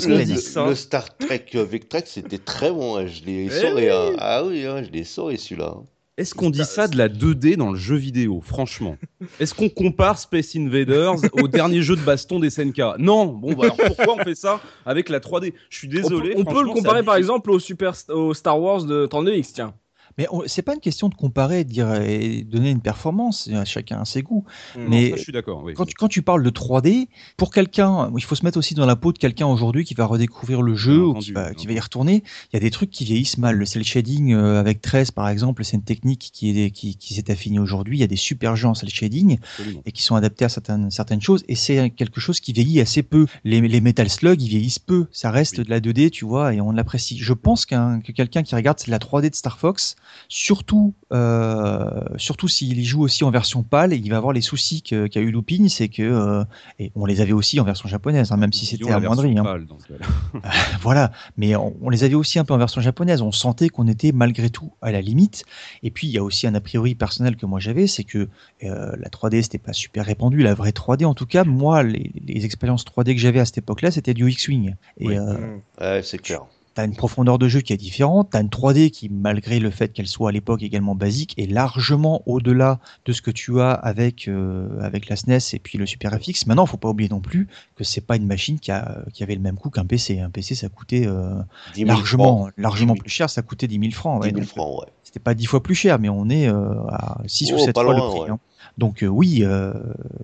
le- 0.65 0.69
le 0.71 0.75
Star 0.75 1.17
Trek 1.19 1.45
Vectrex, 1.55 2.11
c'était 2.13 2.39
très 2.39 2.71
bon. 2.71 2.97
hein. 2.97 3.07
Je 3.07 3.25
l'ai 3.25 3.45
Eh 3.47 3.51
sauré. 3.51 3.87
oui. 3.87 3.89
hein. 3.91 4.17
Ah 4.19 4.45
oui, 4.45 4.65
hein, 4.67 4.83
je 4.85 4.91
l'ai 4.91 5.05
sauré 5.05 5.37
celui-là. 5.37 5.75
Est-ce 6.17 6.35
qu'on 6.35 6.51
dit 6.51 6.65
ça 6.65 6.89
de 6.89 6.97
la 6.99 7.09
2D 7.09 7.55
dans 7.57 7.71
le 7.71 7.79
jeu 7.79 7.95
vidéo, 7.95 8.43
franchement? 8.45 8.97
Est-ce 9.39 9.55
qu'on 9.55 9.69
compare 9.69 10.19
Space 10.19 10.57
Invaders 10.57 11.15
au 11.35 11.47
dernier 11.47 11.81
jeu 11.81 11.95
de 11.95 12.01
baston 12.01 12.41
des 12.41 12.51
SNK 12.51 12.81
Non. 12.99 13.27
Bon, 13.27 13.53
bah 13.53 13.67
alors 13.67 13.77
pourquoi 13.77 14.15
on 14.19 14.25
fait 14.25 14.35
ça 14.35 14.61
avec 14.85 15.11
la 15.11 15.21
3D 15.21 15.53
Je 15.71 15.77
suis 15.79 15.87
On 15.87 15.91
peut, 15.93 16.01
désolé. 16.01 16.35
on 16.37 16.45
peut 16.45 16.63
le 16.65 16.71
comparer 16.71 17.05
par 17.05 17.15
exemple 17.15 17.53
au 17.53 17.61
Super 17.61 17.93
au 18.09 18.35
Star 18.35 18.61
Wars 18.61 18.83
de 18.83 19.07
32X, 19.07 19.53
tiens. 19.55 19.75
Mais 20.19 20.27
c'est 20.47 20.63
pas 20.63 20.75
une 20.75 20.81
question 20.81 21.09
de 21.09 21.15
comparer, 21.15 21.65
de 21.65 21.71
dire 21.71 21.93
et 21.95 22.43
donner 22.43 22.71
une 22.71 22.81
performance. 22.81 23.49
Chacun 23.65 24.01
a 24.01 24.05
ses 24.05 24.23
goûts. 24.23 24.45
Non, 24.77 24.85
Mais 24.89 25.11
ça, 25.11 25.17
je 25.17 25.23
suis 25.23 25.33
d'accord. 25.33 25.63
Oui. 25.65 25.75
Quand 25.75 25.85
tu, 25.87 25.95
quand 25.95 26.09
tu 26.09 26.23
parles 26.23 26.43
de 26.43 26.51
3D, 26.51 27.07
pour 27.37 27.51
quelqu'un, 27.53 28.11
il 28.17 28.23
faut 28.25 28.35
se 28.35 28.45
mettre 28.45 28.59
aussi 28.59 28.75
dans 28.75 28.87
la 28.87 28.97
peau 28.97 29.13
de 29.13 29.19
quelqu'un 29.19 29.47
aujourd'hui 29.47 29.85
qui 29.85 29.95
va 29.95 30.07
redécouvrir 30.07 30.61
le 30.63 30.75
jeu 30.75 31.05
ou 31.07 31.15
qui 31.15 31.33
va, 31.33 31.55
qui 31.55 31.67
va 31.67 31.73
y 31.73 31.81
retourner. 31.81 32.23
Il 32.53 32.55
y 32.55 32.57
a 32.57 32.61
des 32.61 32.71
trucs 32.71 32.91
qui 32.91 33.05
vieillissent 33.05 33.39
mal. 33.39 33.57
Le 33.57 33.65
cel 33.65 33.85
shading 33.85 34.35
euh, 34.35 34.59
avec 34.61 34.81
13 34.81 35.13
par 35.13 35.29
exemple, 35.29 35.65
c'est 35.65 35.77
une 35.77 35.85
technique 35.85 36.31
qui 36.33 36.61
est 36.61 36.71
qui, 36.71 36.97
qui 36.97 37.15
s'est 37.15 37.31
affinée 37.31 37.59
aujourd'hui. 37.61 37.99
Il 37.99 38.01
y 38.01 38.05
a 38.05 38.09
des 38.09 38.17
super 38.17 38.57
jeux 38.57 38.69
en 38.69 38.75
cel 38.75 38.89
shading 38.91 39.39
Absolument. 39.41 39.83
et 39.87 39.93
qui 39.93 40.03
sont 40.03 40.17
adaptés 40.17 40.45
à 40.45 40.49
certaines 40.49 40.91
certaines 40.91 41.21
choses. 41.23 41.45
Et 41.49 41.55
c'est 41.55 41.91
quelque 41.91 42.21
chose 42.21 42.41
qui 42.41 42.53
vieillit 42.53 42.81
assez 42.81 43.03
peu. 43.03 43.27
Les, 43.45 43.61
les 43.61 43.81
Metal 43.81 44.09
Slug, 44.09 44.43
ils 44.43 44.49
vieillissent 44.49 44.79
peu. 44.81 45.07
Ça 45.13 45.31
reste 45.31 45.59
Oui. 45.59 45.65
de 45.65 45.71
la 45.71 45.81
2D, 45.81 46.11
tu 46.11 46.25
vois, 46.25 46.55
et 46.55 46.61
on 46.61 46.73
l'apprécie. 46.73 47.19
Je 47.19 47.33
pense 47.33 47.67
qu'un 47.67 48.01
que 48.01 48.13
quelqu'un 48.13 48.43
qui 48.43 48.55
regarde 48.55 48.79
c'est 48.81 48.91
la 48.91 48.99
3D 48.99 49.31
de 49.31 49.35
Star 49.35 49.59
Fox, 49.59 49.95
surtout 50.29 50.95
euh, 51.13 52.01
surtout 52.17 52.49
s'il 52.49 52.79
y 52.79 52.85
joue 52.85 53.03
aussi 53.03 53.25
en 53.25 53.31
version 53.31 53.63
PAL, 53.63 53.93
il 53.93 54.09
va 54.11 54.17
avoir 54.17 54.33
les 54.33 54.41
soucis 54.41 54.83
que- 54.83 55.07
qu'a 55.07 55.21
eu 55.21 55.31
Looping, 55.31 55.69
c'est 55.69 55.89
que 55.89 56.03
euh, 56.03 56.45
et 56.79 56.93
on 56.95 57.07
les 57.07 57.21
avait 57.21 57.33
aussi 57.33 57.59
en 57.61 57.65
version 57.65 57.89
japonaise, 57.89 58.31
hein, 58.33 58.37
même 58.37 58.53
si 58.53 58.67
c'était 58.67 58.91
amoindri. 58.91 59.39
Hein. 59.39 59.43
pâle, 59.45 59.67
donc, 59.67 59.81
voilà. 59.89 60.07
Voilà, 60.81 61.13
mais 61.37 61.57
on, 61.57 61.75
on 61.83 61.91
les 61.91 62.05
avait 62.05 62.15
aussi 62.15 62.39
un 62.39 62.45
peu 62.45 62.55
en 62.55 62.59
version 62.59 62.81
japonaise. 62.81 63.23
On 63.23 63.33
sentait 63.33 63.69
qu'on 63.69 63.89
était 63.89 64.13
malgré 64.13 64.51
tout 64.51 64.73
à 64.83 64.93
la 64.93 65.01
limite. 65.01 65.45
Et 65.83 65.91
puis 65.91 66.07
il 66.07 66.11
y 66.11 66.19
a 66.19 66.23
aussi 66.23 66.47
un 66.47 66.55
a 66.55 66.61
priori 66.61 66.95
personnel 66.95 67.37
que 67.37 67.47
moi 67.47 67.61
j'avais, 67.61 67.87
c'est 67.87 68.05
que 68.05 68.29
euh, 68.65 68.93
la 68.99 69.09
3D 69.09 69.43
c'était 69.43 69.59
pas 69.59 69.73
super 69.73 70.05
répandu, 70.07 70.39
la 70.39 70.55
vraie 70.55 70.71
3D 70.71 71.05
en 71.05 71.15
tout 71.15 71.27
cas. 71.27 71.45
Moi, 71.45 71.83
les, 71.83 72.11
les 72.27 72.45
expériences 72.45 72.85
3D 72.85 73.15
que 73.15 73.21
j'avais 73.21 73.41
à 73.41 73.45
cette 73.45 73.59
époque-là, 73.59 73.91
c'était 73.91 74.15
du 74.15 74.29
X-wing. 74.31 74.75
Et 74.99 75.07
Oui. 75.09 75.17
euh, 75.19 75.57
Ouais, 75.81 76.03
c'est 76.03 76.19
clair. 76.19 76.43
T'as 76.79 76.85
une 76.85 76.95
profondeur 76.95 77.41
de 77.41 77.49
jeu 77.49 77.61
qui 77.61 77.73
est 77.73 77.77
différente, 77.77 78.29
t'as 78.31 78.41
une 78.41 78.47
3D 78.51 78.91
qui, 78.91 79.09
malgré 79.09 79.59
le 79.59 79.69
fait 79.71 79.93
qu'elle 79.93 80.07
soit 80.07 80.29
à 80.29 80.33
l'époque 80.33 80.63
également 80.63 80.95
basique, 80.95 81.35
est 81.37 81.51
largement 81.51 82.23
au-delà 82.27 82.79
de 83.05 83.13
ce 83.13 83.21
que 83.21 83.33
tu 83.33 83.61
as 83.61 83.73
avec 83.73 84.29
euh, 84.29 84.69
avec 84.81 85.09
la 85.09 85.17
SNES 85.17 85.39
et 85.55 85.59
puis 85.59 85.77
le 85.77 85.87
Super 85.87 86.13
FX. 86.23 86.47
Maintenant, 86.47 86.67
faut 86.67 86.77
pas 86.77 86.89
oublier 86.89 87.11
non 87.11 87.19
plus 87.19 87.49
que 87.75 87.83
c'est 87.83 88.01
pas 88.01 88.15
une 88.15 88.27
machine 88.29 88.61
qui, 88.61 88.71
a, 88.71 89.03
qui 89.13 89.25
avait 89.25 89.35
le 89.35 89.41
même 89.41 89.57
coût 89.57 89.71
qu'un 89.71 89.87
PC. 89.87 90.21
Un 90.21 90.31
PC, 90.31 90.55
ça 90.55 90.69
coûtait 90.69 91.05
euh, 91.09 91.35
10 91.75 91.79
000 91.81 91.89
largement 91.89 92.39
francs. 92.43 92.53
largement 92.57 92.93
10 92.93 92.99
000 92.99 93.03
plus 93.03 93.11
cher, 93.11 93.29
ça 93.29 93.43
coûtait 93.43 93.67
10 93.67 93.81
000 93.81 93.91
francs. 93.91 94.23
10 94.23 94.27
ouais. 94.27 94.31
000 94.35 94.41
Donc, 94.43 94.49
francs, 94.49 94.81
ouais. 94.83 94.87
C'était 95.03 95.19
pas 95.19 95.35
10 95.35 95.47
fois 95.47 95.61
plus 95.65 95.75
cher, 95.75 95.99
mais 95.99 96.09
on 96.09 96.29
est 96.31 96.47
euh, 96.49 96.75
à 96.91 97.23
6 97.27 97.51
ou 97.55 97.57
Oh, 97.57 97.59
7 97.59 97.75
pas 97.75 97.83
fois 97.83 97.93
loin, 97.93 98.05
le 98.05 98.11
prix. 98.11 98.21
ouais. 98.21 98.31
hein. 98.31 98.39
Donc 98.77 99.03
euh, 99.03 99.07
oui, 99.07 99.41
euh, 99.43 99.73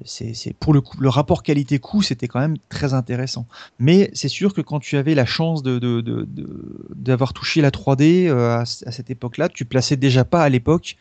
c'est 0.05 0.55
pour 0.59 0.73
le 0.73 0.81
coup, 0.81 0.99
le 1.01 1.09
rapport 1.09 1.43
qualité-coût, 1.43 2.03
c'était 2.03 2.29
quand 2.29 2.41
même 2.41 2.57
très 2.69 2.95
intéressant. 2.95 3.47
Mais 3.79 4.11
c'est 4.15 4.29
sûr 4.29 4.55
que 4.55 4.61
quand 4.61 4.81
tu 4.81 4.97
avais 4.97 5.15
la 5.15 5.27
chance 5.27 5.63
de 5.63 5.79
de- 5.79 6.01
de- 6.01 6.25
de- 6.29 6.87
d'avoir 6.95 7.33
touché 7.33 7.61
la 7.61 7.71
3D 7.71 8.27
euh, 8.29 8.59
à, 8.59 8.65
cette 8.65 9.11
époque-là, 9.11 9.49
tu 9.49 9.65
plaçais 9.65 9.97
déjà 9.97 10.25
pas 10.25 10.43
à 10.43 10.49
l'époque 10.49 10.97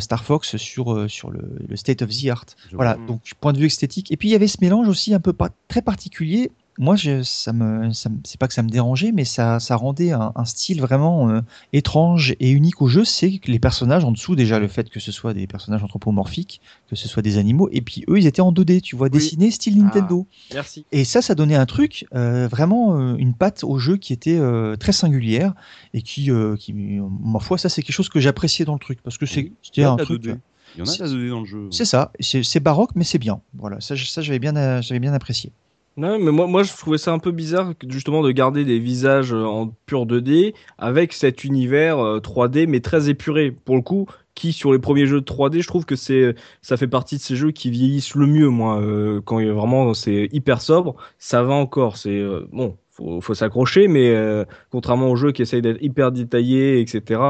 Star 0.00 0.24
Fox 0.24 0.56
sur 0.56 1.10
sur 1.10 1.30
le, 1.30 1.40
le 1.68 1.76
state 1.76 2.02
of 2.02 2.10
the 2.10 2.26
art. 2.28 2.44
Je 2.70 2.76
Voilà, 2.76 2.94
vois. 2.94 3.06
donc 3.06 3.20
point 3.40 3.52
de 3.52 3.58
vue 3.58 3.66
esthétique. 3.66 4.10
Et 4.12 4.16
puis 4.16 4.28
il 4.28 4.32
y 4.32 4.34
avait 4.34 4.48
ce 4.48 4.58
mélange 4.60 4.88
aussi 4.88 5.14
un 5.14 5.20
peu 5.20 5.32
pas, 5.32 5.50
très 5.68 5.82
particulier. 5.82 6.50
Moi, 6.78 6.96
je, 6.96 7.22
ça 7.22 7.52
me, 7.52 7.92
ça 7.92 8.08
me- 8.08 8.20
c'est 8.24 8.40
pas 8.40 8.48
que 8.48 8.54
ça 8.54 8.62
me 8.62 8.70
dérangeait, 8.70 9.12
mais 9.12 9.24
ça, 9.26 9.60
ça 9.60 9.76
rendait 9.76 10.12
un, 10.12 10.32
un 10.34 10.44
style 10.46 10.80
vraiment 10.80 11.28
euh, 11.28 11.40
étrange 11.74 12.34
et 12.40 12.50
unique 12.50 12.80
au 12.80 12.88
jeu. 12.88 13.04
C'est 13.04 13.38
que 13.38 13.50
les 13.50 13.58
personnages 13.58 14.04
en 14.04 14.10
dessous, 14.12 14.34
déjà 14.36 14.58
le 14.58 14.68
fait 14.68 14.88
que 14.88 14.98
ce 14.98 15.12
soit 15.12 15.34
des 15.34 15.46
personnages 15.46 15.82
anthropomorphiques, 15.84 16.62
que 16.88 16.96
ce 16.96 17.08
soit 17.08 17.20
des 17.22 17.36
animaux, 17.36 17.68
et 17.72 17.82
puis 17.82 18.04
eux, 18.08 18.18
ils 18.18 18.26
étaient 18.26 18.40
en 18.40 18.52
2D, 18.52 18.80
tu 18.80 18.96
vois, 18.96 19.10
dessinés 19.10 19.50
style 19.50 19.82
Nintendo. 19.82 20.26
Merci. 20.54 20.86
Et 20.92 21.04
ça, 21.04 21.20
ça 21.20 21.34
donnait 21.34 21.56
un 21.56 21.66
truc, 21.66 22.06
euh, 22.14 22.48
vraiment 22.48 22.98
euh, 22.98 23.16
une 23.16 23.34
patte 23.34 23.64
au 23.64 23.78
jeu 23.78 23.98
qui 23.98 24.12
était 24.14 24.38
euh, 24.38 24.74
très 24.76 24.92
singulière 24.92 25.54
et 25.92 26.00
qui, 26.02 26.30
euh, 26.30 26.56
qui, 26.56 26.72
ma 26.72 27.38
foi, 27.38 27.58
ça 27.58 27.68
c'est 27.68 27.82
quelque 27.82 27.94
chose 27.94 28.08
que 28.08 28.18
j'appréciais 28.20 28.64
dans 28.64 28.74
le 28.74 28.78
truc 28.80 29.02
parce 29.02 29.18
que 29.18 29.26
c'est- 29.26 29.52
c'était 29.62 29.80
Il 29.80 29.84
y 29.84 29.84
a 29.84 29.90
un 29.90 29.96
de 29.96 30.00
la 30.00 30.04
truc. 30.06 30.22
2D. 30.22 30.36
Il 30.74 30.78
y 30.78 30.82
en 30.82 30.88
a 30.88 30.96
de 30.96 31.02
la 31.02 31.08
2D 31.08 31.28
dans 31.28 31.40
le 31.40 31.46
jeu. 31.46 31.68
C'est 31.70 31.84
ça, 31.84 32.12
c'est 32.20 32.42
c'est 32.42 32.60
baroque 32.60 32.90
mais 32.94 33.04
c'est 33.04 33.18
bien. 33.18 33.40
Voilà, 33.54 33.78
ça, 33.80 33.94
je- 33.94 34.06
ça 34.06 34.22
j'avais 34.22 34.38
bien, 34.38 34.56
euh, 34.56 34.80
j'avais 34.80 35.00
bien 35.00 35.12
apprécié. 35.12 35.52
Non, 35.96 36.18
mais 36.18 36.30
moi, 36.30 36.46
moi, 36.46 36.62
je 36.62 36.72
trouvais 36.72 36.96
ça 36.98 37.12
un 37.12 37.18
peu 37.18 37.32
bizarre 37.32 37.74
justement 37.88 38.22
de 38.22 38.30
garder 38.30 38.64
des 38.64 38.78
visages 38.78 39.32
euh, 39.34 39.44
en 39.44 39.68
pur 39.86 40.06
2D 40.06 40.54
avec 40.78 41.12
cet 41.12 41.44
univers 41.44 41.98
euh, 41.98 42.18
3D 42.18 42.66
mais 42.66 42.80
très 42.80 43.10
épuré. 43.10 43.50
Pour 43.50 43.76
le 43.76 43.82
coup, 43.82 44.06
qui 44.34 44.52
sur 44.52 44.72
les 44.72 44.78
premiers 44.78 45.06
jeux 45.06 45.20
de 45.20 45.26
3D, 45.26 45.60
je 45.60 45.66
trouve 45.68 45.84
que 45.84 45.96
c'est 45.96 46.34
ça 46.62 46.76
fait 46.76 46.88
partie 46.88 47.16
de 47.16 47.20
ces 47.22 47.36
jeux 47.36 47.50
qui 47.50 47.70
vieillissent 47.70 48.14
le 48.14 48.26
mieux. 48.26 48.48
Moi, 48.48 48.80
euh, 48.80 49.20
quand 49.24 49.38
il 49.38 49.50
vraiment 49.50 49.94
c'est 49.94 50.28
hyper 50.32 50.60
sobre, 50.60 50.96
ça 51.18 51.42
va 51.42 51.54
encore. 51.54 51.96
C'est 51.96 52.18
euh, 52.18 52.48
bon, 52.52 52.76
faut, 52.90 53.20
faut 53.20 53.34
s'accrocher, 53.34 53.88
mais 53.88 54.10
euh, 54.10 54.44
contrairement 54.70 55.08
aux 55.10 55.16
jeux 55.16 55.32
qui 55.32 55.42
essayent 55.42 55.62
d'être 55.62 55.82
hyper 55.82 56.12
détaillés, 56.12 56.80
etc. 56.80 57.20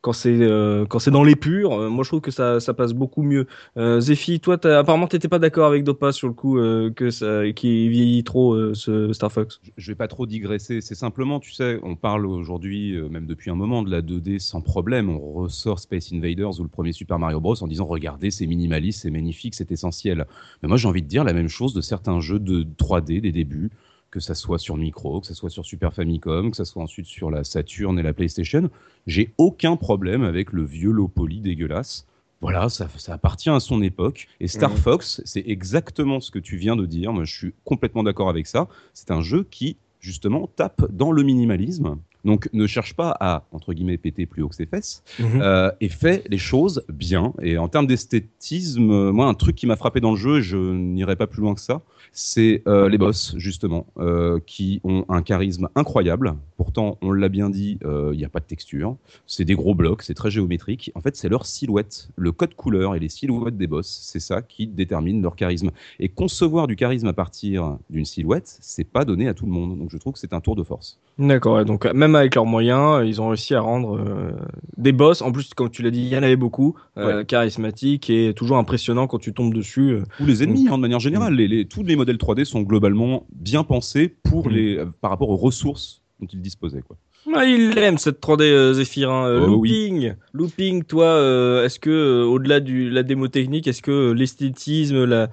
Quand 0.00 0.12
c'est 0.12 0.30
euh, 0.40 0.86
quand 0.86 1.00
c'est 1.00 1.10
dans 1.10 1.24
l'épure, 1.24 1.72
euh, 1.72 1.88
moi 1.90 2.04
je 2.04 2.10
trouve 2.10 2.20
que 2.20 2.30
ça, 2.30 2.60
ça 2.60 2.72
passe 2.72 2.92
beaucoup 2.92 3.22
mieux. 3.22 3.46
Euh, 3.76 4.00
toi, 4.40 4.56
t'as- 4.56 4.78
apparemment, 4.78 5.08
t'étais 5.08 5.26
pas 5.28 5.40
d'accord 5.40 5.66
avec 5.66 5.82
Dopa 5.82 6.12
sur 6.12 6.28
le 6.28 6.34
coup 6.34 6.58
euh, 6.58 6.90
que 6.92 7.10
ça, 7.10 7.50
qui 7.52 7.88
vieillit 7.88 8.22
trop 8.22 8.74
ce 8.74 9.12
Star 9.12 9.32
Fox. 9.32 9.60
Je- 9.76 9.90
vais 9.90 9.96
pas 9.96 10.06
trop 10.06 10.26
digresser. 10.26 10.80
C'est 10.80 10.94
simplement, 10.94 11.40
tu 11.40 11.52
sais, 11.52 11.80
on 11.82 11.96
parle 11.96 12.26
aujourd'hui, 12.26 12.96
même 13.10 13.26
depuis 13.26 13.50
un 13.50 13.54
moment, 13.56 13.82
de 13.82 13.90
la 13.90 14.00
2D 14.02 14.38
sans 14.38 14.60
problème. 14.60 15.10
On 15.10 15.18
ressort 15.32 15.80
Space 15.80 16.12
Invaders 16.12 16.60
ou 16.60 16.62
le 16.62 16.68
premier 16.68 16.92
Super 16.92 17.18
Mario 17.18 17.40
Bros. 17.40 17.60
en 17.62 17.66
disant 17.66 17.86
regardez, 17.86 18.30
c'est 18.30 18.46
minimaliste, 18.46 19.02
c'est 19.02 19.10
magnifique, 19.10 19.54
c'est 19.54 19.72
essentiel. 19.72 20.26
Mais 20.62 20.68
moi, 20.68 20.76
j'ai 20.76 20.86
envie 20.88 21.02
de 21.02 21.08
dire 21.08 21.24
la 21.24 21.32
même 21.32 21.48
chose 21.48 21.74
de 21.74 21.80
certains 21.80 22.20
jeux 22.20 22.38
de 22.38 22.64
3D 22.76 23.20
des 23.20 23.32
débuts, 23.32 23.70
que 24.10 24.20
ça 24.20 24.34
soit 24.34 24.58
sur 24.58 24.76
Micro, 24.76 25.20
que 25.20 25.26
ça 25.26 25.34
soit 25.34 25.50
sur 25.50 25.64
Super 25.64 25.92
Famicom, 25.92 26.50
que 26.50 26.56
ça 26.56 26.64
soit 26.64 26.82
ensuite 26.82 27.06
sur 27.06 27.30
la 27.30 27.44
Saturn 27.44 27.98
et 27.98 28.02
la 28.02 28.12
PlayStation. 28.12 28.70
J'ai 29.06 29.34
aucun 29.38 29.76
problème 29.76 30.22
avec 30.22 30.52
le 30.52 30.64
vieux 30.64 30.90
low 30.90 31.08
poly 31.08 31.40
dégueulasse. 31.40 32.06
Voilà, 32.40 32.68
ça, 32.68 32.88
ça 32.96 33.14
appartient 33.14 33.50
à 33.50 33.60
son 33.60 33.82
époque. 33.82 34.28
Et 34.40 34.46
Star. 34.46 34.72
Fox, 34.72 35.20
c'est 35.24 35.42
exactement 35.46 36.20
ce 36.20 36.30
que 36.30 36.38
tu 36.38 36.56
viens 36.56 36.76
de 36.76 36.86
dire. 36.86 37.12
Moi, 37.12 37.24
je 37.24 37.36
suis 37.36 37.54
complètement 37.64 38.04
d'accord 38.04 38.28
avec 38.28 38.46
ça. 38.46 38.68
C'est 38.94 39.10
un 39.10 39.20
jeu 39.20 39.46
qui, 39.50 39.76
justement, 39.98 40.46
tape 40.46 40.90
dans 40.92 41.10
le 41.10 41.22
minimalisme. 41.24 41.98
Donc, 42.24 42.48
ne 42.52 42.66
cherche 42.66 42.94
pas 42.94 43.16
à, 43.20 43.44
entre 43.52 43.72
guillemets, 43.72 43.96
péter 43.96 44.26
plus 44.26 44.42
haut 44.42 44.48
que 44.48 44.54
ses 44.54 44.66
fesses. 44.66 45.02
euh, 45.40 45.70
et 45.80 45.88
fait 45.88 46.24
les 46.28 46.38
choses 46.38 46.84
bien. 46.88 47.32
Et 47.42 47.58
en 47.58 47.68
termes 47.68 47.86
d'esthétisme, 47.86 48.90
euh, 48.90 49.12
moi, 49.12 49.26
un 49.26 49.34
truc 49.34 49.56
qui 49.56 49.66
m'a 49.66 49.76
frappé 49.76 50.00
dans 50.00 50.10
le 50.10 50.16
jeu, 50.16 50.38
et 50.38 50.42
je 50.42 50.56
n'irai 50.56 51.16
pas 51.16 51.26
plus 51.26 51.42
loin 51.42 51.54
que 51.54 51.60
ça, 51.60 51.82
c'est 52.12 52.62
euh, 52.66 52.88
les 52.88 52.98
boss, 52.98 53.34
justement, 53.36 53.86
euh, 53.98 54.40
qui 54.46 54.80
ont 54.84 55.04
un 55.08 55.22
charisme 55.22 55.68
incroyable. 55.74 56.34
Pourtant, 56.56 56.98
on 57.02 57.12
l'a 57.12 57.28
bien 57.28 57.50
dit, 57.50 57.78
il 57.82 58.16
n'y 58.16 58.24
a 58.24 58.28
pas 58.28 58.40
de 58.40 58.44
texture. 58.46 58.96
C'est 59.26 59.44
des 59.44 59.54
gros 59.54 59.74
blocs, 59.74 60.02
c'est 60.02 60.14
très 60.14 60.30
géométrique. 60.30 60.90
En 60.94 61.00
fait, 61.00 61.16
c'est 61.16 61.28
leur 61.28 61.46
silhouette, 61.46 62.08
le 62.16 62.32
code 62.32 62.54
couleur 62.54 62.96
et 62.96 62.98
les 62.98 63.08
silhouettes 63.08 63.56
des 63.56 63.66
boss, 63.66 64.00
c'est 64.02 64.20
ça 64.20 64.42
qui 64.42 64.66
détermine 64.66 65.22
leur 65.22 65.36
charisme. 65.36 65.70
Et 66.00 66.08
concevoir 66.08 66.66
du 66.66 66.74
charisme 66.76 67.06
à 67.06 67.12
partir 67.12 67.78
d'une 67.90 68.04
silhouette, 68.04 68.58
c'est 68.60 68.84
pas 68.84 69.04
donné 69.04 69.28
à 69.28 69.34
tout 69.34 69.46
le 69.46 69.52
monde. 69.52 69.78
Donc, 69.78 69.90
je 69.92 69.98
trouve 69.98 70.14
que 70.14 70.18
c'est 70.18 70.32
un 70.32 70.40
tour 70.40 70.56
de 70.56 70.64
force. 70.64 70.98
D'accord, 71.18 71.64
donc 71.64 71.84
euh, 71.84 71.92
même 72.08 72.16
avec 72.16 72.34
leurs 72.34 72.46
moyens, 72.46 73.00
euh, 73.00 73.06
ils 73.06 73.20
ont 73.22 73.28
réussi 73.28 73.54
à 73.54 73.60
rendre 73.60 73.96
euh, 73.98 74.32
des 74.76 74.92
boss. 74.92 75.22
En 75.22 75.30
plus, 75.32 75.54
comme 75.54 75.70
tu 75.70 75.82
l'as 75.82 75.90
dit, 75.90 76.00
il 76.00 76.08
y 76.08 76.16
en 76.16 76.22
avait 76.22 76.36
beaucoup, 76.36 76.74
euh, 76.96 77.24
charismatiques 77.24 78.10
et 78.10 78.32
toujours 78.34 78.56
impressionnants 78.58 79.06
quand 79.06 79.18
tu 79.18 79.32
tombes 79.32 79.54
dessus. 79.54 79.90
euh. 79.92 80.02
Ou 80.20 80.26
les 80.26 80.42
ennemis, 80.42 80.66
hein, 80.70 80.76
de 80.76 80.82
manière 80.82 81.00
générale. 81.00 81.34
Les, 81.34 81.48
les- 81.48 81.64
tous 81.66 81.82
les 81.82 81.96
modèles 81.96 82.16
3D 82.18 82.44
sont 82.44 82.62
globalement 82.62 83.26
bien 83.34 83.62
pensés 83.64 84.08
pour 84.24 84.48
Mm. 84.48 84.52
les, 84.52 84.78
par 85.00 85.10
rapport 85.10 85.30
aux 85.30 85.36
ressources 85.36 86.02
dont 86.20 86.26
ils 86.32 86.40
disposaient. 86.40 86.82
Quoi. 86.82 86.96
Ah, 87.34 87.44
il 87.44 87.76
aime 87.78 87.98
cette 87.98 88.20
3D 88.20 88.42
euh. 88.44 88.72
Euh, 88.74 89.46
Oh, 89.48 89.54
oui. 89.56 89.68
looping, 89.70 90.14
looping. 90.32 90.84
Toi, 90.84 91.04
euh, 91.04 91.64
est-ce 91.64 91.78
que 91.78 92.22
au-delà 92.24 92.60
de 92.60 92.88
la 92.88 93.02
démo 93.02 93.28
technique, 93.28 93.66
est-ce 93.66 93.82
que 93.82 94.12
l'esthétisme, 94.12 95.04
le, 95.04 95.28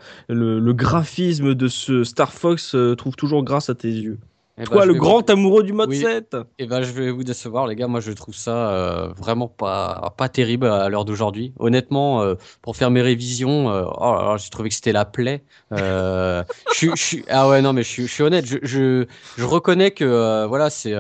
le 0.60 0.74
graphisme 0.74 1.56
de 1.56 1.68
ce 1.68 2.04
Star 2.04 2.34
Fox 2.34 2.76
trouve 2.98 3.16
toujours 3.16 3.44
grâce 3.44 3.70
à 3.70 3.76
tes 3.76 3.90
yeux? 3.92 4.18
Toi, 4.64 4.84
je 4.84 4.88
le 4.88 4.94
vais- 4.94 5.00
grand 5.00 5.30
amoureux 5.30 5.64
du 5.64 5.74
mode 5.74 5.90
Oui. 5.90 6.00
7 6.00 6.38
Eh 6.60 6.66
ben, 6.66 6.82
je 6.82 6.92
vais 6.94 7.12
vous 7.12 7.26
décevoir, 7.26 7.68
les 7.68 7.76
gars. 7.76 7.88
Moi, 7.88 8.00
je 8.00 8.12
trouve 8.14 8.34
ça 8.36 8.70
euh, 8.72 9.08
vraiment 9.18 9.50
pas, 9.50 10.14
pas 10.18 10.30
terrible 10.30 10.66
à 10.68 10.88
l'heure 10.88 11.04
d'aujourd'hui. 11.04 11.54
Honnêtement, 11.60 12.22
euh, 12.22 12.36
pour 12.62 12.78
faire 12.78 12.90
mes 12.90 13.02
révisions, 13.02 13.70
euh, 13.70 13.84
oh 14.00 14.36
j'ai 14.38 14.50
trouvé 14.50 14.70
que 14.70 14.76
c'était 14.76 14.94
la 14.94 15.04
plaie. 15.04 15.44
Je, 15.72 17.22
ah 17.30 17.50
ouais, 17.50 17.62
non, 17.62 17.74
mais 17.74 17.84
je, 17.84 17.90
suis- 17.90 18.08
je 18.08 18.12
suis 18.14 18.24
honnête. 18.24 18.46
Je, 18.46 18.58
je, 18.64 19.06
je 19.38 19.44
reconnais 19.44 19.92
que 19.92 20.46
voilà, 20.46 20.70
c'est 20.70 20.94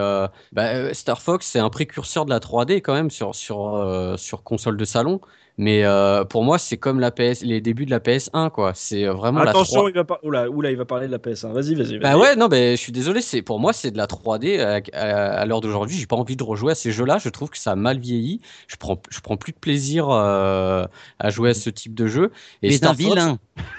bah, 0.51 0.93
Star 0.93 1.21
Fox, 1.21 1.45
c'est 1.45 1.59
un 1.59 1.69
précurseur 1.69 2.25
de 2.25 2.29
la 2.31 2.39
3D 2.39 2.81
quand 2.81 2.93
même 2.93 3.09
sur 3.11 3.35
sur 3.35 4.13
sur 4.17 4.43
console 4.43 4.77
de 4.77 4.85
salon. 4.85 5.21
Mais 5.57 5.85
euh, 5.85 6.25
pour 6.25 6.43
moi, 6.43 6.57
c'est 6.57 6.75
comme 6.75 6.99
la 6.99 7.11
PS, 7.11 7.41
les 7.41 7.61
débuts 7.61 7.85
de 7.85 7.91
la 7.91 7.99
PS1, 7.99 8.49
quoi. 8.49 8.73
C'est 8.75 9.05
euh, 9.05 9.13
vraiment 9.13 9.39
Attention, 9.39 9.85
la 9.85 9.91
3... 9.91 9.91
il 9.91 9.95
va 9.95 10.03
par... 10.03 10.23
Oula, 10.23 10.49
oula, 10.49 10.71
il 10.71 10.77
va 10.77 10.83
parler 10.83 11.07
de 11.07 11.11
la 11.13 11.17
PS1. 11.17 11.53
Vas-y, 11.53 11.75
vas-y. 11.75 11.97
Vas 11.97 12.11
bah 12.11 12.17
ouais, 12.17 12.35
non, 12.35 12.49
mais 12.49 12.71
je 12.71 12.81
suis 12.81 12.91
désolé. 12.91 13.21
C'est 13.21 13.41
pour 13.41 13.59
moi, 13.59 13.71
c'est 13.71 13.91
de 13.91 13.97
la 13.97 14.05
3D. 14.05 14.59
À, 14.59 14.81
à, 14.93 15.39
à 15.39 15.45
l'heure 15.45 15.61
d'aujourd'hui, 15.61 15.95
j'ai 15.97 16.07
pas 16.07 16.17
envie 16.17 16.35
de 16.35 16.43
rejouer 16.43 16.73
à 16.73 16.75
ces 16.75 16.91
jeux-là. 16.91 17.19
Je 17.19 17.29
trouve 17.29 17.49
que 17.49 17.57
ça 17.57 17.71
a 17.71 17.75
mal 17.75 17.99
vieilli. 17.99 18.41
Je 18.67 18.75
prends, 18.75 19.01
je 19.09 19.21
prends 19.21 19.37
plus 19.37 19.53
de 19.53 19.57
plaisir 19.57 20.09
euh, 20.09 20.85
à 21.19 21.29
jouer 21.29 21.51
à 21.51 21.53
ce 21.53 21.69
type 21.69 21.93
de 21.93 22.07
jeu. 22.07 22.31
Et 22.61 22.69
mais 22.69 22.75
Star 22.75 22.91
Fox, 22.91 23.03
vilain. 23.03 23.37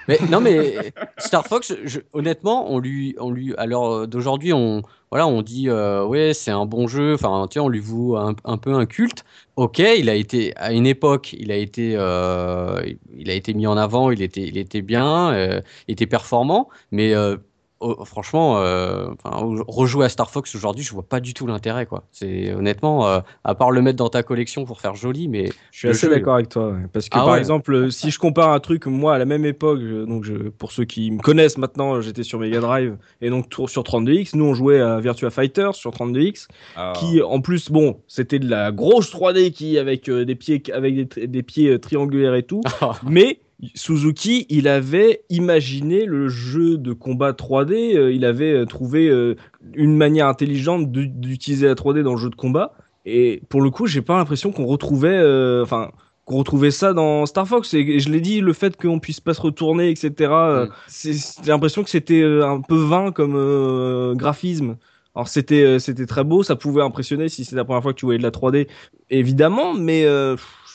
Mais 0.08 0.18
non, 0.30 0.40
mais 0.40 0.92
Star 1.18 1.46
Fox, 1.46 1.74
je, 1.84 2.00
honnêtement, 2.14 2.72
on 2.72 2.78
lui, 2.78 3.14
on 3.18 3.30
lui, 3.30 3.54
à 3.58 3.66
l'heure 3.66 4.08
d'aujourd'hui, 4.08 4.54
on 4.54 4.82
voilà, 5.16 5.28
on 5.28 5.40
dit 5.40 5.70
euh, 5.70 6.04
ouais, 6.04 6.34
c'est 6.34 6.50
un 6.50 6.66
bon 6.66 6.86
jeu. 6.88 7.14
Enfin, 7.14 7.46
tu 7.50 7.58
on 7.58 7.70
lui 7.70 7.80
voue 7.80 8.18
un, 8.18 8.34
peu 8.34 8.74
un 8.74 8.84
culte. 8.84 9.24
Ok, 9.56 9.78
il 9.78 10.10
a 10.10 10.14
été 10.14 10.54
à 10.56 10.74
une 10.74 10.86
époque, 10.86 11.32
il 11.32 11.50
a 11.50 11.56
été, 11.56 11.94
euh, 11.96 12.82
il 13.16 13.30
a 13.30 13.32
été 13.32 13.54
mis 13.54 13.66
en 13.66 13.78
avant, 13.78 14.10
il 14.10 14.20
était, 14.20 14.42
il 14.42 14.58
était 14.58 14.82
bien, 14.82 15.32
euh, 15.32 15.62
il 15.88 15.92
était 15.92 16.06
performant, 16.06 16.68
mais 16.90 17.14
oh, 17.80 18.04
franchement, 18.04 18.58
euh, 18.58 19.08
rejouer 19.24 20.06
à 20.06 20.08
Star 20.08 20.30
Fox 20.30 20.54
aujourd'hui, 20.54 20.84
je 20.84 20.92
vois 20.92 21.02
pas 21.02 21.20
du 21.20 21.34
tout 21.34 21.46
l'intérêt, 21.46 21.86
quoi. 21.86 22.04
C'est 22.12 22.52
honnêtement, 22.52 23.06
euh, 23.06 23.20
à 23.44 23.54
part 23.54 23.70
le 23.70 23.82
mettre 23.82 23.96
dans 23.96 24.08
ta 24.08 24.22
collection 24.22 24.64
pour 24.64 24.80
faire 24.80 24.94
joli, 24.94 25.28
mais 25.28 25.50
je 25.72 25.78
suis 25.78 25.88
assez 25.88 26.08
d'accord 26.08 26.34
avec 26.34 26.48
toi, 26.48 26.70
ouais. 26.70 26.86
parce 26.92 27.08
que 27.08 27.16
ah, 27.16 27.24
par 27.24 27.34
ouais. 27.34 27.38
exemple, 27.38 27.90
si 27.90 28.10
je 28.10 28.18
compare 28.18 28.50
un 28.50 28.60
truc, 28.60 28.86
moi 28.86 29.14
à 29.14 29.18
la 29.18 29.24
même 29.24 29.44
époque, 29.44 29.80
donc 29.80 30.24
je, 30.24 30.34
pour 30.34 30.72
ceux 30.72 30.84
qui 30.84 31.10
me 31.10 31.20
connaissent 31.20 31.58
maintenant, 31.58 32.00
j'étais 32.00 32.22
sur 32.22 32.38
Mega 32.38 32.60
Drive 32.60 32.96
et 33.20 33.30
donc 33.30 33.46
sur 33.52 33.82
32X, 33.82 34.36
nous 34.36 34.44
on 34.44 34.54
jouait 34.54 34.80
à 34.80 35.00
Virtua 35.00 35.30
Fighter 35.30 35.70
sur 35.72 35.90
32X, 35.90 36.48
ah. 36.76 36.92
qui 36.96 37.22
en 37.22 37.40
plus, 37.40 37.70
bon, 37.70 38.00
c'était 38.08 38.38
de 38.38 38.48
la 38.48 38.72
grosse 38.72 39.12
3D 39.12 39.52
qui 39.52 39.78
avec 39.78 40.08
euh, 40.08 40.24
des 40.24 40.34
pieds, 40.34 40.62
avec 40.72 40.94
des, 40.94 41.26
des 41.26 41.42
pieds 41.42 41.70
euh, 41.70 41.78
triangulaires 41.78 42.34
et 42.34 42.42
tout, 42.42 42.62
mais 43.08 43.40
Suzuki, 43.74 44.46
il 44.50 44.68
avait 44.68 45.22
imaginé 45.30 46.04
le 46.04 46.28
jeu 46.28 46.76
de 46.76 46.92
combat 46.92 47.32
3D, 47.32 47.96
euh, 47.96 48.12
il 48.12 48.24
avait 48.24 48.52
euh, 48.52 48.66
trouvé 48.66 49.08
euh, 49.08 49.34
une 49.74 49.96
manière 49.96 50.26
intelligente 50.26 50.90
d'utiliser 50.92 51.66
la 51.66 51.74
3D 51.74 52.02
dans 52.02 52.12
le 52.12 52.20
jeu 52.20 52.28
de 52.28 52.34
combat. 52.34 52.74
Et 53.06 53.42
pour 53.48 53.62
le 53.62 53.70
coup, 53.70 53.86
j'ai 53.86 54.02
pas 54.02 54.16
l'impression 54.16 54.52
qu'on 54.52 54.66
retrouvait, 54.66 55.16
euh, 55.16 55.62
enfin, 55.62 55.90
qu'on 56.26 56.36
retrouvait 56.36 56.70
ça 56.70 56.92
dans 56.92 57.24
Star 57.24 57.48
Fox. 57.48 57.72
Et, 57.72 57.98
je 57.98 58.10
l'ai 58.10 58.20
dit, 58.20 58.40
le 58.40 58.52
fait 58.52 58.76
qu'on 58.76 58.98
puisse 58.98 59.20
pas 59.20 59.32
se 59.32 59.40
retourner, 59.40 59.88
etc. 59.88 60.12
Mm. 60.30 60.68
J'ai 60.90 61.50
l'impression 61.50 61.82
que 61.82 61.90
c'était 61.90 62.24
un 62.24 62.60
peu 62.60 62.76
vain 62.76 63.10
comme 63.10 64.14
graphisme. 64.16 64.76
Alors 65.14 65.28
c'était 65.28 65.78
c'était 65.78 66.04
très 66.04 66.24
beau, 66.24 66.42
ça 66.42 66.56
pouvait 66.56 66.82
impressionner 66.82 67.30
si 67.30 67.46
c'est 67.46 67.56
la 67.56 67.64
première 67.64 67.82
fois 67.82 67.94
que 67.94 67.98
tu 67.98 68.04
voyais 68.04 68.18
de 68.18 68.22
la 68.22 68.30
3D, 68.30 68.68
évidemment, 69.08 69.72
mais 69.72 70.04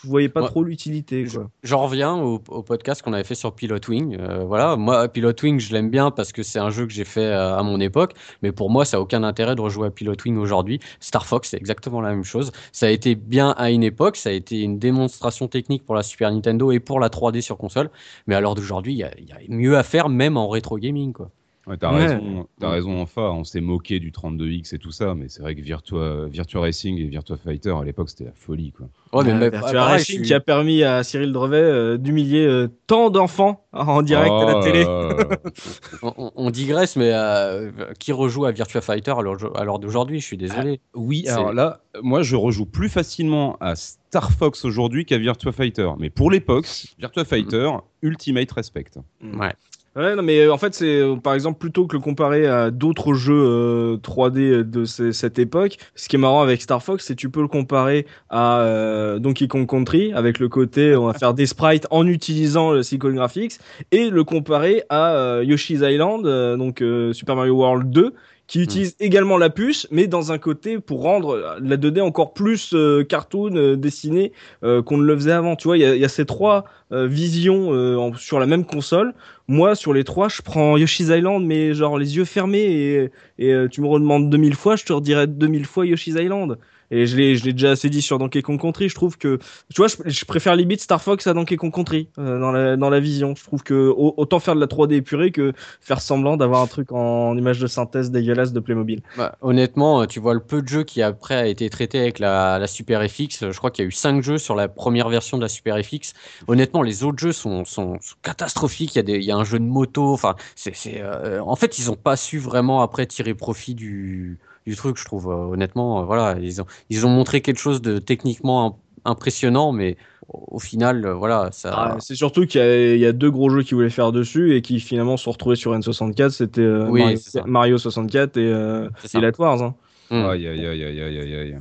je 0.04 0.08
voyais 0.08 0.30
pas 0.30 0.42
ouais. 0.42 0.48
trop 0.48 0.64
l'utilité. 0.64 1.26
J'en 1.64 1.84
reviens 1.84 2.16
au, 2.16 2.42
au 2.50 2.64
podcast 2.64 3.02
qu'on 3.02 3.14
avait 3.14 3.24
fait 3.24 3.36
sur 3.36 3.54
Pilot 3.54 3.80
Wing. 3.88 4.18
Euh, 4.20 4.44
voilà, 4.44 4.76
moi 4.76 5.08
Pilot 5.08 5.34
Wing, 5.44 5.60
je 5.60 5.74
l'aime 5.74 5.90
bien 5.90 6.12
parce 6.12 6.32
que 6.32 6.44
c'est 6.44 6.60
un 6.60 6.70
jeu 6.70 6.86
que 6.88 6.94
j'ai 6.94 7.06
fait 7.06 7.32
à, 7.32 7.58
à 7.58 7.64
mon 7.64 7.80
époque, 7.80 8.14
mais 8.42 8.52
pour 8.52 8.70
moi, 8.70 8.86
ça 8.86 8.98
a 8.98 9.00
aucun 9.00 9.24
intérêt 9.24 9.56
de 9.56 9.62
rejouer 9.62 9.88
à 9.88 9.92
Pilot 9.92 10.16
Wing 10.26 10.38
aujourd'hui. 10.38 10.80
Star 11.00 11.26
Fox, 11.26 11.50
c'est 11.50 11.58
exactement 11.58 12.02
la 12.02 12.10
même 12.10 12.24
chose. 12.24 12.52
Ça 12.72 12.88
a 12.88 12.90
été 12.90 13.16
bien 13.16 13.52
à 13.52 13.70
une 13.70 13.84
époque, 13.84 14.18
ça 14.18 14.30
a 14.30 14.34
été 14.34 14.62
une 14.62 14.80
démonstration 14.80 15.48
technique 15.48 15.86
pour 15.86 15.96
la 15.96 16.04
Super 16.04 16.32
Nintendo 16.32 16.72
et 16.72 16.80
pour 16.80 17.00
la 17.00 17.10
3D 17.10 17.42
sur 17.42 17.58
console, 17.58 17.90
mais 18.28 18.36
à 18.36 18.42
l'heure 18.42 18.56
d'aujourd'hui, 18.56 18.94
il 18.94 18.98
y, 18.98 19.02
y, 19.02 19.32
a 19.34 19.38
mieux 19.50 19.78
à 19.78 19.84
faire, 19.84 20.10
même 20.10 20.38
en 20.38 20.50
rétro 20.50 20.78
gaming, 20.78 21.14
quoi. 21.14 21.30
Ouais, 21.72 21.78
t'as 21.78 21.94
ouais. 21.94 22.06
raison, 22.06 22.48
as 22.60 22.66
ouais. 22.66 22.74
raison, 22.74 23.02
enfin, 23.02 23.30
on 23.30 23.46
s'est 23.46 23.62
moqué 23.62 24.02
du 24.02 24.12
32X 24.12 24.76
et 24.76 24.78
tout 24.78 24.92
ça, 24.92 25.16
mais 25.16 25.30
c'est 25.30 25.42
vrai 25.42 25.56
que 25.56 25.62
Virtua, 25.62 26.26
Virtua 26.28 26.60
Racing 26.60 26.98
et 26.98 27.06
Virtua 27.06 27.38
Fighter 27.38 27.74
à 27.80 27.86
l'époque 27.86 28.10
c'était 28.10 28.26
la 28.26 28.34
folie 28.36 28.74
quoi. 28.74 28.90
Ouais, 29.14 29.24
mais, 29.24 29.36
mais 29.36 29.50
Virtua 29.50 29.86
Racing 29.86 30.18
suis... 30.18 30.26
qui 30.26 30.34
a 30.34 30.42
permis 30.42 30.84
à 30.84 31.02
Cyril 31.04 31.32
Drevet 31.32 31.56
euh, 31.56 31.98
d'humilier 31.98 32.46
euh, 32.46 32.68
tant 32.88 33.10
d'enfants 33.10 33.64
en 33.72 34.02
direct 34.02 34.34
oh, 34.34 34.42
à 34.42 34.54
la 34.54 34.62
télé. 34.62 34.86
on, 36.04 36.34
on, 36.36 36.50
digresse, 36.50 36.98
mais 36.98 37.12
euh, 37.14 37.72
qui 38.00 38.12
rejoue 38.12 38.44
à 38.44 38.52
Virtua 38.52 38.82
Fighter 38.82 39.14
à 39.18 39.64
l'heure 39.64 39.80
d'aujourd'hui 39.80 40.20
Je 40.20 40.26
suis 40.26 40.38
désolé. 40.38 40.82
Ah, 40.84 40.90
oui, 40.96 41.26
alors 41.30 41.54
là, 41.54 41.80
moi 42.04 42.22
je 42.22 42.36
rejoue 42.36 42.66
plus 42.66 42.90
facilement 42.90 43.56
à 43.62 43.78
Star 43.78 44.30
Fox 44.34 44.66
aujourd'hui 44.66 45.06
qu'à 45.06 45.18
Virtua 45.18 45.54
Fighter, 45.54 45.90
mais 46.00 46.10
pour 46.10 46.32
l'époque, 46.32 46.68
Virtua 47.00 47.24
Fighter, 47.24 47.70
mm. 47.72 48.08
Ultimate 48.08 48.52
Respect. 48.52 48.92
Ouais. 49.24 49.54
Ouais, 49.98 50.16
non, 50.16 50.24
mais 50.24 50.40
euh, 50.40 50.54
en 50.54 50.58
fait, 50.58 50.74
c'est 50.74 51.02
euh, 51.02 51.18
par 51.18 51.34
exemple 51.34 51.60
plutôt 51.60 51.86
que 51.86 51.98
le 51.98 52.02
comparer 52.02 52.48
à 52.48 52.72
d'autres 52.72 53.14
jeux 53.14 53.34
euh, 53.34 53.98
3D 53.98 54.64
de 54.64 54.86
cette 54.86 55.38
époque, 55.38 55.76
ce 55.96 56.08
qui 56.08 56.16
est 56.16 56.20
marrant 56.20 56.42
avec 56.42 56.62
Star 56.62 56.82
Fox, 56.82 57.06
c'est 57.06 57.16
tu 57.16 57.30
peux 57.30 57.42
le 57.42 57.50
comparer 57.50 58.08
à 58.30 58.62
euh, 58.62 59.20
Donkey 59.20 59.50
Kong 59.50 59.68
Country 59.68 60.14
avec 60.14 60.40
le 60.40 60.48
côté 60.48 60.96
on 60.96 61.08
va 61.08 61.14
faire 61.14 61.34
des 61.34 61.46
sprites 61.46 61.88
en 61.92 62.08
utilisant 62.08 62.72
le 62.72 62.84
Cycle 62.84 63.12
Graphics 63.12 63.60
et 63.92 64.10
le 64.10 64.24
comparer 64.24 64.84
à 64.88 65.14
euh, 65.14 65.44
Yoshi's 65.44 65.82
Island, 65.82 66.24
donc 66.58 66.82
Super 67.12 67.36
Mario 67.36 67.56
World 67.56 67.90
2 67.90 68.14
qui 68.52 68.60
hmm. 68.60 68.64
utilise 68.64 68.92
mmh. 68.92 69.04
également 69.04 69.38
la 69.38 69.50
puce, 69.50 69.88
mais 69.92 70.08
dans 70.08 70.34
un 70.34 70.38
côté 70.38 70.78
pour 70.78 71.04
rendre 71.04 71.58
la 71.62 71.78
2D 71.78 72.02
encore 72.02 72.34
plus 72.34 72.74
euh, 72.74 73.02
cartoon, 73.06 73.56
euh, 73.56 73.78
dessiné, 73.78 74.34
euh, 74.66 74.84
qu'on 74.84 74.98
ne 74.98 75.06
le 75.06 75.16
faisait 75.16 75.32
avant. 75.32 75.56
Tu 75.56 75.70
vois, 75.70 75.78
il 75.78 75.96
y, 75.96 76.00
y 76.00 76.06
a, 76.06 76.10
ces 76.10 76.26
trois 76.26 76.66
visions 76.92 77.70
en, 77.72 78.14
sur 78.16 78.38
la 78.38 78.46
même 78.46 78.66
console. 78.66 79.14
Moi, 79.48 79.76
sur 79.76 79.94
les 79.94 80.04
trois, 80.04 80.28
je 80.28 80.42
prends 80.42 80.76
Yoshi's 80.76 81.08
Island, 81.08 81.46
mais 81.46 81.74
genre 81.74 81.98
les 81.98 82.18
yeux 82.18 82.26
fermés, 82.26 82.60
et, 82.60 83.12
et 83.40 83.70
tu 83.72 83.80
me 83.80 83.88
redemandes 83.88 84.30
2000 84.30 84.56
fois, 84.56 84.76
je 84.76 84.84
te 84.84 84.92
redirai 84.92 85.28
2000 85.28 85.66
fois 85.66 85.86
Yoshi's 85.86 86.16
Island. 86.20 86.58
Et 86.92 87.06
je 87.06 87.16
l'ai, 87.18 87.36
je 87.36 87.46
l'ai 87.46 87.54
déjà 87.54 87.72
assez 87.72 87.90
dit 87.90 88.02
sur 88.02 88.20
Donkey 88.20 88.42
Kong 88.42 88.60
Country. 88.60 88.90
Je 88.90 88.96
trouve 88.96 89.18
que, 89.18 89.40
tu 89.74 89.82
vois, 89.82 89.88
je, 89.88 90.26
préfère 90.26 90.56
limite 90.56 90.82
Star 90.82 91.02
Fox 91.02 91.26
à 91.26 91.34
Donkey 91.34 91.56
Kong 91.56 91.74
Country 91.74 92.10
euh, 92.20 92.40
dans 92.40 92.52
la 92.52 92.78
dans 92.78 92.90
la 92.90 93.00
vision. 93.00 93.34
Je 93.36 93.44
trouve 93.44 93.64
que 93.64 93.94
autant 93.96 94.40
faire 94.40 94.56
de 94.56 94.60
la 94.60 94.68
3D 94.68 94.96
épurée 94.96 95.32
que 95.32 95.54
faire 95.80 96.02
semblant 96.02 96.38
d'avoir 96.38 96.62
un 96.62 96.68
truc 96.68 96.92
en 96.92 97.38
image 97.38 97.60
de 97.60 97.68
synthèse 97.68 98.12
dégueulasse 98.12 98.52
de 98.52 98.60
Playmobil. 98.60 99.02
Bah, 99.18 99.38
honnêtement, 99.42 100.06
tu 100.06 100.20
vois 100.20 100.34
le 100.34 100.42
peu 100.42 100.62
de 100.62 100.68
jeux 100.68 100.84
qui 100.84 101.02
après 101.02 101.36
a 101.36 101.48
été 101.48 101.70
traité 101.70 102.00
avec 102.00 102.20
la, 102.20 102.60
la 102.60 102.68
Super 102.68 103.02
FX. 103.10 103.52
Je 103.52 103.58
crois 103.58 103.72
qu'il 103.72 103.84
y 103.84 103.86
a 103.86 103.90
eu 103.90 103.94
cinq 103.94 104.22
jeux 104.22 104.38
sur 104.38 104.56
la 104.56 104.68
première 104.68 105.10
version 105.10 105.38
de 105.38 105.42
la 105.42 105.50
Super 105.50 105.78
FX. 105.84 106.14
Honnêtement, 106.48 106.82
les 106.82 107.04
autres 107.04 107.20
jeux 107.20 107.32
sont, 107.32 107.64
sont, 107.66 107.98
sont 108.02 108.16
catastrophiques. 108.22 108.96
Il 108.96 108.98
y 108.98 109.00
a 109.00 109.04
des, 109.04 109.16
il 109.16 109.24
y 109.24 109.32
a 109.32 109.38
un 109.38 109.46
jeu 109.46 109.60
de 109.60 109.66
moto. 109.66 110.12
Enfin, 110.12 110.36
c'est, 110.56 110.76
c'est, 110.76 111.02
euh, 111.02 111.42
en 111.42 111.56
fait, 111.56 111.80
ils 111.80 111.90
ont 111.90 111.96
pas 111.96 112.16
su 112.16 112.38
vraiment 112.38 112.82
après 112.82 113.06
tirer 113.06 113.34
profit 113.34 113.76
du 113.76 114.40
du 114.66 114.76
truc, 114.76 114.98
je 114.98 115.06
trouve. 115.06 115.30
Euh, 115.30 115.54
honnêtement, 115.54 116.02
euh, 116.02 116.04
voilà, 116.06 116.38
ils 116.40 116.62
ont, 116.62 116.66
ils 116.90 117.06
ont 117.06 117.10
montré 117.10 117.42
quelque 117.42 117.60
chose 117.60 117.82
de 117.82 118.00
techniquement 118.00 118.80
impressionnant, 119.06 119.72
mais 119.72 119.98
au 120.28 120.60
final, 120.60 121.06
euh, 121.06 121.14
voilà, 121.14 121.50
ça. 121.52 121.74
Ah, 121.76 121.98
c'est 122.00 122.16
surtout 122.16 122.46
qu'il 122.46 122.62
y, 122.62 123.00
y, 123.00 123.06
a 123.06 123.12
deux 123.12 123.32
gros 123.32 123.50
jeux 123.50 123.64
qui 123.64 123.74
voulaient 123.74 123.90
faire 123.90 124.12
dessus 124.12 124.56
et 124.56 124.62
qui 124.62 124.80
finalement 124.80 125.18
sont 125.18 125.32
retrouvés 125.32 125.56
sur 125.56 125.76
N64. 125.78 126.30
C'était 126.30 126.62
euh, 126.62 126.88
oui, 126.88 127.02
Mario, 127.02 127.20
Mario, 127.46 127.78
64 127.78 128.38
et, 128.38 128.42
euh, 128.42 128.90
et 129.14 129.32
Wars. 129.40 129.62
Hein. 129.62 129.76
Mmh. 130.12 130.26
Aïe, 130.26 130.48
aïe, 130.48 130.68
aïe, 130.68 130.84
aïe, 130.84 131.02
aïe, 131.02 131.20
aïe, 131.20 131.36
aïe. 131.36 131.58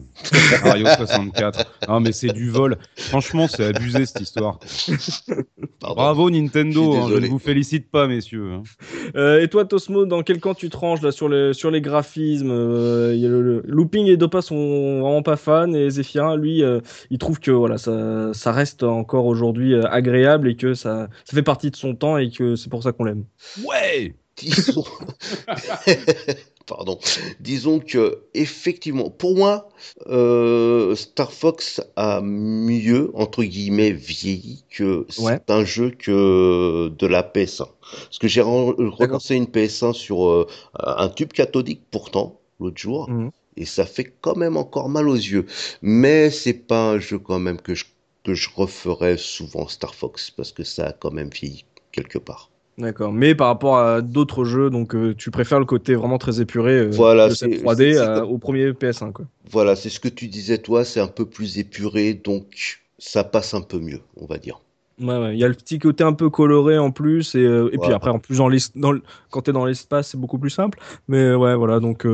Mario 0.64 0.86
64. 0.86 1.86
Non, 1.88 2.00
mais 2.00 2.10
c'est 2.10 2.32
du 2.32 2.50
vol. 2.50 2.78
Franchement, 2.96 3.46
c'est 3.46 3.64
abusé 3.64 4.06
cette 4.06 4.22
histoire. 4.22 4.58
Bravo 5.80 6.30
Nintendo, 6.30 6.96
hein, 6.96 7.08
je 7.10 7.18
ne 7.18 7.28
vous 7.28 7.38
félicite 7.38 7.90
pas, 7.92 8.08
messieurs. 8.08 8.54
Hein. 8.54 8.62
Euh, 9.14 9.40
et 9.40 9.46
toi, 9.46 9.64
Tosmo, 9.64 10.04
dans 10.04 10.24
quel 10.24 10.40
camp 10.40 10.54
tu 10.54 10.68
tranches 10.68 11.00
là 11.00 11.12
sur 11.12 11.28
les, 11.28 11.52
sur 11.54 11.70
les 11.70 11.80
graphismes 11.80 12.50
euh, 12.50 13.14
y 13.14 13.24
a 13.24 13.28
le, 13.28 13.40
le, 13.40 13.62
Looping 13.66 14.06
et 14.08 14.16
Dopa 14.16 14.42
sont 14.42 15.00
vraiment 15.00 15.22
pas 15.22 15.36
fans 15.36 15.72
et 15.72 15.88
Zephyrin, 15.88 16.36
lui, 16.36 16.64
euh, 16.64 16.80
il 17.10 17.18
trouve 17.18 17.38
que 17.38 17.52
voilà, 17.52 17.78
ça, 17.78 18.32
ça 18.32 18.50
reste 18.50 18.82
encore 18.82 19.26
aujourd'hui 19.26 19.74
euh, 19.74 19.88
agréable 19.90 20.48
et 20.48 20.56
que 20.56 20.74
ça, 20.74 21.08
ça 21.24 21.36
fait 21.36 21.42
partie 21.42 21.70
de 21.70 21.76
son 21.76 21.94
temps 21.94 22.18
et 22.18 22.30
que 22.30 22.56
c'est 22.56 22.68
pour 22.68 22.82
ça 22.82 22.90
qu'on 22.90 23.04
l'aime. 23.04 23.24
Ouais 23.64 24.14
disons, 24.36 24.84
pardon, 26.70 26.98
disons 27.40 27.80
que 27.80 28.22
effectivement, 28.32 29.10
pour 29.10 29.36
moi, 29.36 29.68
euh, 30.06 30.94
Star 30.94 31.32
Fox 31.32 31.80
a 31.96 32.20
mieux 32.22 33.10
entre 33.14 33.42
guillemets 33.42 33.90
vieilli 33.90 34.64
que 34.70 35.04
ouais. 35.18 35.38
c'est 35.38 35.50
un 35.50 35.64
jeu 35.64 35.90
que 35.90 36.88
de 36.96 37.06
la 37.06 37.22
PS1. 37.22 37.66
Parce 38.04 38.18
que 38.20 38.28
j'ai 38.28 38.40
relancé 38.40 39.34
une 39.34 39.46
PS1 39.46 39.92
sur 39.92 40.28
euh, 40.28 40.46
un 40.78 41.08
tube 41.08 41.32
cathodique 41.32 41.82
pourtant 41.90 42.40
l'autre 42.60 42.78
jour. 42.78 43.10
Mmh. 43.10 43.30
Et 43.56 43.64
ça 43.64 43.84
fait 43.84 44.14
quand 44.20 44.36
même 44.36 44.56
encore 44.56 44.88
mal 44.88 45.08
aux 45.08 45.14
yeux. 45.14 45.46
Mais 45.82 46.30
c'est 46.30 46.54
pas 46.54 46.92
un 46.92 46.98
jeu 47.00 47.18
quand 47.18 47.40
même 47.40 47.60
que 47.60 47.74
je, 47.74 47.86
que 48.22 48.34
je 48.34 48.48
referais 48.54 49.16
souvent 49.16 49.66
Star 49.66 49.94
Fox 49.94 50.30
parce 50.30 50.52
que 50.52 50.62
ça 50.62 50.86
a 50.86 50.92
quand 50.92 51.10
même 51.10 51.30
vieilli 51.30 51.64
quelque 51.90 52.18
part. 52.18 52.49
D'accord, 52.80 53.12
mais 53.12 53.34
par 53.34 53.48
rapport 53.48 53.78
à 53.78 54.00
d'autres 54.00 54.44
jeux, 54.44 54.70
donc 54.70 54.94
euh, 54.94 55.14
tu 55.14 55.30
préfères 55.30 55.58
le 55.58 55.66
côté 55.66 55.94
vraiment 55.94 56.16
très 56.16 56.40
épuré 56.40 56.78
euh, 56.78 56.90
voilà, 56.90 57.28
de 57.28 57.34
cette 57.34 57.62
3D 57.62 57.96
euh, 57.96 58.22
au 58.22 58.38
premier 58.38 58.70
PS1 58.70 59.12
quoi. 59.12 59.26
Voilà, 59.50 59.76
c'est 59.76 59.90
ce 59.90 60.00
que 60.00 60.08
tu 60.08 60.28
disais 60.28 60.58
toi, 60.58 60.84
c'est 60.84 61.00
un 61.00 61.06
peu 61.06 61.26
plus 61.26 61.58
épuré, 61.58 62.14
donc 62.14 62.80
ça 62.98 63.22
passe 63.22 63.52
un 63.52 63.60
peu 63.60 63.78
mieux, 63.78 64.00
on 64.16 64.24
va 64.24 64.38
dire. 64.38 64.60
Ouais, 64.98 65.18
ouais. 65.18 65.34
Il 65.34 65.38
y 65.38 65.44
a 65.44 65.48
le 65.48 65.54
petit 65.54 65.78
côté 65.78 66.04
un 66.04 66.14
peu 66.14 66.30
coloré 66.30 66.78
en 66.78 66.90
plus, 66.90 67.34
et, 67.34 67.40
et 67.40 67.48
voilà. 67.48 67.78
puis 67.82 67.92
après, 67.92 68.10
en 68.10 68.18
plus, 68.18 68.38
dans 68.38 68.50
dans 68.76 68.98
quand 69.30 69.42
t'es 69.42 69.52
dans 69.52 69.66
l'espace, 69.66 70.08
c'est 70.08 70.20
beaucoup 70.20 70.38
plus 70.38 70.50
simple. 70.50 70.78
Mais 71.08 71.34
ouais, 71.34 71.54
voilà, 71.54 71.80
donc 71.80 72.06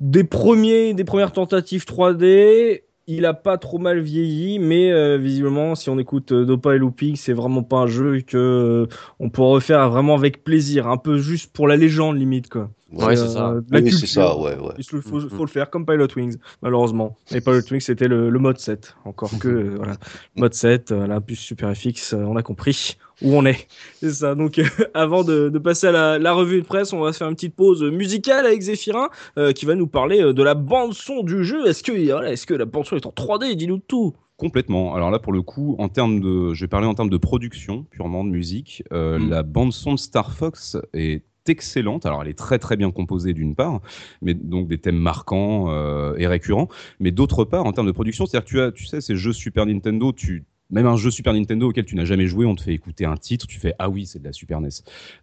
des 0.00 0.24
premiers, 0.24 0.94
des 0.94 1.04
premières 1.04 1.32
tentatives 1.32 1.84
3D, 1.84 2.82
il 3.06 3.24
a 3.26 3.34
pas 3.34 3.58
trop 3.58 3.78
mal 3.78 4.00
vieilli, 4.00 4.58
mais 4.58 4.90
euh, 4.92 5.16
visiblement, 5.18 5.74
si 5.74 5.90
on 5.90 5.98
écoute 5.98 6.32
euh, 6.32 6.44
Dopa 6.44 6.74
et 6.74 6.78
Looping, 6.78 7.16
c'est 7.16 7.32
vraiment 7.32 7.62
pas 7.62 7.78
un 7.78 7.86
jeu 7.86 8.20
que 8.20 8.36
euh, 8.36 8.86
on 9.20 9.30
peut 9.30 9.42
refaire 9.42 9.88
vraiment 9.90 10.14
avec 10.14 10.44
plaisir, 10.44 10.88
un 10.88 10.96
peu 10.96 11.18
juste 11.18 11.52
pour 11.52 11.68
la 11.68 11.76
légende 11.76 12.18
limite 12.18 12.48
quoi. 12.48 12.70
Ouais, 12.92 13.16
c'est 13.16 13.28
ça. 13.28 13.48
euh, 13.50 13.60
Oui, 13.72 13.78
c'est 13.90 13.90
culture. 13.90 14.08
ça, 14.08 14.38
ouais, 14.38 14.56
ouais. 14.56 14.74
Il 14.78 14.84
faut, 14.84 14.98
Mhm. 14.98 15.28
faut 15.30 15.44
le 15.44 15.50
faire 15.50 15.68
comme 15.70 15.84
Pilot 15.84 16.06
Wings, 16.16 16.36
malheureusement. 16.62 17.16
Et 17.34 17.40
Pilot 17.40 17.62
Wings, 17.70 17.80
c'était 17.80 18.06
le, 18.06 18.30
le 18.30 18.38
mode 18.38 18.58
7. 18.58 18.94
Encore 19.04 19.30
que, 19.40 19.48
euh, 19.48 19.74
voilà. 19.76 19.94
Mode 20.36 20.54
7, 20.54 20.92
euh, 20.92 21.06
la 21.08 21.20
puce 21.20 21.40
Super 21.40 21.74
FX, 21.76 22.12
euh, 22.14 22.18
on 22.18 22.36
a 22.36 22.42
compris 22.44 22.96
où 23.22 23.34
on 23.34 23.44
est. 23.44 23.66
C'est 24.00 24.10
ça. 24.12 24.34
Donc, 24.36 24.58
euh, 24.60 24.64
avant 24.94 25.24
de, 25.24 25.48
de 25.48 25.58
passer 25.58 25.88
à 25.88 25.92
la, 25.92 26.18
la 26.20 26.32
revue 26.32 26.60
de 26.62 26.66
presse, 26.66 26.92
on 26.92 27.00
va 27.00 27.12
se 27.12 27.18
faire 27.18 27.28
une 27.28 27.34
petite 27.34 27.56
pause 27.56 27.82
musicale 27.82 28.46
avec 28.46 28.60
Zéphirin, 28.62 29.08
euh, 29.36 29.50
qui 29.52 29.66
va 29.66 29.74
nous 29.74 29.88
parler 29.88 30.32
de 30.32 30.42
la 30.44 30.54
bande-son 30.54 31.24
du 31.24 31.44
jeu. 31.44 31.66
Est-ce 31.66 31.82
que, 31.82 31.90
voilà, 32.12 32.30
est-ce 32.30 32.46
que 32.46 32.54
la 32.54 32.66
bande-son 32.66 32.94
est 32.96 33.06
en 33.06 33.10
3D 33.12 33.56
Dis-nous 33.56 33.78
tout. 33.78 34.14
Complètement. 34.36 34.94
Alors 34.94 35.10
là, 35.10 35.18
pour 35.18 35.32
le 35.32 35.40
coup, 35.42 35.74
en 35.78 35.88
termes 35.88 36.20
de, 36.20 36.52
je 36.54 36.60
vais 36.64 36.68
parler 36.68 36.86
en 36.86 36.94
termes 36.94 37.08
de 37.10 37.16
production, 37.16 37.84
purement 37.90 38.22
de 38.22 38.28
musique. 38.30 38.84
Euh, 38.92 39.18
Mm. 39.18 39.30
La 39.30 39.42
bande 39.42 39.72
son 39.72 39.94
de 39.94 39.98
Star 39.98 40.32
Fox 40.34 40.76
est 40.92 41.24
excellente. 41.48 42.06
Alors, 42.06 42.22
elle 42.22 42.28
est 42.28 42.38
très 42.38 42.58
très 42.58 42.76
bien 42.76 42.90
composée 42.90 43.32
d'une 43.32 43.54
part, 43.54 43.80
mais 44.22 44.34
donc 44.34 44.68
des 44.68 44.78
thèmes 44.78 44.98
marquants 44.98 45.66
euh, 45.70 46.14
et 46.16 46.26
récurrents. 46.26 46.68
Mais 47.00 47.10
d'autre 47.10 47.44
part, 47.44 47.66
en 47.66 47.72
termes 47.72 47.86
de 47.86 47.92
production, 47.92 48.26
c'est-à-dire 48.26 48.44
que 48.46 48.50
tu 48.50 48.60
as, 48.60 48.72
tu 48.72 48.84
sais, 48.86 49.00
ces 49.00 49.16
jeux 49.16 49.32
Super 49.32 49.66
Nintendo, 49.66 50.12
tu 50.12 50.44
même 50.68 50.86
un 50.86 50.96
jeu 50.96 51.12
Super 51.12 51.32
Nintendo 51.32 51.68
auquel 51.68 51.84
tu 51.84 51.94
n'as 51.94 52.04
jamais 52.04 52.26
joué, 52.26 52.44
on 52.44 52.56
te 52.56 52.62
fait 52.62 52.74
écouter 52.74 53.04
un 53.04 53.16
titre, 53.16 53.46
tu 53.46 53.60
fais 53.60 53.74
ah 53.78 53.88
oui, 53.88 54.04
c'est 54.04 54.18
de 54.18 54.24
la 54.24 54.32
Super 54.32 54.60
NES. 54.60 54.68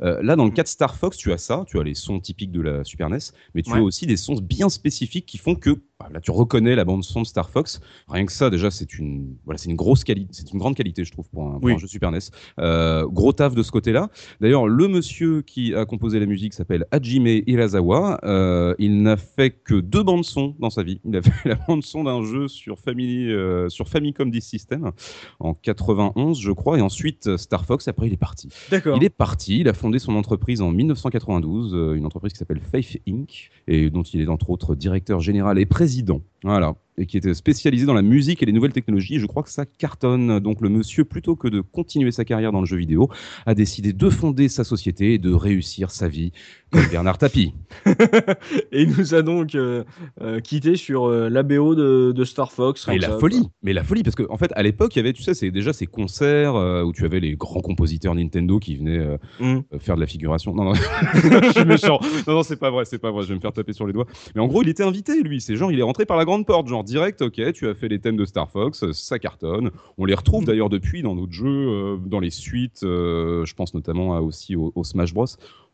Euh, 0.02 0.22
là, 0.24 0.38
dans 0.38 0.46
le 0.46 0.52
cas 0.52 0.64
de 0.64 0.70
Star 0.70 0.96
Fox, 0.96 1.18
tu 1.18 1.34
as 1.34 1.38
ça, 1.38 1.66
tu 1.68 1.78
as 1.80 1.84
les 1.84 1.96
sons 1.96 2.22
typiques 2.22 2.52
de 2.52 2.62
la 2.62 2.84
Super 2.86 3.10
NES, 3.10 3.18
mais 3.54 3.62
tu 3.62 3.72
Ouais. 3.72 3.80
as 3.80 3.82
aussi 3.82 4.06
des 4.08 4.16
sons 4.16 4.36
bien 4.36 4.70
spécifiques 4.70 5.26
qui 5.26 5.38
font 5.38 5.56
que 5.56 5.72
là, 6.12 6.20
tu 6.22 6.32
reconnais 6.32 6.76
la 6.76 6.86
bande 6.86 7.04
son 7.04 7.22
de 7.22 7.28
Star 7.28 7.49
Fox. 7.49 7.82
Rien 8.08 8.26
que 8.26 8.32
ça, 8.32 8.49
déjà, 8.49 8.72
c'est 8.72 8.97
une 8.97 9.36
voilà, 9.45 9.58
c'est 9.58 9.70
une 9.70 9.76
grosse 9.76 10.04
qualité, 10.04 10.30
c'est 10.32 10.51
une 10.51 10.60
grande 10.60 10.76
qualité, 10.76 11.04
je 11.06 11.12
trouve, 11.12 11.30
pour 11.30 11.47
un, 11.47 11.51
pour 11.54 11.64
Oui. 11.64 11.74
un 11.74 11.78
jeu 11.78 11.88
Super 11.88 12.12
NES. 12.12 12.20
Euh, 12.60 13.06
gros 13.08 13.34
taf 13.34 13.56
de 13.56 13.64
ce 13.64 13.72
côté-là. 13.72 14.10
D'ailleurs, 14.41 14.68
le 14.68 14.88
monsieur 14.88 15.41
qui 15.41 15.74
a 15.76 15.86
composé 15.86 16.20
la 16.20 16.26
musique 16.26 16.54
s'appelle 16.54 16.86
Hajime 16.91 17.28
Hirasawa. 17.47 18.20
Euh, 18.24 18.74
il 18.80 19.01
n'a 19.01 19.18
fait 19.18 19.51
que 19.51 19.76
deux 19.76 20.04
bandes 20.04 20.26
son 20.26 20.56
dans 20.60 20.70
sa 20.70 20.84
vie. 20.84 20.99
Il 21.06 21.16
a 21.16 21.22
fait 21.22 21.32
la 21.49 21.56
bande 21.68 21.84
son 21.84 22.04
d'un 22.04 22.24
jeu 22.24 22.47
sur 22.47 22.80
Family, 22.80 23.32
euh, 23.32 23.70
sur 23.70 23.88
Famicom 23.88 24.30
Disk 24.30 24.49
System 24.49 24.91
en 25.39 25.54
91, 25.54 26.39
je 26.39 26.51
crois, 26.51 26.78
et 26.78 26.82
ensuite 26.82 27.38
Star 27.38 27.66
Fox. 27.66 27.88
Après, 27.88 28.08
il 28.08 28.14
est 28.14 28.18
parti. 28.18 28.49
D'accord. 28.72 28.97
Il 28.97 29.04
est 29.04 29.10
parti, 29.10 29.60
il 29.60 29.68
a 29.70 29.74
fondé 29.74 29.99
son 29.99 30.16
entreprise 30.16 30.62
en 30.62 30.72
1992, 30.72 31.74
euh, 31.74 31.93
une 31.95 32.06
entreprise 32.06 32.34
qui 32.34 32.39
s'appelle 32.39 32.60
Faith 32.60 32.99
Inc., 33.08 33.49
et 33.68 33.89
dont 33.89 34.04
il 34.04 34.22
est 34.22 34.28
entre 34.28 34.49
autres 34.49 34.76
directeur 34.76 35.20
général 35.20 35.60
et 35.60 35.66
président 35.66 35.93
président. 35.94 36.24
Voilà. 36.44 36.76
Et 36.98 37.08
qui 37.08 37.18
était 37.18 37.34
spécialisé 37.34 37.88
dans 37.88 37.96
la 37.96 38.04
musique 38.04 38.44
et 38.44 38.46
les 38.46 38.52
nouvelles 38.52 38.74
technologies. 38.74 39.16
Et 39.16 39.20
je 39.20 39.26
crois 39.26 39.41
que 39.41 39.50
ça 39.50 39.66
cartonne. 39.66 40.39
Donc 40.39 40.62
le 40.62 40.70
monsieur, 40.70 41.06
plutôt 41.06 41.36
que 41.36 41.48
de 41.48 41.62
continuer 41.62 42.12
sa 42.12 42.24
carrière 42.24 42.52
dans 42.52 42.60
le 42.60 42.68
jeu 42.68 42.78
vidéo, 42.78 43.10
a 43.46 43.56
décidé 43.56 43.94
de 43.94 44.10
fonder 44.10 44.48
sa 44.48 44.64
société 44.64 45.16
et 45.16 45.18
de 45.18 45.34
réussir 45.34 45.89
sa 45.89 46.08
vie 46.08 46.32
comme 46.72 46.86
Bernard 46.91 47.18
Tapie. 47.18 47.54
Et 48.72 48.84
il 48.84 48.89
nous 48.98 49.16
a 49.16 49.22
donc 49.22 49.56
euh, 49.56 49.84
euh, 50.22 50.39
quitté 50.39 50.76
sur 50.76 51.06
euh, 51.06 51.30
l'ABO 51.30 51.76
de, 51.76 52.12
de 52.12 52.24
Star 52.24 52.52
Fox. 52.52 52.86
Comme 52.86 52.98
la 52.98 53.10
ça, 53.10 53.20
folie, 53.20 53.44
mais 53.62 53.74
la 53.74 53.84
folie, 53.84 54.04
parce 54.04 54.16
qu'en 54.16 54.34
en 54.34 54.38
fait, 54.38 54.52
à 54.56 54.64
l'époque, 54.64 54.96
il 54.96 55.00
y 55.00 55.02
avait, 55.02 55.14
tu 55.14 55.24
sais, 55.24 55.34
c'est 55.34 55.52
déjà 55.52 55.74
ces 55.74 55.86
concerts 55.86 56.56
euh, 56.56 56.84
où 56.84 56.91
tu 56.91 57.06
avais 57.06 57.20
les 57.20 57.36
grands 57.36 57.62
compositeurs 57.62 58.16
Nintendo 58.16 58.60
qui 58.60 58.76
venaient 58.76 59.00
euh. 59.00 59.18
Mm. 59.39 59.60
euh, 59.74 59.80
faire 59.80 59.96
de 59.96 60.02
la 60.02 60.08
figuration. 60.08 60.54
Non, 60.54 60.66
non, 60.66 60.74
je 61.14 61.52
suis 61.52 61.66
méchant. 61.66 62.00
Non, 62.28 62.34
non, 62.34 62.44
c'est 62.44 62.58
pas 62.58 62.72
vrai, 62.72 62.86
c'est 62.86 62.98
pas 62.98 63.12
vrai. 63.12 63.24
Je 63.24 63.30
vais 63.30 63.36
me 63.36 63.39
faire 63.39 63.54
taper 63.54 63.74
sur 63.74 63.86
les 63.86 63.94
doigts. 63.94 64.08
Mais 64.36 64.41
en 64.41 64.48
gros, 64.48 64.64
il 64.64 64.70
était 64.70 64.84
invité, 64.84 65.22
lui. 65.22 65.39
C'est 65.39 65.56
genre, 65.56 65.72
il 65.72 65.80
est 65.80 65.84
rentré 65.84 66.06
par 66.06 66.18
la 66.18 66.26
grande 66.26 66.33
porte, 66.42 66.68
genre 66.68 66.84
direct. 66.84 67.22
Ok, 67.22 67.40
tu 67.54 67.68
as 67.68 67.76
fait 67.76 67.88
les 67.88 68.00
thèmes 68.00 68.18
de 68.18 68.26
Star 68.26 68.50
Fox, 68.50 68.84
euh, 68.84 68.92
ça 68.94 69.20
cartonne. 69.20 69.70
On 70.00 70.06
les 70.06 70.16
retrouve 70.16 70.44
d'ailleurs 70.46 70.70
depuis 70.70 71.04
dans 71.04 71.16
d'autres 71.16 71.32
jeux, 71.32 71.46
euh, 71.70 71.98
dans 72.04 72.20
les 72.20 72.32
suites. 72.32 72.82
euh, 72.84 73.46
je 73.46 73.54
pense 73.54 73.76
notamment 73.76 74.16
à- 74.16 74.22
aussi 74.22 74.56
au, 74.56 74.72
au 74.74 74.84
Smash 74.84 75.14
Bros. 75.14 75.26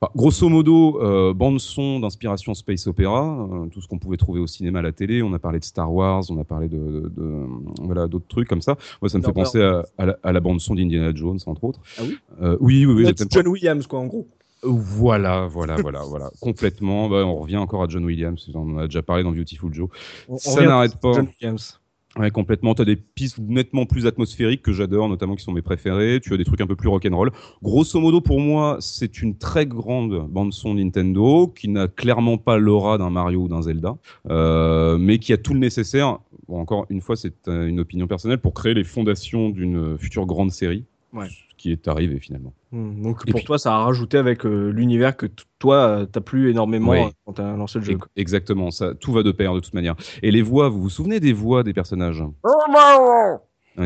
Enfin, 0.01 0.11
grosso 0.15 0.47
modo, 0.49 1.01
euh, 1.01 1.33
bande 1.33 1.59
son 1.59 1.99
d'inspiration 1.99 2.53
space 2.53 2.87
opéra, 2.87 3.47
tout 3.71 3.81
ce 3.81 3.87
qu'on 3.87 3.97
pouvait 3.99 4.17
trouver 4.17 4.39
au 4.39 4.47
cinéma, 4.47 4.79
à 4.79 4.81
la 4.81 4.91
télé. 4.91 5.21
On 5.23 5.33
a 5.33 5.39
parlé 5.39 5.59
de 5.59 5.65
Star 5.65 5.93
Wars, 5.93 6.23
on 6.29 6.39
a 6.39 6.43
parlé 6.43 6.67
de, 6.69 6.77
de- 6.77 7.09
de- 7.15 7.45
voilà 7.81 8.07
d'autres 8.07 8.27
trucs 8.27 8.47
comme 8.47 8.61
ça. 8.61 8.75
Moi, 9.01 9.09
ça 9.09 9.17
me 9.17 9.23
fait 9.23 9.33
penser 9.45 9.61
à, 9.61 9.85
à 9.97 10.05
la, 10.05 10.17
à 10.23 10.31
la 10.31 10.39
bande 10.39 10.59
son 10.61 10.75
d'Indiana 10.75 11.13
Jones, 11.15 11.39
entre 11.45 11.63
autres. 11.63 11.79
Ah 11.97 12.01
oui? 12.05 12.17
Oui, 12.61 12.85
oui, 12.85 12.93
oui. 12.93 13.03
John 13.29 13.47
Williams, 13.47 13.87
quoi, 13.87 13.99
en 13.99 14.05
gros. 14.07 14.27
Voilà, 14.63 15.47
voilà, 15.47 15.75
voilà, 15.81 16.01
voilà, 16.03 16.31
complètement. 16.41 17.09
Bah, 17.09 17.25
on 17.25 17.35
revient 17.37 17.57
encore 17.57 17.83
à 17.83 17.87
John 17.87 18.05
Williams, 18.05 18.49
on 18.53 18.75
en 18.75 18.77
a 18.79 18.85
déjà 18.85 19.01
parlé 19.01 19.23
dans 19.23 19.31
Beautiful 19.31 19.73
Joe. 19.73 19.89
On- 20.27 20.37
Ça 20.37 20.61
n'arrête 20.61 20.97
pas. 20.97 21.13
John 21.13 21.27
Williams. 21.41 21.79
Ouais, 22.17 22.31
complètement. 22.31 22.73
Tu 22.73 22.81
as 22.81 22.85
des 22.85 22.95
pistes 22.95 23.37
nettement 23.37 23.85
plus 23.85 24.07
atmosphériques 24.07 24.63
que 24.63 24.73
j'adore, 24.73 25.07
notamment 25.07 25.35
qui 25.35 25.43
sont 25.43 25.51
mes 25.51 25.61
préférés. 25.61 26.19
Tu 26.21 26.33
as 26.33 26.37
des 26.37 26.43
trucs 26.43 26.59
un 26.59 26.65
peu 26.65 26.75
plus 26.75 26.89
rock'n'roll. 26.89 27.31
Grosso 27.61 27.99
modo, 27.99 28.19
pour 28.19 28.41
moi, 28.41 28.77
c'est 28.81 29.21
une 29.21 29.37
très 29.37 29.67
grande 29.67 30.27
bande-son 30.27 30.73
Nintendo 30.73 31.47
qui 31.47 31.67
n'a 31.69 31.87
clairement 31.87 32.37
pas 32.39 32.57
l'aura 32.57 32.97
d'un 32.97 33.11
Mario 33.11 33.41
ou 33.41 33.47
d'un 33.47 33.61
Zelda, 33.61 33.95
euh, 34.31 34.97
mais 34.97 35.19
qui 35.19 35.33
a 35.33 35.37
tout 35.37 35.53
le 35.53 35.59
nécessaire. 35.59 36.17
Bon, 36.47 36.59
encore 36.59 36.87
une 36.89 36.99
fois, 36.99 37.15
c'est 37.15 37.47
euh, 37.47 37.67
une 37.67 37.79
opinion 37.79 38.07
personnelle 38.07 38.39
pour 38.39 38.55
créer 38.55 38.73
les 38.73 38.83
fondations 38.83 39.49
d'une 39.51 39.95
future 39.99 40.25
grande 40.25 40.51
série. 40.51 40.85
Ouais. 41.13 41.27
Qui 41.59 41.73
est 41.73 41.89
arrivé 41.89 42.19
finalement. 42.21 42.53
Hmm, 42.71 43.01
Donc 43.01 43.21
Et 43.27 43.31
pour 43.31 43.41
puis- 43.41 43.45
toi, 43.45 43.59
ça 43.59 43.75
a 43.75 43.79
rajouté 43.83 44.17
avec 44.17 44.45
euh, 44.45 44.71
l'univers 44.71 45.17
que 45.17 45.25
toi, 45.59 45.75
euh, 45.75 46.05
t'as 46.05 46.21
plu 46.21 46.49
énormément 46.49 46.91
Oui. 46.91 46.99
euh, 46.99 47.09
quand 47.25 47.33
t'as 47.33 47.53
lancé 47.57 47.79
le 47.79 47.83
jeu. 47.85 47.91
Ex- 47.95 48.07
Exactement, 48.15 48.71
ça, 48.71 48.95
tout 48.95 49.11
va 49.11 49.23
de 49.23 49.31
pair 49.33 49.53
de 49.53 49.59
toute 49.59 49.73
manière. 49.73 49.95
Et 50.23 50.31
les 50.31 50.41
voix, 50.41 50.69
vous 50.69 50.81
vous 50.81 50.89
souvenez 50.89 51.19
des 51.19 51.33
voix 51.33 51.63
des 51.63 51.73
personnages? 51.73 52.23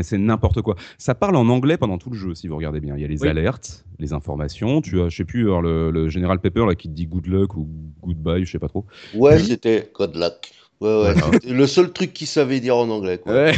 C'est 0.02 0.18
n'importe 0.18 0.60
quoi. 0.62 0.74
Ça 0.98 1.14
parle 1.14 1.36
en 1.36 1.48
anglais 1.48 1.76
pendant 1.76 1.98
tout 1.98 2.10
le 2.10 2.16
jeu, 2.16 2.34
si 2.34 2.48
vous 2.48 2.56
regardez 2.56 2.80
bien. 2.80 2.96
Il 2.96 3.02
y 3.02 3.04
a 3.04 3.08
les 3.08 3.22
Oui. 3.22 3.28
alertes, 3.28 3.84
les 4.00 4.12
informations. 4.12 4.80
Tu 4.80 5.00
as, 5.00 5.08
je 5.08 5.16
sais 5.16 5.24
plus, 5.24 5.44
alors, 5.44 5.62
le, 5.62 5.90
le 5.92 6.08
général 6.08 6.40
Pepper 6.40 6.66
là 6.66 6.74
qui 6.74 6.88
te 6.88 6.94
dit 6.94 7.06
good 7.06 7.26
luck 7.26 7.56
ou 7.56 7.68
goodbye, 8.02 8.44
je 8.44 8.50
sais 8.50 8.58
pas 8.58 8.68
trop. 8.68 8.84
Ouais, 9.14 9.38
c'était 9.38 9.90
God 9.94 10.16
luck. 10.16 10.52
Ouais, 10.84 11.02
ouais. 11.02 11.12
Voilà. 11.14 11.30
C'était 11.32 11.52
le 11.54 11.66
seul 11.66 11.92
truc 11.92 12.12
qu'il 12.12 12.26
savait 12.26 12.60
dire 12.60 12.76
en 12.76 12.88
anglais. 12.90 13.18
quoi. 13.18 13.32
Ouais. 13.32 13.52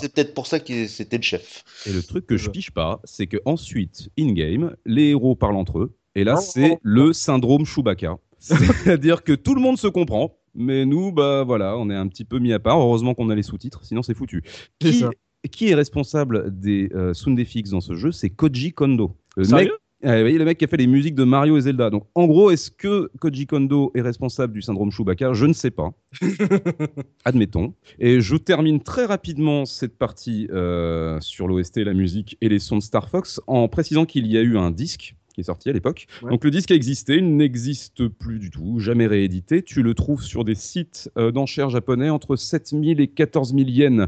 C'est 0.00 0.12
peut-être 0.12 0.34
pour 0.34 0.46
ça 0.46 0.60
que 0.60 0.86
c'était 0.86 1.16
le 1.16 1.22
chef. 1.22 1.62
Et 1.86 1.92
le 1.92 2.02
truc 2.02 2.26
que 2.26 2.36
je 2.36 2.50
piche 2.50 2.70
pas, 2.70 3.00
c'est 3.04 3.26
que 3.26 3.36
ensuite, 3.44 4.08
in 4.18 4.32
game, 4.32 4.74
les 4.84 5.10
héros 5.10 5.34
parlent 5.36 5.56
entre 5.56 5.78
eux. 5.78 5.94
Et 6.14 6.24
là, 6.24 6.36
Oh. 6.38 6.42
c'est 6.42 6.78
le 6.82 7.12
syndrome 7.12 7.64
Chewbacca. 7.64 8.16
C'est-à-dire 8.38 9.22
que 9.24 9.32
tout 9.32 9.54
le 9.54 9.60
monde 9.60 9.78
se 9.78 9.86
comprend, 9.88 10.36
mais 10.54 10.84
nous, 10.86 11.12
bah 11.12 11.42
voilà, 11.44 11.76
on 11.76 11.90
est 11.90 11.94
un 11.94 12.06
petit 12.08 12.24
peu 12.24 12.38
mis 12.38 12.52
à 12.52 12.58
part. 12.58 12.78
Heureusement 12.80 13.14
qu'on 13.14 13.30
a 13.30 13.34
les 13.34 13.42
sous-titres, 13.42 13.80
sinon 13.84 14.02
c'est 14.02 14.14
foutu. 14.14 14.42
Qui, 14.78 14.94
ça. 14.94 15.10
qui 15.50 15.68
est 15.68 15.74
responsable 15.74 16.58
des 16.58 16.88
euh, 16.94 17.12
sound 17.14 17.38
effects 17.38 17.70
dans 17.70 17.80
ce 17.80 17.94
jeu 17.94 18.12
C'est 18.12 18.30
Koji 18.30 18.72
Kondo. 18.72 19.12
Le 19.36 19.42
mec, 19.42 19.50
Sérieux? 19.50 19.76
Ah, 19.78 19.85
vous 20.02 20.08
voyez, 20.08 20.38
le 20.38 20.44
mec 20.44 20.58
qui 20.58 20.64
a 20.64 20.68
fait 20.68 20.76
les 20.76 20.86
musiques 20.86 21.14
de 21.14 21.24
Mario 21.24 21.56
et 21.56 21.62
Zelda. 21.62 21.90
Donc, 21.90 22.04
en 22.14 22.26
gros, 22.26 22.50
est-ce 22.50 22.70
que 22.70 23.10
Koji 23.18 23.46
Kondo 23.46 23.92
est 23.94 24.02
responsable 24.02 24.52
du 24.52 24.62
syndrome 24.62 24.90
Chewbacca? 24.90 25.32
Je 25.32 25.46
ne 25.46 25.52
sais 25.52 25.70
pas. 25.70 25.92
Admettons. 27.24 27.74
Et 27.98 28.20
je 28.20 28.36
termine 28.36 28.82
très 28.82 29.06
rapidement 29.06 29.64
cette 29.64 29.96
partie 29.96 30.48
euh, 30.52 31.18
sur 31.20 31.48
l'OST, 31.48 31.78
la 31.78 31.94
musique 31.94 32.36
et 32.40 32.48
les 32.48 32.58
sons 32.58 32.76
de 32.76 32.82
Star 32.82 33.08
Fox 33.08 33.40
en 33.46 33.68
précisant 33.68 34.04
qu'il 34.04 34.26
y 34.26 34.36
a 34.36 34.42
eu 34.42 34.58
un 34.58 34.70
disque 34.70 35.14
qui 35.36 35.42
est 35.42 35.44
sorti 35.44 35.68
à 35.68 35.72
l'époque. 35.72 36.06
Ouais. 36.22 36.30
Donc 36.30 36.44
le 36.44 36.50
disque 36.50 36.70
a 36.70 36.74
existé, 36.74 37.16
il 37.16 37.36
n'existe 37.36 38.08
plus 38.08 38.38
du 38.38 38.50
tout, 38.50 38.78
jamais 38.78 39.06
réédité. 39.06 39.62
Tu 39.62 39.82
le 39.82 39.92
trouves 39.92 40.22
sur 40.22 40.44
des 40.44 40.54
sites 40.54 41.10
euh, 41.18 41.30
d'enchères 41.30 41.68
japonais 41.68 42.08
entre 42.08 42.36
7000 42.36 43.00
et 43.00 43.08
14 43.08 43.54
000 43.54 43.68
yens. 43.68 44.06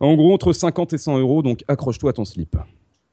En 0.00 0.16
gros, 0.16 0.34
entre 0.34 0.52
50 0.52 0.92
et 0.92 0.98
100 0.98 1.18
euros, 1.20 1.42
donc 1.42 1.62
accroche-toi 1.68 2.10
à 2.10 2.12
ton 2.14 2.24
slip. 2.24 2.56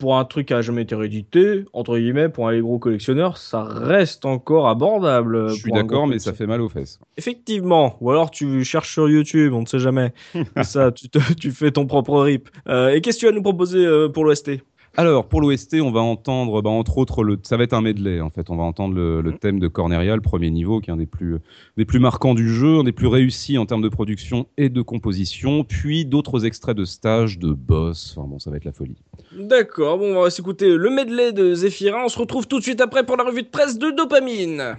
Pour 0.04 0.18
un 0.18 0.26
truc 0.26 0.48
qui 0.50 0.54
a 0.54 0.62
jamais 0.62 0.82
été 0.82 0.96
réédité, 0.96 1.64
entre 1.72 1.98
guillemets, 1.98 2.28
pour 2.28 2.50
un 2.50 2.60
gros 2.60 2.78
collectionneur, 2.78 3.38
ça 3.38 3.64
reste 3.64 4.26
encore 4.26 4.68
abordable. 4.68 5.48
Je 5.48 5.54
suis 5.54 5.72
d'accord, 5.72 6.08
mais 6.08 6.20
ça 6.20 6.34
fait 6.34 6.46
mal 6.46 6.60
aux 6.60 6.68
fesses. 6.68 7.00
Effectivement. 7.16 7.96
Ou 8.02 8.12
alors 8.12 8.30
tu 8.30 8.66
cherches 8.66 8.92
sur 8.92 9.08
YouTube, 9.08 9.54
on 9.54 9.62
ne 9.62 9.66
sait 9.66 9.80
jamais. 9.80 10.12
Ça, 10.62 10.92
tu, 10.92 11.08
te- 11.08 11.34
tu 11.40 11.52
fais 11.52 11.72
ton 11.72 11.86
propre 11.86 12.20
rip. 12.22 12.50
Euh, 12.68 12.90
et 12.90 13.00
qu'est-ce 13.00 13.16
que 13.16 13.20
tu 13.22 13.26
vas 13.28 13.32
nous 13.32 13.42
proposer 13.42 13.86
euh, 13.86 14.10
pour 14.10 14.26
l'OST 14.26 14.52
Alors, 14.96 15.28
pour 15.28 15.42
l'OST, 15.42 15.82
on 15.82 15.90
va 15.92 16.02
entendre, 16.02 16.62
bah, 16.62 16.70
entre 16.70 17.00
autres, 17.00 17.24
le, 17.24 17.40
ça 17.42 17.58
va 17.58 17.64
être 17.64 17.74
un 17.74 17.82
medley, 17.82 18.22
en 18.22 18.30
fait. 18.30 18.52
On 18.52 18.56
va 18.56 18.64
entendre 18.64 18.94
le, 18.94 19.22
le 19.22 19.32
Mhm. 19.32 19.40
thème 19.40 19.60
de 19.60 19.68
Corneria, 19.68 20.16
le 20.16 20.22
premier 20.22 20.52
niveau, 20.52 20.82
qui 20.82 20.92
est 20.92 20.94
un 20.94 20.98
des 20.98 21.08
plus, 21.08 21.38
des 21.78 21.86
plus 21.86 21.98
marquants 22.00 22.36
du 22.36 22.48
jeu, 22.48 22.78
un 22.80 22.84
des 22.84 22.92
plus 22.92 23.08
réussis 23.08 23.58
en 23.58 23.66
termes 23.66 23.82
de 23.82 23.90
production 23.90 24.46
et 24.56 24.70
de 24.70 24.82
composition, 24.84 25.64
puis 25.64 26.06
d'autres 26.06 26.46
extraits 26.46 26.78
de 26.78 26.86
stages, 26.86 27.40
de 27.40 27.54
boss. 27.54 28.14
Enfin 28.16 28.28
bon, 28.28 28.38
ça 28.38 28.52
va 28.52 28.58
être 28.58 28.66
la 28.66 28.72
folie. 28.72 28.98
D'accord, 29.36 29.98
bon, 29.98 30.16
on 30.16 30.22
va 30.22 30.30
s'écouter 30.30 30.70
le 30.76 30.90
medley 30.92 31.32
de 31.34 31.56
Zephyrin. 31.56 32.04
On 32.06 32.10
se 32.10 32.20
retrouve 32.20 32.48
tout 32.48 32.60
de 32.60 32.64
suite 32.64 32.80
après 32.80 33.04
pour 33.04 33.18
la 33.18 33.24
revue 33.24 33.42
de 33.42 33.48
presse 33.48 33.80
de 33.80 33.90
Dopamine. 33.90 34.78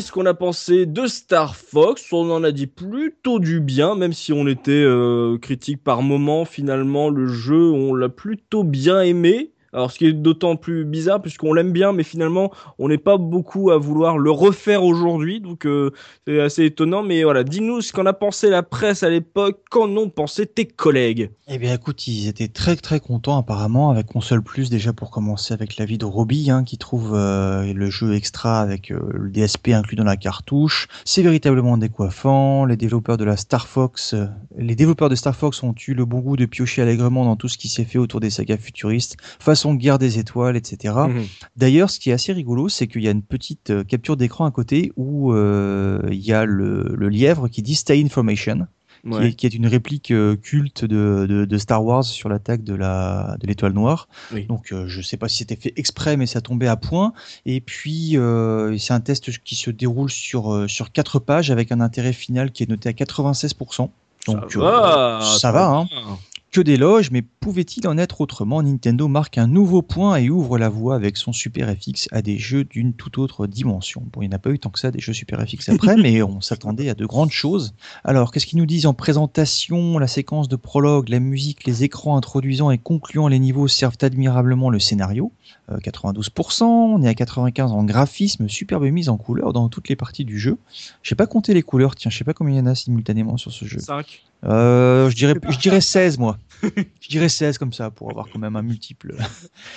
Ce 0.00 0.12
qu'on 0.12 0.26
a 0.26 0.34
pensé 0.34 0.86
de 0.86 1.06
Star 1.06 1.56
Fox, 1.56 2.12
on 2.12 2.30
en 2.30 2.44
a 2.44 2.52
dit 2.52 2.66
plutôt 2.66 3.38
du 3.38 3.60
bien, 3.60 3.94
même 3.94 4.12
si 4.12 4.32
on 4.32 4.46
était 4.46 4.72
euh, 4.72 5.38
critique 5.38 5.82
par 5.82 6.02
moment, 6.02 6.44
finalement 6.44 7.10
le 7.10 7.26
jeu 7.26 7.70
on 7.70 7.94
l'a 7.94 8.08
plutôt 8.08 8.64
bien 8.64 9.00
aimé. 9.02 9.53
Alors 9.74 9.90
ce 9.90 9.98
qui 9.98 10.06
est 10.06 10.12
d'autant 10.12 10.54
plus 10.54 10.84
bizarre 10.84 11.20
puisqu'on 11.20 11.52
l'aime 11.52 11.72
bien, 11.72 11.92
mais 11.92 12.04
finalement 12.04 12.52
on 12.78 12.88
n'est 12.88 12.96
pas 12.96 13.18
beaucoup 13.18 13.72
à 13.72 13.78
vouloir 13.78 14.18
le 14.18 14.30
refaire 14.30 14.84
aujourd'hui, 14.84 15.40
donc 15.40 15.66
euh, 15.66 15.90
c'est 16.26 16.40
assez 16.40 16.64
étonnant. 16.64 17.02
Mais 17.02 17.24
voilà, 17.24 17.42
dis-nous 17.42 17.80
ce 17.80 17.92
qu'en 17.92 18.06
a 18.06 18.12
pensé 18.12 18.50
la 18.50 18.62
presse 18.62 19.02
à 19.02 19.10
l'époque, 19.10 19.62
qu'en 19.70 19.88
ont 19.96 20.08
pensé 20.08 20.46
tes 20.46 20.64
collègues? 20.64 21.30
Eh 21.48 21.58
bien 21.58 21.74
écoute, 21.74 22.06
ils 22.06 22.28
étaient 22.28 22.48
très 22.48 22.76
très 22.76 23.00
contents 23.00 23.36
apparemment 23.36 23.90
avec 23.90 24.06
Console 24.06 24.42
Plus 24.42 24.70
déjà 24.70 24.92
pour 24.92 25.10
commencer 25.10 25.52
avec 25.52 25.76
l'avis 25.76 25.98
de 25.98 26.04
Robbie 26.04 26.50
hein, 26.50 26.62
qui 26.62 26.78
trouve 26.78 27.12
euh, 27.14 27.72
le 27.72 27.90
jeu 27.90 28.14
extra 28.14 28.60
avec 28.60 28.92
euh, 28.92 29.00
le 29.12 29.30
DSP 29.30 29.70
inclus 29.70 29.96
dans 29.96 30.04
la 30.04 30.16
cartouche. 30.16 30.86
C'est 31.04 31.22
véritablement 31.22 31.76
décoiffant. 31.76 32.64
Les 32.64 32.76
développeurs 32.76 33.16
de 33.16 33.24
la 33.24 33.36
Star 33.36 33.66
Fox, 33.66 34.14
les 34.56 34.76
développeurs 34.76 35.08
de 35.08 35.16
Star 35.16 35.34
Fox 35.34 35.64
ont 35.64 35.74
eu 35.88 35.94
le 35.94 36.04
bon 36.04 36.20
goût 36.20 36.36
de 36.36 36.46
piocher 36.46 36.82
allègrement 36.82 37.24
dans 37.24 37.36
tout 37.36 37.48
ce 37.48 37.58
qui 37.58 37.68
s'est 37.68 37.84
fait 37.84 37.98
autour 37.98 38.20
des 38.20 38.30
sagas 38.30 38.58
futuristes, 38.58 39.16
façon 39.64 39.74
guerre 39.74 39.98
des 39.98 40.18
étoiles, 40.18 40.56
etc. 40.56 40.94
Mhm. 41.08 41.24
D'ailleurs, 41.56 41.90
ce 41.90 41.98
qui 41.98 42.10
est 42.10 42.12
assez 42.12 42.32
rigolo, 42.32 42.68
c'est 42.68 42.86
qu'il 42.86 43.02
y 43.02 43.08
a 43.08 43.10
une 43.10 43.22
petite 43.22 43.70
euh, 43.70 43.84
capture 43.84 44.16
d'écran 44.16 44.44
à 44.44 44.50
côté 44.50 44.92
où 44.96 45.32
euh, 45.32 46.00
il 46.10 46.20
y 46.24 46.32
a 46.32 46.44
le, 46.44 46.94
le 46.96 47.08
lièvre 47.08 47.48
qui 47.48 47.62
dit 47.62 47.74
Stay 47.74 48.02
Information 48.04 48.66
qui, 49.02 49.10
Ouais. 49.10 49.28
est, 49.28 49.32
qui 49.34 49.44
est 49.44 49.52
une 49.54 49.66
réplique 49.66 50.10
euh, 50.12 50.34
culte 50.34 50.86
de, 50.86 51.26
de, 51.28 51.44
de 51.44 51.58
Star 51.58 51.84
Wars 51.84 52.04
sur 52.04 52.30
l'attaque 52.30 52.64
de 52.64 52.74
la 52.74 53.36
de 53.38 53.46
l'étoile 53.46 53.74
noire. 53.74 54.08
Oui. 54.32 54.46
Donc 54.46 54.72
euh, 54.72 54.86
je 54.88 55.02
sais 55.02 55.18
pas 55.18 55.28
si 55.28 55.38
c'était 55.38 55.56
fait 55.56 55.74
exprès, 55.76 56.16
mais 56.16 56.24
ça 56.24 56.40
tombait 56.40 56.68
à 56.68 56.76
point. 56.76 57.12
Et 57.44 57.60
puis 57.60 58.16
euh, 58.16 58.78
c'est 58.78 58.94
un 58.94 59.00
test 59.00 59.30
qui 59.42 59.56
se 59.56 59.70
déroule 59.70 60.10
sur 60.10 60.64
sur 60.68 60.90
quatre 60.90 61.18
pages 61.18 61.50
avec 61.50 61.70
un 61.70 61.80
intérêt 61.82 62.14
final 62.14 62.50
qui 62.50 62.62
est 62.62 62.68
noté 62.70 62.88
à 62.88 62.92
96%. 62.92 63.90
Donc 64.26 64.50
ça 64.50 64.58
va, 64.58 65.20
ça 65.38 65.52
va, 65.52 65.68
hein. 65.68 65.86
Que 66.54 66.60
d'éloges, 66.60 67.10
mais 67.10 67.22
pouvait-il 67.22 67.88
en 67.88 67.98
être 67.98 68.20
autrement? 68.20 68.62
Nintendo 68.62 69.08
marque 69.08 69.38
un 69.38 69.48
nouveau 69.48 69.82
point 69.82 70.14
et 70.18 70.30
ouvre 70.30 70.56
la 70.56 70.68
voie 70.68 70.94
avec 70.94 71.16
son 71.16 71.32
Super 71.32 71.68
FX 71.68 72.06
à 72.12 72.22
des 72.22 72.38
jeux 72.38 72.62
d'une 72.62 72.92
toute 72.92 73.18
autre 73.18 73.48
dimension. 73.48 74.04
Bon, 74.12 74.22
il 74.22 74.28
n'y 74.28 74.34
en 74.34 74.36
a 74.36 74.38
pas 74.38 74.50
eu 74.50 74.60
tant 74.60 74.70
que 74.70 74.78
ça 74.78 74.92
des 74.92 75.00
jeux 75.00 75.12
Super 75.12 75.40
FX 75.40 75.70
après, 75.70 75.96
mais 76.00 76.22
on 76.22 76.40
s'attendait 76.40 76.88
à 76.88 76.94
de 76.94 77.06
grandes 77.06 77.32
choses. 77.32 77.74
Alors, 78.04 78.30
qu'est-ce 78.30 78.46
qu'ils 78.46 78.60
nous 78.60 78.66
disent 78.66 78.86
en 78.86 78.94
présentation? 78.94 79.98
La 79.98 80.06
séquence 80.06 80.46
de 80.46 80.54
prologue, 80.54 81.08
la 81.08 81.18
musique, 81.18 81.64
les 81.64 81.82
écrans 81.82 82.16
introduisant 82.16 82.70
et 82.70 82.78
concluant 82.78 83.26
les 83.26 83.40
niveaux 83.40 83.66
servent 83.66 83.98
admirablement 84.00 84.70
le 84.70 84.78
scénario. 84.78 85.32
Euh, 85.70 85.78
92%, 85.78 86.64
on 86.64 87.02
est 87.02 87.08
à 87.08 87.14
95 87.14 87.72
en 87.72 87.84
graphisme, 87.84 88.48
superbe 88.48 88.84
mise 88.84 89.08
en 89.08 89.16
couleur 89.16 89.52
dans 89.52 89.68
toutes 89.68 89.88
les 89.88 89.96
parties 89.96 90.24
du 90.24 90.38
jeu. 90.38 90.58
J'ai 91.02 91.14
pas 91.14 91.26
compté 91.26 91.54
les 91.54 91.62
couleurs, 91.62 91.94
tiens, 91.94 92.10
je 92.10 92.18
sais 92.18 92.24
pas 92.24 92.34
combien 92.34 92.54
il 92.54 92.58
y 92.58 92.60
en 92.60 92.66
a 92.66 92.74
simultanément 92.74 93.36
sur 93.38 93.50
ce 93.50 93.64
jeu. 93.64 93.78
5. 93.78 94.22
Euh, 94.44 95.08
je 95.08 95.16
dirais, 95.16 95.34
je 95.48 95.58
dirais 95.58 95.80
16 95.80 96.18
moi. 96.18 96.36
Je 96.62 97.08
dirais 97.08 97.30
16 97.30 97.56
comme 97.58 97.72
ça 97.72 97.90
pour 97.90 98.10
avoir 98.10 98.28
quand 98.30 98.38
même 98.38 98.56
un 98.56 98.62
multiple. 98.62 99.16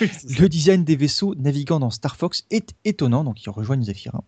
Le 0.00 0.46
design 0.46 0.84
des 0.84 0.96
vaisseaux 0.96 1.34
naviguant 1.36 1.80
dans 1.80 1.90
Star 1.90 2.16
Fox 2.16 2.44
est 2.50 2.74
étonnant, 2.84 3.24
donc 3.24 3.42
ils 3.42 3.50
rejoignent 3.50 3.82
Zephyr. 3.82 4.14
hein. 4.14 4.22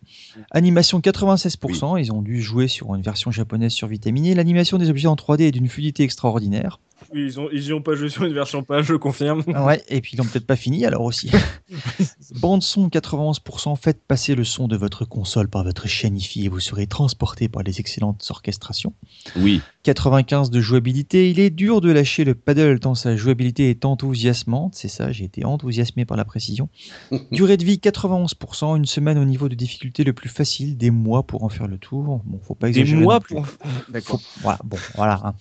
Animation 0.51 1.01
96%, 1.01 2.01
ils 2.01 2.11
ont 2.13 2.23
dû 2.23 2.41
jouer 2.41 2.69
sur 2.69 2.95
une 2.95 3.03
version 3.03 3.31
japonaise 3.31 3.73
survitaminée. 3.73 4.35
L'animation 4.35 4.79
des 4.79 4.89
objets 4.89 5.09
en 5.09 5.15
3D 5.15 5.43
est 5.43 5.53
d'une 5.53 5.69
fluidité 5.69 6.05
extraordinaire. 6.05 6.81
Ils 7.15 7.41
ont, 7.41 7.49
ils 7.53 7.65
y 7.67 7.73
ont 7.73 7.83
pas 7.83 7.95
joué 7.97 8.09
sur 8.09 8.25
une 8.25 8.33
version 8.35 8.63
pas, 8.63 8.83
je 8.83 8.95
confirme. 8.95 9.43
Ah 9.55 9.65
Ouais, 9.65 9.83
et 9.89 10.01
puis 10.01 10.13
ils 10.15 10.17
l'ont 10.17 10.25
peut-être 10.25 10.47
pas 10.47 10.57
fini 10.57 10.85
alors 10.87 11.03
aussi. 11.03 11.31
Bande 12.41 12.63
son 12.63 12.89
91%, 12.89 13.77
faites 13.77 14.03
passer 14.07 14.35
le 14.35 14.45
son 14.45 14.69
de 14.69 14.77
votre 14.77 15.05
console 15.05 15.49
par 15.49 15.65
votre 15.65 15.89
chaîne 15.89 16.17
IFI 16.17 16.45
et 16.45 16.49
vous 16.49 16.61
serez 16.61 16.87
transporté 16.87 17.49
par 17.49 17.63
les 17.63 17.81
excellentes 17.81 18.27
orchestrations. 18.31 18.93
Oui. 19.37 19.61
95 19.83 20.51
de 20.51 20.61
jouabilité. 20.61 21.31
Il 21.31 21.41
est 21.41 21.51
dur 21.51 21.81
de 21.81 21.91
lâcher 21.91 22.25
le 22.25 22.35
paddle 22.35 22.79
tant 22.81 22.95
sa 22.95 23.17
jouabilité 23.17 23.71
est 23.71 23.85
enthousiasmante. 23.85 24.75
C'est 24.75 24.89
ça, 24.89 25.11
j'ai 25.13 25.25
été 25.25 25.45
enthousiasmé 25.45 26.05
par 26.05 26.17
la 26.17 26.25
précision. 26.25 26.69
Durée 27.33 27.57
de 27.57 27.65
vie 27.65 27.77
91%. 27.83 28.77
Une 28.77 28.87
semaine 28.87 29.19
au 29.19 29.25
niveau 29.25 29.49
de 29.49 29.55
difficulté 29.55 30.05
le 30.05 30.13
plus 30.13 30.29
facile. 30.29 30.77
Des 30.77 30.91
mois 30.91 31.23
pour 31.25 31.45
en 31.45 31.49
faire 31.49 31.67
le 31.67 31.79
tour. 31.79 32.21
Bon, 32.25 32.41
faut 32.43 32.55
pas 32.55 32.69
Des 32.71 32.79
exagérer. 32.81 33.03
mois 33.03 33.15
non 33.15 33.21
plus. 33.21 33.35
pour. 33.35 33.47
Faut- 33.47 33.59
D'accord. 33.89 34.21
Voilà, 34.43 34.59
bon, 34.65 34.77
voilà. 34.97 35.21
hein. 35.25 35.35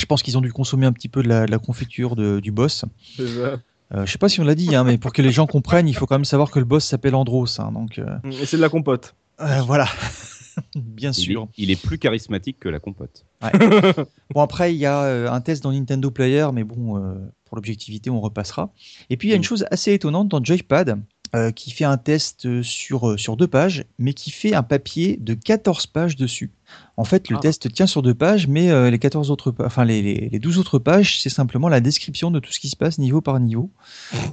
Je 0.00 0.06
pense 0.06 0.22
qu'ils 0.22 0.36
ont 0.36 0.40
dû 0.40 0.52
consommer 0.52 0.86
un 0.86 0.92
petit 0.92 1.08
peu 1.08 1.22
de 1.22 1.28
la, 1.28 1.46
de 1.46 1.50
la 1.50 1.58
confiture 1.58 2.16
de- 2.16 2.40
du 2.40 2.50
boss. 2.52 2.84
C'est 3.16 3.26
ça. 3.28 3.60
Euh, 3.94 4.06
je 4.06 4.12
sais 4.12 4.18
pas 4.18 4.28
si 4.28 4.40
on 4.40 4.44
l'a 4.44 4.54
dit, 4.54 4.74
hein, 4.74 4.82
mais 4.82 4.98
pour 4.98 5.12
que 5.12 5.22
les 5.22 5.30
gens 5.30 5.46
comprennent, 5.46 5.86
il 5.88 5.94
faut 5.94 6.06
quand 6.06 6.16
même 6.16 6.24
savoir 6.24 6.50
que 6.50 6.58
le 6.58 6.64
boss 6.64 6.84
s'appelle 6.84 7.14
Andros. 7.14 7.60
hein, 7.60 7.70
donc 7.72 7.98
euh, 7.98 8.06
Et 8.40 8.46
c'est 8.46 8.56
de 8.56 8.62
la 8.62 8.68
compote. 8.68 9.14
euh, 9.40 9.60
voilà. 9.62 9.86
Bien 10.76 11.10
Il 11.10 11.20
est, 11.20 11.22
sûr. 11.24 11.48
il 11.58 11.70
est 11.72 11.80
plus 11.80 11.98
charismatique 11.98 12.58
que 12.60 12.68
la 12.68 12.78
compote. 12.78 13.24
Bon 14.34 14.40
après 14.40 14.72
il 14.74 14.78
y 14.78 14.86
a 14.86 15.32
un 15.32 15.40
test 15.40 15.62
dans 15.64 15.72
Nintendo 15.72 16.10
Player, 16.12 16.46
mais 16.52 16.62
bon 16.64 16.96
euh, 16.96 17.14
pour 17.44 17.56
l'objectivité 17.56 18.08
on 18.10 18.20
repassera. 18.20 18.72
Et 19.10 19.16
puis 19.16 19.28
il 19.28 19.30
y 19.30 19.34
a 19.34 19.36
une 19.36 19.42
Mm. 19.42 19.44
chose 19.44 19.66
assez 19.72 19.92
étonnante 19.92 20.28
dans 20.28 20.42
Joypad 20.42 21.00
euh, 21.34 21.50
qui 21.50 21.72
fait 21.72 21.84
un 21.84 21.96
test 21.98 22.62
sur 22.62 23.18
sur 23.18 23.36
deux 23.36 23.48
pages, 23.48 23.84
mais 23.98 24.12
qui 24.14 24.30
fait 24.30 24.54
un 24.54 24.62
papier 24.62 25.16
de 25.20 25.34
14 25.34 25.86
pages 25.88 26.14
dessus. 26.16 26.52
En 26.96 27.02
fait 27.04 27.28
le 27.28 27.36
Ah. 27.36 27.40
test 27.40 27.72
tient 27.72 27.88
sur 27.88 28.02
deux 28.02 28.14
pages, 28.14 28.46
mais 28.46 28.70
euh, 28.70 28.88
les 28.88 29.00
14 29.00 29.32
autres, 29.32 29.52
enfin 29.64 29.84
les, 29.84 30.00
les, 30.00 30.28
les 30.30 30.38
12 30.38 30.58
autres 30.58 30.78
pages 30.78 31.20
c'est 31.20 31.28
simplement 31.28 31.68
la 31.68 31.80
description 31.80 32.30
de 32.30 32.38
tout 32.38 32.52
ce 32.52 32.60
qui 32.60 32.68
se 32.68 32.76
passe 32.76 32.98
niveau 32.98 33.20
par 33.20 33.40
niveau. 33.40 33.70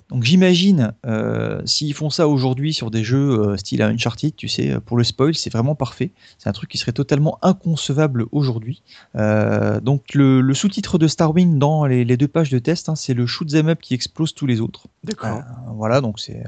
Donc 0.10 0.24
j'imagine 0.24 0.94
euh, 1.08 1.60
s'ils 1.66 1.96
font 1.96 2.12
ça 2.12 2.28
aujourd'hui 2.28 2.72
sur 2.74 2.92
des 2.92 3.04
jeux 3.04 3.32
euh, 3.40 3.58
style 3.58 3.82
Uncharted, 3.82 4.36
tu 4.36 4.48
sais, 4.48 4.80
pour 4.86 4.96
le 4.98 5.04
spoil 5.04 5.34
c'est 5.34 5.52
vraiment 5.52 5.74
parfait. 5.74 6.12
C'est 6.38 6.50
un 6.50 6.52
truc 6.54 6.70
qui 6.70 6.78
serait 6.78 6.92
totalement 6.92 7.40
inconcevable 7.42 8.26
aujourd'hui. 8.32 8.84
Euh, 9.16 9.80
donc 9.80 10.14
le, 10.14 10.42
le 10.42 10.54
sous-titre 10.54 11.00
de 11.00 11.08
Starwing 11.08 11.58
dans 11.58 11.86
les, 11.86 12.06
les 12.06 12.16
deux 12.18 12.28
pages 12.28 12.52
de 12.52 12.60
test, 12.60 12.90
hein, 12.90 12.96
c'est 12.96 13.16
le 13.16 13.26
shoot 13.26 13.52
'em 13.56 13.70
up 13.70 13.80
qui 13.82 13.96
explose 13.96 14.36
tous 14.36 14.46
les 14.46 14.62
autres. 14.62 14.86
D'accord. 15.04 15.42
Voilà, 15.76 16.00
donc 16.00 16.20
c'est 16.20 16.44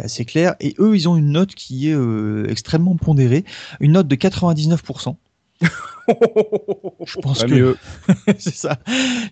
assez 0.00 0.24
clair. 0.24 0.54
Et 0.60 0.76
eux, 0.78 0.94
ils 0.94 1.08
ont 1.08 1.16
une 1.16 1.30
note 1.32 1.56
qui 1.56 1.90
est 1.90 1.96
extrêmement 2.48 2.94
pondérée, 2.96 3.44
une 3.80 3.92
note 3.92 4.06
de 4.06 4.14
99%. 4.14 5.16
Je 7.04 7.18
pense 7.20 7.40
Pas 7.40 7.46
que 7.46 7.76
c'est 8.38 8.54
ça. 8.54 8.78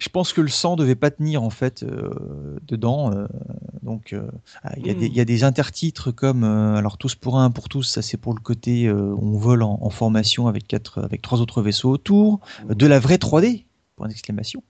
Je 0.01 0.09
pense 0.09 0.32
que 0.32 0.40
le 0.40 0.48
sang 0.48 0.76
devait 0.76 0.94
pas 0.94 1.10
tenir 1.10 1.42
en 1.42 1.51
fait 1.51 1.82
euh, 1.82 2.59
dedans. 2.62 3.12
euh, 3.14 3.26
donc 3.82 4.12
euh, 4.12 4.26
ah, 4.62 4.72
il 4.78 4.86
y, 4.86 4.90
a 4.90 4.94
Mm. 4.94 4.98
des- 4.98 5.06
il 5.06 5.14
y 5.14 5.20
a 5.20 5.24
des 5.24 5.44
intertitres 5.44 6.14
comme 6.14 6.42
alors 6.44 6.98
tous 6.98 7.14
pour 7.14 7.38
un, 7.38 7.51
pour 7.51 7.68
tous. 7.68 7.82
Ça 7.84 8.02
c'est 8.02 8.16
pour 8.16 8.34
le 8.34 8.40
côté 8.40 8.90
on 8.90 9.36
vole 9.38 9.62
en, 9.62 9.78
en 9.80 9.90
formation 9.90 10.46
avec 10.48 10.66
quatre 10.66 11.02
avec 11.02 11.22
trois 11.22 11.40
autres 11.40 11.62
vaisseaux 11.62 11.90
autour. 11.90 12.40
Euh, 12.70 12.74
De 12.74 12.86
la 12.86 12.98
vraie 12.98 13.16
3D. 13.18 13.64
Point 13.96 14.09
d'exclamation. 14.09 14.62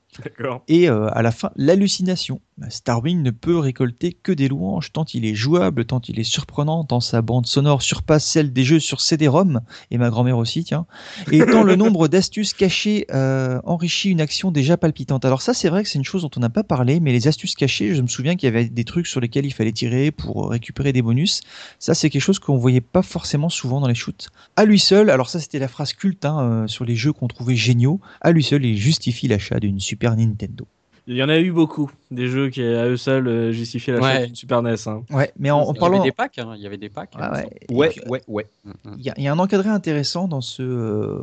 Et 0.68 0.88
euh, 0.88 1.08
à 1.12 1.22
la 1.22 1.30
fin, 1.30 1.50
l'hallucination. 1.56 2.40
Starwing 2.68 3.22
ne 3.22 3.32
peut 3.32 3.58
récolter 3.58 4.12
que 4.12 4.30
des 4.30 4.46
louanges, 4.46 4.92
tant 4.92 5.04
il 5.12 5.24
est 5.24 5.34
jouable, 5.34 5.84
tant 5.86 6.00
il 6.06 6.20
est 6.20 6.24
surprenant, 6.24 6.84
tant 6.84 7.00
sa 7.00 7.20
bande 7.20 7.46
sonore 7.46 7.82
surpasse 7.82 8.24
celle 8.24 8.52
des 8.52 8.62
jeux 8.62 8.78
sur 8.78 9.00
CD-ROM, 9.00 9.60
et 9.90 9.98
ma 9.98 10.08
grand-mère 10.08 10.38
aussi, 10.38 10.62
tiens, 10.62 10.86
et 11.32 11.44
tant 11.44 11.64
le 11.64 11.74
nombre 11.74 12.06
d'astuces 12.06 12.54
cachées 12.54 13.06
euh, 13.12 13.60
enrichit 13.64 14.10
une 14.10 14.20
action 14.20 14.52
déjà 14.52 14.76
palpitante. 14.76 15.24
Alors 15.24 15.42
ça, 15.42 15.52
c'est 15.52 15.68
vrai 15.68 15.82
que 15.82 15.88
c'est 15.88 15.98
une 15.98 16.04
chose 16.04 16.22
dont 16.22 16.30
on 16.36 16.40
n'a 16.40 16.48
pas 16.48 16.62
parlé, 16.62 17.00
mais 17.00 17.12
les 17.12 17.26
astuces 17.26 17.56
cachées, 17.56 17.94
je 17.94 18.02
me 18.02 18.06
souviens 18.06 18.36
qu'il 18.36 18.46
y 18.46 18.52
avait 18.52 18.66
des 18.66 18.84
trucs 18.84 19.08
sur 19.08 19.20
lesquels 19.20 19.46
il 19.46 19.52
fallait 19.52 19.72
tirer 19.72 20.12
pour 20.12 20.50
récupérer 20.50 20.92
des 20.92 21.02
bonus. 21.02 21.40
Ça, 21.80 21.94
c'est 21.94 22.08
quelque 22.08 22.22
chose 22.22 22.38
qu'on 22.38 22.56
voyait 22.56 22.80
pas 22.80 23.02
forcément 23.02 23.48
souvent 23.48 23.80
dans 23.80 23.88
les 23.88 23.94
shoots. 23.96 24.28
À 24.54 24.64
lui 24.64 24.78
seul, 24.78 25.10
alors 25.10 25.28
ça, 25.28 25.40
c'était 25.40 25.58
la 25.58 25.68
phrase 25.68 25.92
culte 25.92 26.24
hein, 26.24 26.40
euh, 26.40 26.66
sur 26.68 26.84
les 26.84 26.94
jeux 26.94 27.12
qu'on 27.12 27.26
trouvait 27.26 27.56
géniaux, 27.56 28.00
à 28.20 28.30
lui 28.30 28.44
seul, 28.44 28.64
il 28.64 28.76
justifie 28.76 29.26
l'achat 29.26 29.58
d'une 29.58 29.80
Super 29.80 30.03
Nintendo. 30.10 30.66
Il 31.06 31.16
y 31.16 31.22
en 31.22 31.28
a 31.28 31.38
eu 31.38 31.52
beaucoup, 31.52 31.90
des 32.10 32.28
jeux 32.28 32.48
qui 32.48 32.62
à 32.62 32.86
eux 32.88 32.96
seuls 32.96 33.28
euh, 33.28 33.52
justifiaient 33.52 33.92
la 33.92 34.00
Ouais. 34.00 34.30
Super 34.32 34.62
NES. 34.62 34.74
hein. 34.86 35.02
Ouais, 35.10 35.30
mais 35.38 35.50
en, 35.50 35.58
en 35.60 35.72
Il 35.74 35.76
y 35.76 35.78
parlant, 35.78 35.96
avait 36.00 36.08
des 36.08 36.12
packs, 36.12 36.38
hein, 36.38 36.54
il 36.56 36.62
y 36.62 36.66
avait 36.66 36.78
des 36.78 36.88
packs. 36.88 37.10
Ah 37.18 37.30
ouais. 37.34 37.46
Ouais, 37.70 37.88
puis, 37.90 38.00
ouais, 38.08 38.22
ouais. 38.26 38.46
Mm, 38.64 38.70
mm. 38.70 38.94
Il 38.96 39.04
y, 39.04 39.10
a- 39.10 39.14
il 39.18 39.22
y 39.24 39.28
a 39.28 39.32
un 39.34 39.38
encadré 39.38 39.68
intéressant 39.68 40.28
dans 40.28 40.40
ce 40.40 40.62
euh, 40.62 41.18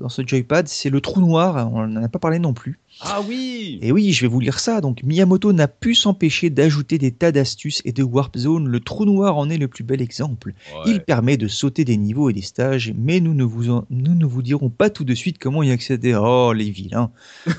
dans 0.00 0.08
ce 0.08 0.26
joypad, 0.26 0.66
c'est 0.66 0.90
le 0.90 1.00
trou 1.00 1.20
noir. 1.20 1.70
On 1.72 1.86
n'en 1.86 2.02
a 2.02 2.08
pas 2.08 2.18
parlé 2.18 2.40
non 2.40 2.54
plus. 2.54 2.80
Ah 3.02 3.20
oui 3.24 3.78
Et 3.82 3.92
oui, 3.92 4.12
je 4.12 4.20
vais 4.22 4.26
vous 4.26 4.40
lire 4.40 4.58
ça. 4.58 4.80
Donc 4.80 5.04
Miyamoto 5.04 5.52
n'a 5.52 5.68
pu 5.68 5.94
s'empêcher 5.94 6.50
d'ajouter 6.50 6.98
des 6.98 7.12
tas 7.12 7.30
d'astuces 7.30 7.82
et 7.84 7.92
de 7.92 8.02
warp 8.02 8.36
zone. 8.36 8.66
Le 8.66 8.80
trou 8.80 9.04
noir 9.04 9.36
en 9.36 9.48
est 9.48 9.58
le 9.58 9.68
plus 9.68 9.84
bel 9.84 10.02
exemple. 10.02 10.54
Il 10.86 11.00
permet 11.04 11.36
de 11.36 11.46
sauter 11.46 11.84
des 11.84 11.96
niveaux 11.96 12.30
et 12.30 12.32
des 12.32 12.42
stages, 12.42 12.92
mais 12.98 13.20
nous 13.20 13.34
ne 13.34 13.44
vous 13.44 13.70
en- 13.70 13.84
nous 13.90 14.16
ne 14.16 14.26
vous 14.26 14.42
dirons 14.42 14.70
pas 14.70 14.90
tout 14.90 15.04
de 15.04 15.14
suite 15.14 15.38
comment 15.38 15.62
y 15.62 15.70
accéder. 15.70 16.16
Oh 16.20 16.52
les 16.52 16.70
vilains. 16.70 17.12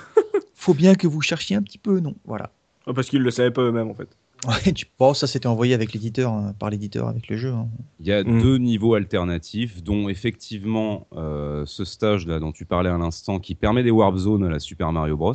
Faut 0.65 0.73
bien 0.73 0.95
que 0.95 1.05
vous 1.05 1.21
cherchiez 1.21 1.55
un 1.55 1.61
petit 1.61 1.77
peu, 1.77 1.99
non 1.99 2.15
Voilà. 2.25 2.49
Ah, 2.87 2.93
Parce 2.93 3.07
qu'ils 3.09 3.21
le 3.21 3.29
savaient 3.29 3.51
pas 3.51 3.61
eux-mêmes 3.61 3.89
en 3.89 3.93
fait. 3.93 4.09
Ouais, 4.47 4.73
tu 4.73 4.85
penses 4.97 5.19
ça 5.19 5.27
c'était 5.27 5.47
envoyé 5.47 5.73
avec 5.75 5.93
l'éditeur, 5.93 6.31
hein, 6.31 6.53
par 6.59 6.69
l'éditeur 6.71 7.07
avec 7.07 7.29
le 7.29 7.37
jeu. 7.37 7.51
hein. 7.51 7.67
Il 7.99 8.07
y 8.07 8.11
a 8.11 8.23
Mm. 8.23 8.41
deux 8.41 8.57
niveaux 8.57 8.95
alternatifs, 8.95 9.83
dont 9.83 10.09
effectivement 10.09 11.07
euh, 11.15 11.63
ce 11.67 11.85
stage 11.85 12.25
là 12.27 12.39
dont 12.39 12.51
tu 12.51 12.65
parlais 12.65 12.89
à 12.89 12.97
l'instant, 12.97 13.39
qui 13.39 13.53
permet 13.55 13.83
des 13.83 13.91
warp 13.91 14.17
zones 14.17 14.43
à 14.43 14.49
la 14.49 14.59
Super 14.59 14.91
Mario 14.91 15.17
Bros, 15.17 15.33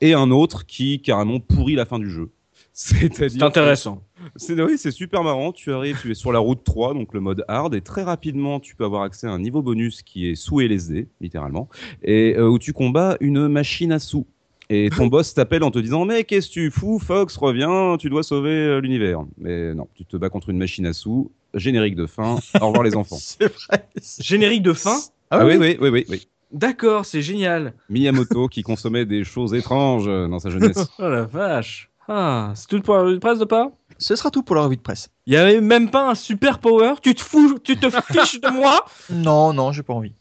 et 0.00 0.14
un 0.14 0.30
autre 0.30 0.64
qui 0.66 1.00
carrément 1.02 1.38
pourrit 1.38 1.74
la 1.74 1.84
fin 1.84 1.98
du 1.98 2.10
jeu. 2.10 2.30
C'est 2.74 3.42
intéressant. 3.42 4.02
C'est 4.36 4.58
oui, 4.62 4.78
c'est 4.78 4.90
super 4.92 5.22
marrant. 5.22 5.52
Tu 5.52 5.72
arrives, 5.74 5.98
tu 6.00 6.10
es 6.10 6.14
sur 6.14 6.32
la 6.32 6.38
route 6.38 6.64
3, 6.64 6.94
donc 6.94 7.12
le 7.12 7.20
mode 7.20 7.44
hard, 7.46 7.74
et 7.74 7.82
très 7.82 8.02
rapidement, 8.02 8.60
tu 8.60 8.74
peux 8.74 8.84
avoir 8.84 9.02
accès 9.02 9.26
à 9.26 9.30
un 9.30 9.38
niveau 9.38 9.60
bonus 9.62 10.00
qui 10.02 10.26
est 10.28 10.34
sous 10.36 10.60
LSD, 10.60 11.08
littéralement, 11.20 11.68
et 12.02 12.34
euh, 12.36 12.48
où 12.48 12.58
tu 12.58 12.72
combats 12.72 13.16
une 13.20 13.46
machine 13.48 13.92
à 13.92 13.98
sous. 13.98 14.26
Et 14.74 14.88
ton 14.88 15.06
boss 15.06 15.34
t'appelle 15.34 15.64
en 15.64 15.70
te 15.70 15.78
disant 15.78 16.06
Mais 16.06 16.24
qu'est-ce 16.24 16.48
que 16.48 16.52
tu 16.54 16.70
fous 16.70 16.98
Fox, 16.98 17.36
reviens, 17.36 17.98
tu 17.98 18.08
dois 18.08 18.22
sauver 18.22 18.48
euh, 18.48 18.80
l'univers. 18.80 19.20
Mais 19.36 19.74
non, 19.74 19.86
tu 19.94 20.06
te 20.06 20.16
bats 20.16 20.30
contre 20.30 20.48
une 20.48 20.56
machine 20.56 20.86
à 20.86 20.94
sous, 20.94 21.30
générique 21.52 21.94
de 21.94 22.06
fin, 22.06 22.38
au 22.58 22.66
revoir 22.68 22.82
les 22.82 22.96
enfants. 22.96 23.18
C'est 23.20 23.52
vrai. 23.52 23.86
Générique 24.18 24.62
de 24.62 24.72
fin? 24.72 24.98
Ah, 25.30 25.44
oui, 25.44 25.56
oui, 25.58 25.76
oui, 25.78 25.90
oui, 25.90 26.06
oui. 26.08 26.28
D'accord, 26.52 27.04
c'est 27.06 27.22
génial. 27.22 27.74
Miyamoto 27.88 28.48
qui 28.48 28.62
consommait 28.62 29.06
des 29.06 29.24
choses 29.24 29.54
étranges 29.54 30.06
euh, 30.06 30.28
dans 30.28 30.38
sa 30.38 30.48
jeunesse. 30.48 30.86
Oh 30.98 31.08
la 31.08 31.24
vache. 31.24 31.90
Ah, 32.08 32.52
c'est 32.54 32.68
tout 32.68 32.80
pour 32.80 32.94
la 32.96 33.02
revue 33.02 33.14
de 33.14 33.20
presse 33.20 33.38
de 33.38 33.44
pas? 33.44 33.72
Ce 33.98 34.16
sera 34.16 34.30
tout 34.30 34.42
pour 34.42 34.56
la 34.56 34.62
revue 34.62 34.76
de 34.76 34.82
presse. 34.82 35.10
Il 35.26 35.34
y 35.34 35.36
avait 35.36 35.60
même 35.60 35.90
pas 35.90 36.10
un 36.10 36.14
super 36.14 36.58
power? 36.58 36.94
Tu 37.02 37.14
te 37.14 37.20
fous, 37.20 37.58
tu 37.62 37.76
te 37.76 37.88
fiches 38.12 38.40
de 38.40 38.48
moi? 38.48 38.84
Non, 39.10 39.52
non, 39.52 39.72
j'ai 39.72 39.82
pas 39.82 39.94
envie. 39.94 40.14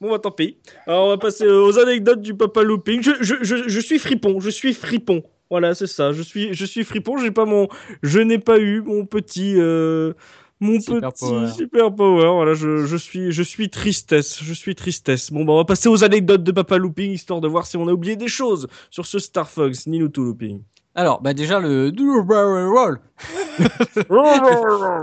Bon 0.00 0.10
bah 0.10 0.18
tant 0.18 0.30
pis. 0.30 0.58
Alors 0.86 1.06
on 1.06 1.08
va 1.08 1.18
passer 1.18 1.46
aux 1.46 1.78
anecdotes 1.78 2.20
du 2.22 2.34
Papa 2.34 2.62
Looping. 2.62 3.02
Je, 3.02 3.12
je, 3.20 3.34
je, 3.42 3.68
je 3.68 3.80
suis 3.80 3.98
fripon, 3.98 4.40
je 4.40 4.50
suis 4.50 4.74
fripon. 4.74 5.22
Voilà, 5.50 5.74
c'est 5.74 5.86
ça. 5.86 6.12
Je 6.12 6.22
suis, 6.22 6.54
je 6.54 6.64
suis 6.64 6.84
fripon. 6.84 7.18
J'ai 7.18 7.30
pas 7.30 7.44
mon, 7.44 7.68
je 8.02 8.18
n'ai 8.20 8.38
pas 8.38 8.58
eu 8.58 8.80
mon 8.80 9.04
petit, 9.06 9.54
euh, 9.56 10.14
mon 10.60 10.80
Super 10.80 11.12
petit 11.12 11.26
power. 11.26 11.48
super 11.52 11.94
power. 11.94 12.28
Voilà, 12.34 12.54
je, 12.54 12.86
je 12.86 12.96
suis, 12.96 13.30
je 13.32 13.42
suis 13.42 13.68
tristesse. 13.70 14.42
Je 14.42 14.54
suis 14.54 14.74
tristesse. 14.74 15.30
Bon 15.32 15.44
bah 15.44 15.52
on 15.52 15.56
va 15.58 15.64
passer 15.64 15.88
aux 15.88 16.02
anecdotes 16.04 16.42
de 16.42 16.52
Papa 16.52 16.78
Looping 16.78 17.10
histoire 17.12 17.40
de 17.40 17.48
voir 17.48 17.66
si 17.66 17.76
on 17.76 17.86
a 17.88 17.92
oublié 17.92 18.16
des 18.16 18.28
choses 18.28 18.66
sur 18.90 19.06
ce 19.06 19.18
Star 19.18 19.48
Fox 19.50 19.86
ni 19.86 19.98
Looping. 19.98 20.62
Alors, 20.94 21.20
bah 21.20 21.34
déjà 21.34 21.58
le 21.60 21.90
duo 21.90 22.22
barrel 22.22 22.68
roll. 22.68 23.00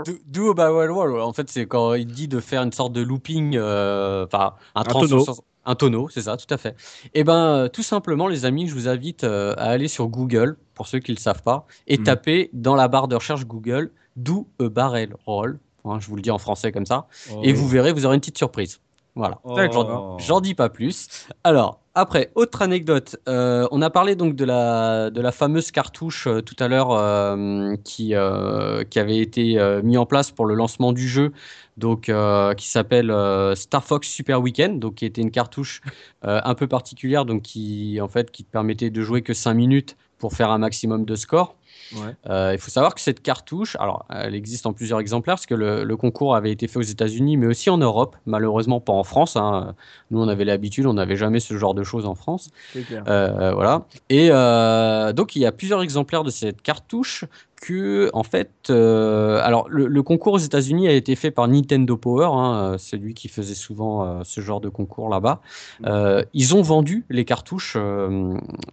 Du- 0.04 0.22
Duo 0.26 0.54
barrel 0.54 0.90
roll, 0.90 1.20
en 1.20 1.32
fait, 1.32 1.48
c'est 1.50 1.66
quand 1.66 1.94
il 1.94 2.06
dit 2.06 2.28
de 2.28 2.40
faire 2.40 2.62
une 2.62 2.72
sorte 2.72 2.92
de 2.92 3.02
looping, 3.02 3.56
euh, 3.56 4.24
enfin 4.26 4.54
un, 4.74 4.84
tonneau. 4.84 5.06
360 5.24 5.44
Un 5.64 5.74
tonneau, 5.74 6.08
c'est 6.08 6.22
ça, 6.22 6.36
tout 6.36 6.52
à 6.52 6.56
fait. 6.56 6.74
Et 7.14 7.24
ben, 7.24 7.34
euh, 7.34 7.68
tout 7.68 7.82
simplement, 7.82 8.26
les 8.28 8.44
amis, 8.44 8.68
je 8.68 8.74
vous 8.74 8.88
invite 8.88 9.24
euh, 9.24 9.54
à 9.58 9.64
aller 9.70 9.88
sur 9.88 10.08
Google, 10.08 10.56
pour 10.74 10.86
ceux 10.86 10.98
qui 10.98 11.10
ne 11.12 11.16
le 11.16 11.20
savent 11.20 11.42
pas, 11.42 11.66
et 11.86 11.98
Hmm. 11.98 12.04
taper 12.04 12.50
dans 12.52 12.74
la 12.74 12.88
barre 12.88 13.08
de 13.08 13.14
recherche 13.14 13.44
Google 13.46 13.90
Do 14.16 14.46
a 14.60 14.68
barrel 14.68 15.14
roll. 15.26 15.58
Hein, 15.84 15.98
je 16.00 16.06
vous 16.08 16.16
le 16.16 16.22
dis 16.22 16.30
en 16.30 16.38
français 16.38 16.72
comme 16.72 16.86
ça. 16.86 17.06
Et 17.42 17.52
vous 17.52 17.66
verrez, 17.68 17.92
vous 17.92 18.06
aurez 18.06 18.14
une 18.14 18.20
petite 18.20 18.38
surprise. 18.38 18.80
Voilà. 19.14 19.40
Oh. 19.44 20.16
J'en 20.20 20.40
dis 20.40 20.54
pas 20.54 20.68
plus. 20.70 21.26
Alors, 21.44 21.80
après, 21.94 22.30
autre 22.34 22.62
anecdote. 22.62 23.16
Euh, 23.28 23.68
on 23.70 23.82
a 23.82 23.90
parlé 23.90 24.16
donc 24.16 24.34
de 24.34 24.46
la, 24.46 25.10
de 25.10 25.20
la 25.20 25.30
fameuse 25.30 25.70
cartouche 25.70 26.26
euh, 26.26 26.40
tout 26.40 26.56
à 26.58 26.68
l'heure 26.68 26.92
euh, 26.92 27.76
qui, 27.84 28.14
avait 28.14 29.18
été 29.18 29.58
euh, 29.58 29.82
mis 29.82 29.98
en 29.98 30.06
place 30.06 30.30
pour 30.30 30.46
le 30.46 30.54
lancement 30.54 30.92
du 30.92 31.06
jeu, 31.06 31.32
donc 31.76 32.10
qui 32.56 32.68
s'appelle 32.68 33.12
Star 33.56 33.84
Fox 33.84 34.08
Super 34.08 34.40
Weekend, 34.40 34.78
donc 34.78 34.96
qui 34.96 35.04
était 35.06 35.22
une 35.22 35.30
cartouche 35.30 35.80
un 36.22 36.54
peu 36.54 36.66
particulière, 36.66 37.24
donc 37.24 37.42
qui 37.42 37.98
en 38.00 38.08
fait 38.08 38.30
qui 38.30 38.44
te 38.44 38.50
permettait 38.50 38.90
de 38.90 39.02
jouer 39.02 39.22
que 39.22 39.34
5 39.34 39.54
minutes 39.54 39.96
pour 40.18 40.34
faire 40.34 40.50
un 40.50 40.58
maximum 40.58 41.04
de 41.04 41.16
score. 41.16 41.56
Ouais. 41.94 42.14
Euh, 42.30 42.52
il 42.54 42.58
faut 42.58 42.70
savoir 42.70 42.94
que 42.94 43.00
cette 43.00 43.22
cartouche, 43.22 43.76
alors 43.76 44.06
elle 44.08 44.34
existe 44.34 44.66
en 44.66 44.72
plusieurs 44.72 45.00
exemplaires 45.00 45.34
parce 45.34 45.46
que 45.46 45.54
le, 45.54 45.84
le 45.84 45.96
concours 45.96 46.34
avait 46.34 46.50
été 46.50 46.68
fait 46.68 46.78
aux 46.78 46.82
États-Unis, 46.82 47.36
mais 47.36 47.46
aussi 47.46 47.70
en 47.70 47.78
Europe, 47.78 48.16
malheureusement 48.26 48.80
pas 48.80 48.92
en 48.92 49.04
France. 49.04 49.36
hein. 49.36 49.74
Nous, 50.10 50.20
on 50.20 50.28
avait 50.28 50.44
l'habitude, 50.44 50.86
on 50.86 50.94
n'avait 50.94 51.16
jamais 51.16 51.40
ce 51.40 51.56
genre 51.56 51.74
de 51.74 51.82
choses 51.82 52.06
en 52.06 52.14
France. 52.14 52.50
Clair. 52.72 53.04
Euh, 53.08 53.52
voilà. 53.52 53.86
Et 54.08 54.28
euh, 54.30 55.12
donc, 55.12 55.36
il 55.36 55.42
y 55.42 55.46
a 55.46 55.52
plusieurs 55.52 55.82
exemplaires 55.82 56.24
de 56.24 56.30
cette 56.30 56.62
cartouche 56.62 57.24
que, 57.62 58.10
en 58.12 58.24
fait, 58.24 58.50
euh, 58.70 59.40
alors 59.40 59.68
le, 59.68 59.86
le 59.86 60.02
concours 60.02 60.32
aux 60.32 60.38
États-Unis 60.38 60.88
a 60.88 60.92
été 60.92 61.14
fait 61.14 61.30
par 61.30 61.46
Nintendo 61.46 61.96
Power, 61.96 62.28
hein, 62.32 62.54
euh, 62.56 62.76
c'est 62.76 62.96
lui 62.96 63.14
qui 63.14 63.28
faisait 63.28 63.54
souvent 63.54 64.04
euh, 64.04 64.22
ce 64.24 64.40
genre 64.40 64.60
de 64.60 64.68
concours 64.68 65.08
là-bas. 65.08 65.40
Euh, 65.86 66.24
ils 66.34 66.56
ont 66.56 66.62
vendu 66.62 67.04
les 67.08 67.24
cartouches 67.24 67.76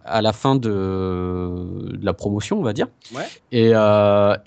à 0.04 0.22
la 0.22 0.32
fin 0.32 0.56
de, 0.56 0.68
de 0.68 2.04
la 2.04 2.12
promotion, 2.14 2.58
on 2.58 2.62
va 2.62 2.72
dire. 2.72 2.88
Ouais. 3.14 3.28
Et, 3.52 3.70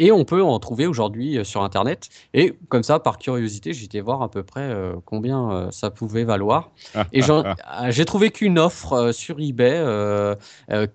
et 0.04 0.12
on 0.12 0.26
peut 0.26 0.44
en 0.44 0.60
trouver 0.60 0.88
aujourd'hui 0.88 1.40
sur 1.44 1.64
Internet. 1.64 2.10
Et 2.34 2.54
comme 2.68 2.84
ça, 2.84 3.00
par 3.00 3.20
curiosité, 3.20 3.70
été 3.70 4.02
voir 4.02 4.22
à 4.22 4.30
peu 4.30 4.44
près 4.44 4.76
combien 5.06 5.70
ça 5.72 5.90
pouvait 5.90 6.26
valoir. 6.26 6.72
Et 7.14 7.22
j'ai 7.90 8.06
trouvé 8.06 8.32
qu'une 8.32 8.60
offre 8.60 9.12
sur 9.14 9.40
eBay 9.40 10.36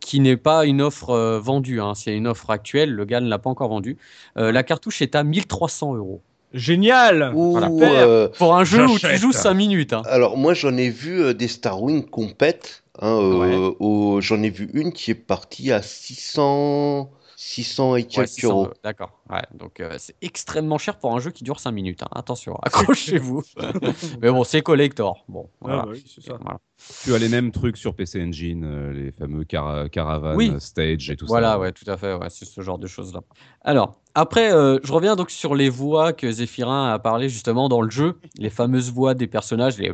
qui 0.00 0.20
n'est 0.20 0.36
pas 0.36 0.66
une 0.66 0.82
offre 0.82 1.38
vendue, 1.38 1.80
hein, 1.80 1.94
c'est 1.94 2.14
une 2.14 2.26
offre 2.26 2.50
actuelle, 2.50 2.92
le 2.92 3.04
gars 3.04 3.20
ne 3.20 3.28
l'a 3.28 3.38
pas 3.39 3.51
encore 3.51 3.69
vendue. 3.69 3.97
Euh, 4.36 4.52
la 4.52 4.62
cartouche 4.62 5.02
est 5.02 5.15
à 5.15 5.23
1300 5.24 5.94
euros. 5.94 6.20
Génial. 6.55 7.32
Voilà. 7.35 7.69
euh, 7.69 8.28
Pour 8.39 8.56
un 8.56 8.65
jeu 8.65 8.86
où 8.86 8.98
tu 8.98 9.16
joues 9.16 9.32
5 9.32 9.52
minutes. 9.55 9.93
hein. 9.93 10.02
alors 10.06 10.36
moi 10.39 10.55
j'en 10.55 10.77
ai 10.77 10.89
vu 10.89 11.20
euh, 11.23 11.35
des 11.35 11.48
Star 11.48 11.82
Wing 11.82 12.05
compètes. 12.09 12.82
Hein, 13.01 13.16
euh, 13.20 14.20
j'en 14.20 14.43
ai 14.43 14.51
vu 14.51 14.70
une 14.74 14.93
qui 14.93 15.10
est 15.12 15.15
partie 15.15 15.70
à 15.73 15.82
600, 15.82 17.10
600 17.40 17.94
et 17.94 18.01
Ouais, 18.01 18.02
quelques 18.05 18.28
600 18.31 18.48
euros. 18.48 18.65
euros. 18.65 18.73
D'accord. 18.82 19.12
Ouais, 19.31 19.43
donc 19.55 19.78
euh, 19.78 19.94
c'est 19.98 20.16
extrêmement 20.23 20.77
cher 20.77 20.98
pour 20.98 21.15
un 21.15 21.20
jeu 21.20 21.31
qui 21.31 21.44
dure 21.44 21.60
5 21.60 21.70
minutes. 21.70 22.02
hein. 22.02 22.09
Attention, 22.10 22.56
accrochez-vous. 22.62 23.44
Mais 24.20 24.28
bon, 24.32 24.43
c'est 24.43 24.60
collector. 24.60 25.24
Bon, 25.28 25.48
voilà. 25.60 25.82
Ah 25.82 25.86
bah 25.86 25.93
oui, 25.93 26.05
c'est 26.12 26.20
ça. 26.20 26.36
Voilà. 26.43 26.59
tu 27.05 27.15
as 27.15 27.19
les 27.19 27.28
mêmes 27.28 27.52
trucs 27.52 27.77
sur 27.77 27.94
PC 27.94 28.20
Engine, 28.24 28.65
euh, 28.65 28.93
les 28.93 29.12
fameux 29.12 29.44
cara- 29.44 29.89
caravane, 29.89 30.36
Oui. 30.36 30.51
euh, 30.52 30.59
stage 30.59 31.10
et 31.10 31.16
tout 31.16 31.27
Voilà, 31.28 31.52
ça. 31.52 31.59
ouais, 31.60 31.70
tout 31.70 31.89
à 31.89 31.97
fait, 31.97 32.12
ouais, 32.15 32.28
c'est 32.28 32.44
ce 32.44 32.60
genre 32.60 32.78
de 32.78 32.89
choses-là. 32.89 33.20
Alors, 33.62 34.01
après, 34.16 34.52
euh, 34.52 34.81
je 34.82 34.93
reviens 34.93 35.15
donc 35.15 35.31
sur 35.31 35.55
les 35.55 35.69
voix 35.69 36.12
que 36.12 36.32
Zéphirin 36.32 36.93
a 36.93 36.98
parlé 36.98 37.28
justement 37.28 37.69
dans 37.69 37.82
le 37.82 37.90
jeu, 37.90 38.19
les 38.36 38.51
fameuses 38.51 38.90
voix 38.90 39.15
des 39.15 39.28
personnages, 39.28 39.78
les. 39.78 39.86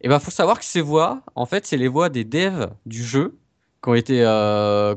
Et 0.00 0.08
ben, 0.08 0.18
faut 0.20 0.30
savoir 0.30 0.58
que 0.58 0.64
ces 0.64 0.80
voix, 0.80 1.20
en 1.34 1.44
fait, 1.44 1.66
c'est 1.66 1.76
les 1.76 1.88
voix 1.88 2.08
des 2.08 2.24
devs 2.24 2.70
du 2.86 3.04
jeu 3.04 3.36
qui 3.86 3.90
ont 3.90 3.94
été 3.94 4.24
euh, 4.24 4.96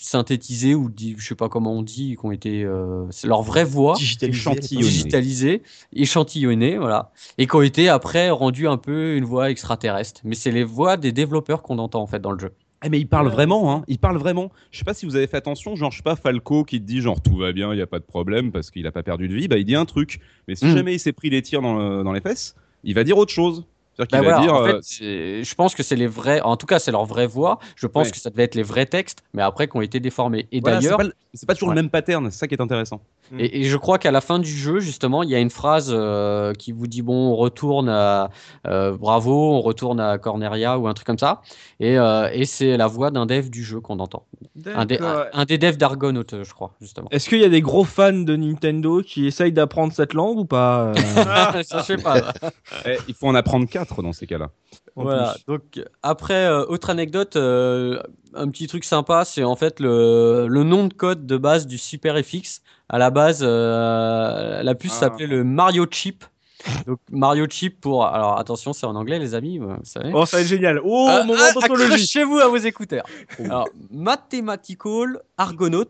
synthétisées 0.00 0.74
ou 0.74 0.90
dit, 0.90 1.14
je 1.16 1.24
sais 1.28 1.36
pas 1.36 1.48
comment 1.48 1.74
on 1.74 1.82
dit, 1.82 2.16
qui 2.18 2.26
ont 2.26 2.32
été, 2.32 2.64
euh, 2.64 3.04
c'est 3.10 3.28
leur 3.28 3.42
vraie 3.42 3.62
voix 3.64 3.94
Digitalisé. 3.94 4.36
Échantillonné. 4.38 4.82
digitalisées, 4.90 5.62
échantillonnées, 5.92 6.76
voilà, 6.76 7.12
et 7.38 7.46
qui 7.46 7.54
ont 7.54 7.62
été 7.62 7.88
après 7.88 8.30
rendues 8.30 8.66
un 8.66 8.78
peu 8.78 9.14
une 9.16 9.24
voix 9.24 9.48
extraterrestre. 9.52 10.22
Mais 10.24 10.34
c'est 10.34 10.50
les 10.50 10.64
voix 10.64 10.96
des 10.96 11.12
développeurs 11.12 11.62
qu'on 11.62 11.78
entend 11.78 12.02
en 12.02 12.08
fait 12.08 12.18
dans 12.18 12.32
le 12.32 12.40
jeu. 12.40 12.50
Eh, 12.84 12.88
mais 12.88 12.98
il 12.98 13.06
parle 13.06 13.28
vraiment, 13.28 13.72
hein. 13.72 13.84
Il 13.86 14.00
parle 14.00 14.16
vraiment. 14.18 14.50
Je 14.72 14.78
sais 14.78 14.84
pas 14.84 14.92
si 14.94 15.06
vous 15.06 15.14
avez 15.14 15.28
fait 15.28 15.36
attention, 15.36 15.76
genre, 15.76 15.92
je 15.92 15.98
sais 15.98 16.02
pas, 16.02 16.16
Falco 16.16 16.64
qui 16.64 16.80
te 16.80 16.84
dit, 16.84 17.00
genre, 17.00 17.22
tout 17.22 17.36
va 17.36 17.52
bien, 17.52 17.72
il 17.72 17.78
y 17.78 17.82
a 17.82 17.86
pas 17.86 18.00
de 18.00 18.04
problème 18.04 18.50
parce 18.50 18.72
qu'il 18.72 18.88
a 18.88 18.92
pas 18.92 19.04
perdu 19.04 19.28
de 19.28 19.34
vie, 19.36 19.46
bah, 19.46 19.56
il 19.56 19.64
dit 19.64 19.76
un 19.76 19.84
truc. 19.86 20.18
Mais 20.48 20.56
si 20.56 20.66
Mm. 20.66 20.76
jamais 20.76 20.94
il 20.94 20.98
s'est 20.98 21.12
pris 21.12 21.30
les 21.30 21.42
tirs 21.42 21.62
dans, 21.62 21.76
le- 21.78 22.02
dans 22.02 22.12
les 22.12 22.20
fesses, 22.20 22.56
il 22.82 22.94
va 22.94 23.04
dire 23.04 23.16
autre 23.18 23.32
chose. 23.32 23.66
Bah 23.98 24.06
qu'il 24.06 24.18
va 24.18 24.22
voilà, 24.24 24.40
dire, 24.40 24.54
en 24.54 24.62
euh, 24.66 24.80
fait, 24.82 25.44
je 25.44 25.54
pense 25.54 25.74
que 25.74 25.82
c'est 25.82 25.96
les 25.96 26.06
vrais, 26.06 26.40
en 26.42 26.56
tout 26.56 26.66
cas, 26.66 26.78
c'est 26.78 26.90
leur 26.92 27.04
vraie 27.06 27.26
voix. 27.26 27.58
Je 27.76 27.86
pense 27.86 28.06
Ouais. 28.06 28.12
que 28.12 28.18
ça 28.18 28.30
devait 28.30 28.44
être 28.44 28.54
les 28.54 28.62
vrais 28.62 28.86
textes, 28.86 29.22
mais 29.32 29.42
après 29.42 29.68
qui 29.68 29.76
ont 29.76 29.80
été 29.82 30.00
déformés. 30.00 30.46
Et 30.52 30.60
voilà, 30.60 30.78
d'ailleurs, 30.80 31.00
c'est 31.34 31.46
pas 31.46 31.54
toujours 31.54 31.70
Ouais. 31.70 31.74
le 31.76 31.82
même 31.82 31.90
pattern, 31.90 32.30
c'est 32.30 32.38
ça 32.38 32.46
qui 32.46 32.54
est 32.54 32.60
intéressant. 32.60 33.00
et, 33.38 33.60
et 33.60 33.64
je 33.64 33.76
crois 33.76 33.98
qu'à 33.98 34.10
la 34.10 34.20
fin 34.20 34.38
du 34.38 34.50
jeu, 34.50 34.80
justement, 34.80 35.22
il 35.22 35.30
y 35.30 35.34
a 35.34 35.38
une 35.38 35.50
phrase 35.50 35.90
euh, 35.94 36.52
qui 36.52 36.72
vous 36.72 36.86
dit 36.86 37.02
bon, 37.02 37.32
on 37.32 37.36
retourne 37.36 37.88
à 37.88 38.30
euh, 38.66 38.92
Bravo, 38.96 39.52
on 39.54 39.60
retourne 39.60 39.98
à 40.00 40.18
Corneria 40.18 40.78
ou 40.78 40.86
un 40.88 40.94
truc 40.94 41.06
comme 41.06 41.18
ça. 41.18 41.40
Et, 41.80 41.98
euh, 41.98 42.28
et 42.32 42.44
c'est 42.44 42.76
la 42.76 42.86
voix 42.86 43.10
d'un 43.10 43.26
dev 43.26 43.50
du 43.50 43.64
jeu 43.64 43.80
qu'on 43.80 43.98
entend. 43.98 44.24
Un 44.74 44.84
des, 44.86 44.96
D'accord. 44.98 45.24
un, 45.32 45.40
un 45.40 45.44
des 45.44 45.58
devs 45.58 45.76
d'Argonaut, 45.76 46.24
je 46.30 46.52
crois, 46.52 46.72
justement. 46.80 47.08
Est-ce 47.10 47.28
qu'il 47.28 47.40
y 47.40 47.44
a 47.44 47.48
des 47.48 47.60
gros 47.62 47.84
fans 47.84 48.12
de 48.12 48.36
Nintendo 48.36 49.02
qui 49.02 49.26
essayent 49.26 49.52
d'apprendre 49.52 49.92
cette 49.92 50.14
langue 50.14 50.38
ou 50.38 50.44
pas 50.44 50.88
euh, 50.88 50.94
ça, 51.64 51.80
je 51.80 51.84
sais 51.84 51.96
pas. 51.96 52.32
Eh, 52.84 52.98
il 53.08 53.14
faut 53.14 53.26
en 53.28 53.34
apprendre 53.34 53.66
quatre 53.68 53.85
dans 54.02 54.12
ces 54.12 54.26
cas-là. 54.26 54.50
Voilà. 54.94 55.34
plus 55.34 55.44
Donc 55.46 55.62
après, 56.02 56.46
euh, 56.46 56.64
autre 56.66 56.90
anecdote, 56.90 57.36
euh, 57.36 58.00
un 58.34 58.48
petit 58.48 58.66
truc 58.66 58.84
sympa, 58.84 59.24
c'est 59.24 59.44
en 59.44 59.56
fait 59.56 59.80
le, 59.80 60.46
le 60.48 60.62
nom 60.64 60.86
de 60.86 60.94
code 60.94 61.26
de 61.26 61.36
base 61.36 61.66
du 61.66 61.78
Super 61.78 62.16
FX. 62.22 62.62
À 62.88 62.98
la 62.98 63.10
base, 63.10 63.40
euh, 63.42 64.62
la 64.62 64.74
puce 64.74 64.92
Ah. 64.96 65.00
s'appelait 65.00 65.26
le 65.26 65.42
Mario 65.44 65.86
Chip. 65.90 66.24
Donc 66.86 66.98
Mario 67.10 67.46
Chip 67.48 67.80
pour. 67.80 68.06
Alors 68.06 68.38
attention, 68.38 68.72
c'est 68.72 68.86
en 68.86 68.94
anglais, 68.96 69.18
les 69.18 69.34
amis, 69.34 69.58
vous 69.58 69.74
savez. 69.84 70.10
Oh, 70.14 70.26
ça 70.26 70.36
va 70.38 70.42
être 70.42 70.48
génial. 70.48 70.80
Oh, 70.84 71.06
Ah, 71.10 71.22
moment 71.24 71.38
d'anthologie. 71.54 71.92
Accrochez-vous 71.92 72.38
à 72.38 72.48
vos 72.48 72.56
écouteurs. 72.56 73.04
Alors, 73.38 73.68
Mathematical 73.90 75.20
Argonaut, 75.38 75.84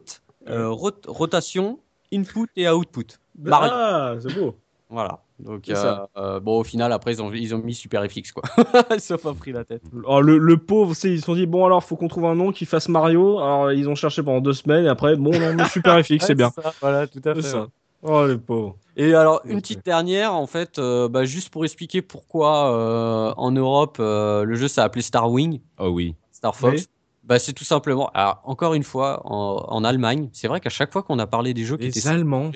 euh, 0.49 0.69
rot- 0.71 0.91
rotation, 1.07 1.79
input 2.13 2.47
et 2.57 2.69
output. 2.69 3.07
Mario. 3.39 3.71
Ah, 3.73 4.15
c'est 4.21 4.35
beau. 4.35 4.57
Voilà. 4.89 5.21
Donc, 5.41 5.69
euh, 5.69 5.97
euh, 6.17 6.41
bon, 6.41 6.61
au 6.61 6.65
final, 6.65 6.93
après, 6.93 7.13
ils 7.15 7.23
ont, 7.23 7.33
ils 7.33 7.55
ont 7.55 7.59
mis 7.59 7.75
Super 7.75 8.05
FX, 8.09 8.33
quoi. 8.33 8.43
Ils 8.95 9.01
se 9.01 9.17
sont 9.17 9.19
pas 9.19 9.35
pris 9.35 9.53
la 9.53 9.65
tête. 9.65 9.83
Oh, 10.05 10.21
le, 10.21 10.39
le 10.39 10.57
pauvre, 10.57 10.95
ils 11.05 11.19
se 11.21 11.25
sont 11.27 11.35
dit, 11.35 11.47
bon, 11.47 11.65
alors, 11.67 11.83
faut 11.83 11.97
qu'on 11.97 12.09
trouve 12.09 12.27
un 12.27 12.35
nom 12.37 12.53
qui 12.53 12.65
fasse 12.67 12.89
Mario. 12.89 13.39
Alors, 13.39 13.73
ils 13.73 13.89
ont 13.89 13.95
cherché 13.97 14.23
pendant 14.23 14.41
deux 14.41 14.53
semaines, 14.53 14.85
et 14.85 14.89
après, 14.89 15.17
bon, 15.17 15.33
non, 15.39 15.55
mais 15.55 15.69
Super 15.69 16.01
FX, 16.05 16.19
c'est 16.27 16.35
bien. 16.37 16.51
ça, 16.51 16.73
voilà, 16.81 17.07
tout 17.07 17.21
à 17.25 17.35
fait. 17.35 17.43
ça. 17.43 17.67
Oh, 18.03 18.27
les 18.27 18.39
pauvres. 18.39 18.77
Et 18.97 19.13
alors, 19.15 19.41
une 19.45 19.61
petite 19.61 19.85
dernière, 19.85 20.33
en 20.35 20.47
fait, 20.47 20.79
euh, 20.79 21.09
bah, 21.09 21.25
juste 21.25 21.49
pour 21.51 21.65
expliquer 21.65 22.01
pourquoi 22.01 23.35
en 23.37 23.51
Europe, 23.51 23.97
le 23.99 24.55
jeu 24.55 24.69
s'est 24.69 24.81
appelé 24.81 25.03
Star 25.03 25.31
Wing, 25.31 25.61
Oh 25.79 25.89
oui. 25.89 26.15
Star 26.31 26.55
Fox. 26.55 26.83
Oui. 26.83 26.87
Bah, 27.25 27.41
c'est 27.41 27.53
tout 27.53 27.65
simplement. 27.65 28.09
Alors, 28.15 28.41
encore 28.45 28.75
une 28.75 28.85
fois, 28.85 29.21
en, 29.25 29.67
en 29.69 29.83
Allemagne, 29.83 30.29
c'est 30.33 30.47
vrai 30.47 30.61
qu'à 30.61 30.71
chaque 30.71 30.93
fois 30.93 31.03
qu'on 31.03 31.19
a 31.19 31.27
parlé 31.27 31.55
des 31.55 31.65
jeux 31.65 31.77
qui 31.77 31.87
Les 31.87 31.99
étaient. 31.99 32.09
Allemands. 32.09 32.53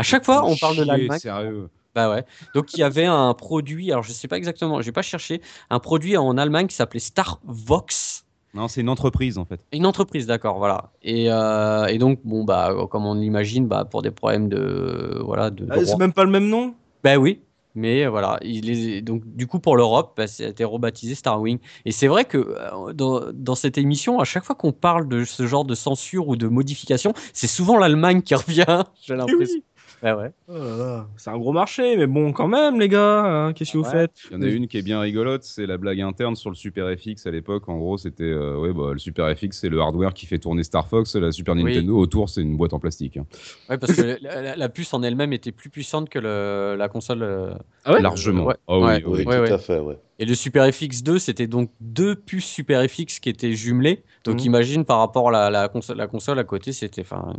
À 0.00 0.02
chaque 0.02 0.24
fois, 0.24 0.46
on 0.46 0.56
parle 0.56 0.76
de 0.76 0.82
l'Allemagne. 0.82 1.18
Sérieux. 1.18 1.68
Bah 1.94 2.10
ouais. 2.10 2.24
Donc, 2.54 2.72
il 2.72 2.80
y 2.80 2.82
avait 2.82 3.04
un 3.04 3.34
produit, 3.34 3.92
alors 3.92 4.02
je 4.02 4.12
sais 4.12 4.28
pas 4.28 4.38
exactement, 4.38 4.80
j'ai 4.80 4.92
pas 4.92 5.02
cherché, 5.02 5.42
un 5.68 5.78
produit 5.78 6.16
en 6.16 6.38
Allemagne 6.38 6.68
qui 6.68 6.74
s'appelait 6.74 7.00
Starvox. 7.00 8.24
Non, 8.54 8.66
c'est 8.66 8.80
une 8.80 8.88
entreprise 8.88 9.36
en 9.36 9.44
fait. 9.44 9.60
Une 9.72 9.84
entreprise, 9.84 10.26
d'accord, 10.26 10.56
voilà. 10.58 10.90
Et, 11.02 11.30
euh, 11.30 11.84
et 11.86 11.98
donc, 11.98 12.20
bon, 12.24 12.44
bah, 12.44 12.74
comme 12.90 13.04
on 13.04 13.14
l'imagine, 13.14 13.66
bah, 13.68 13.84
pour 13.84 14.00
des 14.00 14.10
problèmes 14.10 14.48
de. 14.48 15.20
Voilà, 15.22 15.50
de. 15.50 15.66
Ah, 15.70 15.84
c'est 15.84 15.98
même 15.98 16.14
pas 16.14 16.24
le 16.24 16.30
même 16.30 16.48
nom? 16.48 16.74
Ben 17.04 17.16
oui, 17.18 17.42
mais 17.76 18.04
euh, 18.04 18.10
voilà. 18.10 18.38
Il 18.42 18.70
est, 18.70 19.02
donc, 19.02 19.22
du 19.24 19.46
coup, 19.46 19.60
pour 19.60 19.76
l'Europe, 19.76 20.14
bah, 20.16 20.26
ça 20.26 20.44
a 20.44 20.48
été 20.48 20.64
rebaptisé 20.64 21.14
Starwing. 21.14 21.58
Et 21.84 21.92
c'est 21.92 22.08
vrai 22.08 22.24
que 22.24 22.38
euh, 22.38 22.92
dans, 22.92 23.20
dans 23.32 23.54
cette 23.54 23.78
émission, 23.78 24.18
à 24.18 24.24
chaque 24.24 24.44
fois 24.44 24.56
qu'on 24.56 24.72
parle 24.72 25.08
de 25.08 25.24
ce 25.24 25.46
genre 25.46 25.64
de 25.64 25.74
censure 25.76 26.26
ou 26.28 26.34
de 26.36 26.48
modification, 26.48 27.12
c'est 27.32 27.46
souvent 27.46 27.76
l'Allemagne 27.78 28.22
qui 28.22 28.34
revient. 28.46 28.82
J'ai 29.00 29.14
Eh 29.14 29.16
l'impression. 29.16 29.56
oui. 29.58 29.64
Ouais. 30.02 30.30
Oh 30.48 31.00
C'est 31.18 31.28
un 31.30 31.36
gros 31.38 31.52
marché, 31.52 31.96
mais 31.96 32.06
bon, 32.06 32.32
quand 32.32 32.48
même, 32.48 32.80
les 32.80 32.88
gars, 32.88 33.20
hein, 33.46 33.52
qu'est-ce 33.52 33.72
que 33.72 33.78
vous 33.78 33.84
Ouais. 33.84 33.90
faites 33.90 34.12
Il 34.30 34.34
y 34.34 34.36
en 34.36 34.42
a 34.42 34.46
une 34.46 34.66
qui 34.66 34.78
est 34.78 34.82
bien 34.82 34.98
rigolote, 35.00 35.42
c'est 35.42 35.66
la 35.66 35.76
blague 35.76 36.00
interne 36.00 36.36
sur 36.36 36.48
le 36.48 36.56
Super 36.56 36.88
FX 36.98 37.26
à 37.26 37.30
l'époque. 37.30 37.68
En 37.68 37.76
gros, 37.76 37.98
c'était 37.98 38.24
euh, 38.24 38.56
ouais, 38.58 38.72
bah, 38.72 38.92
le 38.92 38.98
Super 38.98 39.28
FX, 39.36 39.50
c'est 39.52 39.68
le 39.68 39.78
hardware 39.80 40.14
qui 40.14 40.24
fait 40.26 40.38
tourner 40.38 40.62
Star 40.62 40.88
Fox. 40.88 41.14
La 41.16 41.32
Super 41.32 41.54
Oui. 41.54 41.64
Nintendo 41.64 41.98
autour, 41.98 42.28
c'est 42.30 42.40
une 42.40 42.56
boîte 42.56 42.72
en 42.72 42.78
plastique. 42.78 43.18
hein. 43.18 43.26
Ouais, 43.68 43.76
parce 43.76 43.92
que 43.94 44.00
la, 44.22 44.40
la- 44.42 44.56
la 44.56 44.68
puce 44.70 44.92
en 44.94 45.02
elle-même 45.02 45.32
était 45.34 45.52
plus 45.52 45.68
puissante 45.70 46.08
que 46.08 46.18
le- 46.18 46.76
la 46.78 46.88
console. 46.88 47.22
euh, 47.22 47.52
Ah 47.84 47.92
ouais? 47.92 48.00
Largement. 48.00 48.44
Ouais. 48.46 48.54
Ah 48.68 48.78
oui, 48.78 48.84
Ouais. 48.84 49.02
oui. 49.06 49.24
Tout 49.24 49.30
ouais. 49.30 49.52
à 49.52 49.58
fait, 49.58 49.78
ouais. 49.80 49.98
Et 50.20 50.26
le 50.26 50.34
Super 50.34 50.66
FX2, 50.66 51.18
c'était 51.18 51.46
donc 51.46 51.70
deux 51.80 52.14
puces 52.14 52.44
Super 52.44 52.84
FX 52.88 53.18
qui 53.20 53.30
étaient 53.30 53.54
jumelées. 53.54 54.04
Donc 54.24 54.34
Mhm. 54.40 54.46
imagine 54.46 54.84
par 54.84 54.98
rapport 54.98 55.30
à 55.30 55.32
la, 55.32 55.50
la 55.50 55.68
console, 55.68 55.96
la 55.96 56.06
console 56.06 56.38
à 56.38 56.44
côté, 56.44 56.72
c'était 56.74 57.00
enfin 57.00 57.32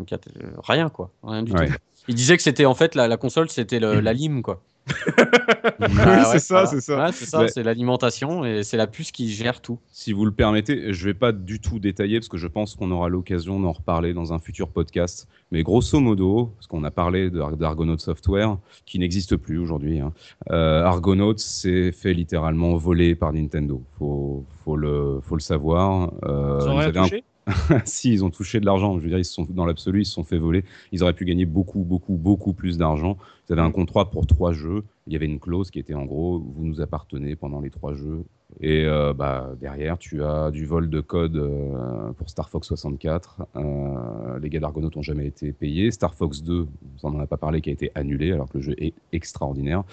rien 0.64 0.90
quoi, 0.90 1.12
rien 1.24 1.44
du 1.44 1.54
Ouais. 1.54 1.68
tout. 1.68 1.74
Il 2.08 2.16
disait 2.16 2.36
que 2.36 2.42
c'était 2.44 2.66
en 2.66 2.74
fait 2.74 2.96
la, 2.96 3.08
la 3.08 3.18
console, 3.18 3.50
c'était 3.52 3.80
le- 3.80 4.00
la 4.00 4.14
lime 4.14 4.42
quoi. 4.42 4.64
Oui, 4.88 5.88
Ah 6.00 6.26
c'est 6.32 6.40
ça, 6.40 6.66
c'est 6.66 6.82
ça. 6.82 6.98
Ouais, 7.06 7.12
c'est 7.12 7.26
ça, 7.26 7.48
c'est 7.48 7.64
l'alimentation 7.64 8.46
et 8.46 8.64
c'est 8.64 8.78
la 8.78 8.88
puce 8.88 9.12
qui 9.12 9.30
gère 9.30 9.62
tout. 9.62 9.80
Si 9.92 10.14
vous 10.14 10.26
le 10.26 10.32
permettez, 10.32 10.94
je 10.94 11.06
vais 11.06 11.14
pas 11.14 11.32
du 11.32 11.60
tout 11.60 11.80
détailler 11.80 12.20
parce 12.20 12.30
que 12.30 12.38
je 12.38 12.48
pense 12.48 12.76
qu'on 12.76 12.92
aura 12.92 13.10
l'occasion 13.10 13.60
d'en 13.60 13.72
reparler 13.72 14.14
dans 14.14 14.34
un 14.34 14.40
futur 14.40 14.70
podcast. 14.70 15.28
Mais 15.52 15.64
grosso 15.64 16.00
modo, 16.00 16.52
parce 16.58 16.68
qu'on 16.68 16.84
a 16.84 16.92
parlé 16.92 17.30
d'Argonaut 17.30 17.98
Software, 17.98 18.58
qui 18.86 19.00
n'existe 19.00 19.36
plus 19.36 19.58
aujourd'hui. 19.58 20.00
Hein. 20.00 20.14
Euh, 20.52 20.84
Argonaut 20.84 21.38
s'est 21.38 21.92
fait 21.92 22.14
littéralement 22.14 22.76
voler 22.78 23.16
par 23.16 23.34
Nintendo. 23.34 23.82
Faut, 23.98 24.46
faut 24.64 24.78
le, 24.78 25.20
faut 25.22 25.36
le 25.36 25.42
savoir. 25.42 26.12
Euh, 26.26 26.60
Ils 26.62 26.68
ont 26.68 26.74
ils 26.74 26.78
rien 26.80 26.88
avaient 26.88 27.00
un- 27.00 27.04
touché? 27.04 27.24
si, 27.86 28.12
ils 28.12 28.24
ont 28.24 28.30
touché 28.30 28.60
de 28.60 28.66
l'argent. 28.66 28.98
Je 28.98 29.04
veux 29.04 29.10
dire, 29.10 29.18
ils 29.18 29.26
se 29.26 29.34
sont, 29.34 29.48
dans 29.50 29.66
l'absolu, 29.66 30.02
ils 30.02 30.06
se 30.06 30.14
sont 30.14 30.24
fait 30.24 30.38
voler. 30.38 30.64
Ils 30.92 31.04
auraient 31.04 31.14
pu 31.14 31.26
gagner 31.26 31.46
beaucoup, 31.46 31.80
beaucoup, 31.80 32.16
beaucoup 32.16 32.54
plus 32.54 32.78
d'argent. 32.78 33.18
Ils 33.50 33.54
avaient 33.54 33.62
un 33.62 33.72
contrat 33.72 34.10
pour 34.10 34.28
trois 34.28 34.54
jeux. 34.54 34.84
Il 35.08 35.14
y 35.14 35.16
avait 35.16 35.26
une 35.26 35.40
clause 35.40 35.72
qui 35.72 35.80
était 35.80 35.94
en 35.94 36.06
gros, 36.06 36.40
vous 36.40 36.66
nous 36.66 36.82
appartenez 36.82 37.36
pendant 37.36 37.62
les 37.62 37.70
trois 37.70 37.94
jeux. 37.94 38.24
Et 38.60 38.86
euh, 38.86 39.14
bah, 39.14 39.52
derrière, 39.60 39.98
tu 39.98 40.24
as 40.24 40.52
du 40.52 40.66
vol 40.66 40.90
de 40.90 41.00
code 41.02 41.36
euh, 41.38 42.12
pour 42.14 42.30
Star 42.30 42.50
Fox 42.50 42.68
64. 42.68 43.38
Euh, 43.56 44.40
les 44.40 44.50
gars 44.50 44.60
d'Argonaut 44.60 44.90
n'ont 44.96 45.02
jamais 45.02 45.26
été 45.26 45.52
payés. 45.54 45.90
Star 45.92 46.14
Fox 46.14 46.44
2, 46.44 46.68
on 47.04 47.12
n'en 47.12 47.20
a 47.20 47.28
pas 47.28 47.38
parlé, 47.38 47.62
qui 47.62 47.70
a 47.70 47.74
été 47.74 47.92
annulé 47.96 48.32
alors 48.32 48.50
que 48.50 48.58
le 48.58 48.64
jeu 48.64 48.76
est 48.78 48.94
extraordinaire. 49.14 49.84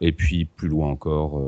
Et 0.00 0.12
puis 0.12 0.44
plus 0.44 0.68
loin 0.68 0.88
encore, 0.88 1.40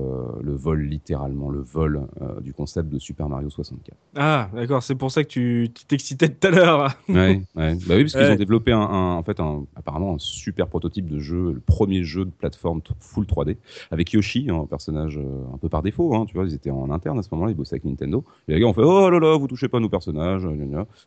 le 0.42 0.52
vol, 0.52 0.82
littéralement, 0.82 1.50
le 1.50 1.60
vol 1.60 2.02
du 2.42 2.52
concept 2.52 2.88
de 2.88 2.98
Super 2.98 3.28
Mario 3.28 3.50
64. 3.50 3.96
Ah, 4.16 4.48
d'accord, 4.54 4.82
c'est 4.82 4.94
pour 4.94 5.10
ça 5.10 5.22
que 5.24 5.28
tu 5.28 5.70
t'excitais 5.86 6.28
tout 6.28 6.46
à 6.48 6.50
l'heure. 6.50 6.96
Ouais, 7.08 7.42
ouais. 7.56 7.74
Bah 7.86 7.94
oui, 7.96 8.02
parce 8.02 8.12
qu'ils 8.12 8.22
Ouais. 8.22 8.32
ont 8.32 8.36
développé 8.36 8.72
un, 8.72 8.80
un- 8.80 9.16
en 9.16 9.22
fait, 9.22 9.38
un, 9.40 9.64
apparemment 9.76 10.14
un 10.14 10.18
super 10.18 10.66
prototype 10.68 11.08
de 11.08 11.18
jeu, 11.20 11.52
le 11.52 11.60
premier 11.60 12.02
jeu 12.02 12.24
de 12.24 12.30
plateforme 12.30 12.80
full 13.00 13.24
3D, 13.26 13.56
avec 13.90 14.12
Yoshi, 14.12 14.48
un 14.50 14.66
personnage 14.66 15.18
un 15.52 15.58
peu 15.58 15.68
par 15.68 15.82
défaut, 15.82 16.14
hein, 16.14 16.24
tu 16.26 16.34
vois, 16.34 16.37
ils 16.46 16.54
étaient 16.54 16.70
en 16.70 16.90
interne 16.90 17.18
à 17.18 17.22
ce 17.22 17.28
moment-là, 17.32 17.52
ils 17.52 17.56
bossaient 17.56 17.74
avec 17.74 17.84
Nintendo. 17.84 18.24
Et 18.48 18.54
les 18.54 18.60
gars 18.60 18.66
ont 18.66 18.72
fait, 18.74 18.82
oh 18.82 19.10
là 19.10 19.18
là, 19.18 19.36
vous 19.36 19.46
touchez 19.48 19.68
pas 19.68 19.80
nos 19.80 19.88
personnages. 19.88 20.46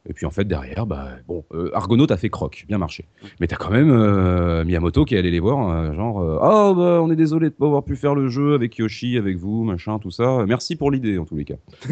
Et 0.07 0.13
puis 0.13 0.25
en 0.25 0.31
fait, 0.31 0.45
derrière, 0.45 0.85
bah, 0.85 1.09
bon, 1.27 1.43
euh, 1.53 1.69
Argonaut 1.73 2.11
a 2.11 2.17
fait 2.17 2.29
croc, 2.29 2.65
bien 2.67 2.77
marché. 2.77 3.05
Mais 3.39 3.47
t'as 3.47 3.55
quand 3.55 3.71
même 3.71 3.91
euh, 3.91 4.63
Miyamoto 4.65 5.05
qui 5.05 5.15
est 5.15 5.17
allé 5.17 5.31
les 5.31 5.39
voir, 5.39 5.69
euh, 5.69 5.93
genre, 5.93 6.21
euh, 6.21 6.37
ah 6.41 6.73
bah, 6.75 6.99
on 7.01 7.11
est 7.11 7.15
désolé 7.15 7.49
de 7.49 7.53
pas 7.53 7.65
avoir 7.65 7.83
pu 7.83 7.95
faire 7.95 8.15
le 8.15 8.29
jeu 8.29 8.53
avec 8.53 8.77
Yoshi, 8.77 9.17
avec 9.17 9.37
vous, 9.37 9.63
machin, 9.63 9.99
tout 9.99 10.11
ça. 10.11 10.45
Merci 10.47 10.75
pour 10.75 10.91
l'idée, 10.91 11.17
en 11.17 11.25
tous 11.25 11.35
les 11.35 11.45
cas. 11.45 11.55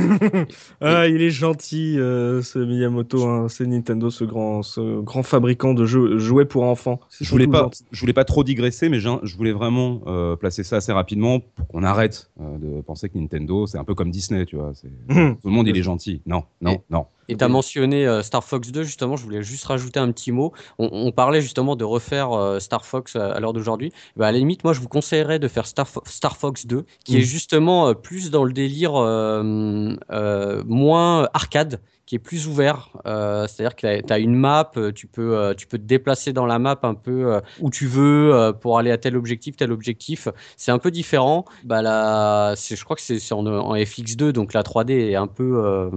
Ah, 0.82 1.08
il 1.08 1.22
est 1.22 1.30
gentil, 1.30 1.96
ce 1.96 2.60
Miyamoto. 2.60 3.28
hein. 3.28 3.48
C'est 3.50 3.66
Nintendo, 3.66 4.10
ce 4.10 4.24
grand, 4.24 4.64
ce 4.64 5.02
grand 5.02 5.24
fabricant 5.24 5.74
de 5.74 5.86
jeux, 5.86 6.18
jouets 6.18 6.46
pour 6.46 6.64
enfants. 6.64 7.00
Je 7.20 7.30
voulais 7.30 7.48
pas, 7.48 7.64
gentil. 7.64 7.86
je 7.92 8.00
voulais 8.00 8.14
pas 8.14 8.24
trop 8.24 8.44
digresser, 8.44 8.90
mais 8.90 9.00
je 9.00 9.38
voulais 9.38 9.52
vraiment 9.52 10.02
placer 10.38 10.64
ça 10.64 10.78
assez 10.78 10.92
rapidement 10.92 11.40
pour 11.40 11.68
qu'on 11.68 11.84
arrête 11.84 12.32
de 12.40 12.82
penser 12.82 13.10
que 13.10 13.18
Nintendo, 13.18 13.29
c'est 13.68 13.78
un 13.78 13.84
peu 13.84 13.96
comme 13.96 14.12
Disney, 14.12 14.46
tu 14.46 14.56
vois. 14.56 14.72
c'est- 14.74 14.88
Mhm. 15.10 15.36
Tout 15.42 15.48
le 15.48 15.52
monde, 15.54 15.68
il 15.68 15.78
est 15.78 15.84
gentil. 15.84 16.22
Non, 16.26 16.44
non, 16.62 16.72
Et- 16.74 16.82
non. 16.90 17.06
Et 17.32 17.38
tu 17.38 17.44
as 17.44 17.48
mentionné 17.48 18.08
euh, 18.08 18.24
Star 18.24 18.44
Fox 18.44 18.72
2, 18.72 18.82
justement, 18.84 19.16
je 19.16 19.24
voulais 19.24 19.44
juste 19.44 19.64
rajouter 19.66 20.00
un 20.00 20.12
petit 20.12 20.32
mot. 20.32 20.52
On, 20.80 20.90
on 20.92 21.12
parlait 21.12 21.42
justement 21.42 21.76
de 21.76 21.84
refaire 21.84 22.32
euh, 22.32 22.60
Star 22.60 22.86
Fox 22.86 23.16
à, 23.16 23.32
à 23.32 23.40
l'heure 23.40 23.54
d'aujourd'hui. 23.54 23.92
Bah, 24.16 24.28
à 24.28 24.32
la 24.32 24.40
limite, 24.40 24.64
moi, 24.64 24.74
je 24.74 24.80
vous 24.82 24.88
conseillerais 24.88 25.38
de 25.38 25.48
faire 25.48 25.68
Star, 25.68 25.88
Fo- 25.88 26.02
Star 26.10 26.38
Fox 26.38 26.66
2, 26.66 26.86
qui 27.06 27.14
Mm. 27.16 27.18
est 27.20 27.22
justement 27.22 27.88
euh, 27.90 27.94
plus 27.94 28.32
dans 28.32 28.44
le 28.44 28.52
délire 28.52 28.96
euh, 28.96 29.94
euh, 30.12 30.64
moins 30.66 31.28
arcade, 31.36 31.80
qui 32.10 32.16
est 32.16 32.20
plus 32.20 32.48
ouvert. 32.48 32.90
Euh, 33.06 33.46
C'est-à-dire 33.46 33.76
que 33.76 34.02
tu 34.02 34.12
as 34.12 34.18
une 34.18 34.34
map, 34.34 34.72
euh, 34.78 34.92
tu 34.92 35.06
peux, 35.06 35.38
euh, 35.38 35.54
tu 35.54 35.68
peux 35.68 35.78
te 35.78 35.84
déplacer 35.84 36.34
dans 36.34 36.48
la 36.48 36.58
map 36.58 36.80
un 36.82 36.96
peu 36.96 37.40
où 37.60 37.70
tu 37.70 37.86
veux 37.86 38.52
pour 38.60 38.80
aller 38.80 38.90
à 38.90 38.98
tel 38.98 39.16
objectif, 39.16 39.56
tel 39.56 39.72
objectif. 39.72 40.28
C'est 40.58 40.72
un 40.72 40.80
peu 40.80 40.90
différent. 40.90 41.46
Bah, 41.66 41.84
là, 41.84 42.56
je 42.56 42.84
crois 42.84 42.96
que 42.96 43.04
c'est 43.04 43.32
en, 43.32 43.46
en 43.46 43.76
FX2, 43.76 44.32
donc 44.32 44.54
la 44.54 44.64
3D 44.64 45.12
est 45.12 45.16
un 45.16 45.28
peu, 45.28 45.62
euh, 45.64 45.92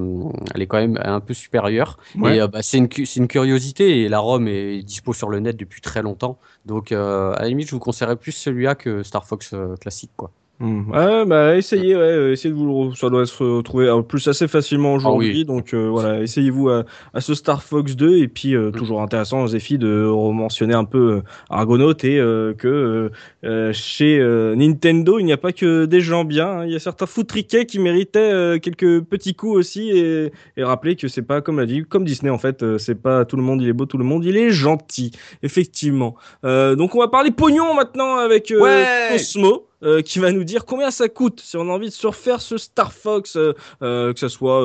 elle 0.54 0.60
est 0.60 0.66
quand 0.66 0.76
même 0.76 0.98
un 1.02 1.20
peu 1.20 1.32
supérieure. 1.32 1.96
Ouais. 2.14 2.36
Et 2.36 2.40
euh, 2.42 2.46
bah, 2.46 2.60
c'est 2.62 2.76
une, 2.76 2.88
curiosité 2.88 4.02
et 4.02 4.08
la 4.10 4.18
ROM 4.18 4.46
est 4.48 4.82
dispo 4.82 5.14
sur 5.14 5.30
le 5.30 5.40
net 5.40 5.56
depuis 5.56 5.80
très 5.80 6.02
longtemps. 6.02 6.38
Donc 6.66 6.92
à 6.92 7.38
la 7.40 7.48
limite, 7.48 7.68
je 7.68 7.74
vous 7.74 7.80
conseillerais 7.80 8.16
plus 8.16 8.32
celui-là 8.32 8.74
que 8.74 9.02
Star 9.02 9.26
Fox 9.26 9.54
classique, 9.80 10.10
quoi. 10.14 10.30
Hmm. 10.62 10.88
Ouais, 10.92 11.24
bah 11.26 11.56
essayez, 11.56 11.96
ouais, 11.96 12.00
euh, 12.02 12.32
essayez 12.32 12.54
de 12.54 12.56
vous 12.56 12.90
le 12.90 12.94
ça 12.94 13.10
doit 13.10 13.26
se 13.26 13.42
retrouver 13.42 13.90
en 13.90 14.04
plus 14.04 14.28
assez 14.28 14.46
facilement 14.46 14.94
aujourd'hui, 14.94 15.30
Ah 15.30 15.38
oui. 15.38 15.44
donc 15.44 15.74
euh, 15.74 15.88
voilà, 15.90 16.20
essayez-vous 16.22 16.68
à, 16.68 16.84
à 17.14 17.20
ce 17.20 17.34
Star 17.34 17.64
Fox 17.64 17.96
2 17.96 18.18
et 18.18 18.28
puis 18.28 18.54
euh, 18.54 18.68
Mm. 18.68 18.72
toujours 18.72 19.02
intéressant 19.02 19.44
Zephy 19.48 19.76
de 19.76 20.06
mentionner 20.32 20.74
un 20.74 20.84
peu 20.84 20.98
euh, 21.14 21.22
Argonaut 21.50 21.94
et 22.04 22.16
euh, 22.20 22.54
que 22.54 23.10
euh, 23.44 23.72
chez 23.72 24.20
euh, 24.20 24.54
Nintendo 24.54 25.18
il 25.18 25.24
n'y 25.24 25.32
a 25.32 25.36
pas 25.36 25.52
que 25.52 25.84
des 25.84 26.00
gens 26.00 26.24
bien, 26.24 26.46
hein. 26.46 26.64
il 26.64 26.70
y 26.72 26.76
a 26.76 26.78
certains 26.78 27.06
foutriquets 27.06 27.66
qui 27.66 27.80
méritaient 27.80 28.20
euh, 28.32 28.58
quelques 28.60 29.00
petits 29.00 29.34
coups 29.34 29.56
aussi 29.56 29.90
et, 29.90 30.30
et 30.56 30.62
rappeler 30.62 30.94
que 30.94 31.08
c'est 31.08 31.22
pas 31.22 31.40
comme 31.40 31.58
l'a 31.58 31.66
dit, 31.66 31.82
comme 31.82 32.04
Disney 32.04 32.30
en 32.30 32.38
fait, 32.38 32.62
euh, 32.62 32.78
c'est 32.78 32.94
pas 33.02 33.24
tout 33.24 33.34
le 33.36 33.42
monde 33.42 33.60
il 33.62 33.68
est 33.68 33.72
beau, 33.72 33.86
tout 33.86 33.98
le 33.98 34.04
monde 34.04 34.24
il 34.24 34.36
est 34.36 34.50
gentil, 34.50 35.10
effectivement. 35.42 36.14
Euh, 36.44 36.76
donc 36.76 36.94
on 36.94 37.00
va 37.00 37.08
parler 37.08 37.32
pognon 37.32 37.74
maintenant 37.74 38.14
avec 38.18 38.52
euh, 38.52 38.60
Ouais 38.60 38.86
Cosmo. 39.10 39.66
Euh, 39.82 40.02
qui 40.02 40.18
va 40.18 40.32
nous 40.32 40.44
dire 40.44 40.64
combien 40.64 40.90
ça 40.90 41.08
coûte 41.08 41.40
si 41.40 41.56
on 41.56 41.62
a 41.62 41.72
envie 41.72 41.88
de 41.88 41.94
se 41.94 42.06
refaire 42.06 42.40
ce 42.40 42.56
Star 42.56 42.92
Fox, 42.92 43.36
euh, 43.36 43.54
euh, 43.82 44.12
que 44.12 44.20
ça 44.20 44.28
soit 44.28 44.62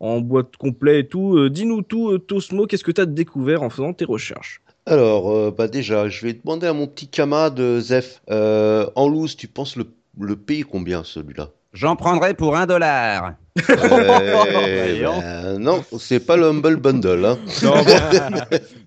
en 0.00 0.20
boîte 0.20 0.56
complet 0.56 1.00
et 1.00 1.06
tout. 1.06 1.48
Dis-nous 1.48 1.82
tout, 1.82 2.18
Tosmo, 2.18 2.66
qu'est-ce 2.66 2.84
que 2.84 2.92
tu 2.92 3.00
as 3.00 3.06
découvert 3.06 3.62
en 3.62 3.70
faisant 3.70 3.92
tes 3.92 4.04
recherches 4.04 4.62
Alors, 4.86 5.52
bah 5.52 5.68
déjà, 5.68 6.08
je 6.08 6.26
vais 6.26 6.32
demander 6.34 6.66
à 6.66 6.72
mon 6.72 6.86
petit 6.86 7.08
camarade 7.08 7.60
Zef. 7.80 8.22
En 8.28 9.08
loose, 9.08 9.36
tu 9.36 9.48
penses 9.48 9.76
le, 9.76 9.86
le 10.18 10.36
payer 10.36 10.62
combien 10.62 11.04
celui-là? 11.04 11.50
J'en 11.74 11.96
prendrai 11.96 12.34
pour 12.34 12.56
un 12.56 12.66
dollar. 12.66 13.34
Euh, 13.70 15.04
ben, 15.10 15.58
Non, 15.58 15.84
c'est 15.98 16.20
pas 16.24 16.36
le 16.36 16.46
Humble 16.46 16.76
Bundle. 16.76 17.24
Hein. 17.24 17.38
Non, 17.62 17.72
bon. 17.84 17.90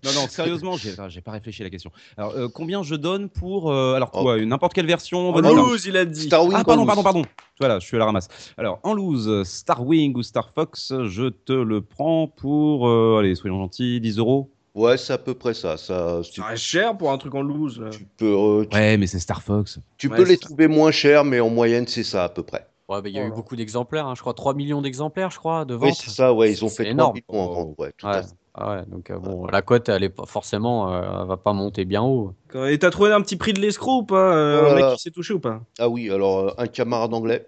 non, 0.05 0.11
non, 0.15 0.27
sérieusement, 0.30 0.77
j'ai 0.77 0.93
j'ai 1.09 1.22
pas 1.22 1.31
réfléchi 1.31 1.61
à 1.61 1.65
la 1.65 1.69
question. 1.69 1.91
Alors, 2.18 2.34
euh, 2.35 2.47
combien 2.47 2.84
je 2.84 2.95
donne 2.95 3.30
pour. 3.30 3.72
euh, 3.72 3.93
alors, 3.95 4.11
quoi, 4.11 4.38
n'importe 4.43 4.73
quelle 4.73 4.88
version 4.88 5.30
En 5.30 5.31
vanilla 5.34 5.53
loose, 5.55 5.85
il 5.85 5.97
a 5.97 6.05
dit. 6.05 6.23
Star 6.27 6.43
Wing 6.45 6.53
Ah, 6.55 6.61
en 6.61 6.64
pardon, 6.64 6.85
pardon, 6.85 7.03
pardon. 7.03 7.22
Voilà, 7.59 7.80
je 7.80 7.85
suis 7.85 7.95
à 7.95 7.99
la 7.99 8.05
ramasse. 8.05 8.27
Alors, 8.57 8.80
en 8.84 8.93
loose, 8.93 9.43
Star 9.43 9.85
Wing 9.85 10.15
ou 10.15 10.23
Star 10.23 10.51
Fox, 10.53 10.93
je 11.05 11.30
te 11.30 11.53
le 11.53 11.81
prends 11.81 12.27
pour. 12.27 12.88
euh, 12.88 13.18
allez, 13.19 13.35
soyons 13.35 13.57
gentils, 13.59 13.99
10 13.99 14.18
euros. 14.18 14.49
Ouais, 14.76 14.95
c'est 14.97 15.14
à 15.14 15.18
peu 15.18 15.34
près 15.34 15.53
ça. 15.55 15.76
ça 15.76 16.18
reste 16.47 16.61
cher 16.64 16.95
pour 16.95 17.11
un 17.11 17.18
truc 17.18 17.34
en 17.35 17.41
loose. 17.41 17.80
là. 17.81 17.89
tu 17.89 18.05
peux, 18.18 18.26
euh, 18.27 18.65
tu, 18.69 18.77
Ouais, 18.77 18.95
mais 18.97 19.07
c'est 19.07 19.19
Star 19.19 19.41
Fox. 19.41 19.80
tu 19.97 20.07
Ouais, 20.07 20.15
peux 20.18 20.23
les 20.23 20.35
c'est 20.35 20.41
ça. 20.41 20.47
trouver 20.47 20.68
moins 20.68 20.91
chers, 20.91 21.23
mais 21.23 21.39
en 21.39 21.49
moyenne, 21.49 21.88
c'est 21.88 22.03
ça 22.03 22.26
à 22.26 22.30
peu 22.30 22.43
près. 22.43 22.68
Ouais, 22.89 23.01
bah, 23.01 23.09
il 23.09 23.15
y 23.15 23.19
a 23.19 23.26
eu 23.27 23.31
beaucoup 23.31 23.55
d'exemplaires, 23.57 24.07
hein, 24.07 24.15
je 24.15 24.22
crois 24.22 24.34
3 24.34 24.53
millions 24.53 24.81
d'exemplaires, 24.81 25.30
je 25.30 25.38
crois, 25.39 25.65
de 25.65 25.73
Oui, 25.76 25.89
ventes. 25.89 25.95
c'est 25.95 26.09
ça, 26.11 26.34
ouais, 26.34 26.51
ils 26.51 26.64
ont 26.64 26.69
fait 26.69 26.88
énorme. 26.89 27.19
3 27.27 27.35
millions 27.38 27.51
en 27.51 27.53
vente, 27.53 27.76
ouais, 27.80 27.91
tout 27.97 28.07
Ouais. 28.07 28.14
à 28.15 28.23
fait. 28.23 28.30
Ah 28.59 28.72
ouais, 28.72 28.85
donc 28.88 29.11
euh, 29.11 29.19
bon, 29.19 29.45
la 29.45 29.61
cote, 29.61 29.88
elle 29.89 30.03
est 30.03 30.09
pas 30.09 30.26
forcément, 30.26 30.91
euh, 30.91 31.01
elle 31.22 31.27
va 31.27 31.38
pas 31.38 31.53
monter 31.53 31.85
bien 31.85 32.01
haut. 32.01 32.34
Et 32.55 32.80
t'as 32.80 32.89
trouvé 32.89 33.11
un 33.11 33.22
petit 33.22 33.35
prix 33.35 33.53
de 33.53 33.59
l'escroc 33.59 33.97
ou 33.99 34.03
pas 34.03 34.35
euh, 34.35 34.72
Un 34.72 34.76
mec 34.76 34.95
qui 34.95 35.01
s'est 35.01 35.11
touché 35.11 35.34
ou 35.34 35.39
pas? 35.39 35.61
Ah 35.77 35.89
oui, 35.89 36.09
alors, 36.09 36.39
euh, 36.39 36.51
un 36.57 36.65
camarade 36.68 37.14
anglais. 37.14 37.47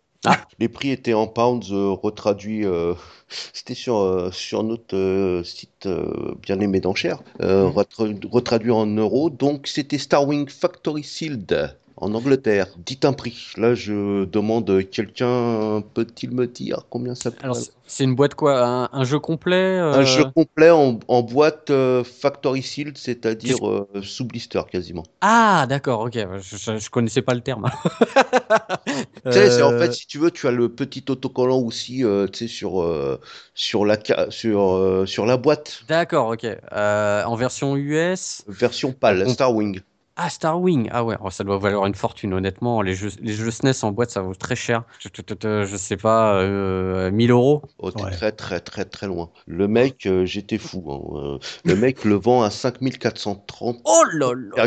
Les 0.59 0.67
prix 0.67 0.91
étaient 0.91 1.13
en 1.13 1.27
pounds 1.27 1.71
euh, 1.71 1.91
retraduits. 1.91 2.65
euh, 2.65 2.93
C'était 3.53 3.73
sur, 3.73 3.97
euh, 3.97 4.29
sur 4.31 4.63
notre 4.63 4.95
euh, 4.95 5.43
site 5.43 5.85
euh, 5.85 6.35
bien 6.41 6.59
aimé 6.59 6.79
d'enchères, 6.81 7.21
euh, 7.41 7.67
retra- 7.69 8.27
retraduit 8.29 8.71
en 8.71 8.85
euros. 8.85 9.29
Donc 9.29 9.67
c'était 9.67 9.97
Starwing 9.97 10.49
Factory 10.49 11.03
Sealed 11.03 11.75
en 11.99 12.13
Angleterre. 12.13 12.67
Dites 12.77 13.05
un 13.05 13.13
prix. 13.13 13.51
Là, 13.57 13.75
je 13.75 14.25
demande 14.25 14.83
quelqu'un 14.89 15.81
peut-il 15.93 16.31
me 16.31 16.47
dire 16.47 16.85
combien 16.89 17.15
ça 17.15 17.29
coûte 17.31 17.39
Alors, 17.43 17.57
c'est- 17.87 18.03
une 18.03 18.15
boîte 18.15 18.35
quoi? 18.35 18.63
Un, 18.65 18.89
un 18.91 19.03
jeu 19.03 19.19
complet 19.19 19.79
euh, 19.79 19.93
Un 19.95 20.03
jeu 20.05 20.25
complet 20.25 20.69
en, 20.69 20.99
en 21.07 21.21
boîte 21.23 21.69
euh, 21.71 22.03
Factory 22.03 22.61
Sealed, 22.61 22.97
c'est-à-dire 22.97 23.67
euh, 23.67 23.87
sous 24.03 24.25
blister 24.25 24.61
quasiment. 24.71 25.03
Ah, 25.21 25.65
d'accord, 25.67 26.01
ok. 26.01 26.13
Je, 26.13 26.57
je, 26.57 26.77
je 26.77 26.89
connaissais 26.89 27.21
pas 27.21 27.33
le 27.33 27.41
terme. 27.41 27.69
Tu 29.25 29.31
sais, 29.31 29.49
c'est 29.51 29.61
en 29.61 29.71
fait, 29.77 29.93
si 29.93 30.07
tu 30.07 30.17
veux, 30.17 30.31
tu 30.31 30.47
as 30.47 30.51
le 30.51 30.69
petit 30.69 31.03
autocollant 31.09 31.59
aussi, 31.59 32.03
tu 32.31 32.37
sais, 32.37 32.47
sur, 32.47 33.19
sur 33.53 33.85
la, 33.85 33.97
sur, 34.29 35.03
sur 35.07 35.25
la 35.25 35.37
boîte, 35.37 35.83
D'accord, 35.87 36.29
ok. 36.29 36.45
En 36.71 37.35
version 37.35 37.75
US. 37.75 38.43
version 38.47 38.95
On- 39.03 39.27
Starwing. 39.27 39.81
Ah, 40.21 40.29
Starwing. 40.29 40.89
Ah 40.91 41.05
ouais, 41.05 41.15
oh, 41.23 41.29
ça 41.29 41.45
doit 41.45 41.57
valoir 41.57 41.85
une 41.85 41.95
fortune, 41.95 42.33
honnêtement. 42.33 42.81
Les 42.81 42.93
jeux, 42.93 43.09
les 43.21 43.31
jeux 43.31 43.51
SNES 43.51 43.83
en 43.83 43.91
boîte, 43.91 44.11
ça 44.11 44.21
vaut 44.21 44.35
très 44.35 44.55
cher. 44.57 44.83
Je, 44.99 45.07
je, 45.15 45.21
je- 45.41 45.65
je 45.65 45.77
sais 45.77 45.95
pas, 45.95 46.33
euh, 46.41 47.09
1000 47.09 47.31
euros. 47.31 47.61
Oh, 47.77 47.89
t'es 47.89 48.03
Ouais. 48.03 48.11
très, 48.11 48.33
très, 48.33 48.59
très, 48.59 48.83
très 48.83 49.07
loin. 49.07 49.29
Le 49.47 49.69
mec, 49.69 50.05
euh, 50.07 50.25
j'étais 50.25 50.57
fou. 50.57 50.83
hein, 50.89 50.99
euh, 51.17 51.37
le 51.63 51.75
mec 51.77 52.03
le 52.03 52.15
vend 52.15 52.43
à 52.43 52.49
5430,42. 52.49 53.81
Oh 53.85 54.03
là 54.13 54.33
là. 54.35 54.63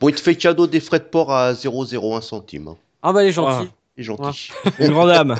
Bon, 0.00 0.08
il 0.08 0.14
te 0.14 0.20
fait 0.20 0.36
cadeau 0.36 0.68
des 0.68 0.78
frais 0.80 1.00
de 1.00 1.04
port 1.04 1.32
à 1.32 1.52
0,01 1.54 2.20
centime. 2.20 2.68
hein. 2.68 2.76
Ah 3.02 3.12
bah, 3.12 3.24
il 3.24 3.28
est 3.28 3.32
gentil. 3.32 3.68
Gentil. 3.98 4.50
Une 4.78 4.92
grande 4.92 5.10
âme. 5.10 5.36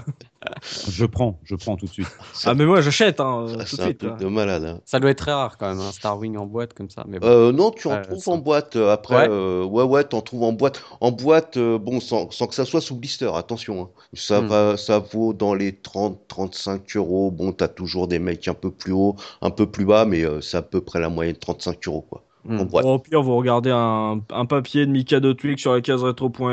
Je 0.89 1.05
prends, 1.05 1.39
je 1.45 1.55
prends 1.57 1.77
tout 1.77 1.87
de 1.87 1.91
suite. 1.91 2.09
Ah, 2.45 2.55
mais 2.55 2.65
moi, 2.65 2.81
j'achète, 2.81 3.21
hein, 3.21 3.47
Ça, 3.49 3.53
tout 3.55 3.59
de 3.59 3.65
c'est 3.67 3.81
un 3.81 3.85
suite. 3.87 3.99
truc 3.99 4.11
là. 4.13 4.17
de 4.17 4.27
malade. 4.27 4.65
hein. 4.65 4.81
Ça 4.85 4.99
doit 5.01 5.11
être 5.11 5.19
très 5.19 5.33
rare 5.33 5.59
quand 5.59 5.69
même, 5.69 5.81
un 5.81 5.91
Starwing 5.93 6.37
en 6.37 6.47
boîte 6.47 6.75
comme 6.75 6.91
ça. 6.91 7.05
Mais 7.09 7.19
bon. 7.19 7.27
Euh, 7.27 7.53
non, 7.53 7.71
tu 7.71 7.89
en 7.89 7.93
Ouais, 7.93 8.03
trouves 8.03 8.19
ça- 8.23 8.31
en 8.31 8.39
boîte. 8.39 8.77
euh, 8.77 8.93
Après, 8.93 9.15
Ouais. 9.17 9.29
euh, 9.31 9.65
ouais, 9.65 9.83
ouais, 9.85 10.05
t'en 10.05 10.21
trouves 10.21 10.43
en 10.45 10.53
boîte. 10.53 10.83
En 11.01 11.11
boîte, 11.13 11.57
euh, 11.57 11.79
bon, 11.79 12.01
sans, 12.01 12.31
sans 12.31 12.47
que 12.47 12.55
ça 12.55 12.65
soit 12.65 12.81
sous 12.81 12.95
blister, 12.97 13.31
attention. 13.35 13.83
hein. 13.83 13.89
Ça 14.15 14.41
Hmm. 14.41 14.47
va, 14.47 14.77
ça 14.77 14.99
vaut 15.01 15.33
dans 15.33 15.55
les 15.55 15.75
30, 15.77 16.19
35 16.29 16.97
euros. 16.97 17.31
Bon, 17.31 17.53
t'as 17.53 17.69
toujours 17.69 18.07
des 18.09 18.19
mecs 18.19 18.47
un 18.49 18.55
peu 18.55 18.71
plus 18.71 18.93
haut, 18.93 19.17
un 19.43 19.51
peu 19.51 19.67
plus 19.71 19.85
bas, 19.85 20.05
mais 20.05 20.25
euh, 20.25 20.41
c'est 20.41 20.57
à 20.57 20.63
peu 20.63 20.81
près 20.81 21.01
la 21.01 21.09
moyenne 21.09 21.37
35 21.37 21.87
euros, 21.89 22.03
quoi. 22.09 22.25
Bon, 22.45 22.67
au 22.95 22.99
pire, 22.99 23.23
vous 23.23 23.37
regardez 23.37 23.71
un, 23.71 24.21
un 24.31 24.47
papier 24.47 24.87
de 24.87 24.91
Mikado 24.91 25.35
Twig 25.35 25.59
sur 25.59 25.73
la 25.75 25.81
case 25.81 26.03
rétro.fr 26.03 26.47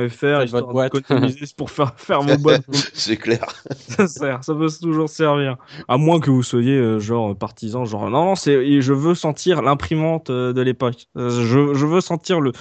histoire 0.44 0.46
votre 0.50 0.72
boîte. 0.72 0.94
d'économiser 0.94 1.46
pour 1.56 1.72
faire, 1.72 1.94
faire 1.98 2.22
vos 2.22 2.38
boîtes. 2.38 2.66
C'est 2.94 3.18
clair. 3.18 3.46
ça 3.72 4.08
sert, 4.08 4.44
ça 4.44 4.54
peut 4.54 4.68
toujours 4.82 5.10
servir. 5.10 5.58
À 5.88 5.98
moins 5.98 6.20
que 6.20 6.30
vous 6.32 6.44
soyez 6.44 6.76
euh, 6.76 7.00
genre 7.00 7.36
partisan, 7.36 7.86
genre 7.86 8.10
non, 8.10 8.26
non, 8.26 8.36
c'est, 8.36 8.82
je 8.82 8.94
veux 8.94 9.16
sentir 9.16 9.62
l'imprimante 9.62 10.30
euh, 10.30 10.52
de 10.54 10.62
l'époque. 10.62 11.08
Euh, 11.18 11.30
je, 11.30 11.74
je 11.74 11.86
veux 11.86 12.02
sentir 12.02 12.42
le, 12.42 12.52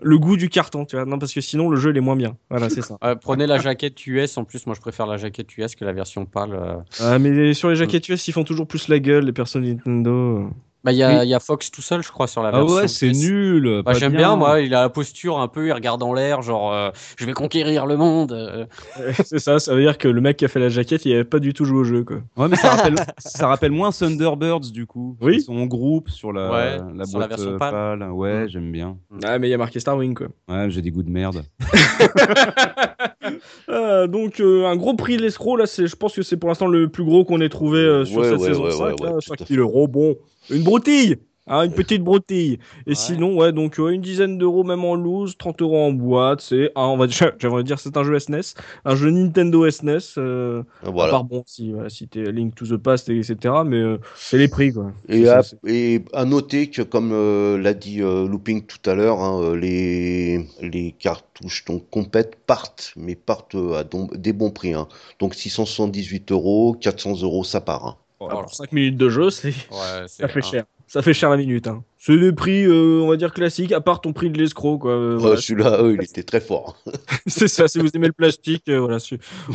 le 0.00 0.18
goût 0.18 0.36
du 0.36 0.48
carton, 0.48 0.84
tu 0.84 0.96
vois. 0.96 1.04
Non, 1.04 1.18
parce 1.18 1.32
que 1.32 1.40
sinon 1.40 1.68
le 1.70 1.76
jeu 1.76 1.90
il 1.90 1.96
est 1.96 2.00
moins 2.00 2.16
bien. 2.16 2.36
Voilà, 2.50 2.68
c'est 2.70 2.82
ça. 2.82 2.96
Euh, 3.04 3.14
prenez 3.14 3.46
la 3.46 3.58
jaquette 3.58 4.06
US. 4.06 4.36
En 4.38 4.44
plus, 4.44 4.66
moi, 4.66 4.74
je 4.74 4.80
préfère 4.80 5.06
la 5.06 5.16
jaquette 5.16 5.56
US 5.56 5.74
que 5.76 5.84
la 5.84 5.92
version 5.92 6.26
pâle. 6.26 6.52
euh. 6.52 6.76
Euh, 7.00 7.18
mais 7.20 7.54
sur 7.54 7.70
les 7.70 7.76
jaquettes 7.76 8.08
US, 8.08 8.26
ils 8.28 8.32
font 8.32 8.42
toujours 8.44 8.66
plus 8.66 8.88
la 8.88 8.98
gueule, 8.98 9.24
les 9.24 9.32
personnes 9.32 9.64
Nintendo. 9.64 10.50
Bah, 10.84 10.92
il 10.92 10.98
y, 10.98 11.02
a 11.02 11.08
Oui. 11.18 11.24
il 11.24 11.28
y 11.28 11.34
a 11.34 11.40
Fox 11.40 11.70
tout 11.72 11.82
seul, 11.82 12.02
je 12.04 12.10
crois, 12.10 12.28
sur 12.28 12.40
la 12.42 12.50
Ah 12.50 12.58
version. 12.60 12.76
ouais, 12.76 12.88
c'est 12.88 13.10
nul. 13.10 13.82
Bah, 13.84 13.94
j'aime 13.94 14.12
bien. 14.12 14.36
moi. 14.36 14.60
Il 14.60 14.72
a 14.74 14.82
la 14.82 14.88
posture 14.88 15.38
un 15.40 15.48
peu, 15.48 15.66
il 15.66 15.72
regarde 15.72 16.02
en 16.04 16.14
l'air, 16.14 16.40
genre, 16.40 16.72
euh, 16.72 16.90
je 17.16 17.26
vais 17.26 17.32
conquérir 17.32 17.84
le 17.84 17.96
monde. 17.96 18.32
euh. 18.32 18.64
c'est 19.24 19.40
ça, 19.40 19.58
ça 19.58 19.74
veut 19.74 19.80
dire 19.82 19.98
que 19.98 20.06
le 20.06 20.20
mec 20.20 20.36
qui 20.36 20.44
a 20.44 20.48
fait 20.48 20.60
la 20.60 20.68
jaquette, 20.68 21.04
il 21.04 21.12
avait 21.14 21.24
pas 21.24 21.40
du 21.40 21.52
tout 21.52 21.64
joué 21.64 21.78
au 21.80 21.84
jeu, 21.84 22.04
quoi. 22.04 22.18
Ouais, 22.36 22.46
mais 22.48 22.56
ça 22.56 22.70
rappelle, 22.70 22.94
ça 23.18 23.48
rappelle 23.48 23.72
moins 23.72 23.90
Thunderbirds 23.90 24.70
du 24.72 24.86
coup. 24.86 25.16
Oui. 25.20 25.36
Ils 25.38 25.42
sont 25.42 25.56
en 25.56 25.66
groupe 25.66 26.10
sur 26.10 26.32
la, 26.32 26.50
Ouais, 26.50 26.78
la 26.94 27.04
sur 27.06 27.18
la 27.18 27.26
version 27.26 27.50
euh, 27.50 27.58
pâle. 27.58 27.70
pâle. 27.98 28.10
Ouais, 28.12 28.44
Mm. 28.44 28.48
j'aime 28.48 28.70
bien. 28.72 28.96
Ah, 29.24 29.38
mais 29.40 29.48
il 29.48 29.50
y 29.50 29.54
a 29.54 29.58
marqué 29.58 29.80
Starwing, 29.80 30.14
quoi. 30.14 30.28
Ouais, 30.48 30.70
j'ai 30.70 30.80
des 30.80 30.92
goûts 30.92 31.02
de 31.02 31.10
merde. 31.10 31.42
Euh, 33.68 34.06
donc 34.06 34.40
euh, 34.40 34.64
un 34.64 34.76
gros 34.76 34.94
prix 34.94 35.18
de 35.18 35.22
l'escroc 35.22 35.56
là 35.58 35.66
c'est 35.66 35.86
je 35.86 35.94
pense 35.94 36.14
que 36.14 36.22
c'est 36.22 36.38
pour 36.38 36.48
l'instant 36.48 36.66
le 36.68 36.88
plus 36.88 37.04
gros 37.04 37.26
qu'on 37.26 37.40
ait 37.42 37.50
trouvé 37.50 37.80
euh, 37.80 38.04
sur 38.06 38.20
Ouais, 38.20 38.30
cette 38.30 38.38
ouais, 38.38 38.46
saison 38.48 38.64
ouais, 38.64 38.70
5 38.70 38.84
ouais, 38.84 38.94
là, 39.06 39.12
ouais, 39.14 39.20
5 39.20 39.36
tout 39.36 39.42
à 39.42 39.46
000 39.46 39.60
euros. 39.60 39.86
Bon 39.88 40.16
une 40.50 40.62
broutille 40.62 41.18
hein, 41.48 41.64
une 41.64 41.72
petite 41.72 42.02
broutille 42.02 42.58
et 42.86 42.90
Ouais. 42.90 42.94
sinon 42.94 43.36
ouais 43.36 43.52
donc 43.52 43.78
euh, 43.80 43.88
une 43.90 44.00
dizaine 44.02 44.38
d'euros 44.38 44.64
même 44.64 44.84
en 44.84 44.94
loose 44.94 45.36
30 45.36 45.60
euros 45.62 45.78
en 45.78 45.92
boîte 45.92 46.40
c'est 46.40 46.70
ah, 46.74 46.86
on 46.88 46.96
va 46.96 47.06
dire 47.08 47.32
j'aimerais 47.38 47.64
dire 47.64 47.78
c'est 47.78 47.96
un 47.96 48.04
jeu 48.04 48.18
SNES 48.18 48.54
un 48.84 48.94
jeu 48.96 49.10
Nintendo 49.10 49.68
SNES 49.70 49.98
euh, 50.18 50.62
à 50.84 50.90
Voilà. 50.90 51.10
part 51.12 51.24
bon 51.24 51.42
si 51.46 51.72
voilà, 51.72 51.88
si 51.90 52.08
t'es 52.08 52.30
Link 52.32 52.54
to 52.54 52.66
the 52.66 52.76
Past 52.76 53.08
et- 53.08 53.18
etc 53.18 53.54
mais 53.66 53.76
euh, 53.78 53.98
c'est 54.16 54.38
les 54.38 54.48
prix 54.48 54.72
quoi 54.72 54.92
Et 55.08 55.28
à, 55.28 55.42
c'est- 55.42 55.56
et 55.66 56.04
à 56.12 56.24
noter 56.24 56.68
que, 56.70 56.82
comme 56.82 57.10
euh, 57.12 57.58
l'a 57.58 57.74
dit 57.74 58.02
euh, 58.02 58.26
Looping 58.28 58.64
tout 58.66 58.90
à 58.90 58.94
l'heure, 58.94 59.20
hein, 59.20 59.40
euh, 59.42 59.56
les, 59.56 60.46
les 60.60 60.92
cartouches 60.98 61.64
donc 61.64 61.88
compètes 61.90 62.36
partent, 62.46 62.92
mais 62.96 63.14
partent 63.14 63.54
euh, 63.54 63.74
à 63.78 63.84
don- 63.84 64.08
des 64.14 64.32
bons 64.32 64.50
prix. 64.50 64.74
hein. 64.74 64.88
Donc 65.20 65.34
678 65.34 66.32
euros, 66.32 66.74
400 66.80 67.22
euros, 67.22 67.44
ça 67.44 67.60
part. 67.60 67.86
hein. 67.86 67.96
voilà, 68.20 68.42
pour 68.42 68.54
5 68.54 68.72
minutes 68.72 68.96
de 68.96 69.08
jeu 69.08 69.30
c'est 69.30 69.48
Ouais, 69.70 70.04
ça 70.08 70.28
fait 70.28 70.38
un- 70.40 70.42
cher 70.42 70.64
ça 70.88 71.02
fait 71.02 71.14
cher 71.14 71.30
la 71.30 71.36
minute 71.36 71.66
hein. 71.68 71.84
c'est 71.98 72.16
des 72.16 72.32
prix 72.32 72.64
euh, 72.64 73.00
on 73.02 73.08
va 73.08 73.16
dire 73.16 73.32
classiques 73.32 73.72
à 73.72 73.80
part 73.80 74.00
ton 74.00 74.12
prix 74.12 74.30
de 74.30 74.38
l'escroc 74.38 74.78
quoi 74.78 74.98
Euh, 74.98 75.16
voilà. 75.18 75.40
Celui-là, 75.40 75.80
euh, 75.80 75.94
il 75.94 76.02
était 76.02 76.22
très 76.22 76.40
fort. 76.40 76.76
C'est 77.26 77.48
ça, 77.48 77.68
si 77.68 77.78
vous 77.78 77.88
aimez 77.94 78.08
le 78.08 78.12
plastique, 78.12 78.64
euh, 78.68 78.78
voilà. 78.80 78.98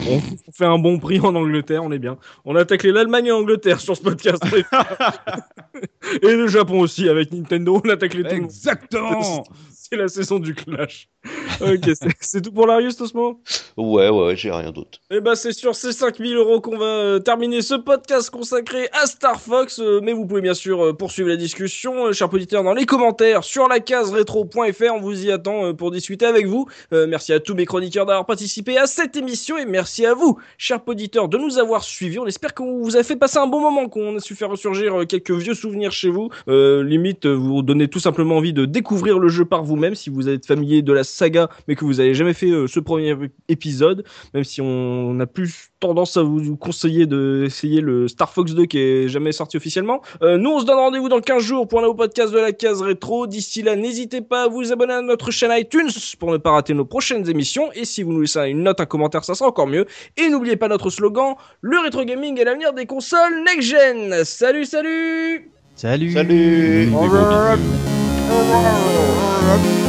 On 0.07 0.21
fait 0.51 0.65
un 0.65 0.77
bon 0.77 0.99
prix 0.99 1.19
en 1.19 1.35
Angleterre, 1.35 1.83
on 1.83 1.91
est 1.91 1.99
bien. 1.99 2.17
On 2.45 2.55
a 2.55 2.65
taclé 2.65 2.91
l'Allemagne 2.91 3.27
et 3.27 3.29
l'Angleterre 3.29 3.79
sur 3.79 3.95
ce 3.95 4.01
podcast. 4.01 4.43
et 6.21 6.35
le 6.35 6.47
Japon 6.47 6.79
aussi, 6.79 7.09
avec 7.09 7.31
Nintendo, 7.31 7.81
on 7.83 7.89
a 7.89 7.97
taclé 7.97 8.23
tout 8.23 8.29
le 8.29 8.41
monde. 8.41 8.45
Exactement. 8.45 9.43
C'est 9.93 9.99
la 9.99 10.07
saison 10.07 10.39
du 10.39 10.55
clash. 10.55 11.07
Ok, 11.61 11.91
c'est- 12.19 12.41
tout 12.41 12.51
pour 12.51 12.65
l'Arius, 12.65 12.97
Tosmo? 12.97 13.39
Ouais, 13.77 14.09
ouais, 14.09 14.35
j'ai 14.35 14.49
rien 14.51 14.71
d'autre. 14.71 14.99
Eh 15.11 15.21
ben, 15.21 15.35
c'est 15.35 15.53
sur 15.53 15.75
ces 15.75 15.91
5000 15.93 16.35
euros 16.35 16.59
qu'on 16.59 16.77
va 16.77 16.85
euh, 16.85 17.19
terminer 17.19 17.61
ce 17.61 17.75
podcast 17.75 18.31
consacré 18.31 18.89
à 18.91 19.05
Star 19.05 19.39
Fox. 19.39 19.79
euh, 19.79 19.99
mais 20.01 20.13
vous 20.13 20.25
pouvez 20.25 20.41
bien 20.41 20.55
sûr 20.55 20.83
euh, 20.83 20.93
poursuivre 20.93 21.29
la 21.29 21.35
discussion, 21.37 22.11
chers 22.11 22.33
auditeurs, 22.33 22.63
dans 22.63 22.73
les 22.73 22.85
commentaires 22.85 23.43
sur 23.43 23.67
la 23.69 23.79
case 23.79 24.11
rétro.fr. 24.11 24.93
On 24.95 24.99
vous 24.99 25.25
y 25.25 25.31
attend 25.31 25.75
pour 25.75 25.91
discuter 25.91 26.25
avec 26.25 26.47
vous. 26.47 26.65
Merci 26.91 27.31
à 27.33 27.39
tous 27.39 27.53
mes 27.53 27.65
chroniqueurs 27.65 28.05
d'avoir 28.07 28.25
participé 28.25 28.77
à 28.79 28.87
cette 28.87 29.15
émission 29.15 29.57
et 29.57 29.65
merci 29.65 30.05
à 30.07 30.15
vous, 30.15 30.39
chers 30.57 30.79
auditeurs, 30.87 31.29
de 31.29 31.37
nous 31.37 31.59
avoir 31.59 31.83
suivis. 31.83 32.17
On 32.19 32.25
espère 32.25 32.53
qu'on 32.55 32.81
vous 32.81 32.97
a 32.97 33.03
fait 33.03 33.15
passer 33.15 33.37
un 33.37 33.47
bon 33.47 33.61
moment, 33.61 33.87
qu'on 33.89 34.17
a 34.17 34.19
su 34.19 34.33
faire 34.35 34.49
ressurgir 34.49 35.05
quelques 35.07 35.31
vieux 35.31 35.53
souvenirs 35.53 35.91
chez 35.91 36.09
vous. 36.09 36.29
Limite, 36.47 37.27
vous 37.27 37.61
donnez 37.61 37.87
tout 37.87 37.99
simplement 37.99 38.37
envie 38.37 38.53
de 38.53 38.65
découvrir 38.65 39.19
le 39.19 39.29
jeu 39.29 39.45
par 39.45 39.63
vous-même 39.63 39.82
si 39.95 40.09
vous 40.09 40.29
êtes 40.29 40.45
familier 40.45 40.81
de 40.81 40.93
la 40.93 41.03
saga, 41.03 41.49
mais 41.67 41.75
que 41.75 41.85
vous 41.85 41.99
avez 41.99 42.13
jamais 42.13 42.33
fait 42.33 42.49
euh, 42.49 42.67
ce 42.67 42.79
premier 42.79 43.15
épisode 43.49 44.03
même 44.33 44.43
si 44.43 44.61
on 44.61 45.19
a 45.19 45.25
plus 45.25 45.69
tendance 45.79 46.17
à 46.17 46.23
vous 46.23 46.55
conseiller 46.55 47.05
d'essayer 47.05 47.81
le 47.81 48.07
Star 48.07 48.31
Fox 48.31 48.53
2 48.53 48.65
qui 48.65 48.79
est 48.79 49.07
jamais 49.07 49.31
sorti 49.31 49.57
officiellement. 49.57 50.01
Euh, 50.21 50.37
nous, 50.37 50.51
on 50.51 50.59
se 50.59 50.65
donne 50.65 50.77
rendez-vous 50.77 51.09
dans 51.09 51.19
15 51.19 51.43
jours 51.43 51.67
pour 51.67 51.79
un 51.79 51.81
nouveau 51.83 51.95
podcast 51.95 52.33
de 52.33 52.39
la 52.39 52.51
case 52.51 52.81
rétro. 52.81 53.27
D'ici 53.27 53.61
là, 53.61 53.75
n'hésitez 53.75 54.21
pas 54.21 54.43
à 54.43 54.47
vous 54.47 54.71
abonner 54.71 54.93
à 54.93 55.01
notre 55.01 55.31
chaîne 55.31 55.51
iTunes 55.53 55.89
pour 56.19 56.31
ne 56.31 56.37
pas 56.37 56.51
rater 56.51 56.73
nos 56.73 56.85
prochaines 56.85 57.29
émissions. 57.29 57.71
Et 57.73 57.85
si 57.85 58.03
vous 58.03 58.13
nous 58.13 58.21
laissez 58.21 58.39
une 58.47 58.63
note, 58.63 58.79
un 58.79 58.85
commentaire, 58.85 59.23
ça 59.23 59.35
sera 59.35 59.49
encore 59.49 59.67
mieux. 59.67 59.85
Et 60.17 60.29
n'oubliez 60.29 60.55
pas 60.55 60.67
notre 60.67 60.89
slogan, 60.89 61.35
le 61.61 61.79
rétro 61.79 62.05
gaming 62.05 62.39
est 62.39 62.45
l'avenir 62.45 62.73
des 62.73 62.85
consoles 62.85 63.43
next-gen. 63.45 64.23
Salut, 64.23 64.65
salut 64.65 65.51
Salut 65.75 66.11
Salut. 66.11 66.89
Au 66.93 67.92
revoir. 68.39 69.82